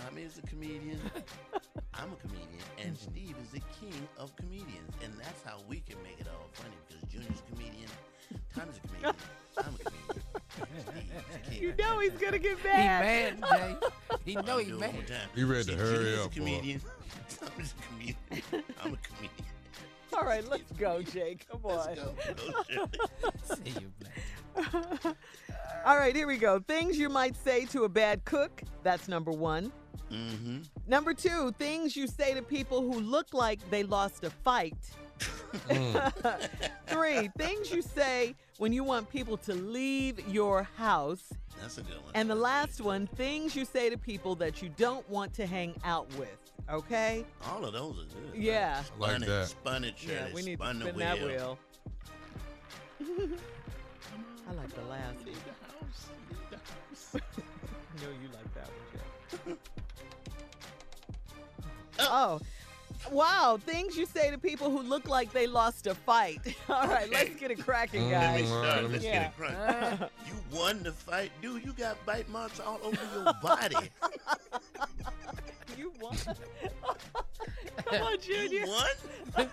Tommy 0.05 0.23
is 0.23 0.39
a 0.39 0.43
comedian. 0.43 1.01
I'm 1.95 2.13
a 2.13 2.17
comedian, 2.17 2.65
and 2.85 2.97
Steve 2.99 3.37
is 3.43 3.51
the 3.51 3.63
king 3.81 4.09
of 4.19 4.35
comedians, 4.37 4.93
and 5.05 5.13
that's 5.21 5.43
how 5.45 5.59
we 5.69 5.81
can 5.81 6.03
make 6.03 6.19
it 6.21 6.27
all 6.29 6.49
funny. 6.53 6.75
Because 6.89 7.03
Junior's 7.11 7.43
a 7.47 7.55
comedian, 7.55 7.91
Tommy's 8.55 8.77
a 8.77 8.87
comedian, 8.89 9.15
I'm 9.59 9.75
a 9.75 9.79
comedian. 9.79 10.28
Steve's 10.67 10.85
the 11.33 11.51
king. 11.51 11.63
You 11.63 11.75
know 11.79 11.99
he's 12.01 12.13
gonna 12.13 12.39
get 12.39 12.59
He 12.59 12.69
mad. 12.69 13.41
mad, 13.41 13.51
Jay. 13.51 13.77
He 14.25 14.35
know 14.35 14.43
I'll 14.53 14.59
he 14.59 14.65
do 14.67 14.77
it 14.77 14.81
mad. 14.81 14.95
one 14.95 15.05
more. 15.09 15.19
He 15.35 15.45
ready 15.45 15.65
to 15.65 15.77
hurry 15.77 16.15
up, 16.15 16.21
A 16.21 16.29
boy. 16.29 16.35
comedian. 16.35 16.81
Tommy's 17.39 17.75
a 17.79 17.83
comedian. 17.87 18.17
I'm 18.83 18.95
a 18.95 18.97
comedian. 18.97 19.31
All 20.15 20.25
right, 20.25 20.49
let's 20.49 20.73
go, 20.73 21.03
Jay. 21.03 21.37
Come 21.51 21.61
on. 21.65 21.87
Let's 21.87 22.01
go. 22.01 22.15
Go, 22.35 22.63
Shirley. 22.69 22.89
You 23.81 23.93
black. 24.01 25.17
All 25.85 25.97
right, 25.97 26.17
here 26.17 26.27
we 26.27 26.37
go. 26.39 26.59
Things 26.61 26.99
you 26.99 27.09
might 27.09 27.37
say 27.37 27.65
to 27.67 27.85
a 27.85 27.89
bad 27.89 28.25
cook. 28.25 28.63
That's 28.83 29.07
number 29.09 29.31
one. 29.31 29.71
Mm-hmm. 30.11 30.61
Number 30.89 31.13
two, 31.15 31.53
things 31.59 31.95
you 31.95 32.07
say 32.07 32.33
to 32.35 32.43
people 32.43 32.81
who 32.81 32.99
look 33.01 33.33
like 33.35 33.61
they 33.71 33.83
lost 33.85 34.25
a 34.25 34.31
fight. 34.31 34.75
Three, 36.87 37.31
things 37.37 37.71
you 37.71 37.83
say 37.83 38.35
when 38.59 38.73
you 38.73 38.85
want 38.85 39.09
people 39.09 39.37
to 39.39 39.55
leave 39.55 40.29
your 40.29 40.65
house. 40.77 41.33
That's 41.61 41.79
a 41.79 41.83
good 41.83 42.03
one. 42.05 42.13
And 42.15 42.29
the 42.29 42.35
last 42.35 42.81
one, 42.81 43.07
things 43.07 43.57
you 43.57 43.65
say 43.65 43.89
to 43.89 43.97
people 43.97 44.35
that 44.37 44.61
you 44.61 44.69
don't 44.77 45.09
want 45.09 45.33
to 45.35 45.47
hang 45.47 45.75
out 45.85 46.13
with. 46.19 46.37
Okay? 46.71 47.25
All 47.51 47.65
of 47.65 47.73
those 47.73 47.99
are 47.99 48.33
good. 48.33 48.43
Yeah. 48.43 48.83
I 48.97 49.01
like 49.01 49.11
Spun 49.11 49.21
that. 49.29 49.49
spun 49.49 49.85
it, 49.85 49.99
Shirley. 49.99 50.15
Yeah, 50.15 50.35
we 50.35 50.43
need 50.43 50.59
spun 50.59 50.79
to 50.81 50.85
the 50.85 50.91
spin 50.91 50.99
that 50.99 51.19
wheel. 51.19 51.27
wheel. 51.29 51.59
I 54.49 54.53
like 54.55 54.75
the 54.75 54.83
last 54.83 55.19
one. 55.25 55.35
I 57.15 58.03
know 58.03 58.11
you 58.11 58.29
like 58.35 58.55
that 58.55 58.69
one, 58.69 58.87
Jay. 59.47 59.57
oh. 62.01 62.41
oh 62.41 62.41
Wow, 63.11 63.59
things 63.65 63.97
you 63.97 64.07
say 64.07 64.31
to 64.31 64.39
people 64.39 64.70
who 64.70 64.81
look 64.83 65.09
like 65.09 65.33
they 65.33 65.47
lost 65.47 65.87
a 65.87 65.95
fight. 65.95 66.41
All 66.69 66.87
right, 66.87 67.11
let's 67.11 67.35
get 67.37 67.51
it 67.51 67.65
cracking, 67.65 68.11
guys. 68.11 68.20
Let 68.20 68.35
me 68.35 68.41
guys. 68.43 68.49
start. 68.73 68.91
Let's 68.91 69.05
Yeah. 69.05 69.12
get 69.12 69.33
it 69.39 70.01
crunk. 70.01 70.11
you 70.27 70.35
won 70.59 70.83
the 70.83 70.93
fight, 70.93 71.31
dude. 71.41 71.65
You 71.65 71.73
got 71.73 72.05
bite 72.05 72.29
marks 72.29 72.61
all 72.61 72.81
over 72.85 72.99
your 73.15 73.33
body. 73.43 73.77
You 75.77 75.93
won. 76.01 76.16
Come 77.87 78.03
on, 78.03 78.19
Junior. 78.20 78.66
What? 78.66 79.49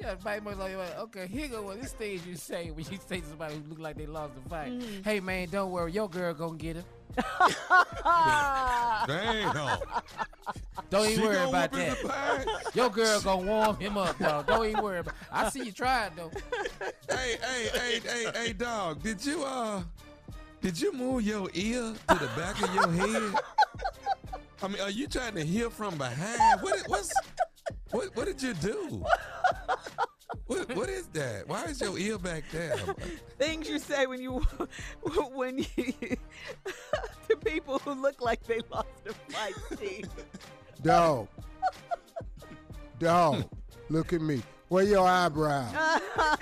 Yeah, 0.00 0.14
fight 0.16 0.44
much 0.44 0.56
like 0.58 0.74
okay. 0.98 1.26
Here 1.26 1.48
go 1.48 1.62
what 1.62 1.80
this 1.82 1.92
things 1.92 2.24
you 2.26 2.36
say 2.36 2.70
when 2.70 2.84
you 2.90 2.98
say 3.08 3.20
to 3.20 3.26
somebody 3.26 3.54
who 3.54 3.62
look 3.68 3.80
like 3.80 3.96
they 3.96 4.06
lost 4.06 4.34
the 4.34 4.48
fight. 4.48 4.72
Mm-hmm. 4.72 5.02
Hey 5.02 5.18
man, 5.20 5.48
don't 5.48 5.72
worry, 5.72 5.92
your 5.92 6.08
girl 6.08 6.32
gonna 6.34 6.56
get 6.56 6.76
him. 6.76 6.84
Damn. 9.06 9.78
Don't 10.90 11.06
even 11.06 11.16
She 11.16 11.20
worry 11.20 11.48
about 11.48 11.72
that. 11.72 12.46
Your 12.74 12.90
girl 12.90 13.20
gonna 13.20 13.46
warm 13.46 13.76
him 13.76 13.96
up, 13.96 14.18
dog. 14.18 14.46
Don't 14.46 14.66
even 14.66 14.82
worry 14.82 15.00
about. 15.00 15.14
I 15.32 15.50
see 15.50 15.64
you 15.64 15.72
trying 15.72 16.12
though. 16.14 16.30
hey, 17.10 17.36
hey, 17.42 17.68
hey, 17.74 18.00
hey, 18.00 18.26
hey, 18.34 18.52
dog. 18.52 19.02
Did 19.02 19.24
you 19.24 19.42
uh, 19.44 19.82
did 20.60 20.80
you 20.80 20.92
move 20.92 21.22
your 21.22 21.48
ear 21.54 21.94
to 22.08 22.14
the 22.14 22.30
back 22.36 22.62
of 22.62 22.72
your 22.74 22.90
head? 22.90 23.34
I 24.62 24.68
mean, 24.68 24.80
are 24.80 24.90
you 24.90 25.06
trying 25.06 25.34
to 25.34 25.44
hear 25.44 25.70
from 25.70 25.96
behind? 25.98 26.60
What? 26.62 26.82
What's? 26.86 27.12
What? 27.90 28.16
What 28.16 28.26
did 28.26 28.42
you 28.42 28.54
do? 28.54 29.04
What? 30.46 30.74
What 30.74 30.88
is 30.88 31.06
that? 31.08 31.46
Why 31.46 31.64
is 31.64 31.80
your 31.80 31.98
ear 31.98 32.18
back 32.18 32.44
there? 32.52 32.76
Things 33.38 33.68
you 33.68 33.78
say 33.78 34.06
when 34.06 34.20
you 34.20 34.38
when 35.34 35.58
you 35.58 35.66
to 37.28 37.36
people 37.44 37.78
who 37.80 38.00
look 38.00 38.20
like 38.20 38.42
they 38.44 38.60
lost 38.70 38.88
a 39.06 39.12
fight, 39.32 39.54
Steve. 39.72 40.08
Dog. 40.82 41.28
Dog. 42.98 43.44
Look 43.88 44.12
at 44.12 44.20
me. 44.20 44.42
Where 44.68 44.84
your 44.84 45.06
eyebrows? 45.06 45.74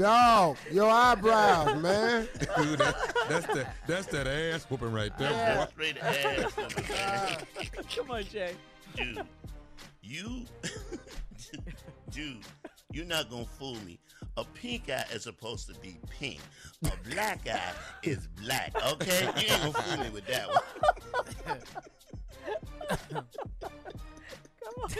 Dog, 0.00 0.56
your 0.72 0.88
eyebrows, 0.88 1.82
man. 1.82 2.26
Dude, 2.56 2.78
that, 2.78 2.96
that's 3.28 3.46
the 3.48 3.66
that's 3.86 4.06
that 4.06 4.26
ass 4.26 4.64
whooping 4.70 4.94
right 4.94 5.16
there, 5.18 5.56
boy. 5.56 5.66
Straight 5.72 5.98
ass. 5.98 6.56
woman. 6.56 7.84
Come 7.94 8.10
on, 8.10 8.24
Jay. 8.24 8.54
Dude, 8.96 9.20
you, 10.02 10.46
dude, 12.10 12.38
you're 12.92 13.04
not 13.04 13.28
gonna 13.28 13.44
fool 13.44 13.76
me. 13.84 13.98
A 14.38 14.44
pink 14.44 14.88
eye 14.88 15.04
is 15.12 15.24
supposed 15.24 15.68
to 15.68 15.78
be 15.80 15.98
pink. 16.18 16.40
A 16.86 16.92
black 17.10 17.46
eye 17.46 17.72
is 18.02 18.26
black. 18.42 18.72
Okay, 18.92 19.26
you 19.36 19.52
ain't 19.52 19.60
gonna 19.60 19.72
fool 19.74 20.04
me 20.04 20.08
with 20.08 20.26
that 20.28 20.48
one. 20.48 21.58
Come 23.10 23.24
on. 24.82 24.90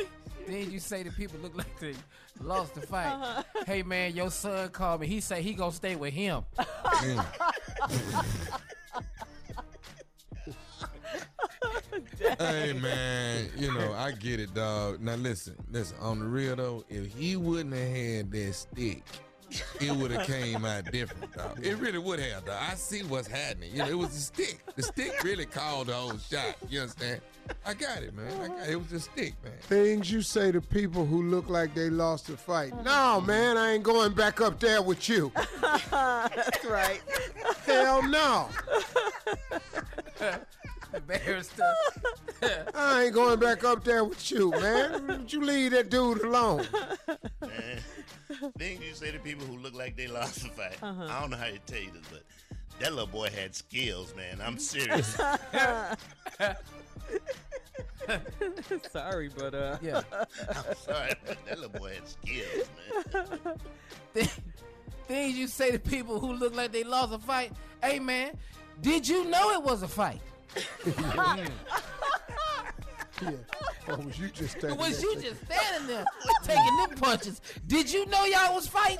Then 0.50 0.68
you 0.72 0.80
say 0.80 1.04
to 1.04 1.12
people 1.12 1.38
look 1.38 1.56
like 1.56 1.78
they 1.78 1.94
lost 2.42 2.74
the 2.74 2.80
fight. 2.80 3.12
Uh-huh. 3.12 3.44
Hey 3.66 3.84
man, 3.84 4.16
your 4.16 4.32
son 4.32 4.68
called 4.70 5.02
me. 5.02 5.06
He 5.06 5.20
say 5.20 5.42
he 5.42 5.54
gonna 5.54 5.70
stay 5.70 5.94
with 5.94 6.12
him. 6.12 6.42
hey 12.40 12.72
man, 12.72 13.48
you 13.56 13.72
know 13.72 13.92
I 13.92 14.10
get 14.10 14.40
it, 14.40 14.52
dog. 14.52 15.00
Now 15.00 15.14
listen, 15.14 15.54
listen. 15.70 15.96
On 16.00 16.18
the 16.18 16.24
real 16.24 16.56
though, 16.56 16.84
if 16.88 17.14
he 17.14 17.36
wouldn't 17.36 17.72
have 17.72 17.88
had 17.88 18.32
that 18.32 18.52
stick, 18.54 19.04
it 19.80 19.92
would 19.92 20.10
have 20.10 20.26
came 20.26 20.64
out 20.64 20.90
different, 20.90 21.32
dog. 21.34 21.64
It 21.64 21.76
really 21.78 21.98
would 21.98 22.20
have, 22.20 22.44
dog. 22.44 22.58
I 22.60 22.74
see 22.74 23.02
what's 23.02 23.28
happening. 23.28 23.70
You 23.72 23.78
know, 23.78 23.88
it 23.88 23.98
was 23.98 24.10
the 24.10 24.20
stick. 24.20 24.60
The 24.76 24.82
stick 24.82 25.22
really 25.24 25.46
called 25.46 25.88
the 25.88 25.94
whole 25.94 26.18
shot. 26.18 26.56
You 26.68 26.80
understand? 26.82 27.20
I 27.66 27.74
got 27.74 28.02
it, 28.02 28.14
man. 28.14 28.32
I 28.40 28.48
got 28.48 28.68
it. 28.68 28.70
It 28.70 28.76
was 28.76 28.88
the 28.88 29.00
stick, 29.00 29.34
man. 29.42 29.52
Things 29.62 30.10
you 30.10 30.22
say 30.22 30.52
to 30.52 30.60
people 30.60 31.04
who 31.04 31.22
look 31.22 31.48
like 31.48 31.74
they 31.74 31.90
lost 31.90 32.28
a 32.28 32.36
fight. 32.36 32.72
No, 32.84 33.20
man, 33.20 33.56
I 33.56 33.72
ain't 33.72 33.82
going 33.82 34.12
back 34.12 34.40
up 34.40 34.60
there 34.60 34.82
with 34.82 35.08
you. 35.08 35.32
That's 35.60 36.64
right. 36.64 37.00
Hell 37.66 38.02
no. 38.02 38.48
Embarrassed 40.94 41.52
stuff. 41.52 41.76
I 42.74 43.04
ain't 43.04 43.14
going 43.14 43.38
back 43.38 43.64
up 43.64 43.84
there 43.84 44.04
with 44.04 44.30
you, 44.30 44.50
man. 44.50 45.06
Would 45.06 45.32
you 45.32 45.42
leave 45.42 45.72
that 45.72 45.90
dude 45.90 46.22
alone? 46.22 46.66
Man, 47.40 47.78
things 48.58 48.82
you 48.82 48.94
say 48.94 49.12
to 49.12 49.18
people 49.18 49.46
who 49.46 49.58
look 49.58 49.74
like 49.74 49.96
they 49.96 50.06
lost 50.08 50.44
a 50.44 50.48
fight. 50.50 50.76
Uh-huh. 50.82 51.06
I 51.08 51.20
don't 51.20 51.30
know 51.30 51.36
how 51.36 51.46
to 51.46 51.58
tell 51.60 51.80
you 51.80 51.90
this, 51.92 52.02
but 52.10 52.22
that 52.80 52.90
little 52.92 53.06
boy 53.06 53.28
had 53.28 53.54
skills, 53.54 54.14
man. 54.16 54.40
I'm 54.44 54.58
serious. 54.58 55.14
Sorry, 58.90 59.30
but 59.36 59.54
uh. 59.54 59.76
Yeah. 59.82 60.02
I'm 60.10 60.74
sorry, 60.84 61.14
but 61.26 61.36
that 61.46 61.60
little 61.60 61.78
boy 61.78 61.94
had 61.94 62.08
skills, 62.08 62.68
man. 64.14 64.28
Things 65.06 65.36
you 65.36 65.46
say 65.46 65.70
to 65.72 65.78
people 65.78 66.18
who 66.18 66.32
look 66.32 66.54
like 66.54 66.72
they 66.72 66.82
lost 66.84 67.12
a 67.12 67.18
fight. 67.18 67.52
Hey 67.82 67.98
man, 67.98 68.36
did 68.80 69.06
you 69.06 69.24
know 69.24 69.50
it 69.50 69.62
was 69.62 69.82
a 69.82 69.88
fight? 69.88 70.20
Yeah. 70.86 71.46
Or 73.88 73.94
oh, 73.94 74.06
was 74.06 74.18
you 74.18 74.28
just 74.28 74.58
standing 74.58 74.78
was 74.78 75.00
there 75.00 75.10
you 75.10 75.20
just 75.20 75.44
standing 75.44 75.88
there 75.88 76.04
taking 76.42 76.76
them 76.76 76.98
punches? 76.98 77.40
Did 77.66 77.92
you 77.92 78.06
know 78.06 78.24
y'all 78.24 78.54
was 78.54 78.68
fighting? 78.68 78.98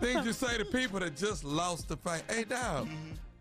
Things 0.00 0.26
you 0.26 0.32
say 0.32 0.58
to 0.58 0.64
people 0.64 1.00
that 1.00 1.16
just 1.16 1.44
lost 1.44 1.88
the 1.88 1.96
fight. 1.96 2.24
Hey, 2.28 2.44
dog. 2.44 2.88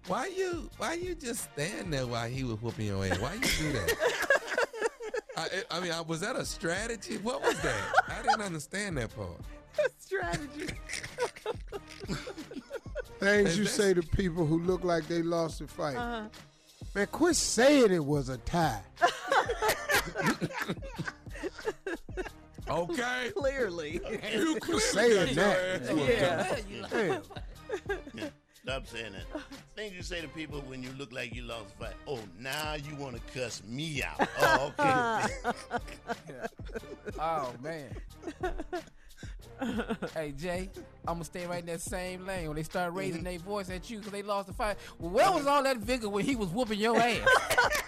Why 0.07 0.27
you 0.27 0.69
why 0.77 0.93
you 0.93 1.15
just 1.15 1.51
stand 1.51 1.91
there 1.91 2.07
while 2.07 2.29
he 2.29 2.43
was 2.43 2.61
whooping 2.61 2.85
your 2.85 3.05
ass? 3.05 3.19
Why 3.19 3.33
you 3.33 3.41
do 3.41 3.71
that? 3.73 3.95
I, 5.37 5.47
I 5.69 5.79
mean, 5.81 5.91
I, 5.91 6.01
was 6.01 6.21
that 6.21 6.35
a 6.35 6.45
strategy? 6.45 7.17
What 7.17 7.43
was 7.43 7.59
that? 7.61 7.93
I 8.07 8.21
didn't 8.21 8.41
understand 8.41 8.97
that 8.97 9.15
part. 9.15 9.41
A 9.77 9.89
Strategy. 9.99 10.73
Things 13.25 13.57
you 13.57 13.65
say 13.65 13.93
to 13.93 14.03
people 14.03 14.45
who 14.45 14.59
look 14.59 14.83
like 14.83 15.07
they 15.07 15.23
lost 15.23 15.61
a 15.61 15.67
fight. 15.67 15.95
Uh-huh. 15.95 16.27
Man, 16.93 17.07
quit 17.07 17.35
saying 17.35 17.91
it 17.91 18.05
was 18.05 18.29
a 18.29 18.37
tie. 18.37 18.81
Okay. 22.67 23.31
Clearly. 23.35 24.01
You 24.33 24.57
Quit 24.59 24.81
saying 24.81 25.35
that. 25.35 25.81
Yeah. 25.95 26.87
Damn. 26.89 27.21
Yeah, 28.13 28.29
Stop 28.63 28.87
saying 28.87 29.13
that. 29.13 29.41
Things 29.75 29.93
you 29.93 30.01
say 30.01 30.21
to 30.21 30.27
people 30.29 30.61
when 30.61 30.81
you 30.81 30.89
look 30.97 31.13
like 31.13 31.35
you 31.35 31.43
lost 31.43 31.75
a 31.75 31.83
fight. 31.83 31.93
Oh, 32.07 32.19
now 32.39 32.73
you 32.73 32.95
want 32.95 33.15
to 33.15 33.39
cuss 33.39 33.61
me 33.67 34.01
out. 34.01 34.27
Oh, 34.39 34.73
okay. 34.79 35.33
Oh 37.19 37.53
man. 37.61 37.95
hey 40.13 40.31
Jay, 40.31 40.69
I'm 41.07 41.15
gonna 41.15 41.25
stay 41.25 41.45
right 41.45 41.59
in 41.59 41.65
that 41.67 41.81
same 41.81 42.25
lane 42.25 42.47
when 42.47 42.55
they 42.55 42.63
start 42.63 42.93
raising 42.93 43.21
mm-hmm. 43.21 43.29
their 43.29 43.39
voice 43.39 43.69
at 43.69 43.89
you 43.89 43.97
because 43.97 44.11
they 44.11 44.21
lost 44.21 44.47
the 44.47 44.53
fight. 44.53 44.77
Well, 44.99 45.11
where 45.11 45.31
was 45.31 45.47
all 45.47 45.63
that 45.63 45.77
vigor 45.77 46.09
when 46.09 46.25
he 46.25 46.35
was 46.35 46.49
whooping 46.49 46.79
your 46.79 46.97
ass? 46.97 47.19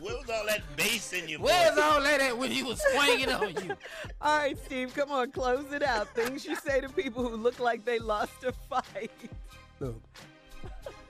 Where 0.00 0.16
was 0.16 0.28
all 0.28 0.46
that 0.46 0.62
bass 0.76 1.12
in 1.12 1.28
your 1.28 1.40
Where's 1.40 1.74
voice? 1.74 1.84
all 1.84 2.02
that 2.02 2.20
at 2.20 2.36
when 2.36 2.50
he 2.50 2.62
was 2.62 2.82
swinging 2.92 3.30
on 3.30 3.54
you? 3.64 3.76
All 4.20 4.38
right, 4.38 4.58
Steve, 4.66 4.92
come 4.94 5.12
on, 5.12 5.30
close 5.30 5.72
it 5.72 5.82
out. 5.82 6.08
Things 6.08 6.44
you 6.44 6.56
say 6.56 6.80
to 6.80 6.88
people 6.88 7.26
who 7.26 7.36
look 7.36 7.60
like 7.60 7.84
they 7.84 7.98
lost 8.00 8.42
a 8.44 8.52
fight. 8.52 9.12
Look, 9.78 10.02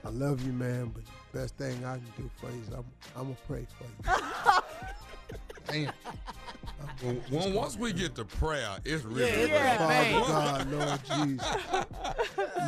I 0.05 0.09
love 0.09 0.45
you, 0.45 0.53
man, 0.53 0.91
but 0.93 1.03
the 1.05 1.39
best 1.39 1.57
thing 1.57 1.83
I 1.83 1.95
can 1.95 2.05
do 2.17 2.29
for 2.37 2.51
you 2.51 2.61
is 2.61 2.69
I'm, 2.69 2.85
I'm 3.17 3.23
going 3.23 3.35
to 3.35 3.41
pray 3.47 3.67
for 3.77 3.85
you. 3.85 4.61
Damn. 5.67 5.91
Well, 7.03 7.15
well, 7.31 7.51
once 7.51 7.77
we 7.77 7.93
get 7.93 8.15
to 8.15 8.25
prayer, 8.25 8.77
it's 8.85 9.03
really 9.03 9.21
Yeah, 9.21 9.27
it's 9.27 9.49
prayer. 9.49 10.21
Father 10.21 10.65
God, 10.65 10.71
Lord 10.71 11.29
Jesus, 11.29 11.55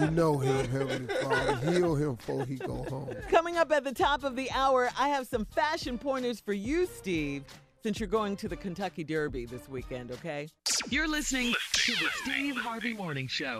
you 0.01 0.11
know 0.11 0.37
him, 0.37 0.67
Heavenly 0.69 1.15
Father. 1.15 1.71
Heal 1.71 1.95
him 1.95 2.15
before 2.15 2.45
he 2.45 2.55
go 2.55 2.85
home. 2.89 3.15
Coming 3.29 3.57
up 3.57 3.71
at 3.71 3.83
the 3.83 3.93
top 3.93 4.23
of 4.23 4.35
the 4.35 4.49
hour, 4.51 4.89
I 4.99 5.09
have 5.09 5.27
some 5.27 5.45
fashion 5.45 5.97
pointers 5.97 6.39
for 6.39 6.53
you, 6.53 6.87
Steve, 6.87 7.43
since 7.83 7.99
you're 7.99 8.07
going 8.07 8.35
to 8.37 8.47
the 8.47 8.55
Kentucky 8.55 9.03
Derby 9.03 9.45
this 9.45 9.69
weekend, 9.69 10.11
okay? 10.11 10.47
You're 10.89 11.07
listening 11.07 11.53
to 11.73 11.91
the 11.93 12.09
Steve 12.23 12.57
Harvey 12.57 12.93
Morning 12.93 13.27
Show. 13.27 13.59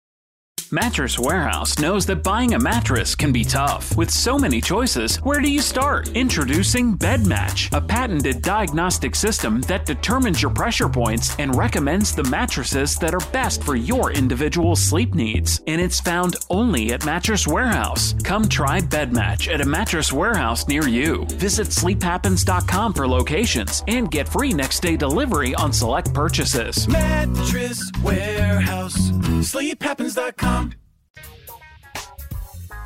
Mattress 0.73 1.19
Warehouse 1.19 1.77
knows 1.79 2.05
that 2.05 2.23
buying 2.23 2.53
a 2.53 2.59
mattress 2.59 3.13
can 3.13 3.33
be 3.33 3.43
tough. 3.43 3.93
With 3.97 4.09
so 4.09 4.39
many 4.39 4.61
choices, 4.61 5.17
where 5.17 5.41
do 5.41 5.51
you 5.51 5.59
start? 5.59 6.07
Introducing 6.15 6.97
BedMatch, 6.97 7.75
a 7.75 7.81
patented 7.81 8.41
diagnostic 8.41 9.13
system 9.13 9.59
that 9.63 9.85
determines 9.85 10.41
your 10.41 10.51
pressure 10.51 10.87
points 10.87 11.35
and 11.39 11.53
recommends 11.55 12.15
the 12.15 12.23
mattresses 12.23 12.95
that 12.99 13.13
are 13.13 13.31
best 13.33 13.65
for 13.65 13.75
your 13.75 14.13
individual 14.13 14.77
sleep 14.77 15.13
needs. 15.13 15.61
And 15.67 15.81
it's 15.81 15.99
found 15.99 16.37
only 16.49 16.93
at 16.93 17.05
Mattress 17.05 17.45
Warehouse. 17.45 18.15
Come 18.23 18.47
try 18.47 18.79
BedMatch 18.79 19.53
at 19.53 19.59
a 19.59 19.65
Mattress 19.65 20.13
Warehouse 20.13 20.69
near 20.69 20.87
you. 20.87 21.25
Visit 21.31 21.67
sleephappens.com 21.67 22.93
for 22.93 23.09
locations 23.09 23.83
and 23.89 24.09
get 24.09 24.29
free 24.29 24.53
next 24.53 24.79
day 24.79 24.95
delivery 24.95 25.53
on 25.55 25.73
select 25.73 26.13
purchases. 26.13 26.87
Mattress 26.87 27.91
Warehouse. 28.01 29.11
SleepHappens.com. 29.41 30.60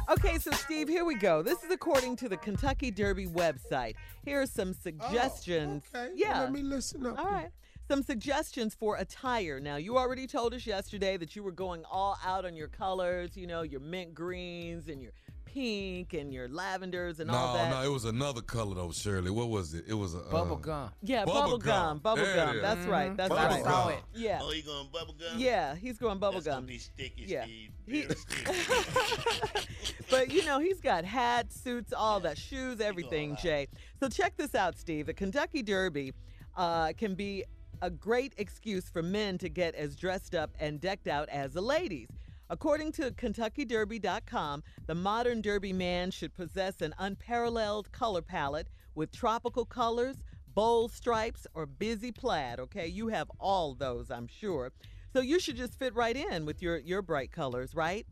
Okay, 0.07 0.37
so 0.37 0.51
Steve, 0.51 0.87
here 0.87 1.03
we 1.03 1.15
go. 1.15 1.41
This 1.41 1.63
is 1.63 1.71
according 1.71 2.15
to 2.17 2.29
the 2.29 2.37
Kentucky 2.37 2.91
Derby 2.91 3.25
website. 3.25 3.95
Here 4.23 4.39
are 4.39 4.45
some 4.45 4.69
oh, 4.69 4.81
suggestions. 4.83 5.83
okay. 5.95 6.11
Yeah. 6.15 6.41
Let 6.41 6.51
me 6.51 6.61
listen 6.61 7.07
up. 7.07 7.17
All 7.17 7.25
right. 7.25 7.49
Some 7.89 8.03
suggestions 8.03 8.75
for 8.75 8.97
attire. 8.97 9.59
Now, 9.59 9.77
you 9.77 9.97
already 9.97 10.27
told 10.27 10.53
us 10.53 10.67
yesterday 10.67 11.17
that 11.17 11.35
you 11.35 11.41
were 11.41 11.51
going 11.51 11.83
all 11.89 12.19
out 12.23 12.45
on 12.45 12.55
your 12.55 12.67
colors, 12.67 13.35
you 13.35 13.47
know, 13.47 13.63
your 13.63 13.79
mint 13.79 14.13
greens 14.13 14.89
and 14.89 15.01
your 15.01 15.11
pink 15.55 16.13
and 16.13 16.33
your 16.33 16.49
lavenders 16.49 17.19
and 17.21 17.31
all 17.31 17.53
that. 17.55 17.69
no, 17.69 17.79
no, 17.81 17.89
it 17.89 17.91
was 17.91 18.03
another 18.03 18.41
color 18.41 18.75
though, 18.75 18.91
Shirley. 18.91 19.31
What 19.31 19.47
was 19.49 19.73
it? 19.73 19.85
It 19.87 19.93
was 19.93 20.13
a 20.13 20.17
Bubble 20.19 20.57
uh, 20.57 20.59
gum. 20.59 20.91
Yeah, 21.01 21.23
bubble, 21.23 21.57
gum. 21.57 21.99
Bubble 21.99 22.23
There 22.23 22.33
it 22.33 22.35
gum. 22.35 22.55
is. 22.57 22.61
That's 22.61 22.85
right. 22.87 23.15
That's 23.15 23.29
Bubble 23.29 23.55
right. 23.55 23.63
gum. 23.63 23.93
Yeah. 24.13 24.39
Oh, 24.41 24.51
you 24.51 24.63
going 24.63 24.87
bubble 24.91 25.15
gum? 25.17 25.39
Yeah, 25.39 25.75
he's 25.75 25.97
going 25.97 26.19
bubble 26.19 26.41
That's 26.41 26.47
gonna 26.47 26.57
gum. 26.57 26.65
be 26.65 26.77
sticky, 26.77 27.23
Yeah. 27.25 27.43
Steve. 27.45 27.69
He- 27.87 28.01
Real 28.01 28.09
sticky. 28.15 29.67
but 30.11 30.31
you 30.31 30.43
know, 30.45 30.59
he's 30.59 30.81
got 30.81 31.05
hats, 31.05 31.59
suits, 31.61 31.93
all 31.93 32.19
that, 32.19 32.37
shoes, 32.37 32.81
everything, 32.81 33.37
Jay. 33.41 33.67
So 34.01 34.09
check 34.09 34.35
this 34.35 34.55
out, 34.55 34.77
Steve. 34.77 35.05
The 35.05 35.13
Kentucky 35.13 35.63
Derby 35.63 36.11
uh, 36.57 36.91
can 36.97 37.15
be 37.15 37.45
a 37.81 37.89
great 37.89 38.33
excuse 38.37 38.89
for 38.89 39.01
men 39.01 39.37
to 39.37 39.47
get 39.49 39.75
as 39.75 39.95
dressed 39.95 40.35
up 40.35 40.51
and 40.59 40.81
decked 40.81 41.07
out 41.07 41.29
as 41.29 41.53
the 41.53 41.61
ladies. 41.61 42.09
According 42.49 42.91
to 42.93 43.11
KentuckyDerby.com, 43.11 44.63
the 44.85 44.95
modern 44.95 45.41
Derby 45.41 45.73
man 45.73 46.11
should 46.11 46.33
possess 46.33 46.81
an 46.81 46.93
unparalleled 46.99 47.91
color 47.91 48.21
palette 48.21 48.69
with 48.93 49.11
tropical 49.11 49.65
colors, 49.65 50.17
bold 50.53 50.91
stripes, 50.91 51.47
or 51.55 51.65
busy 51.65 52.11
plaid. 52.11 52.59
Okay, 52.59 52.87
you 52.87 53.07
have 53.07 53.31
all 53.39 53.73
those, 53.73 54.11
I'm 54.11 54.27
sure. 54.27 54.71
So 55.11 55.21
you 55.21 55.39
should 55.39 55.57
just 55.57 55.79
fit 55.79 55.95
right 55.95 56.15
in 56.15 56.45
with 56.45 56.61
your 56.61 56.77
your 56.77 57.01
bright 57.01 57.31
colors, 57.31 57.73
right? 57.73 58.05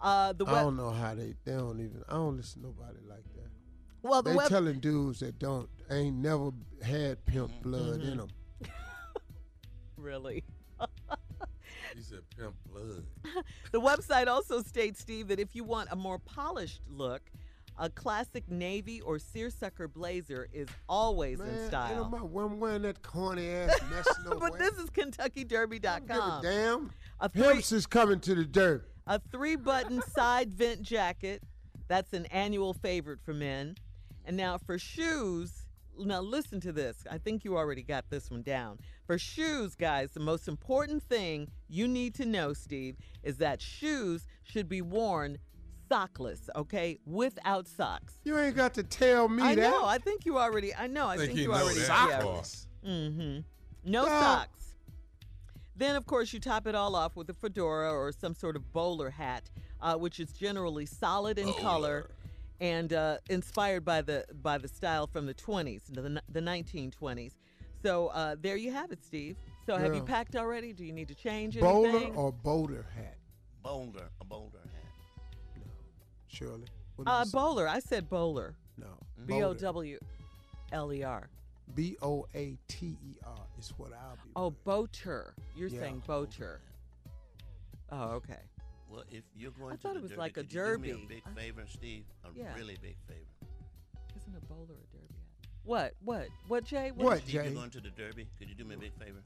Uh, 0.00 0.32
the 0.32 0.46
I 0.46 0.62
don't 0.62 0.76
know 0.76 0.90
how 0.90 1.14
they. 1.14 1.34
They 1.44 1.52
don't 1.52 1.80
even. 1.80 2.02
I 2.08 2.14
don't 2.14 2.36
listen 2.36 2.62
to 2.62 2.68
nobody 2.68 2.98
like 3.08 3.24
that. 3.34 3.50
Well, 4.02 4.22
the 4.22 4.30
they 4.30 4.36
web- 4.36 4.48
telling 4.48 4.80
dudes 4.80 5.20
that 5.20 5.38
don't 5.38 5.68
ain't 5.90 6.16
never 6.16 6.50
had 6.82 7.24
pimp 7.26 7.50
blood 7.62 8.02
in 8.02 8.18
them. 8.18 8.28
really. 9.96 10.44
He 11.94 12.02
said 12.02 12.20
pimp 12.36 12.54
blood. 12.70 13.04
The 13.72 13.80
website 13.80 14.26
also 14.26 14.62
states, 14.62 15.00
Steve, 15.00 15.28
that 15.28 15.38
if 15.40 15.54
you 15.54 15.64
want 15.64 15.88
a 15.92 15.96
more 15.96 16.18
polished 16.18 16.80
look, 16.88 17.22
a 17.78 17.90
classic 17.90 18.48
navy 18.48 19.00
or 19.00 19.18
seersucker 19.18 19.88
blazer 19.88 20.48
is 20.52 20.68
always 20.88 21.40
in 21.40 21.46
Man, 21.46 21.56
ain't 21.58 21.66
style. 21.66 22.04
nobody 22.04 22.24
I'm 22.44 22.60
wearing 22.60 22.82
that 22.82 23.02
corny 23.02 23.48
ass 23.50 23.76
mess 23.90 24.06
no 24.24 24.38
but 24.38 24.52
way. 24.52 24.58
this 24.60 24.74
is 24.78 24.90
KentuckyDerby.com. 24.90 26.42
Damn. 26.42 26.90
A 27.20 27.28
three, 27.28 27.42
Pimps 27.42 27.72
is 27.72 27.86
coming 27.86 28.20
to 28.20 28.34
the 28.34 28.44
dirt. 28.44 28.88
a 29.06 29.18
three-button 29.32 30.02
side 30.02 30.52
vent 30.54 30.82
jacket. 30.82 31.42
That's 31.88 32.12
an 32.12 32.26
annual 32.26 32.74
favorite 32.74 33.20
for 33.24 33.34
men. 33.34 33.76
And 34.24 34.36
now 34.36 34.56
for 34.58 34.78
shoes, 34.78 35.63
now 35.98 36.20
listen 36.20 36.60
to 36.60 36.72
this. 36.72 37.04
I 37.10 37.18
think 37.18 37.44
you 37.44 37.56
already 37.56 37.82
got 37.82 38.08
this 38.10 38.30
one 38.30 38.42
down. 38.42 38.78
For 39.06 39.18
shoes, 39.18 39.74
guys, 39.74 40.10
the 40.12 40.20
most 40.20 40.48
important 40.48 41.02
thing 41.02 41.48
you 41.68 41.86
need 41.88 42.14
to 42.16 42.24
know, 42.26 42.52
Steve, 42.52 42.96
is 43.22 43.36
that 43.38 43.60
shoes 43.60 44.26
should 44.42 44.68
be 44.68 44.82
worn 44.82 45.38
sockless, 45.90 46.48
okay? 46.56 46.98
Without 47.06 47.68
socks. 47.68 48.14
You 48.24 48.38
ain't 48.38 48.56
got 48.56 48.74
to 48.74 48.82
tell 48.82 49.28
me 49.28 49.42
I 49.42 49.54
that. 49.54 49.66
I 49.66 49.70
know. 49.70 49.84
I 49.84 49.98
think 49.98 50.24
you 50.26 50.38
already. 50.38 50.74
I 50.74 50.86
know. 50.86 51.06
I 51.06 51.16
Think 51.16 51.28
think, 51.28 51.38
he 51.38 51.42
you 51.44 51.48
know 51.50 51.54
already. 51.54 51.80
that 51.80 52.08
yeah. 52.84 52.90
Mm-hmm. 52.90 53.40
No 53.90 54.04
Well- 54.04 54.22
socks. 54.22 54.60
Then, 55.76 55.96
of 55.96 56.06
course, 56.06 56.32
you 56.32 56.38
top 56.38 56.68
it 56.68 56.76
all 56.76 56.94
off 56.94 57.16
with 57.16 57.28
a 57.30 57.34
fedora 57.34 57.92
or 57.92 58.12
some 58.12 58.32
sort 58.34 58.54
of 58.54 58.72
bowler 58.72 59.10
hat, 59.10 59.50
uh, 59.80 59.96
which 59.96 60.20
is 60.20 60.30
generally 60.32 60.86
solid 60.86 61.36
in 61.36 61.52
color 61.54 62.10
and 62.60 62.92
uh, 62.92 63.18
inspired 63.28 63.84
by 63.84 64.02
the 64.02 64.24
by 64.42 64.58
the 64.58 64.68
style 64.68 65.06
from 65.06 65.26
the 65.26 65.34
20s, 65.34 65.82
the, 65.90 66.22
the 66.30 66.40
1920s. 66.40 67.32
So 67.82 68.08
uh, 68.08 68.36
there 68.40 68.56
you 68.56 68.72
have 68.72 68.92
it, 68.92 69.04
Steve. 69.04 69.36
So 69.66 69.76
have 69.76 69.94
you 69.94 70.02
packed 70.02 70.36
already? 70.36 70.72
Do 70.72 70.84
you 70.84 70.92
need 70.92 71.08
to 71.08 71.14
change 71.14 71.58
Bowler 71.58 71.88
anything? 71.88 72.14
Bowler 72.14 72.26
or 72.26 72.32
boulder 72.32 72.86
hat, 72.94 73.16
Boulder, 73.62 74.08
a 74.20 74.24
boulder 74.24 74.58
hat. 74.62 75.64
Shirley. 76.28 76.66
What 76.96 77.06
did 77.06 77.10
uh, 77.10 77.24
bowler. 77.32 77.68
I 77.68 77.80
said 77.80 78.08
bowler. 78.08 78.54
No. 78.78 78.86
B 79.26 79.42
O 79.42 79.54
W 79.54 79.98
L 80.72 80.92
E 80.92 81.02
R. 81.02 81.28
B 81.74 81.96
O 82.02 82.26
A 82.34 82.56
T 82.68 82.86
E 82.86 83.16
R 83.24 83.46
is 83.58 83.72
what 83.76 83.92
I'll 83.92 84.16
be. 84.24 84.30
Oh, 84.36 84.50
boater. 84.64 85.34
You're 85.56 85.68
Yeah. 85.68 85.80
saying 85.80 86.02
boater. 86.06 86.60
Oh, 87.90 88.10
okay. 88.12 88.40
Well, 88.94 89.04
if 89.10 89.24
you're 89.34 89.50
going 89.50 89.72
I 89.72 89.76
to 89.76 89.82
thought 89.82 89.92
the 89.94 89.98
it 89.98 90.02
was 90.02 90.10
derby, 90.12 90.20
like 90.20 90.30
a 90.32 90.34
could 90.42 90.52
you 90.52 90.60
do 90.60 90.78
me 90.78 90.88
derby. 90.88 91.02
a 91.04 91.08
big 91.08 91.22
I- 91.26 91.34
favor, 91.40 91.64
Steve? 91.68 92.04
A 92.24 92.28
Yeah. 92.38 92.54
really 92.54 92.76
big 92.80 92.96
favor. 93.08 93.26
Isn't 94.16 94.36
a 94.36 94.40
bowler 94.46 94.74
a 94.74 94.96
derby 94.96 95.14
hat? 95.14 95.48
What? 95.64 95.94
What? 96.04 96.28
What, 96.46 96.64
Jay? 96.64 96.92
What, 96.92 97.18
Steve, 97.18 97.28
Jay? 97.28 97.44
you're 97.46 97.54
going 97.54 97.70
to 97.70 97.80
the 97.80 97.90
derby. 97.90 98.28
Could 98.38 98.48
you 98.48 98.54
do 98.54 98.64
me 98.64 98.76
a 98.76 98.78
big 98.78 98.92
favor? 98.96 99.18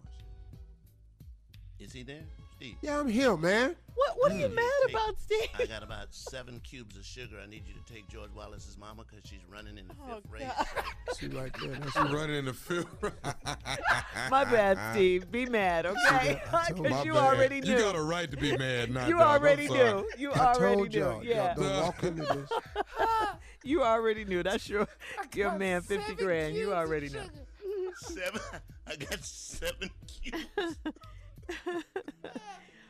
Is 1.78 1.92
he 1.92 2.02
there, 2.02 2.24
Steve? 2.58 2.74
Yeah, 2.82 2.98
I'm 2.98 3.08
here, 3.08 3.36
man. 3.36 3.76
What? 3.94 4.16
What 4.18 4.32
are 4.32 4.36
you 4.36 4.48
Mm. 4.48 4.54
mad 4.54 4.70
Take- 4.86 4.94
about, 4.94 5.20
Steve? 5.20 5.48
I 5.58 5.66
got 5.66 5.82
about 5.84 6.12
seven 6.14 6.58
cubes 6.60 6.96
of 6.96 7.04
sugar. 7.04 7.36
I 7.42 7.46
need 7.46 7.64
you 7.66 7.74
to 7.74 7.92
take 7.92 8.08
George 8.08 8.30
Wallace's 8.32 8.76
mama 8.76 9.04
because 9.08 9.28
she's 9.28 9.44
running 9.48 9.78
in 9.78 9.86
the 9.88 9.94
Oh, 10.08 10.16
fifth 10.16 10.30
race. 10.30 11.18
See 11.18 11.26
right 11.28 11.52
there. 11.60 11.74
That's 11.76 11.92
She 11.92 11.98
running 12.00 12.36
in 12.36 12.44
the 12.46 12.52
field. 12.52 12.86
My 14.30 14.44
bad, 14.44 14.78
Steve. 14.94 15.30
Be 15.30 15.46
mad, 15.46 15.86
okay? 15.86 16.42
I 16.52 16.70
Because 16.72 17.04
you 17.04 17.12
bad. 17.14 17.22
already 17.34 17.60
knew. 17.60 17.70
You 17.72 17.78
got 17.78 17.94
a 17.96 18.02
right 18.02 18.30
to 18.30 18.36
be 18.36 18.56
mad 18.56 18.92
now. 18.92 19.06
You 19.06 19.18
dog. 19.18 19.40
Already 19.40 19.68
knew. 19.68 20.08
You 20.16 20.32
I 20.32 20.38
already 20.54 20.74
told 20.76 20.92
knew. 20.94 20.98
y'all. 21.00 21.24
Yeah. 21.24 21.54
Y'all 21.56 21.62
don't 21.68 21.82
walk 21.82 22.02
into 22.04 22.22
this. 22.24 22.50
You 23.64 23.82
already 23.82 24.24
knew. 24.24 24.42
That's 24.44 24.68
your 24.68 24.86
your 25.34 25.58
man, 25.58 25.82
fifty 25.82 26.14
grand. 26.14 26.54
You 26.54 26.72
already 26.72 27.08
know. 27.10 27.24
Seven. 27.96 28.40
I 28.86 28.96
got 28.96 29.22
seven 29.24 29.90
cubes. 30.06 30.76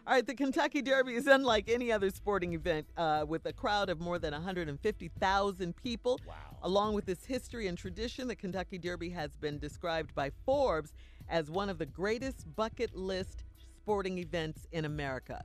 All 0.07 0.15
right, 0.15 0.27
the 0.27 0.35
Kentucky 0.35 0.81
Derby 0.81 1.15
is 1.17 1.27
unlike 1.27 1.69
any 1.69 1.93
other 1.93 2.09
sporting 2.09 2.55
event 2.55 2.87
uh, 2.97 3.27
with 3.29 3.45
a 3.45 3.53
crowd 3.53 3.91
of 3.91 4.01
more 4.01 4.19
than 4.19 4.33
150,000 4.33 5.77
people. 5.77 6.19
Wow. 6.27 6.35
Along 6.63 6.95
with 6.95 7.11
its 7.11 7.27
history 7.27 7.67
and 7.67 7.77
tradition, 7.77 8.27
the 8.27 8.35
Kentucky 8.35 8.79
Derby 8.79 9.11
has 9.11 9.37
been 9.37 9.59
described 9.59 10.15
by 10.15 10.31
Forbes 10.47 10.95
as 11.29 11.51
one 11.51 11.69
of 11.69 11.77
the 11.77 11.85
greatest 11.85 12.47
bucket 12.57 12.97
list 12.97 13.45
sporting 13.77 14.17
events 14.17 14.67
in 14.73 14.87
America. 14.87 15.45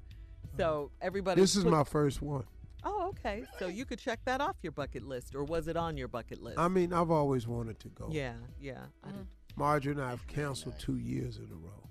So 0.57 0.91
everybody. 1.01 1.41
This 1.41 1.57
is 1.57 1.65
my 1.65 1.83
first 1.83 2.21
one. 2.21 2.45
Oh, 2.85 3.09
okay. 3.09 3.43
So 3.59 3.67
you 3.67 3.83
could 3.85 3.99
check 3.99 4.19
that 4.25 4.39
off 4.39 4.55
your 4.61 4.71
bucket 4.71 5.03
list, 5.03 5.35
or 5.35 5.43
was 5.43 5.67
it 5.67 5.75
on 5.75 5.97
your 5.97 6.07
bucket 6.07 6.41
list? 6.41 6.57
I 6.57 6.67
mean, 6.69 6.93
I've 6.93 7.11
always 7.11 7.47
wanted 7.47 7.79
to 7.81 7.89
go. 7.89 8.07
yeah, 8.11 8.33
yeah. 8.61 8.85
I 9.03 9.11
did. 9.11 9.27
Marjorie 9.55 9.93
and 9.93 10.01
I 10.01 10.09
have 10.09 10.25
canceled 10.27 10.79
two 10.79 10.97
years 10.97 11.37
in 11.37 11.49
a 11.51 11.55
row. 11.55 11.89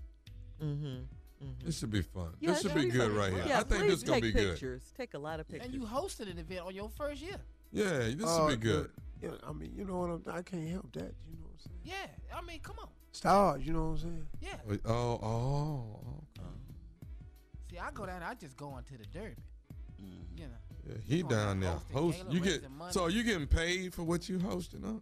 Mm-hmm. 0.62 1.02
This 1.64 1.78
should 1.80 1.90
be 1.90 2.02
fun. 2.02 2.34
Yeah, 2.40 2.50
this 2.52 2.62
should 2.62 2.74
be 2.74 2.86
good 2.88 3.08
fun. 3.10 3.14
right 3.16 3.32
here. 3.32 3.44
Yeah, 3.48 3.60
I 3.60 3.62
think 3.64 3.84
this 3.86 3.94
is 3.94 4.02
gonna 4.04 4.20
take 4.20 4.32
be 4.34 4.40
good. 4.40 4.50
pictures. 4.52 4.92
Take 4.96 5.14
a 5.14 5.18
lot 5.18 5.40
of 5.40 5.48
pictures. 5.48 5.66
And 5.72 5.74
you 5.74 5.86
hosted 5.86 6.30
an 6.30 6.38
event 6.38 6.60
on 6.66 6.74
your 6.74 6.88
first 6.90 7.20
year. 7.20 7.36
Yeah, 7.72 7.98
this 7.98 8.24
Uh, 8.24 8.48
should 8.48 8.60
be 8.60 8.64
good. 8.68 8.90
Yeah, 9.20 9.30
I 9.48 9.52
mean, 9.52 9.72
you 9.76 9.84
know 9.84 9.98
what 9.98 10.10
I'm. 10.10 10.22
I 10.32 10.42
can't 10.42 10.68
help 10.68 10.92
that. 10.92 11.14
You 11.26 11.36
know 11.38 11.46
what 11.46 11.52
I'm 11.52 11.58
saying? 11.58 11.78
Yeah, 11.84 12.36
I 12.36 12.42
mean, 12.42 12.60
come 12.60 12.76
on. 12.80 12.88
Stars. 13.12 13.66
You 13.66 13.72
know 13.72 13.84
what 13.86 13.90
I'm 13.90 13.98
saying? 13.98 14.26
Yeah. 14.40 14.60
Wait, 14.66 14.80
Oh, 14.84 14.92
oh, 15.22 16.00
okay. 16.38 16.48
See, 17.70 17.78
I 17.78 17.90
go 17.92 18.06
down. 18.06 18.22
I 18.22 18.34
just 18.34 18.56
go 18.56 18.68
on 18.70 18.84
to 18.84 18.98
the 18.98 19.04
derby. 19.06 19.34
Mm. 20.00 20.38
You 20.38 20.44
know. 20.46 20.52
Yeah, 20.88 20.94
he 21.04 21.22
down 21.22 21.60
there. 21.60 21.70
host 21.92 22.18
Host. 22.20 22.24
You 22.30 22.40
get 22.40 22.70
money. 22.70 22.92
so 22.92 23.04
are 23.04 23.10
you 23.10 23.22
getting 23.22 23.46
paid 23.46 23.94
for 23.94 24.02
what 24.04 24.28
you 24.28 24.38
hosting? 24.38 24.82
Huh? 24.82 25.00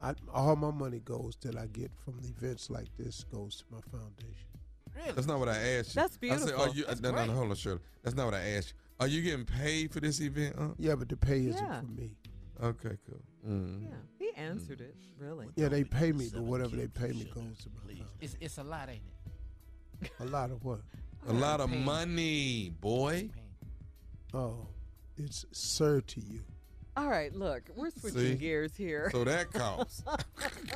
I, 0.00 0.14
all 0.32 0.56
my 0.56 0.70
money 0.70 1.00
goes 1.00 1.36
that 1.42 1.56
I 1.56 1.66
get 1.66 1.90
from 2.04 2.18
the 2.20 2.28
events 2.28 2.70
like 2.70 2.88
this 2.96 3.24
goes 3.24 3.56
to 3.56 3.64
my 3.70 3.80
foundation. 3.90 4.46
Really? 4.96 5.12
That's 5.12 5.26
not 5.26 5.38
what 5.38 5.48
I 5.48 5.56
asked 5.58 5.94
you. 5.94 6.00
That's 6.02 6.16
beautiful. 6.16 6.44
I 6.48 6.50
said, 6.50 6.58
are 6.58 6.74
you? 6.74 6.84
That's 6.86 7.00
no, 7.00 7.10
no, 7.12 7.24
no, 7.26 7.32
hold 7.32 7.50
on, 7.50 7.56
Shirley. 7.56 7.80
That's 8.02 8.16
not 8.16 8.24
what 8.26 8.34
I 8.34 8.40
asked 8.56 8.68
you. 8.68 8.74
Are 8.98 9.06
you 9.06 9.22
getting 9.22 9.44
paid 9.44 9.92
for 9.92 10.00
this 10.00 10.20
event? 10.20 10.56
Huh? 10.58 10.68
Yeah, 10.78 10.94
but 10.94 11.08
the 11.08 11.16
pay 11.16 11.46
isn't 11.46 11.52
Yeah. 11.62 11.80
for 11.80 11.86
me. 11.86 12.16
Okay, 12.62 12.96
cool. 13.06 13.20
Mm. 13.46 13.82
Yeah, 13.82 13.94
he 14.18 14.30
answered 14.36 14.80
it. 14.80 14.96
Really. 15.18 15.48
Yeah, 15.56 15.68
they 15.68 15.84
pay 15.84 16.12
me, 16.12 16.28
but 16.32 16.42
whatever 16.42 16.74
they 16.76 16.86
pay 16.88 17.08
me 17.08 17.24
goes 17.34 17.58
to 17.64 17.68
my 17.74 17.80
please. 17.84 18.02
It's 18.20 18.36
it's 18.40 18.58
a 18.58 18.62
lot, 18.62 18.88
ain't 18.88 19.02
it? 20.02 20.10
A 20.20 20.24
lot 20.24 20.50
of 20.50 20.64
what? 20.64 20.80
A 21.28 21.32
lot 21.32 21.60
of 21.60 21.70
Paid. 21.70 21.84
money, 21.84 22.70
boy. 22.80 23.28
Pain. 23.34 23.42
Oh, 24.32 24.66
it's 25.18 25.44
sir 25.52 26.00
to 26.00 26.20
you. 26.20 26.40
All 26.96 27.08
right, 27.08 27.34
look, 27.34 27.62
we're 27.76 27.90
switching 27.90 28.20
See? 28.20 28.34
gears 28.36 28.74
here. 28.74 29.10
So 29.12 29.22
that 29.24 29.52
counts. 29.52 30.02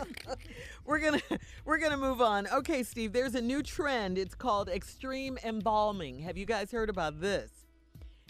we're 0.84 0.98
gonna 0.98 1.20
we're 1.64 1.78
gonna 1.78 1.96
move 1.96 2.20
on. 2.20 2.46
Okay, 2.48 2.82
Steve. 2.82 3.12
There's 3.14 3.34
a 3.34 3.40
new 3.40 3.62
trend. 3.62 4.18
It's 4.18 4.34
called 4.34 4.68
extreme 4.68 5.38
embalming. 5.44 6.18
Have 6.20 6.36
you 6.36 6.44
guys 6.44 6.70
heard 6.70 6.90
about 6.90 7.20
this? 7.22 7.50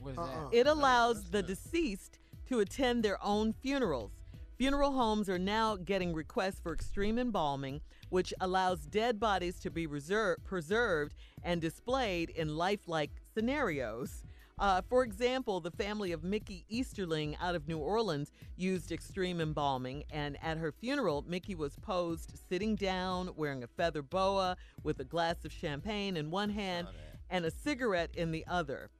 What 0.02 0.12
is 0.12 0.18
Uh-uh. 0.18 0.50
that? 0.50 0.56
It 0.56 0.66
allows 0.68 1.24
the 1.30 1.42
deceased 1.42 2.20
to 2.48 2.60
attend 2.60 3.02
their 3.02 3.18
own 3.24 3.52
funerals. 3.52 4.12
Funeral 4.56 4.92
homes 4.92 5.28
are 5.28 5.38
now 5.38 5.74
getting 5.76 6.12
requests 6.12 6.60
for 6.60 6.72
extreme 6.72 7.18
embalming, 7.18 7.80
which 8.10 8.32
allows 8.40 8.80
dead 8.86 9.18
bodies 9.18 9.58
to 9.60 9.70
be 9.70 9.86
reserve, 9.88 10.36
preserved 10.44 11.14
and 11.42 11.60
displayed 11.60 12.30
in 12.30 12.56
lifelike 12.56 13.10
scenarios. 13.34 14.22
Uh, 14.60 14.82
for 14.90 15.02
example, 15.02 15.58
the 15.60 15.70
family 15.70 16.12
of 16.12 16.22
Mickey 16.22 16.66
Easterling 16.68 17.34
out 17.40 17.54
of 17.54 17.66
New 17.66 17.78
Orleans 17.78 18.30
used 18.56 18.92
extreme 18.92 19.40
embalming, 19.40 20.04
and 20.10 20.36
at 20.42 20.58
her 20.58 20.70
funeral, 20.70 21.24
Mickey 21.26 21.54
was 21.54 21.74
posed 21.76 22.38
sitting 22.48 22.76
down, 22.76 23.30
wearing 23.36 23.64
a 23.64 23.66
feather 23.66 24.02
boa, 24.02 24.58
with 24.82 25.00
a 25.00 25.04
glass 25.04 25.46
of 25.46 25.50
champagne 25.52 26.16
in 26.18 26.30
one 26.30 26.50
hand 26.50 26.88
and 27.30 27.46
a 27.46 27.50
cigarette 27.50 28.10
in 28.14 28.30
the 28.32 28.44
other. 28.46 28.90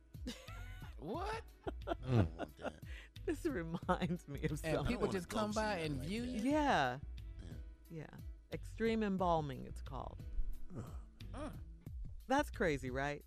What? 0.98 1.42
This 3.26 3.44
reminds 3.44 4.26
me 4.28 4.40
of 4.44 4.50
And 4.50 4.58
something. 4.60 4.86
people 4.86 5.06
just 5.06 5.28
come 5.28 5.52
by 5.52 5.74
and 5.76 6.02
view 6.02 6.22
you? 6.22 6.40
Yeah. 6.50 6.96
Yeah. 7.90 8.04
Extreme 8.52 9.02
embalming, 9.04 9.64
it's 9.66 9.82
called. 9.82 10.16
That's 12.28 12.50
crazy, 12.50 12.90
right? 12.90 13.22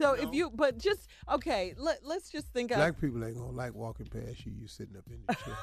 So 0.00 0.12
if 0.12 0.32
you, 0.34 0.50
but 0.54 0.78
just, 0.78 1.08
okay, 1.32 1.74
let, 1.78 2.04
let's 2.04 2.30
just 2.30 2.48
think 2.52 2.70
of. 2.70 2.76
Black 2.76 3.00
people 3.00 3.24
ain't 3.24 3.36
gonna 3.36 3.50
like 3.52 3.74
walking 3.74 4.06
past 4.06 4.44
you. 4.44 4.52
You 4.58 4.66
sitting 4.68 4.96
up 4.96 5.04
in 5.08 5.18
the 5.26 5.34
chair. 5.34 5.54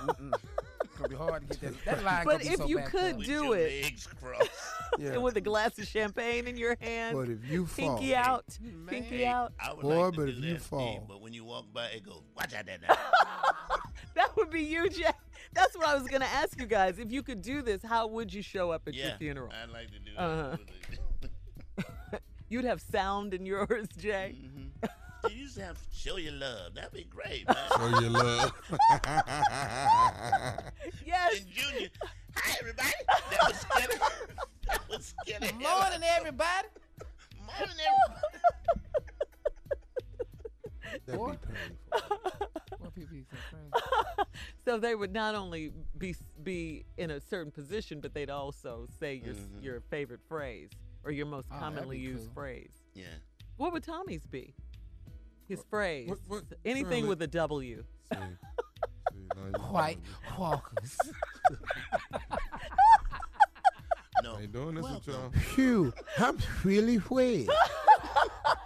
It's 0.84 0.96
gonna 0.98 1.10
be 1.10 1.16
hard 1.16 1.50
to 1.50 1.60
get 1.60 1.86
that. 1.86 1.98
That 1.98 2.04
line 2.06 2.26
But 2.26 2.32
gonna 2.40 2.44
be 2.44 2.50
if 2.50 2.58
so 2.58 2.66
you 2.68 2.78
backed 2.78 2.90
could 2.92 3.16
up. 3.16 3.22
do 3.24 3.54
it, 3.54 4.08
Yeah. 5.00 5.10
and 5.14 5.24
with 5.24 5.38
a 5.38 5.42
glass 5.42 5.78
of 5.80 5.88
champagne 5.88 6.48
in 6.48 6.58
your 6.58 6.78
hand, 6.82 7.18
But 7.18 7.30
if 7.30 7.46
you 7.50 7.66
fall- 7.66 7.98
pinky 7.98 8.16
out, 8.16 8.46
pinky 8.88 9.26
out, 9.26 9.54
I 9.60 9.74
would 9.74 9.82
Boy, 9.82 10.06
like 10.06 10.16
but 10.16 10.30
if 10.30 10.36
you 10.36 10.42
that, 10.42 10.62
Steve, 10.62 10.62
fall. 10.64 11.06
but 11.08 11.22
when 11.22 11.34
you 11.34 11.46
walk 11.46 11.66
by, 11.74 11.86
it 11.88 12.04
goes, 12.04 12.22
watch 12.36 12.54
out 12.54 12.66
there 12.66 12.78
now. 12.88 12.96
that 14.16 14.36
would 14.36 14.50
be 14.50 14.62
you, 14.62 14.90
Jay. 14.90 15.06
That's 15.54 15.76
what 15.78 15.88
I 15.88 15.96
was 15.96 16.08
gonna 16.08 16.26
ask 16.26 16.60
you 16.60 16.66
guys. 16.66 16.98
If 17.00 17.12
you 17.12 17.22
could 17.24 17.42
do 17.44 17.62
this, 17.62 17.84
how 17.84 18.08
would 18.08 18.34
you 18.34 18.42
show 18.42 18.72
up 18.72 18.88
at 18.88 18.94
your 18.96 19.08
yeah, 19.08 19.18
funeral? 19.18 19.50
I'd 19.64 19.70
like 19.70 19.88
to 19.92 20.00
do 20.00 20.12
that. 20.18 20.22
Uh-huh. 20.22 20.58
You'd 22.54 22.66
have 22.66 22.82
sound 22.82 23.34
in 23.34 23.48
yours, 23.48 23.88
Jay. 23.98 24.36
You 25.28 25.36
used 25.36 25.56
to 25.56 25.64
have 25.64 25.80
show 25.92 26.18
your 26.18 26.34
love. 26.34 26.76
That'd 26.76 26.92
be 26.94 27.06
great, 27.06 27.48
man. 27.48 27.58
Show 27.76 28.00
your 28.00 28.12
love. 28.12 28.52
yes. 31.04 31.40
And 31.40 31.48
Junior, 31.50 31.90
hi 32.36 32.56
everybody. 32.60 32.90
That 33.08 33.40
was 33.48 33.56
Skinner. 33.58 34.00
That 34.68 34.82
was 34.88 35.16
Skinner. 35.24 35.52
Morning, 35.54 36.04
everybody. 36.04 36.68
Morning, 37.44 37.78
everybody. 41.08 41.18
Boy. 41.18 41.38
Boy, 42.80 42.90
people 42.94 43.16
be 43.16 43.26
so 43.32 43.38
crazy. 43.50 43.72
So 44.66 44.78
they 44.80 44.96
would 44.96 45.12
not 45.14 45.36
only 45.36 45.72
be 45.98 46.16
be 46.42 46.86
in 46.98 47.12
a 47.12 47.20
certain 47.20 47.52
position, 47.52 48.00
but 48.00 48.14
they'd 48.14 48.30
also 48.30 48.88
say 49.00 49.16
your 49.16 49.34
Mhm. 49.34 49.62
your 49.64 49.82
favorite 49.90 50.22
phrase 50.30 50.70
or 51.04 51.12
your 51.12 51.26
most 51.26 51.48
Oh, 51.52 51.60
commonly 51.60 51.98
be 51.98 52.04
used 52.04 52.26
cool. 52.28 52.34
phrase. 52.36 52.72
Yeah. 52.94 53.06
What 53.58 53.74
would 53.74 53.84
Tommy's 53.84 54.26
be? 54.26 54.54
His 55.48 55.64
phrase. 55.70 56.10
what- 56.10 56.20
what- 56.28 56.44
Anything 56.66 57.08
with 57.08 57.22
a 57.22 57.28
W. 57.28 57.84
See, 58.12 58.18
see, 59.14 59.28
White 59.70 60.00
walkers. 60.38 60.98
No. 64.24 64.36
I 64.36 64.42
ain't 64.42 64.52
doing 64.54 64.76
this 64.76 64.84
with 64.86 65.08
y'all. 65.08 65.30
Phew, 65.32 65.94
I'm 66.18 66.38
really 66.64 66.98
wet. 67.10 67.48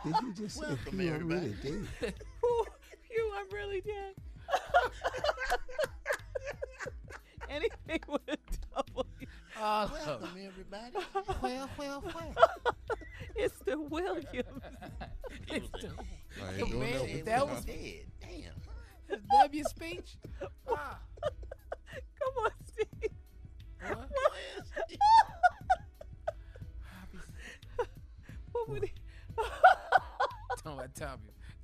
Did 0.04 0.16
you 0.22 0.34
just 0.36 0.58
say 0.60 0.68
Welcome, 0.68 1.00
phew, 1.00 1.14
I'm 1.14 1.28
really 1.28 1.56
dead? 1.64 1.88
you, 3.12 3.32
I'm 3.36 3.50
really 3.52 3.82
dead. 3.82 4.14
Anything 7.50 8.00
with 8.08 8.22
a 8.28 8.38
W. 8.84 9.04
Oh, 9.60 9.92
Welcome, 10.06 10.30
everybody. 10.46 10.94
well, 11.42 11.70
well, 11.78 12.04
well. 12.14 12.34
It's 13.40 13.60
the 13.66 13.80
Williams. 13.80 14.26
People 15.48 15.70
say, 15.80 15.90
I 16.44 16.60
ain't 16.60 16.70
doing 16.72 16.80
man, 16.80 17.08
that 17.18 17.26
that 17.26 17.48
was- 17.50 17.66
dead. 17.66 18.06
Damn. 18.20 18.42
That's 19.08 19.22
W 19.44 19.64
speech. 19.66 20.18
Ah. 20.70 21.00
Come 21.24 22.44
on, 22.46 22.52
Steve. 22.72 23.12
What? 23.88 24.10
What 28.52 28.70
would 28.70 28.84
he? 28.84 28.94
Talking 30.64 30.74
about 30.80 30.96
Tommy. 30.96 31.22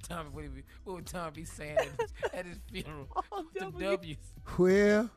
Tommy, 0.08 0.30
what, 0.30 0.44
would 0.44 0.64
what 0.84 0.96
would 0.98 1.06
Tommy 1.08 1.32
be 1.34 1.44
saying 1.46 1.78
at 1.78 1.86
his, 1.86 2.14
at 2.34 2.46
his 2.46 2.58
funeral? 2.72 3.08
Oh, 3.32 3.46
The 3.54 3.60
W. 3.62 3.88
W's. 3.90 4.18
Well, 4.58 5.10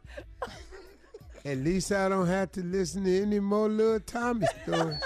at 1.47 1.59
least 1.59 1.93
I 1.93 2.09
don't 2.09 2.27
have 2.27 2.51
to 2.53 2.63
listen 2.63 3.05
to 3.05 3.23
any 3.23 3.39
more 3.41 3.69
little 3.69 4.01
Tommy 4.01 4.47
stories. 4.65 4.99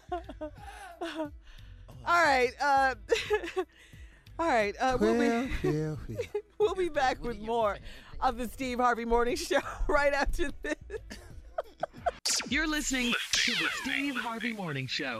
All 1.00 2.22
right. 2.22 2.50
Uh, 2.60 2.94
all 4.38 4.46
right. 4.46 4.74
Uh, 4.80 4.96
we'll 5.00 5.16
Well, 5.16 5.46
be 5.46 5.68
well, 5.68 5.98
well. 6.08 6.24
we'll 6.58 6.74
be 6.74 6.88
back 6.88 7.22
with 7.22 7.40
more 7.40 7.78
of 8.20 8.36
the 8.38 8.48
Steve 8.48 8.78
Harvey 8.78 9.04
Morning 9.04 9.36
Show 9.36 9.58
right 9.88 10.12
after 10.12 10.50
this. 10.62 10.74
You're 12.48 12.68
listening 12.68 13.12
to 13.32 13.50
the 13.52 13.68
Steve 13.82 14.16
Harvey 14.16 14.52
Morning 14.52 14.86
Show. 14.86 15.18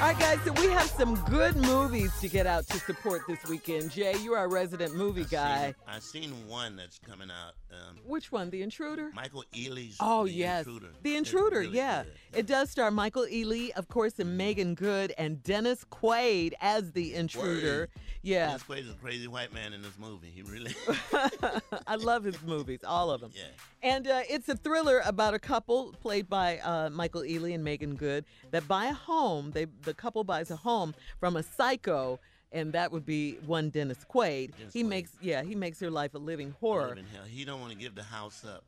All 0.00 0.08
right, 0.10 0.18
guys. 0.18 0.40
So 0.44 0.52
we 0.52 0.66
have 0.70 0.90
some 0.90 1.14
good 1.30 1.56
movies 1.56 2.12
to 2.20 2.28
get 2.28 2.46
out 2.46 2.66
to 2.68 2.78
support 2.78 3.22
this 3.28 3.42
weekend. 3.48 3.92
Jay, 3.92 4.16
you're 4.18 4.36
our 4.36 4.48
resident 4.50 4.94
movie 4.94 5.24
guy. 5.24 5.72
I've 5.86 6.02
seen 6.02 6.30
one 6.48 6.74
that's 6.76 6.98
coming 6.98 7.30
out. 7.30 7.54
Um, 7.74 7.98
Which 8.06 8.30
one? 8.30 8.50
The 8.50 8.62
Intruder. 8.62 9.10
Michael 9.14 9.44
Ealy's 9.52 9.96
Oh 10.00 10.24
The 10.24 10.32
yes, 10.32 10.66
Intruder. 10.66 10.88
The 11.02 11.16
Intruder. 11.16 11.60
really 11.60 11.76
yeah, 11.76 12.04
good. 12.04 12.38
it 12.40 12.46
does 12.46 12.70
star 12.70 12.90
Michael 12.90 13.26
Ealy, 13.26 13.70
of 13.72 13.88
course, 13.88 14.18
and 14.18 14.36
Meagan 14.36 14.74
Good 14.74 15.12
and 15.18 15.42
Dennis 15.42 15.84
Quaid 15.90 16.52
as 16.60 16.92
the 16.92 17.14
Intruder. 17.14 17.88
Yeah, 18.22 18.46
Dennis 18.46 18.62
Quaid's 18.62 18.90
a 18.90 18.94
crazy 18.94 19.26
white 19.28 19.52
man 19.52 19.72
in 19.72 19.82
this 19.82 19.98
movie. 19.98 20.30
He 20.34 20.42
really. 20.42 20.74
I 21.86 21.96
love 21.96 22.24
his 22.24 22.40
movies, 22.42 22.80
all 22.86 23.10
of 23.10 23.20
them. 23.20 23.32
Yeah. 23.34 23.44
And 23.82 24.06
uh, 24.08 24.22
it's 24.28 24.48
a 24.48 24.56
thriller 24.56 25.02
about 25.04 25.34
a 25.34 25.38
couple 25.38 25.92
played 26.00 26.28
by 26.28 26.58
uh, 26.58 26.90
Michael 26.90 27.22
Ealy 27.22 27.54
and 27.54 27.62
Meagan 27.64 27.96
Good 27.96 28.24
that 28.50 28.66
buy 28.68 28.86
a 28.86 28.94
home. 28.94 29.50
They 29.50 29.66
the 29.82 29.94
couple 29.94 30.24
buys 30.24 30.50
a 30.50 30.56
home 30.56 30.94
from 31.20 31.36
a 31.36 31.42
psycho, 31.42 32.20
and 32.54 32.72
that 32.72 32.90
would 32.92 33.04
be 33.04 33.34
one 33.46 33.68
Dennis 33.68 33.98
Quaid. 34.10 34.56
Dennis 34.56 34.72
he 34.72 34.82
Quaid. 34.82 34.88
makes 34.88 35.10
yeah 35.20 35.42
he 35.42 35.54
makes 35.54 35.80
your 35.82 35.90
life 35.90 36.14
a 36.14 36.18
living 36.18 36.54
horror. 36.60 36.88
Live 36.88 36.98
in 36.98 37.04
hell. 37.06 37.24
He 37.28 37.44
don't 37.44 37.60
want 37.60 37.72
to 37.72 37.78
give 37.78 37.94
the 37.94 38.02
house 38.02 38.42
up. 38.46 38.64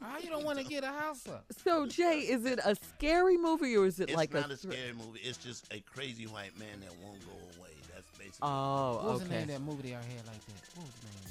How 0.00 0.18
you 0.18 0.28
don't 0.28 0.44
want 0.44 0.58
to 0.58 0.64
get 0.64 0.84
a 0.84 0.88
house 0.88 1.26
up? 1.28 1.44
So 1.64 1.86
Jay, 1.86 2.20
is 2.20 2.44
it 2.44 2.58
a 2.64 2.76
scary 2.96 3.36
movie 3.38 3.74
or 3.76 3.86
is 3.86 4.00
it 4.00 4.10
like 4.14 4.34
a 4.34 4.38
It's 4.38 4.42
like 4.42 4.48
not 4.48 4.50
a? 4.50 4.54
a 4.54 4.56
scary 4.56 4.92
movie. 4.92 5.20
It's 5.22 5.38
just 5.38 5.72
a 5.72 5.80
crazy 5.80 6.24
white 6.26 6.58
man 6.58 6.80
that 6.80 6.92
won't 7.02 7.20
go 7.24 7.32
away. 7.58 7.70
That's 7.94 8.08
basically. 8.18 8.38
Oh, 8.42 8.96
What 8.96 9.04
was 9.04 9.20
the 9.20 9.26
okay. 9.26 9.34
name 9.34 9.42
of 9.44 9.48
that 9.48 9.60
movie 9.62 9.88
they 9.88 9.94
out 9.94 10.04
here 10.04 10.20
like 10.26 10.44
that? 10.44 10.62
What 10.74 10.86
was 10.86 10.94
the 11.00 11.06
name 11.06 11.16
of 11.16 11.24
that 11.24 11.30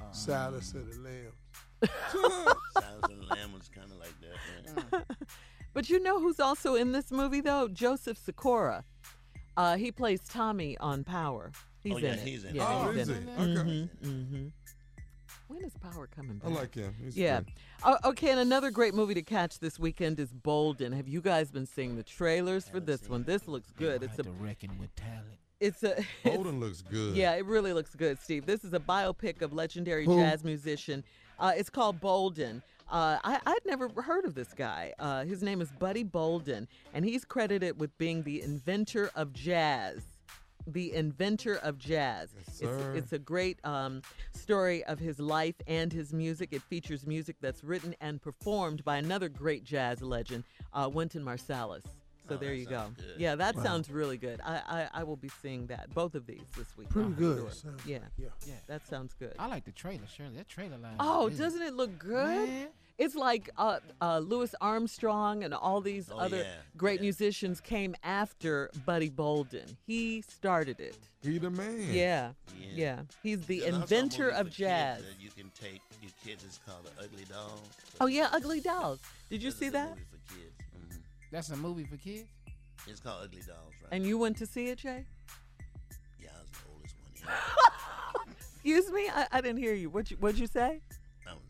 movie? 0.00 0.08
Uh, 0.08 0.12
Silence 0.12 0.72
of 0.74 0.94
the 0.94 1.00
Lambs. 1.02 1.34
Silence 2.72 3.04
of 3.04 3.18
the 3.28 3.34
Lamb 3.34 3.52
was 3.52 3.68
kind 3.68 3.90
of 3.90 3.98
like 3.98 4.14
that. 4.22 4.92
man. 4.92 5.04
But 5.72 5.88
you 5.88 6.02
know 6.02 6.18
who's 6.20 6.40
also 6.40 6.74
in 6.74 6.90
this 6.92 7.12
movie 7.12 7.40
though? 7.42 7.68
Joseph 7.68 8.18
Sikora. 8.18 8.84
Uh, 9.60 9.76
he 9.76 9.92
plays 9.92 10.20
Tommy 10.26 10.76
on 10.78 11.04
Power. 11.04 11.52
He's 11.82 11.92
Oh, 11.92 11.96
in 11.98 12.04
yeah, 12.04 12.10
it. 12.12 12.20
he's 12.20 12.44
in 12.44 12.50
it. 12.50 12.56
yeah, 12.56 12.66
Oh, 12.86 12.90
he's 12.92 13.02
is 13.02 13.08
in 13.10 13.22
he? 13.26 13.30
it. 13.30 13.38
Okay. 13.40 13.70
Mhm, 13.70 13.88
mhm. 14.02 14.52
When 15.48 15.64
is 15.64 15.72
Power 15.82 16.06
coming 16.06 16.38
back? 16.38 16.46
I 16.46 16.52
back? 16.52 16.58
like 16.60 16.74
him. 16.76 16.94
He's 17.02 17.16
yeah. 17.16 17.40
good. 17.40 17.52
Oh, 17.84 17.96
okay, 18.10 18.30
and 18.30 18.40
another 18.40 18.70
great 18.70 18.94
movie 18.94 19.14
to 19.14 19.22
catch 19.22 19.58
this 19.58 19.78
weekend 19.78 20.18
is 20.20 20.32
Bolden. 20.32 20.92
Have 20.92 21.08
you 21.08 21.20
guys 21.20 21.50
been 21.50 21.66
seeing 21.66 21.96
the 21.96 22.02
trailers 22.02 22.68
for 22.68 22.80
this 22.80 23.06
one? 23.08 23.24
This 23.24 23.46
looks 23.48 23.70
good. 23.72 24.02
It's 24.02 24.18
a 24.18 24.22
to 24.22 24.30
reckon 24.30 24.78
with 24.78 24.94
talent. 24.96 25.38
it's 25.60 25.82
a 25.82 26.02
Bolden 26.24 26.58
looks 26.60 26.80
good. 26.82 27.14
yeah, 27.16 27.34
it 27.34 27.44
really 27.44 27.72
looks 27.74 27.94
good, 27.94 28.18
Steve. 28.18 28.46
This 28.46 28.64
is 28.64 28.72
a 28.72 28.80
biopic 28.80 29.42
of 29.42 29.52
legendary 29.52 30.04
Who? 30.06 30.16
jazz 30.16 30.42
musician. 30.44 31.04
Uh, 31.38 31.52
it's 31.56 31.70
called 31.70 32.00
Bolden. 32.00 32.62
Uh, 32.90 33.18
I, 33.22 33.38
I'd 33.46 33.64
never 33.66 33.88
heard 33.88 34.24
of 34.24 34.34
this 34.34 34.52
guy. 34.52 34.92
Uh, 34.98 35.24
his 35.24 35.42
name 35.42 35.60
is 35.60 35.70
Buddy 35.70 36.02
Bolden, 36.02 36.66
and 36.92 37.04
he's 37.04 37.24
credited 37.24 37.78
with 37.78 37.96
being 37.98 38.24
the 38.24 38.42
inventor 38.42 39.10
of 39.14 39.32
jazz. 39.32 40.02
The 40.66 40.92
inventor 40.94 41.56
of 41.56 41.78
jazz. 41.78 42.30
Yes, 42.36 42.60
it's, 42.60 42.96
it's 42.96 43.12
a 43.12 43.18
great 43.18 43.58
um, 43.64 44.02
story 44.34 44.84
of 44.84 44.98
his 44.98 45.18
life 45.18 45.54
and 45.66 45.92
his 45.92 46.12
music. 46.12 46.48
It 46.52 46.62
features 46.62 47.06
music 47.06 47.36
that's 47.40 47.64
written 47.64 47.94
and 48.00 48.20
performed 48.20 48.84
by 48.84 48.96
another 48.96 49.28
great 49.28 49.64
jazz 49.64 50.02
legend, 50.02 50.44
uh, 50.74 50.90
Wynton 50.92 51.24
Marsalis. 51.24 51.84
So 52.30 52.36
Oh, 52.36 52.38
there 52.38 52.54
you 52.54 52.64
go. 52.64 52.86
good. 52.96 53.14
Yeah, 53.18 53.34
that 53.34 53.56
Wow. 53.56 53.62
sounds 53.64 53.90
really 53.90 54.16
good. 54.16 54.40
I, 54.44 54.88
I 54.94 55.00
I 55.00 55.02
will 55.02 55.16
be 55.16 55.30
seeing 55.42 55.66
that 55.66 55.92
both 55.92 56.14
of 56.14 56.26
these 56.26 56.46
this 56.56 56.76
week. 56.76 56.88
Pretty 56.88 57.10
good. 57.10 57.52
sure. 57.60 57.74
Yeah. 57.84 57.98
like- 57.98 58.08
yeah. 58.16 58.26
Yeah. 58.46 58.54
That 58.68 58.86
sounds 58.86 59.14
good. 59.18 59.34
I 59.38 59.46
like 59.48 59.64
the 59.64 59.72
trailer, 59.72 60.06
Shirley. 60.06 60.36
That 60.36 60.48
trailer 60.48 60.78
line. 60.78 60.94
Oh, 61.00 61.26
is- 61.26 61.38
doesn't 61.38 61.60
it 61.62 61.74
look 61.74 61.98
good? 61.98 62.48
Man. 62.48 62.68
It's 62.98 63.14
like 63.14 63.48
uh, 63.56 63.80
uh, 64.02 64.18
Louis 64.18 64.54
Armstrong 64.60 65.42
and 65.42 65.54
all 65.54 65.80
these 65.80 66.10
Oh, 66.12 66.18
other 66.18 66.36
yeah, 66.36 66.52
great 66.76 67.00
musicians 67.00 67.58
came 67.60 67.96
after 68.04 68.70
Buddy 68.84 69.08
Bolden. 69.08 69.64
He 69.86 70.20
started 70.20 70.78
it. 70.80 70.98
He 71.22 71.38
the 71.38 71.50
man. 71.50 71.88
Yeah, 71.92 72.32
yeah. 72.74 73.00
He's 73.22 73.40
the 73.46 73.60
There's 73.60 73.74
inventor 73.74 74.28
of 74.28 74.50
jazz. 74.50 75.02
you 75.18 75.30
can 75.30 75.50
take 75.58 75.80
your 76.02 76.12
kids. 76.24 76.44
It's 76.44 76.60
called 76.66 76.84
The 76.94 77.04
Ugly 77.04 77.24
Doll. 77.24 77.60
Oh 78.02 78.06
yeah, 78.06 78.28
Ugly 78.32 78.60
Dolls. 78.60 79.00
Did 79.30 79.42
you 79.42 79.50
see 79.50 79.66
is 79.66 79.70
a 79.70 79.72
that? 79.72 79.96
That's 81.30 81.50
a 81.50 81.56
movie 81.56 81.84
for 81.84 81.96
kids. 81.96 82.28
It's 82.86 83.00
called 83.00 83.24
Ugly 83.24 83.42
Dolls, 83.46 83.72
right? 83.82 83.92
And 83.92 84.04
you 84.06 84.18
went 84.18 84.36
to 84.38 84.46
see 84.46 84.66
it, 84.68 84.78
Jay? 84.78 85.04
yeah, 86.20 86.28
I 86.36 86.40
was 86.40 86.50
the 86.50 86.58
oldest 86.74 86.94
one. 87.24 87.34
Yeah. 87.34 88.32
Excuse 88.62 88.90
me, 88.90 89.08
I, 89.14 89.26
I 89.32 89.40
didn't 89.40 89.58
hear 89.58 89.74
you. 89.74 89.90
What 89.90 90.10
you 90.10 90.16
what'd 90.18 90.38
you 90.38 90.46
say? 90.46 90.80
I 91.26 91.32
was 91.32 91.40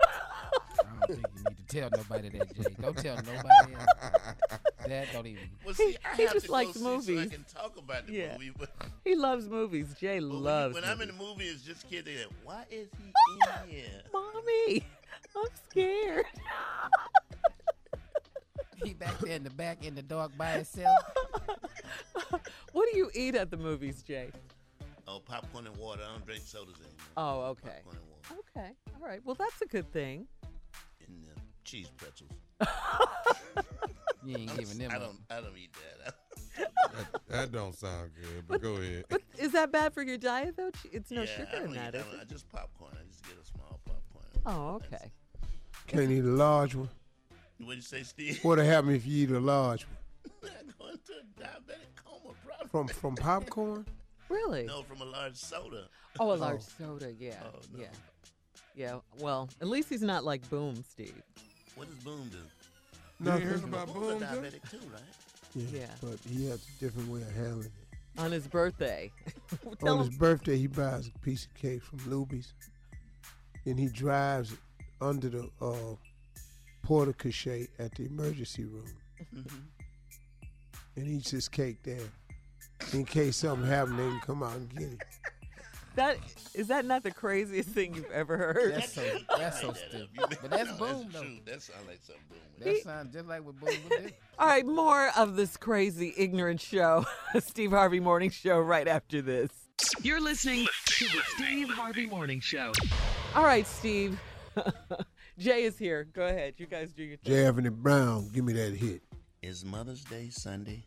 I 0.00 0.82
don't 0.84 1.06
think 1.16 1.26
you 1.36 1.44
need 1.48 1.56
to 1.68 1.76
tell 1.80 1.90
nobody 1.96 2.28
that, 2.38 2.54
Jay. 2.56 2.76
Don't 2.80 2.96
tell 2.96 3.16
nobody 3.16 3.74
else. 3.74 4.20
That 4.86 5.06
don't 5.12 5.26
even. 5.26 5.48
Well, 5.64 5.74
He- 5.74 5.92
see, 5.92 5.96
I 6.10 6.16
he 6.16 6.22
have 6.24 6.32
just 6.34 6.46
to 6.46 6.52
likes 6.52 6.72
go 6.72 6.78
see 6.78 6.84
movies. 6.84 7.06
So 7.06 7.22
I 7.22 7.26
can 7.26 7.44
talk 7.52 7.76
about 7.78 8.06
the 8.06 8.12
Yeah. 8.12 8.32
movie, 8.34 8.52
but, 8.56 8.70
He 9.04 9.14
loves 9.16 9.48
movies. 9.48 9.94
Jay 9.98 10.18
but 10.20 10.28
when, 10.28 10.36
you- 10.38 10.44
loves. 10.44 10.74
when 10.74 10.84
I'm 10.84 11.00
in 11.00 11.08
movies. 11.08 11.18
the 11.18 11.24
movie, 11.24 11.44
it's 11.46 11.62
just 11.62 11.88
kids. 11.90 12.04
They 12.06 12.16
like, 12.18 12.26
why 12.44 12.64
is 12.70 12.88
he 12.98 13.12
in 13.64 13.70
here? 13.70 14.02
Mommy, 14.12 14.86
I'm 15.36 15.48
scared. 15.70 16.26
He 18.84 18.94
back 18.94 19.18
there 19.20 19.36
in 19.36 19.42
the 19.44 19.50
back 19.50 19.84
in 19.84 19.94
the 19.94 20.02
dark 20.02 20.36
by 20.36 20.50
himself. 20.52 20.98
What 22.72 22.88
do 22.92 22.98
you 22.98 23.10
eat 23.14 23.34
at 23.34 23.50
the 23.50 23.56
movies, 23.56 24.02
Jay? 24.02 24.30
Oh, 25.08 25.20
popcorn 25.20 25.66
and 25.66 25.76
water. 25.76 26.02
I 26.06 26.12
don't 26.12 26.26
drink 26.26 26.42
sodas 26.44 26.74
anymore. 26.76 26.96
Oh, 27.16 27.40
okay. 27.52 27.80
Popcorn 27.84 27.96
and 27.96 28.06
water 28.10 28.44
Okay. 28.56 28.70
All 29.00 29.06
right. 29.08 29.20
Well, 29.24 29.34
that's 29.38 29.62
a 29.62 29.66
good 29.66 29.90
thing. 29.92 30.26
and 31.06 31.24
uh, 31.34 31.40
cheese 31.64 31.88
pretzels. 31.96 32.32
You 34.24 34.36
ain't 34.38 34.50
I'm 34.50 34.56
giving 34.56 34.78
them. 34.78 34.90
I 34.90 34.96
up. 34.96 35.02
don't. 35.02 35.18
I 35.30 35.40
don't 35.40 35.56
eat 35.56 35.72
that. 35.74 36.14
That, 36.56 37.28
that 37.28 37.52
don't 37.52 37.74
sound 37.74 38.12
good, 38.14 38.44
but 38.48 38.62
go 38.62 38.76
ahead. 38.76 39.04
But 39.10 39.20
is 39.38 39.52
that 39.52 39.70
bad 39.70 39.92
for 39.92 40.02
your 40.02 40.16
diet, 40.16 40.56
though? 40.56 40.70
It's 40.90 41.10
no 41.10 41.22
yeah, 41.22 41.26
sugar 41.26 41.64
in 41.66 41.74
that, 41.74 41.94
eat, 41.94 42.00
I. 42.18 42.22
I 42.22 42.24
just 42.24 42.48
popcorn. 42.48 42.92
I 42.94 43.04
just 43.06 43.22
get 43.22 43.34
a 43.40 43.44
small 43.44 43.78
popcorn. 43.84 44.24
Oh, 44.46 44.76
okay. 44.76 45.10
Can't 45.86 46.10
eat 46.10 46.24
a 46.24 46.28
large 46.28 46.74
one. 46.74 46.88
What 47.64 47.76
you 47.76 47.82
say, 47.82 48.02
Steve? 48.02 48.38
What'll 48.42 48.64
happen 48.64 48.94
if 48.94 49.06
you 49.06 49.24
eat 49.24 49.30
a 49.30 49.40
large 49.40 49.86
one? 49.86 50.32
Going 50.78 50.98
to 51.06 51.12
a 51.12 51.42
diabetic 51.42 52.04
coma, 52.04 52.34
probably. 52.44 52.68
From 52.68 52.88
from 52.88 53.14
popcorn? 53.16 53.86
Really? 54.28 54.64
No, 54.64 54.82
from 54.82 55.00
a 55.00 55.04
large 55.04 55.36
soda. 55.36 55.84
Oh, 56.20 56.32
a 56.32 56.34
large 56.34 56.62
soda. 56.62 57.12
Yeah. 57.18 57.36
Oh, 57.44 57.58
no. 57.74 57.80
Yeah. 57.80 57.86
Yeah. 58.74 58.98
Well, 59.20 59.48
at 59.60 59.68
least 59.68 59.88
he's 59.88 60.02
not 60.02 60.24
like 60.24 60.48
Boom, 60.50 60.82
Steve. 60.88 61.14
What 61.76 61.88
does 61.88 62.02
Boom 62.04 62.28
do? 62.30 62.38
You 63.24 63.32
ain't 63.32 63.42
heard 63.42 63.52
Nothing. 63.62 63.68
about 63.68 63.94
Boom's 63.94 64.06
a 64.06 64.10
Boom? 64.10 64.20
Jay? 64.20 64.26
diabetic 64.26 64.70
too, 64.70 64.80
right? 64.92 65.02
Yeah, 65.54 65.78
Yeah. 65.80 65.86
But 66.02 66.18
he 66.28 66.46
has 66.48 66.66
a 66.68 66.80
different 66.84 67.08
way 67.08 67.22
of 67.22 67.34
handling 67.34 67.66
it. 67.66 68.20
On 68.20 68.32
his 68.32 68.46
birthday. 68.46 69.10
Tell 69.80 69.94
On 69.94 70.00
him. 70.00 70.06
his 70.10 70.16
birthday, 70.18 70.56
he 70.58 70.66
buys 70.66 71.08
a 71.14 71.18
piece 71.20 71.46
of 71.46 71.54
cake 71.54 71.82
from 71.82 71.98
Luby's, 72.00 72.52
and 73.66 73.78
he 73.78 73.88
drives 73.88 74.52
it 74.52 74.58
under 75.00 75.28
the 75.28 75.50
uh, 75.60 75.94
porte 76.86 77.18
cochere 77.18 77.66
at 77.80 77.92
the 77.96 78.04
emergency 78.06 78.64
room, 78.64 78.86
Mm-hmm. 79.34 79.56
and 80.96 81.08
eats 81.08 81.30
his 81.30 81.48
cake 81.48 81.82
there. 81.82 81.98
In 82.92 83.04
case 83.04 83.38
something 83.38 83.66
happened, 83.66 83.98
they 83.98 84.02
can 84.04 84.20
come 84.20 84.42
out 84.42 84.54
and 84.54 84.68
get 84.70 84.82
it. 84.92 84.98
That 85.96 86.18
is 86.52 86.66
that 86.68 86.84
not 86.84 87.02
the 87.04 87.10
craziest 87.10 87.70
thing 87.70 87.94
you've 87.94 88.10
ever 88.10 88.36
heard? 88.36 88.74
That's 88.74 88.92
so. 88.92 89.18
That's 89.38 89.60
so 89.62 89.68
that 89.68 89.76
stupid. 89.78 90.08
You 90.12 90.26
made- 90.28 90.38
But 90.42 90.50
that's 90.50 90.70
no, 90.72 90.76
boom 90.76 91.08
though. 91.10 91.22
true. 91.22 91.38
That 91.46 91.62
sounds 91.62 91.86
like 91.88 92.00
something 92.02 92.22
Boom. 92.28 92.38
would 92.58 92.66
That 92.76 92.82
sounds 92.82 93.12
just 93.14 93.26
like 93.26 93.42
what 93.46 93.58
boom 93.58 93.74
would 93.88 94.02
do. 94.02 94.10
All 94.38 94.46
right, 94.46 94.66
more 94.66 95.08
of 95.16 95.36
this 95.36 95.56
crazy, 95.56 96.12
ignorant 96.18 96.60
show, 96.60 97.06
Steve 97.40 97.70
Harvey 97.70 97.98
Morning 98.00 98.28
Show, 98.28 98.60
right 98.60 98.86
after 98.86 99.22
this. 99.22 99.48
You're 100.02 100.20
listening 100.20 100.66
to 100.84 101.04
the 101.06 101.22
Steve 101.36 101.70
Harvey 101.70 102.04
Morning 102.04 102.40
Show. 102.40 102.72
All 103.34 103.44
right, 103.44 103.66
Steve. 103.66 104.20
Jay 105.38 105.64
is 105.64 105.78
here. 105.78 106.04
Go 106.04 106.26
ahead. 106.26 106.54
You 106.56 106.66
guys 106.66 106.92
do 106.92 107.02
your 107.04 107.16
thing. 107.18 107.32
J. 107.34 107.46
Anthony 107.46 107.68
Brown, 107.68 108.28
give 108.32 108.44
me 108.44 108.52
that 108.54 108.74
hit. 108.74 109.02
Is 109.42 109.64
Mother's 109.64 110.02
Day 110.04 110.28
Sunday? 110.30 110.84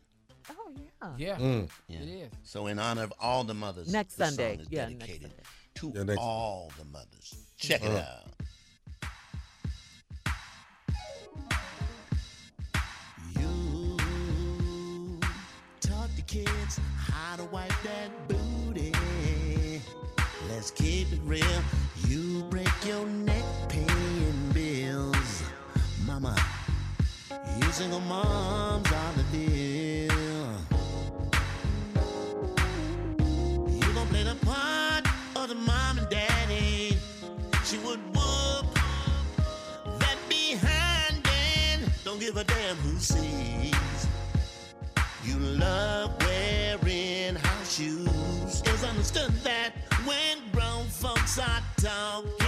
Oh 0.50 0.72
yeah. 0.76 1.14
Yeah, 1.16 1.36
Mm. 1.38 1.68
Yeah. 1.88 1.98
it 2.00 2.08
is. 2.08 2.30
So 2.42 2.66
in 2.66 2.78
honor 2.78 3.04
of 3.04 3.12
all 3.20 3.44
the 3.44 3.54
mothers, 3.54 3.92
Next 3.92 4.16
the 4.16 4.26
Sunday. 4.26 4.56
song 4.56 4.60
is 4.62 4.68
Yeah, 4.70 4.86
next 4.88 4.94
dedicated 4.98 5.22
Sunday. 5.30 5.42
to 5.74 5.92
Yeah, 5.94 6.02
next- 6.04 6.18
all 6.20 6.72
the 6.78 6.84
mothers. 6.86 7.34
Check 7.58 7.82
it 7.82 7.90
Uh. 7.90 7.98
out. 7.98 8.26
You 13.38 15.18
taught 15.80 16.08
the 16.16 16.22
kids 16.26 16.78
how 16.96 17.36
to 17.36 17.44
wipe 17.44 17.72
that 17.84 18.10
booty. 18.28 18.92
Let's 20.48 20.70
keep 20.70 21.12
it 21.12 21.20
real. 21.24 21.44
You 22.08 22.44
break 22.50 22.68
your 22.86 23.06
neck 23.06 23.44
paying 23.68 23.89
bills, 24.52 25.42
mama. 26.06 26.36
You 27.58 27.72
single 27.72 28.00
moms 28.00 28.90
are 28.90 29.12
the 29.14 29.22
deal. 29.32 30.46
You 33.68 33.94
gon' 33.94 34.06
play 34.08 34.24
the 34.24 34.36
part 34.44 35.06
of 35.36 35.48
the 35.48 35.54
mom 35.54 35.98
and 35.98 36.08
daddy. 36.08 36.96
She 37.64 37.78
would 37.78 38.00
whoop 38.14 38.66
that 39.98 40.18
behind 40.28 41.26
and 41.26 41.82
don't 42.04 42.20
give 42.20 42.36
a 42.36 42.44
damn 42.44 42.76
who 42.76 42.98
sees. 42.98 44.06
You 45.24 45.38
love 45.38 46.12
wearing 46.24 47.36
house 47.36 47.76
shoes. 47.76 48.62
It's 48.64 48.84
understood 48.84 49.32
that 49.44 49.72
when 50.04 50.38
grown 50.52 50.86
folks 50.86 51.38
are 51.38 51.62
talking, 51.76 52.39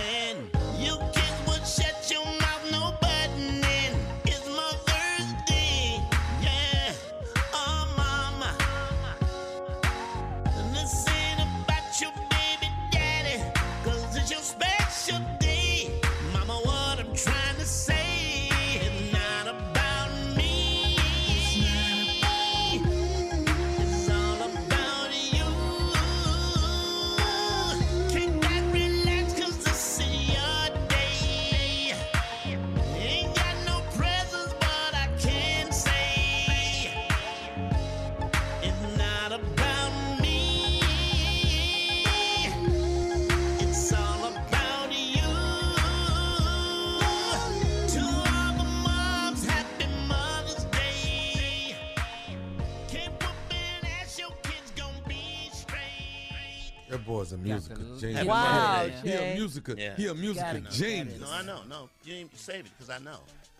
musical 57.42 57.76
to- 57.84 58.00
genius. 58.00 58.24
Wow, 58.24 58.88
he 59.02 59.12
a 59.12 59.34
musical. 59.34 59.78
Yeah. 59.78 59.94
He 59.96 60.06
a 60.06 60.14
musical 60.14 60.46
Gotta 60.46 60.60
know, 60.60 60.70
genius. 60.70 61.20
No, 61.20 61.30
I 61.30 61.42
know, 61.42 61.60
no. 61.68 61.88
You 62.04 62.14
ain't 62.14 62.38
save 62.38 62.66
it 62.66 62.70
because 62.78 62.90
I 62.90 62.98
know. 62.98 63.18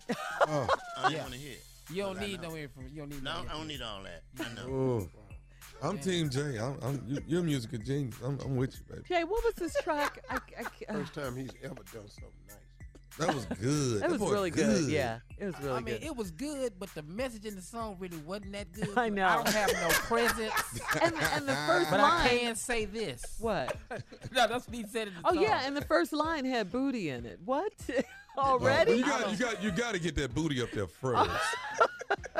Oh, 0.47 0.67
I 0.97 1.03
ain't 1.05 1.13
Yeah. 1.13 1.21
want 1.21 1.33
to 1.33 1.39
hear. 1.39 1.53
it. 1.53 1.63
You 1.89 2.03
don't 2.03 2.19
need 2.19 2.41
no 2.41 2.55
information. 2.55 2.95
You 2.95 3.01
don't 3.01 3.09
need 3.11 3.23
No, 3.23 3.43
no 3.43 3.49
I 3.49 3.53
don't 3.53 3.67
need 3.67 3.81
all 3.81 4.03
that. 4.03 4.23
I 4.39 4.53
know. 4.53 4.73
Oh. 5.01 5.09
I'm 5.81 5.97
Team 5.99 6.29
J. 6.29 6.57
I'm, 6.59 6.77
I'm, 6.81 7.03
you- 7.07 7.23
you're 7.27 7.41
a 7.41 7.43
musical 7.43 7.77
genius. 7.79 8.15
I'm, 8.23 8.39
I'm 8.41 8.55
with 8.55 8.73
you, 8.75 8.81
baby. 8.89 9.03
Jay, 9.07 9.23
what 9.23 9.43
was 9.43 9.53
this 9.55 9.73
track? 9.83 10.23
I, 10.29 10.35
I, 10.35 10.63
ca- 10.63 10.93
first 10.93 11.13
time 11.13 11.35
he's 11.35 11.51
ever 11.63 11.73
done 11.75 12.07
something 12.09 12.31
nice. 12.47 12.57
That 13.19 13.33
was 13.33 13.45
good. 13.45 14.01
that 14.01 14.09
was 14.11 14.19
really 14.19 14.49
good. 14.49 14.89
Yeah, 14.89 15.19
it 15.37 15.45
was 15.45 15.55
really 15.59 15.67
good. 15.67 15.71
I 15.71 15.79
mean, 15.81 15.99
good. 15.99 16.03
it 16.03 16.15
was 16.15 16.31
good, 16.31 16.73
but 16.79 16.93
the 16.95 17.03
message 17.03 17.45
in 17.45 17.55
the 17.55 17.61
song 17.61 17.97
really 17.99 18.17
wasn't 18.17 18.53
that 18.53 18.71
good. 18.71 18.89
I 18.97 19.09
know. 19.09 19.27
I 19.27 19.35
don't 19.35 19.49
have 19.49 19.71
no 19.73 19.89
presents. 19.89 20.79
and, 21.01 21.13
and 21.13 21.47
the 21.47 21.55
first 21.67 21.91
but 21.91 21.99
line. 21.99 22.27
I 22.27 22.37
can 22.39 22.55
say 22.55 22.85
this. 22.85 23.23
What? 23.39 23.75
no, 23.91 24.47
that's 24.47 24.67
what 24.67 24.75
he 24.75 24.85
said 24.87 25.09
in 25.09 25.13
the 25.13 25.19
Oh 25.25 25.33
song. 25.33 25.43
yeah, 25.43 25.61
and 25.65 25.77
the 25.77 25.85
first 25.85 26.11
line 26.13 26.45
had 26.45 26.71
booty 26.71 27.09
in 27.09 27.25
it. 27.25 27.39
What? 27.45 27.73
Well, 28.35 28.45
Already? 28.47 28.93
you 28.93 29.05
got, 29.05 29.31
you 29.31 29.37
got, 29.37 29.63
you 29.63 29.71
got 29.71 29.93
to 29.93 29.99
get 29.99 30.15
that 30.15 30.33
booty 30.33 30.59
up 30.61 30.71
there 30.71 30.87
first. 30.87 31.29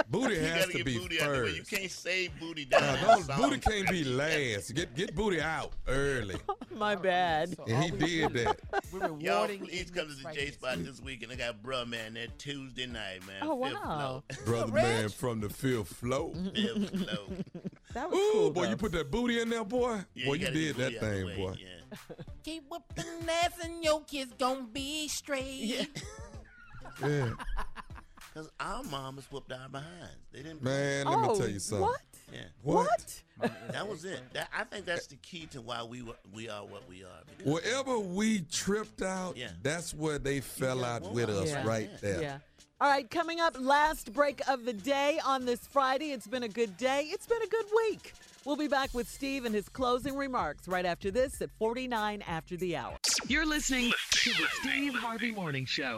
Booty 0.10 0.38
has 0.40 0.66
gotta 0.66 0.74
get 0.78 0.86
be 0.86 0.98
booty 1.00 1.22
out 1.22 1.32
the 1.34 1.41
way. 1.44 1.50
You 1.52 1.64
can't 1.64 1.91
say 1.91 2.30
booty 2.40 2.66
down. 2.66 2.82
Nah, 2.82 3.16
in 3.18 3.28
don't- 3.28 3.38
booty 3.41 3.60
can't 3.60 3.90
be 3.90 4.04
last. 4.04 4.74
Get 4.74 4.95
get 4.95 5.16
booty 5.16 5.41
out 5.41 5.72
early. 5.88 6.36
My 6.76 6.95
bad. 6.95 7.56
And 7.68 7.84
he 7.84 7.91
did 7.91 8.34
that. 8.34 8.60
Y'all 9.20 9.48
please 9.48 9.91
come 9.91 10.08
to 10.08 10.14
the 10.14 10.34
J 10.34 10.52
Spot 10.52 10.78
this 10.84 11.02
weekend. 11.02 11.32
I 11.32 11.36
got 11.36 11.62
bruh 11.64 11.88
man 11.88 12.16
that 12.16 12.38
Tuesday 12.40 12.86
night, 12.88 13.26
man. 13.28 13.38
Oh, 13.41 13.64
Fifth 13.64 13.74
wow. 13.84 14.24
Brother 14.45 14.74
man 14.74 15.10
from 15.10 15.40
the 15.41 15.50
fifth 15.50 15.88
floor. 15.94 16.34
floor. 16.34 16.52
Fifth 16.56 16.90
floor. 16.90 17.38
That 17.94 18.10
was 18.10 18.18
Ooh, 18.20 18.32
cool. 18.34 18.52
boy, 18.52 18.64
though. 18.64 18.70
you 18.72 18.76
put 18.78 18.91
that 18.94 19.12
booty 19.12 19.40
in 19.40 19.50
there, 19.50 19.64
boy. 19.64 20.00
Yeah, 20.16 20.26
boy, 20.26 20.34
you 20.34 20.48
you, 20.48 20.52
did 20.52 20.76
that 20.78 20.78
booty 20.78 20.98
out 20.98 21.02
the 21.02 21.10
thing, 21.10 21.26
way, 21.26 21.36
boy. 21.38 21.56
Yeah. 21.60 22.16
Keep 22.44 22.64
whooping 22.70 23.30
ass 23.30 23.52
and 23.64 23.84
your 23.84 24.02
kids 24.04 24.34
gonna 24.40 24.64
be 24.72 25.08
straight. 25.08 25.45
Yeah. 25.45 25.84
Yeah. 27.06 27.30
Cause 28.34 28.49
our 28.60 28.81
mamas 28.84 29.26
whooped 29.31 29.51
our 29.51 29.69
behinds. 29.69 30.18
They 30.31 30.39
didn't. 30.41 30.64
Man, 30.64 31.05
let 31.05 31.15
Oh, 31.15 31.34
me 31.34 31.38
tell 31.39 31.47
you 31.49 31.60
something. 31.60 31.81
what? 31.88 32.01
Yeah. 32.31 32.39
What? 32.64 33.22
That 33.69 33.88
was 33.88 34.05
it. 34.05 34.22
That, 34.34 34.49
I 34.57 34.64
think 34.64 34.85
that's 34.85 35.05
the 35.05 35.18
key 35.18 35.45
to 35.47 35.61
why 35.61 35.84
we 35.84 36.01
were, 36.01 36.15
we 36.34 36.49
are 36.49 36.65
what 36.65 36.88
we 36.89 37.03
are. 37.03 37.22
because- 37.38 37.51
Wherever 37.53 37.99
we 37.99 38.41
tripped 38.51 39.03
out, 39.03 39.38
Yeah. 39.38 39.51
that's 39.61 39.93
where 39.93 40.18
they 40.18 40.39
fell 40.41 40.84
out 40.84 41.11
with 41.11 41.30
us 41.30 41.49
Yeah. 41.49 41.64
right 41.68 41.89
there. 42.01 42.22
Yeah. 42.22 42.38
All 42.81 42.89
right, 42.89 43.07
coming 43.10 43.39
up, 43.39 43.55
last 43.60 44.11
break 44.14 44.41
of 44.47 44.65
the 44.65 44.73
day 44.73 45.19
on 45.23 45.45
this 45.45 45.60
Friday. 45.68 46.11
It's 46.11 46.27
been 46.27 46.43
a 46.43 46.49
good 46.49 46.76
day. 46.76 47.03
It's 47.11 47.27
been 47.27 47.41
a 47.41 47.47
good 47.47 47.65
week. 47.88 48.14
We'll 48.45 48.55
be 48.57 48.68
back 48.68 48.93
with 48.95 49.07
Steve 49.07 49.45
and 49.45 49.53
his 49.53 49.69
closing 49.69 50.15
remarks 50.18 50.68
right 50.68 50.85
after 50.85 51.11
this 51.11 51.39
at 51.41 51.49
49 51.60 52.23
after 52.23 52.57
the 52.57 52.76
hour. 52.77 52.97
You're 53.27 53.45
listening 53.45 53.91
to 54.11 54.30
the 54.31 54.47
Steve 54.61 54.95
Harvey 54.95 55.31
Morning 55.31 55.65
Show. 55.65 55.97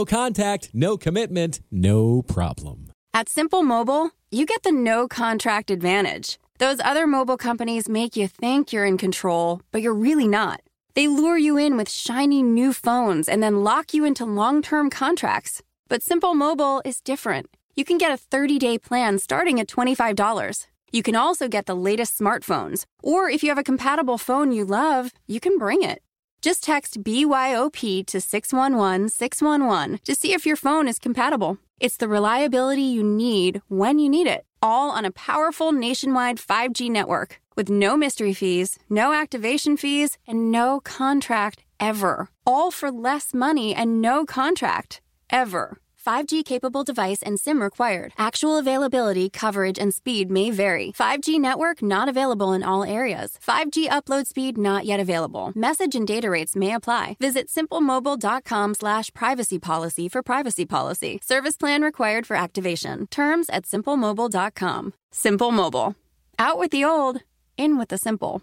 contact, 0.05 0.69
no 0.73 0.97
commitment, 0.97 1.61
no 1.71 2.21
problem. 2.21 2.91
At 3.13 3.29
Simple 3.29 3.63
Mobile, 3.63 4.11
you 4.31 4.45
get 4.45 4.63
the 4.63 4.71
no 4.71 5.07
contract 5.07 5.69
advantage. 5.69 6.39
Those 6.59 6.79
other 6.79 7.07
mobile 7.07 7.37
companies 7.37 7.89
make 7.89 8.15
you 8.15 8.27
think 8.27 8.71
you're 8.71 8.85
in 8.85 8.97
control, 8.97 9.61
but 9.71 9.81
you're 9.81 9.93
really 9.93 10.27
not. 10.27 10.61
They 10.93 11.07
lure 11.07 11.37
you 11.37 11.57
in 11.57 11.77
with 11.77 11.89
shiny 11.89 12.43
new 12.43 12.73
phones 12.73 13.27
and 13.27 13.41
then 13.41 13.63
lock 13.63 13.93
you 13.93 14.05
into 14.05 14.25
long 14.25 14.61
term 14.61 14.89
contracts. 14.89 15.61
But 15.87 16.03
Simple 16.03 16.33
Mobile 16.33 16.81
is 16.85 17.01
different. 17.01 17.47
You 17.75 17.85
can 17.85 17.97
get 17.97 18.11
a 18.11 18.17
30 18.17 18.59
day 18.59 18.77
plan 18.77 19.19
starting 19.19 19.59
at 19.59 19.67
$25. 19.67 20.67
You 20.91 21.03
can 21.03 21.15
also 21.15 21.47
get 21.47 21.65
the 21.65 21.75
latest 21.75 22.19
smartphones. 22.19 22.85
Or 23.01 23.29
if 23.29 23.43
you 23.43 23.49
have 23.49 23.57
a 23.57 23.63
compatible 23.63 24.17
phone 24.17 24.51
you 24.51 24.65
love, 24.65 25.11
you 25.27 25.39
can 25.39 25.57
bring 25.57 25.83
it. 25.83 26.01
Just 26.41 26.63
text 26.63 27.03
BYOP 27.03 28.03
to 28.07 28.19
611 28.19 29.09
611 29.09 29.99
to 30.03 30.15
see 30.15 30.33
if 30.33 30.43
your 30.43 30.55
phone 30.55 30.87
is 30.87 30.97
compatible. 30.97 31.59
It's 31.79 31.97
the 31.97 32.07
reliability 32.07 32.81
you 32.81 33.03
need 33.03 33.61
when 33.67 33.99
you 33.99 34.09
need 34.09 34.25
it, 34.25 34.43
all 34.59 34.89
on 34.89 35.05
a 35.05 35.11
powerful 35.11 35.71
nationwide 35.71 36.37
5G 36.37 36.89
network 36.89 37.39
with 37.55 37.69
no 37.69 37.95
mystery 37.95 38.33
fees, 38.33 38.79
no 38.89 39.13
activation 39.13 39.77
fees, 39.77 40.17
and 40.27 40.51
no 40.51 40.79
contract 40.79 41.63
ever. 41.79 42.29
All 42.43 42.71
for 42.71 42.91
less 42.91 43.35
money 43.35 43.75
and 43.75 44.01
no 44.01 44.25
contract 44.25 44.99
ever. 45.29 45.77
5G 46.05 46.43
capable 46.43 46.83
device 46.83 47.21
and 47.21 47.39
SIM 47.39 47.61
required. 47.61 48.13
Actual 48.17 48.57
availability, 48.57 49.29
coverage, 49.29 49.79
and 49.79 49.93
speed 49.93 50.31
may 50.31 50.51
vary. 50.51 50.91
5G 50.93 51.39
network 51.39 51.81
not 51.81 52.09
available 52.09 52.53
in 52.53 52.63
all 52.63 52.83
areas. 52.83 53.37
5G 53.45 53.89
upload 53.89 54.27
speed 54.27 54.57
not 54.57 54.85
yet 54.85 54.99
available. 54.99 55.51
Message 55.55 55.95
and 55.95 56.07
data 56.07 56.29
rates 56.29 56.55
may 56.55 56.73
apply. 56.73 57.17
Visit 57.19 57.47
simplemobile.com 57.49 58.73
slash 58.73 59.13
privacy 59.13 59.59
policy 59.59 60.09
for 60.09 60.23
privacy 60.23 60.65
policy. 60.65 61.19
Service 61.23 61.57
plan 61.57 61.81
required 61.81 62.25
for 62.25 62.35
activation. 62.35 63.07
Terms 63.07 63.49
at 63.49 63.65
simplemobile.com. 63.65 64.93
Simple 65.11 65.51
Mobile. 65.51 65.95
Out 66.39 66.57
with 66.57 66.71
the 66.71 66.83
old, 66.85 67.21
in 67.57 67.77
with 67.77 67.89
the 67.89 67.97
simple. 67.97 68.41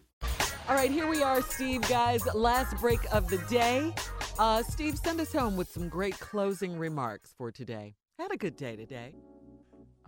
All 0.69 0.75
right, 0.75 0.91
here 0.91 1.09
we 1.09 1.23
are, 1.23 1.41
Steve, 1.41 1.81
guys. 1.89 2.25
Last 2.35 2.77
break 2.77 3.01
of 3.13 3.29
the 3.29 3.39
day. 3.49 3.95
Uh, 4.39 4.63
Steve, 4.63 4.97
send 4.97 5.21
us 5.21 5.33
home 5.33 5.57
with 5.57 5.69
some 5.69 5.89
great 5.89 6.19
closing 6.21 6.79
remarks 6.79 7.35
for 7.37 7.51
today. 7.51 7.97
Had 8.21 8.31
a 8.31 8.37
good 8.37 8.57
day 8.57 8.77
today. 8.77 9.13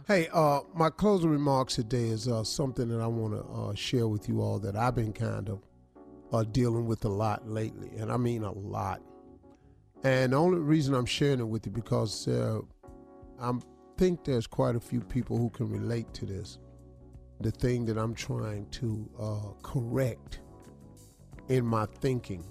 Hey, 0.06 0.28
uh, 0.32 0.60
my 0.72 0.88
closing 0.88 1.30
remarks 1.30 1.74
today 1.74 2.08
is 2.08 2.28
uh, 2.28 2.44
something 2.44 2.88
that 2.88 3.00
I 3.00 3.08
want 3.08 3.34
to 3.34 3.52
uh, 3.52 3.74
share 3.74 4.06
with 4.06 4.28
you 4.28 4.40
all 4.40 4.60
that 4.60 4.76
I've 4.76 4.94
been 4.94 5.12
kind 5.12 5.48
of 5.48 5.62
uh, 6.32 6.44
dealing 6.44 6.86
with 6.86 7.04
a 7.04 7.08
lot 7.08 7.48
lately, 7.48 7.90
and 7.98 8.10
I 8.10 8.16
mean 8.16 8.44
a 8.44 8.52
lot. 8.52 9.02
And 10.04 10.32
the 10.32 10.36
only 10.36 10.60
reason 10.60 10.94
I'm 10.94 11.06
sharing 11.06 11.40
it 11.40 11.48
with 11.48 11.66
you 11.66 11.72
because 11.72 12.28
uh, 12.28 12.60
I 13.40 13.52
think 13.98 14.24
there's 14.24 14.46
quite 14.46 14.76
a 14.76 14.80
few 14.80 15.00
people 15.00 15.38
who 15.38 15.50
can 15.50 15.68
relate 15.68 16.14
to 16.14 16.24
this. 16.24 16.58
The 17.40 17.50
thing 17.50 17.84
that 17.86 17.98
I'm 17.98 18.14
trying 18.14 18.66
to 18.70 19.56
correct 19.62 20.40
in 21.48 21.66
my 21.66 21.86
thinking. 22.00 22.44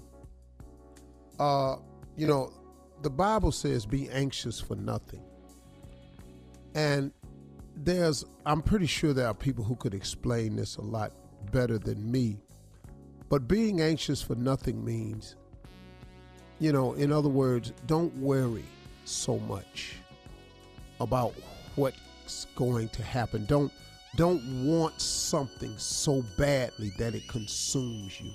Uh, 1.40 1.78
you 2.18 2.28
know, 2.28 2.52
the 3.02 3.10
Bible 3.10 3.52
says, 3.52 3.86
"Be 3.86 4.10
anxious 4.10 4.60
for 4.60 4.76
nothing," 4.76 5.24
and 6.76 7.11
there's 7.76 8.26
I'm 8.45 8.61
pretty 8.61 8.88
sure 8.88 9.14
there 9.14 9.28
are 9.28 9.34
people 9.34 9.64
who 9.64 9.76
could 9.76 9.94
explain 9.94 10.56
this 10.56 10.78
a 10.78 10.82
lot 10.82 11.14
better 11.52 11.78
than 11.78 12.11
me. 12.11 12.38
But 13.30 13.48
being 13.48 13.80
anxious 13.80 14.22
for 14.22 14.36
nothing 14.36 14.84
means, 14.84 15.36
you 16.60 16.74
know, 16.74 16.94
in 16.94 17.11
other 17.11 17.30
words, 17.30 17.72
don't 17.86 18.14
worry 18.18 18.66
so 19.06 19.40
much 19.40 19.95
about 20.99 21.34
what's 21.76 22.45
going 22.56 22.90
to 22.90 23.03
happen. 23.03 23.45
Don't 23.45 23.72
don't 24.16 24.66
want 24.66 24.99
something 24.99 25.78
so 25.78 26.24
badly 26.38 26.91
that 26.98 27.16
it 27.16 27.28
consumes 27.28 28.20
you. 28.20 28.32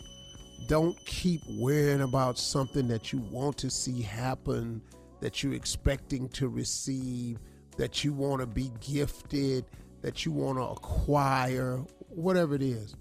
Don't 0.67 0.97
keep 1.05 1.43
worrying 1.47 2.01
about 2.01 2.39
something 2.39 2.89
that 2.89 3.13
you 3.13 3.19
want 3.19 3.59
to 3.59 3.71
see 3.71 4.01
happen, 4.01 4.83
that 5.21 5.43
you're 5.43 5.55
expecting 5.55 6.29
to 6.31 6.49
receive, 6.49 7.39
that 7.77 8.05
you 8.05 8.13
want 8.13 8.41
to 8.41 8.47
be 8.47 8.71
gifted, 8.81 9.67
that 10.01 10.25
you 10.25 10.33
want 10.33 10.59
to 10.59 10.65
acquire, 10.65 11.79
whatever 12.09 12.55
it 12.55 12.63
is. 12.63 12.97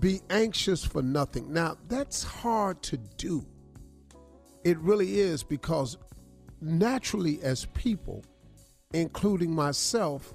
Be 0.00 0.20
anxious 0.30 0.84
for 0.84 1.02
nothing. 1.02 1.52
Now, 1.52 1.76
that's 1.88 2.22
hard 2.22 2.82
to 2.82 2.96
do. 3.16 3.44
It 4.64 4.78
really 4.78 5.20
is 5.20 5.42
because 5.42 5.98
naturally, 6.60 7.40
as 7.42 7.64
people, 7.66 8.24
including 8.92 9.54
myself, 9.54 10.34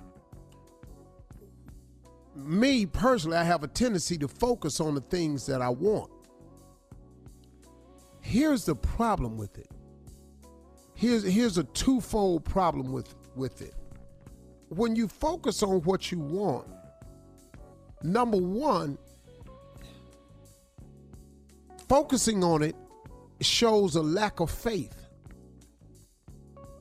me 2.36 2.86
personally, 2.86 3.38
I 3.38 3.44
have 3.44 3.64
a 3.64 3.68
tendency 3.68 4.18
to 4.18 4.28
focus 4.28 4.80
on 4.80 4.96
the 4.96 5.02
things 5.02 5.46
that 5.46 5.62
I 5.62 5.70
want. 5.70 6.12
Here's 8.22 8.66
the 8.66 8.76
problem 8.76 9.38
with 9.38 9.58
it. 9.58 9.70
Here's 10.96 11.24
here's 11.24 11.58
a 11.58 11.64
twofold 11.66 12.46
problem 12.46 12.92
with 12.92 13.14
with 13.36 13.62
it. 13.62 13.76
When 14.70 14.96
you 14.96 15.08
focus 15.08 15.62
on 15.62 15.82
what 15.82 16.12
you 16.12 16.20
want, 16.20 16.68
number 18.02 18.38
one, 18.38 18.98
focusing 21.90 22.44
on 22.44 22.64
it 22.64 22.76
shows 23.42 23.96
a 23.96 24.02
lack 24.02 24.40
of 24.40 24.50
faith. 24.50 24.96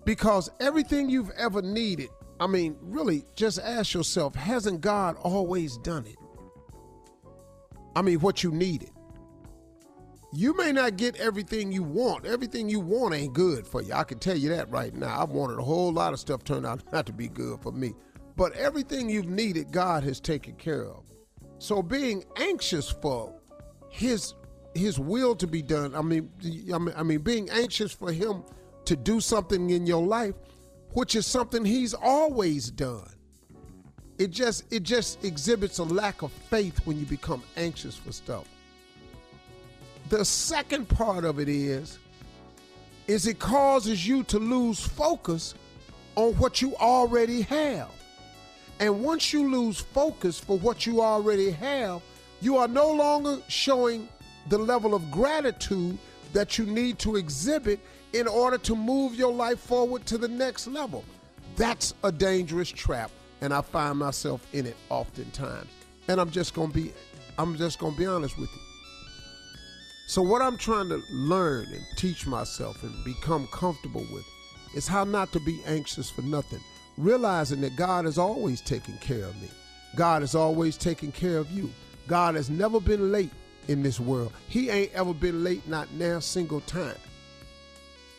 Because 0.04 0.50
everything 0.60 1.08
you've 1.08 1.30
ever 1.30 1.62
needed, 1.62 2.10
I 2.42 2.48
mean, 2.48 2.76
really, 2.80 3.24
just 3.36 3.60
ask 3.60 3.94
yourself, 3.94 4.34
hasn't 4.34 4.80
God 4.80 5.16
always 5.18 5.76
done 5.76 6.06
it? 6.06 6.16
I 7.94 8.02
mean, 8.02 8.18
what 8.18 8.42
you 8.42 8.50
needed. 8.50 8.90
You 10.32 10.56
may 10.56 10.72
not 10.72 10.96
get 10.96 11.14
everything 11.20 11.70
you 11.70 11.84
want. 11.84 12.26
Everything 12.26 12.68
you 12.68 12.80
want 12.80 13.14
ain't 13.14 13.32
good 13.32 13.64
for 13.64 13.80
you. 13.80 13.92
I 13.92 14.02
can 14.02 14.18
tell 14.18 14.36
you 14.36 14.48
that 14.48 14.68
right 14.70 14.92
now. 14.92 15.22
I've 15.22 15.30
wanted 15.30 15.60
a 15.60 15.62
whole 15.62 15.92
lot 15.92 16.12
of 16.12 16.18
stuff 16.18 16.42
turned 16.42 16.66
out 16.66 16.82
not 16.92 17.06
to 17.06 17.12
be 17.12 17.28
good 17.28 17.60
for 17.62 17.70
me. 17.70 17.94
But 18.34 18.56
everything 18.56 19.08
you've 19.08 19.28
needed, 19.28 19.70
God 19.70 20.02
has 20.02 20.18
taken 20.18 20.56
care 20.56 20.84
of. 20.84 21.04
So 21.58 21.80
being 21.80 22.24
anxious 22.38 22.90
for 22.90 23.32
his 23.88 24.34
his 24.74 24.98
will 24.98 25.36
to 25.36 25.46
be 25.46 25.62
done, 25.62 25.94
I 25.94 26.02
mean 26.02 26.28
I 26.74 26.78
mean, 26.78 26.94
I 26.96 27.04
mean 27.04 27.20
being 27.20 27.48
anxious 27.50 27.92
for 27.92 28.10
him 28.10 28.42
to 28.86 28.96
do 28.96 29.20
something 29.20 29.70
in 29.70 29.86
your 29.86 30.04
life, 30.04 30.34
which 30.92 31.14
is 31.14 31.26
something 31.26 31.64
he's 31.64 31.94
always 31.94 32.70
done. 32.70 33.08
It 34.18 34.30
just 34.30 34.72
it 34.72 34.82
just 34.82 35.24
exhibits 35.24 35.78
a 35.78 35.84
lack 35.84 36.22
of 36.22 36.30
faith 36.32 36.86
when 36.86 36.98
you 36.98 37.06
become 37.06 37.42
anxious 37.56 37.96
for 37.96 38.12
stuff. 38.12 38.46
The 40.10 40.24
second 40.24 40.88
part 40.88 41.24
of 41.24 41.38
it 41.38 41.48
is 41.48 41.98
is 43.08 43.26
it 43.26 43.38
causes 43.38 44.06
you 44.06 44.22
to 44.24 44.38
lose 44.38 44.80
focus 44.80 45.54
on 46.14 46.34
what 46.34 46.62
you 46.62 46.76
already 46.76 47.42
have. 47.42 47.90
And 48.78 49.02
once 49.02 49.32
you 49.32 49.50
lose 49.50 49.80
focus 49.80 50.38
for 50.38 50.58
what 50.58 50.86
you 50.86 51.02
already 51.02 51.50
have, 51.50 52.02
you 52.40 52.56
are 52.56 52.68
no 52.68 52.90
longer 52.92 53.38
showing 53.48 54.08
the 54.48 54.58
level 54.58 54.94
of 54.94 55.10
gratitude 55.10 55.98
that 56.32 56.58
you 56.58 56.66
need 56.66 56.98
to 57.00 57.16
exhibit 57.16 57.80
in 58.12 58.28
order 58.28 58.58
to 58.58 58.76
move 58.76 59.14
your 59.14 59.32
life 59.32 59.58
forward 59.58 60.04
to 60.06 60.18
the 60.18 60.28
next 60.28 60.66
level. 60.66 61.04
That's 61.56 61.94
a 62.04 62.12
dangerous 62.12 62.70
trap, 62.70 63.10
and 63.40 63.52
I 63.52 63.60
find 63.60 63.98
myself 63.98 64.46
in 64.52 64.66
it 64.66 64.76
oftentimes. 64.90 65.68
And 66.08 66.20
I'm 66.20 66.30
just 66.30 66.54
gonna 66.54 66.72
be, 66.72 66.92
I'm 67.38 67.56
just 67.56 67.78
gonna 67.78 67.96
be 67.96 68.06
honest 68.06 68.38
with 68.38 68.50
you. 68.52 68.60
So 70.08 70.20
what 70.20 70.42
I'm 70.42 70.58
trying 70.58 70.88
to 70.90 71.00
learn 71.10 71.66
and 71.72 71.86
teach 71.96 72.26
myself 72.26 72.82
and 72.82 72.92
become 73.04 73.46
comfortable 73.52 74.04
with 74.12 74.26
is 74.74 74.86
how 74.86 75.04
not 75.04 75.32
to 75.32 75.40
be 75.40 75.60
anxious 75.66 76.10
for 76.10 76.22
nothing. 76.22 76.60
Realizing 76.98 77.62
that 77.62 77.76
God 77.76 78.04
is 78.04 78.18
always 78.18 78.60
taking 78.60 78.98
care 78.98 79.24
of 79.24 79.40
me. 79.40 79.48
God 79.96 80.22
is 80.22 80.34
always 80.34 80.76
taking 80.76 81.12
care 81.12 81.38
of 81.38 81.50
you. 81.50 81.70
God 82.08 82.34
has 82.34 82.50
never 82.50 82.80
been 82.80 83.12
late 83.12 83.30
in 83.68 83.82
this 83.82 84.00
world. 84.00 84.32
He 84.48 84.68
ain't 84.68 84.92
ever 84.92 85.14
been 85.14 85.44
late, 85.44 85.66
not 85.66 85.90
now 85.92 86.18
single 86.18 86.60
time. 86.62 86.96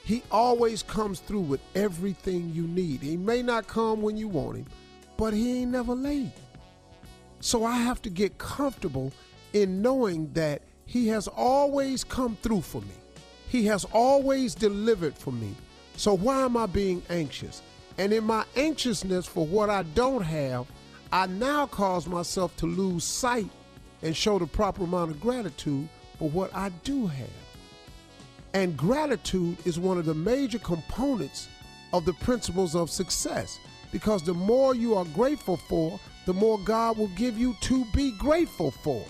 He 0.03 0.21
always 0.29 0.83
comes 0.83 1.21
through 1.21 1.41
with 1.41 1.61
everything 1.75 2.51
you 2.53 2.67
need. 2.67 3.01
He 3.01 3.15
may 3.15 3.41
not 3.41 3.67
come 3.67 4.01
when 4.01 4.17
you 4.17 4.27
want 4.27 4.57
him, 4.57 4.65
but 5.15 5.33
he 5.33 5.61
ain't 5.61 5.71
never 5.71 5.95
late. 5.95 6.31
So 7.39 7.63
I 7.63 7.77
have 7.77 8.01
to 8.01 8.09
get 8.09 8.37
comfortable 8.37 9.13
in 9.53 9.81
knowing 9.81 10.31
that 10.33 10.61
he 10.85 11.07
has 11.07 11.29
always 11.29 12.03
come 12.03 12.37
through 12.41 12.61
for 12.61 12.81
me. 12.81 12.95
He 13.47 13.65
has 13.67 13.85
always 13.93 14.55
delivered 14.55 15.17
for 15.17 15.31
me. 15.31 15.55
So 15.95 16.15
why 16.17 16.41
am 16.41 16.57
I 16.57 16.65
being 16.65 17.01
anxious? 17.09 17.61
And 17.97 18.11
in 18.11 18.25
my 18.25 18.43
anxiousness 18.55 19.25
for 19.25 19.45
what 19.45 19.69
I 19.69 19.83
don't 19.83 20.23
have, 20.23 20.67
I 21.11 21.27
now 21.27 21.67
cause 21.67 22.07
myself 22.07 22.57
to 22.57 22.65
lose 22.65 23.03
sight 23.03 23.49
and 24.01 24.17
show 24.17 24.37
the 24.37 24.47
proper 24.47 24.83
amount 24.83 25.11
of 25.11 25.21
gratitude 25.21 25.87
for 26.17 26.29
what 26.29 26.53
I 26.53 26.69
do 26.83 27.07
have. 27.07 27.42
And 28.53 28.77
gratitude 28.77 29.57
is 29.65 29.79
one 29.79 29.97
of 29.97 30.05
the 30.05 30.13
major 30.13 30.59
components 30.59 31.47
of 31.91 32.05
the 32.05 32.13
principles 32.13 32.75
of 32.75 32.89
success 32.89 33.59
because 33.91 34.23
the 34.23 34.33
more 34.33 34.75
you 34.75 34.95
are 34.95 35.05
grateful 35.05 35.57
for, 35.57 35.99
the 36.25 36.33
more 36.33 36.59
God 36.59 36.97
will 36.97 37.09
give 37.09 37.37
you 37.37 37.55
to 37.61 37.85
be 37.93 38.11
grateful 38.17 38.71
for. 38.71 39.03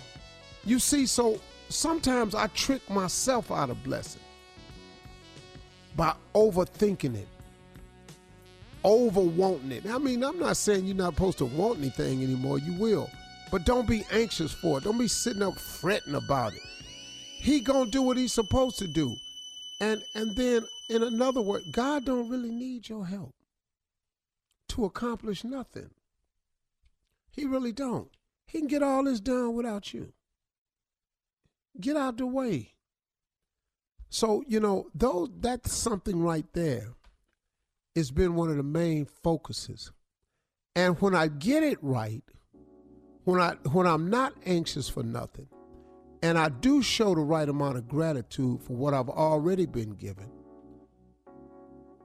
You 0.65 0.79
see, 0.79 1.05
so 1.05 1.39
sometimes 1.69 2.35
I 2.35 2.47
trick 2.47 2.87
myself 2.89 3.51
out 3.51 3.69
of 3.69 3.83
blessing 3.83 4.21
by 5.95 6.13
overthinking 6.33 7.15
it, 7.15 7.27
over 8.83 9.21
wanting 9.21 9.71
it. 9.71 9.85
I 9.85 9.97
mean, 9.97 10.23
I'm 10.23 10.39
not 10.39 10.57
saying 10.57 10.85
you're 10.85 10.95
not 10.95 11.13
supposed 11.13 11.37
to 11.39 11.45
want 11.45 11.79
anything 11.79 12.23
anymore, 12.23 12.59
you 12.59 12.73
will. 12.79 13.09
But 13.51 13.65
don't 13.65 13.87
be 13.87 14.03
anxious 14.11 14.51
for 14.51 14.79
it. 14.79 14.85
Don't 14.85 14.97
be 14.97 15.07
sitting 15.07 15.43
up 15.43 15.59
fretting 15.59 16.15
about 16.15 16.53
it. 16.53 16.61
He 17.39 17.59
gonna 17.59 17.89
do 17.89 18.01
what 18.01 18.17
he's 18.17 18.33
supposed 18.33 18.79
to 18.79 18.87
do. 18.87 19.15
And 19.83 20.01
and 20.15 20.33
then 20.37 20.65
in 20.89 21.03
another 21.03 21.41
word, 21.41 21.63
God 21.73 22.05
don't 22.05 22.29
really 22.29 22.51
need 22.51 22.87
your 22.87 23.05
help 23.05 23.35
to 24.69 24.85
accomplish 24.85 25.43
nothing. 25.43 25.89
He 27.29 27.45
really 27.45 27.73
don't. 27.73 28.09
He 28.45 28.59
can 28.59 28.67
get 28.69 28.81
all 28.81 29.03
this 29.03 29.19
done 29.19 29.53
without 29.55 29.93
you. 29.93 30.13
Get 31.81 31.97
out 31.97 32.15
the 32.17 32.25
way. 32.25 32.69
So, 34.09 34.43
you 34.47 34.61
know, 34.61 34.87
though 34.95 35.27
that's 35.39 35.73
something 35.73 36.21
right 36.21 36.45
there. 36.53 36.93
It's 37.93 38.11
been 38.11 38.35
one 38.35 38.49
of 38.49 38.55
the 38.55 38.63
main 38.63 39.05
focuses. 39.05 39.91
And 40.77 40.99
when 41.01 41.13
I 41.13 41.27
get 41.27 41.61
it 41.61 41.77
right, 41.81 42.23
when 43.25 43.41
I 43.41 43.55
when 43.73 43.85
I'm 43.85 44.09
not 44.09 44.33
anxious 44.45 44.87
for 44.87 45.03
nothing, 45.03 45.49
and 46.23 46.39
I 46.39 46.47
do 46.47 46.81
show 46.81 47.13
the 47.13 47.21
right 47.21 47.47
amount 47.47 47.77
of 47.77 47.87
gratitude 47.87 48.61
for 48.63 48.73
what 48.77 48.93
I've 48.93 49.09
already 49.09 49.65
been 49.65 49.91
given, 49.91 50.31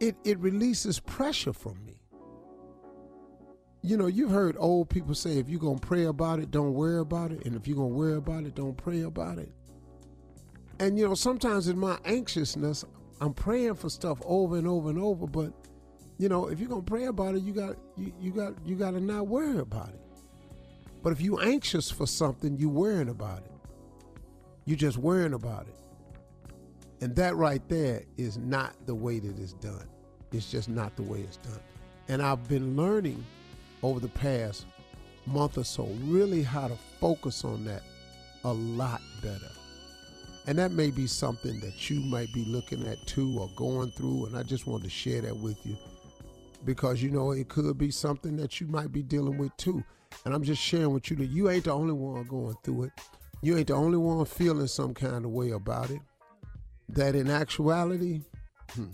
it 0.00 0.16
it 0.24 0.38
releases 0.40 0.98
pressure 0.98 1.52
from 1.52 1.82
me. 1.86 2.02
You 3.80 3.96
know, 3.96 4.08
you've 4.08 4.32
heard 4.32 4.56
old 4.58 4.90
people 4.90 5.14
say 5.14 5.38
if 5.38 5.48
you're 5.48 5.60
gonna 5.60 5.78
pray 5.78 6.04
about 6.06 6.40
it, 6.40 6.50
don't 6.50 6.74
worry 6.74 6.98
about 6.98 7.30
it, 7.30 7.46
and 7.46 7.54
if 7.54 7.68
you're 7.68 7.76
gonna 7.76 7.88
worry 7.88 8.16
about 8.16 8.42
it, 8.42 8.56
don't 8.56 8.76
pray 8.76 9.02
about 9.02 9.38
it. 9.38 9.52
And 10.80 10.98
you 10.98 11.06
know, 11.06 11.14
sometimes 11.14 11.68
in 11.68 11.78
my 11.78 11.96
anxiousness, 12.04 12.84
I'm 13.20 13.32
praying 13.32 13.76
for 13.76 13.88
stuff 13.88 14.18
over 14.24 14.56
and 14.58 14.66
over 14.66 14.90
and 14.90 14.98
over, 14.98 15.28
but 15.28 15.52
you 16.18 16.28
know, 16.28 16.48
if 16.48 16.58
you're 16.58 16.68
gonna 16.68 16.82
pray 16.82 17.04
about 17.04 17.36
it, 17.36 17.42
you 17.44 17.52
got 17.52 17.76
you, 17.96 18.12
you 18.20 18.32
got 18.32 18.54
you 18.66 18.74
gotta 18.74 19.00
not 19.00 19.28
worry 19.28 19.58
about 19.58 19.90
it. 19.90 20.00
But 21.04 21.12
if 21.12 21.20
you're 21.20 21.40
anxious 21.40 21.88
for 21.88 22.06
something, 22.08 22.56
you're 22.56 22.68
worrying 22.68 23.10
about 23.10 23.44
it. 23.44 23.52
You're 24.68 24.76
just 24.76 24.98
worrying 24.98 25.32
about 25.32 25.66
it. 25.66 25.76
And 27.00 27.16
that 27.16 27.36
right 27.36 27.66
there 27.70 28.02
is 28.18 28.36
not 28.36 28.74
the 28.84 28.94
way 28.94 29.18
that 29.18 29.38
it's 29.38 29.54
done. 29.54 29.88
It's 30.30 30.50
just 30.50 30.68
not 30.68 30.94
the 30.94 31.04
way 31.04 31.20
it's 31.20 31.38
done. 31.38 31.60
And 32.08 32.20
I've 32.20 32.46
been 32.50 32.76
learning 32.76 33.24
over 33.82 33.98
the 33.98 34.10
past 34.10 34.66
month 35.24 35.56
or 35.56 35.64
so 35.64 35.84
really 36.04 36.42
how 36.42 36.68
to 36.68 36.76
focus 37.00 37.46
on 37.46 37.64
that 37.64 37.80
a 38.44 38.52
lot 38.52 39.00
better. 39.22 39.50
And 40.46 40.58
that 40.58 40.72
may 40.72 40.90
be 40.90 41.06
something 41.06 41.58
that 41.60 41.88
you 41.88 42.00
might 42.00 42.30
be 42.34 42.44
looking 42.44 42.86
at 42.86 42.98
too 43.06 43.38
or 43.40 43.48
going 43.56 43.90
through. 43.92 44.26
And 44.26 44.36
I 44.36 44.42
just 44.42 44.66
wanted 44.66 44.84
to 44.84 44.90
share 44.90 45.22
that 45.22 45.36
with 45.38 45.64
you 45.64 45.78
because 46.66 47.02
you 47.02 47.08
know 47.08 47.30
it 47.30 47.48
could 47.48 47.78
be 47.78 47.90
something 47.90 48.36
that 48.36 48.60
you 48.60 48.66
might 48.66 48.92
be 48.92 49.02
dealing 49.02 49.38
with 49.38 49.56
too. 49.56 49.82
And 50.26 50.34
I'm 50.34 50.42
just 50.42 50.60
sharing 50.60 50.92
with 50.92 51.10
you 51.10 51.16
that 51.16 51.28
you 51.28 51.48
ain't 51.48 51.64
the 51.64 51.72
only 51.72 51.94
one 51.94 52.24
going 52.24 52.54
through 52.62 52.82
it. 52.82 52.92
You 53.40 53.56
ain't 53.56 53.69
the 53.69 53.74
only 53.74 53.98
one 53.98 54.24
feeling 54.24 54.66
some 54.66 54.94
kind 54.94 55.24
of 55.24 55.31
way 55.31 55.51
about 55.51 55.90
it. 55.90 56.01
That 56.89 57.15
in 57.15 57.31
actuality, 57.31 58.23
hmm, 58.74 58.86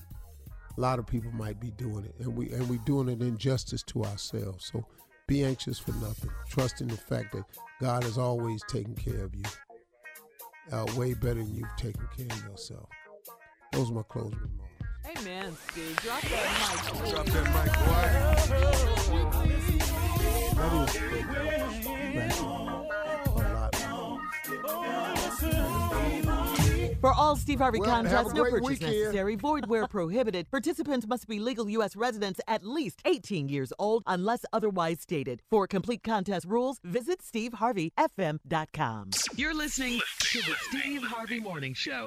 a 0.77 0.81
lot 0.81 0.99
of 0.99 1.07
people 1.07 1.31
might 1.33 1.61
be 1.61 1.71
doing 1.71 2.05
it, 2.05 2.15
and 2.19 2.37
we 2.37 2.51
and 2.51 2.69
we 2.69 2.79
doing 2.79 3.09
an 3.09 3.23
injustice 3.23 3.83
to 3.85 4.05
ourselves. 4.05 4.71
So 4.73 4.85
be 5.27 5.45
anxious 5.45 5.79
for 5.79 5.93
nothing. 5.93 6.31
Trust 6.49 6.81
in 6.81 6.89
the 6.89 6.97
fact 6.97 7.33
that 7.33 7.45
God 7.81 8.05
is 8.05 8.19
always 8.19 8.63
taking 8.69 8.97
care 8.97 9.25
of 9.25 9.35
you, 9.35 9.45
uh, 10.73 10.87
way 10.97 11.15
better 11.15 11.35
than 11.35 11.55
you've 11.55 11.77
taken 11.77 12.07
care 12.17 12.27
of 12.27 12.45
yourself. 12.45 12.89
Those 13.73 13.91
are 13.91 13.95
my 13.95 14.03
closing 14.03 14.39
remarks. 14.39 15.21
Amen, 15.21 15.57
Steve. 15.71 15.97
Drop 16.01 16.21
that 16.23 17.03
mic. 17.03 17.11
Drop 17.11 17.27
that 17.27 17.45
mic, 17.55 17.73
boy. 17.85 18.05
That 20.57 20.73
is 22.29 23.04
For 27.05 27.13
all 27.13 27.37
Steve 27.37 27.59
Harvey 27.59 27.81
Well, 27.81 27.91
contests, 27.91 28.33
no 28.33 28.45
purchase 28.45 28.67
weekend. 28.67 28.93
necessary, 28.93 29.35
void 29.35 29.67
where 29.67 29.87
prohibited. 29.87 30.51
Participants 30.51 31.07
must 31.07 31.29
be 31.29 31.39
legal 31.39 31.69
U.S. 31.69 31.97
residents 31.97 32.41
at 32.49 32.65
least 32.65 33.03
18 33.05 33.51
years 33.51 33.75
old 33.79 34.05
unless 34.07 34.47
otherwise 34.55 35.03
stated. 35.03 35.43
For 35.51 35.67
complete 35.67 36.03
contest 36.03 36.47
rules, 36.47 36.81
visit 36.83 37.21
SteveHarveyFM.com. 37.21 39.11
You're 39.37 39.53
listening 39.53 40.01
to 40.21 40.39
the 40.39 40.55
Steve 40.71 41.03
Harvey 41.03 41.41
Morning 41.41 41.75
Show. 41.75 42.07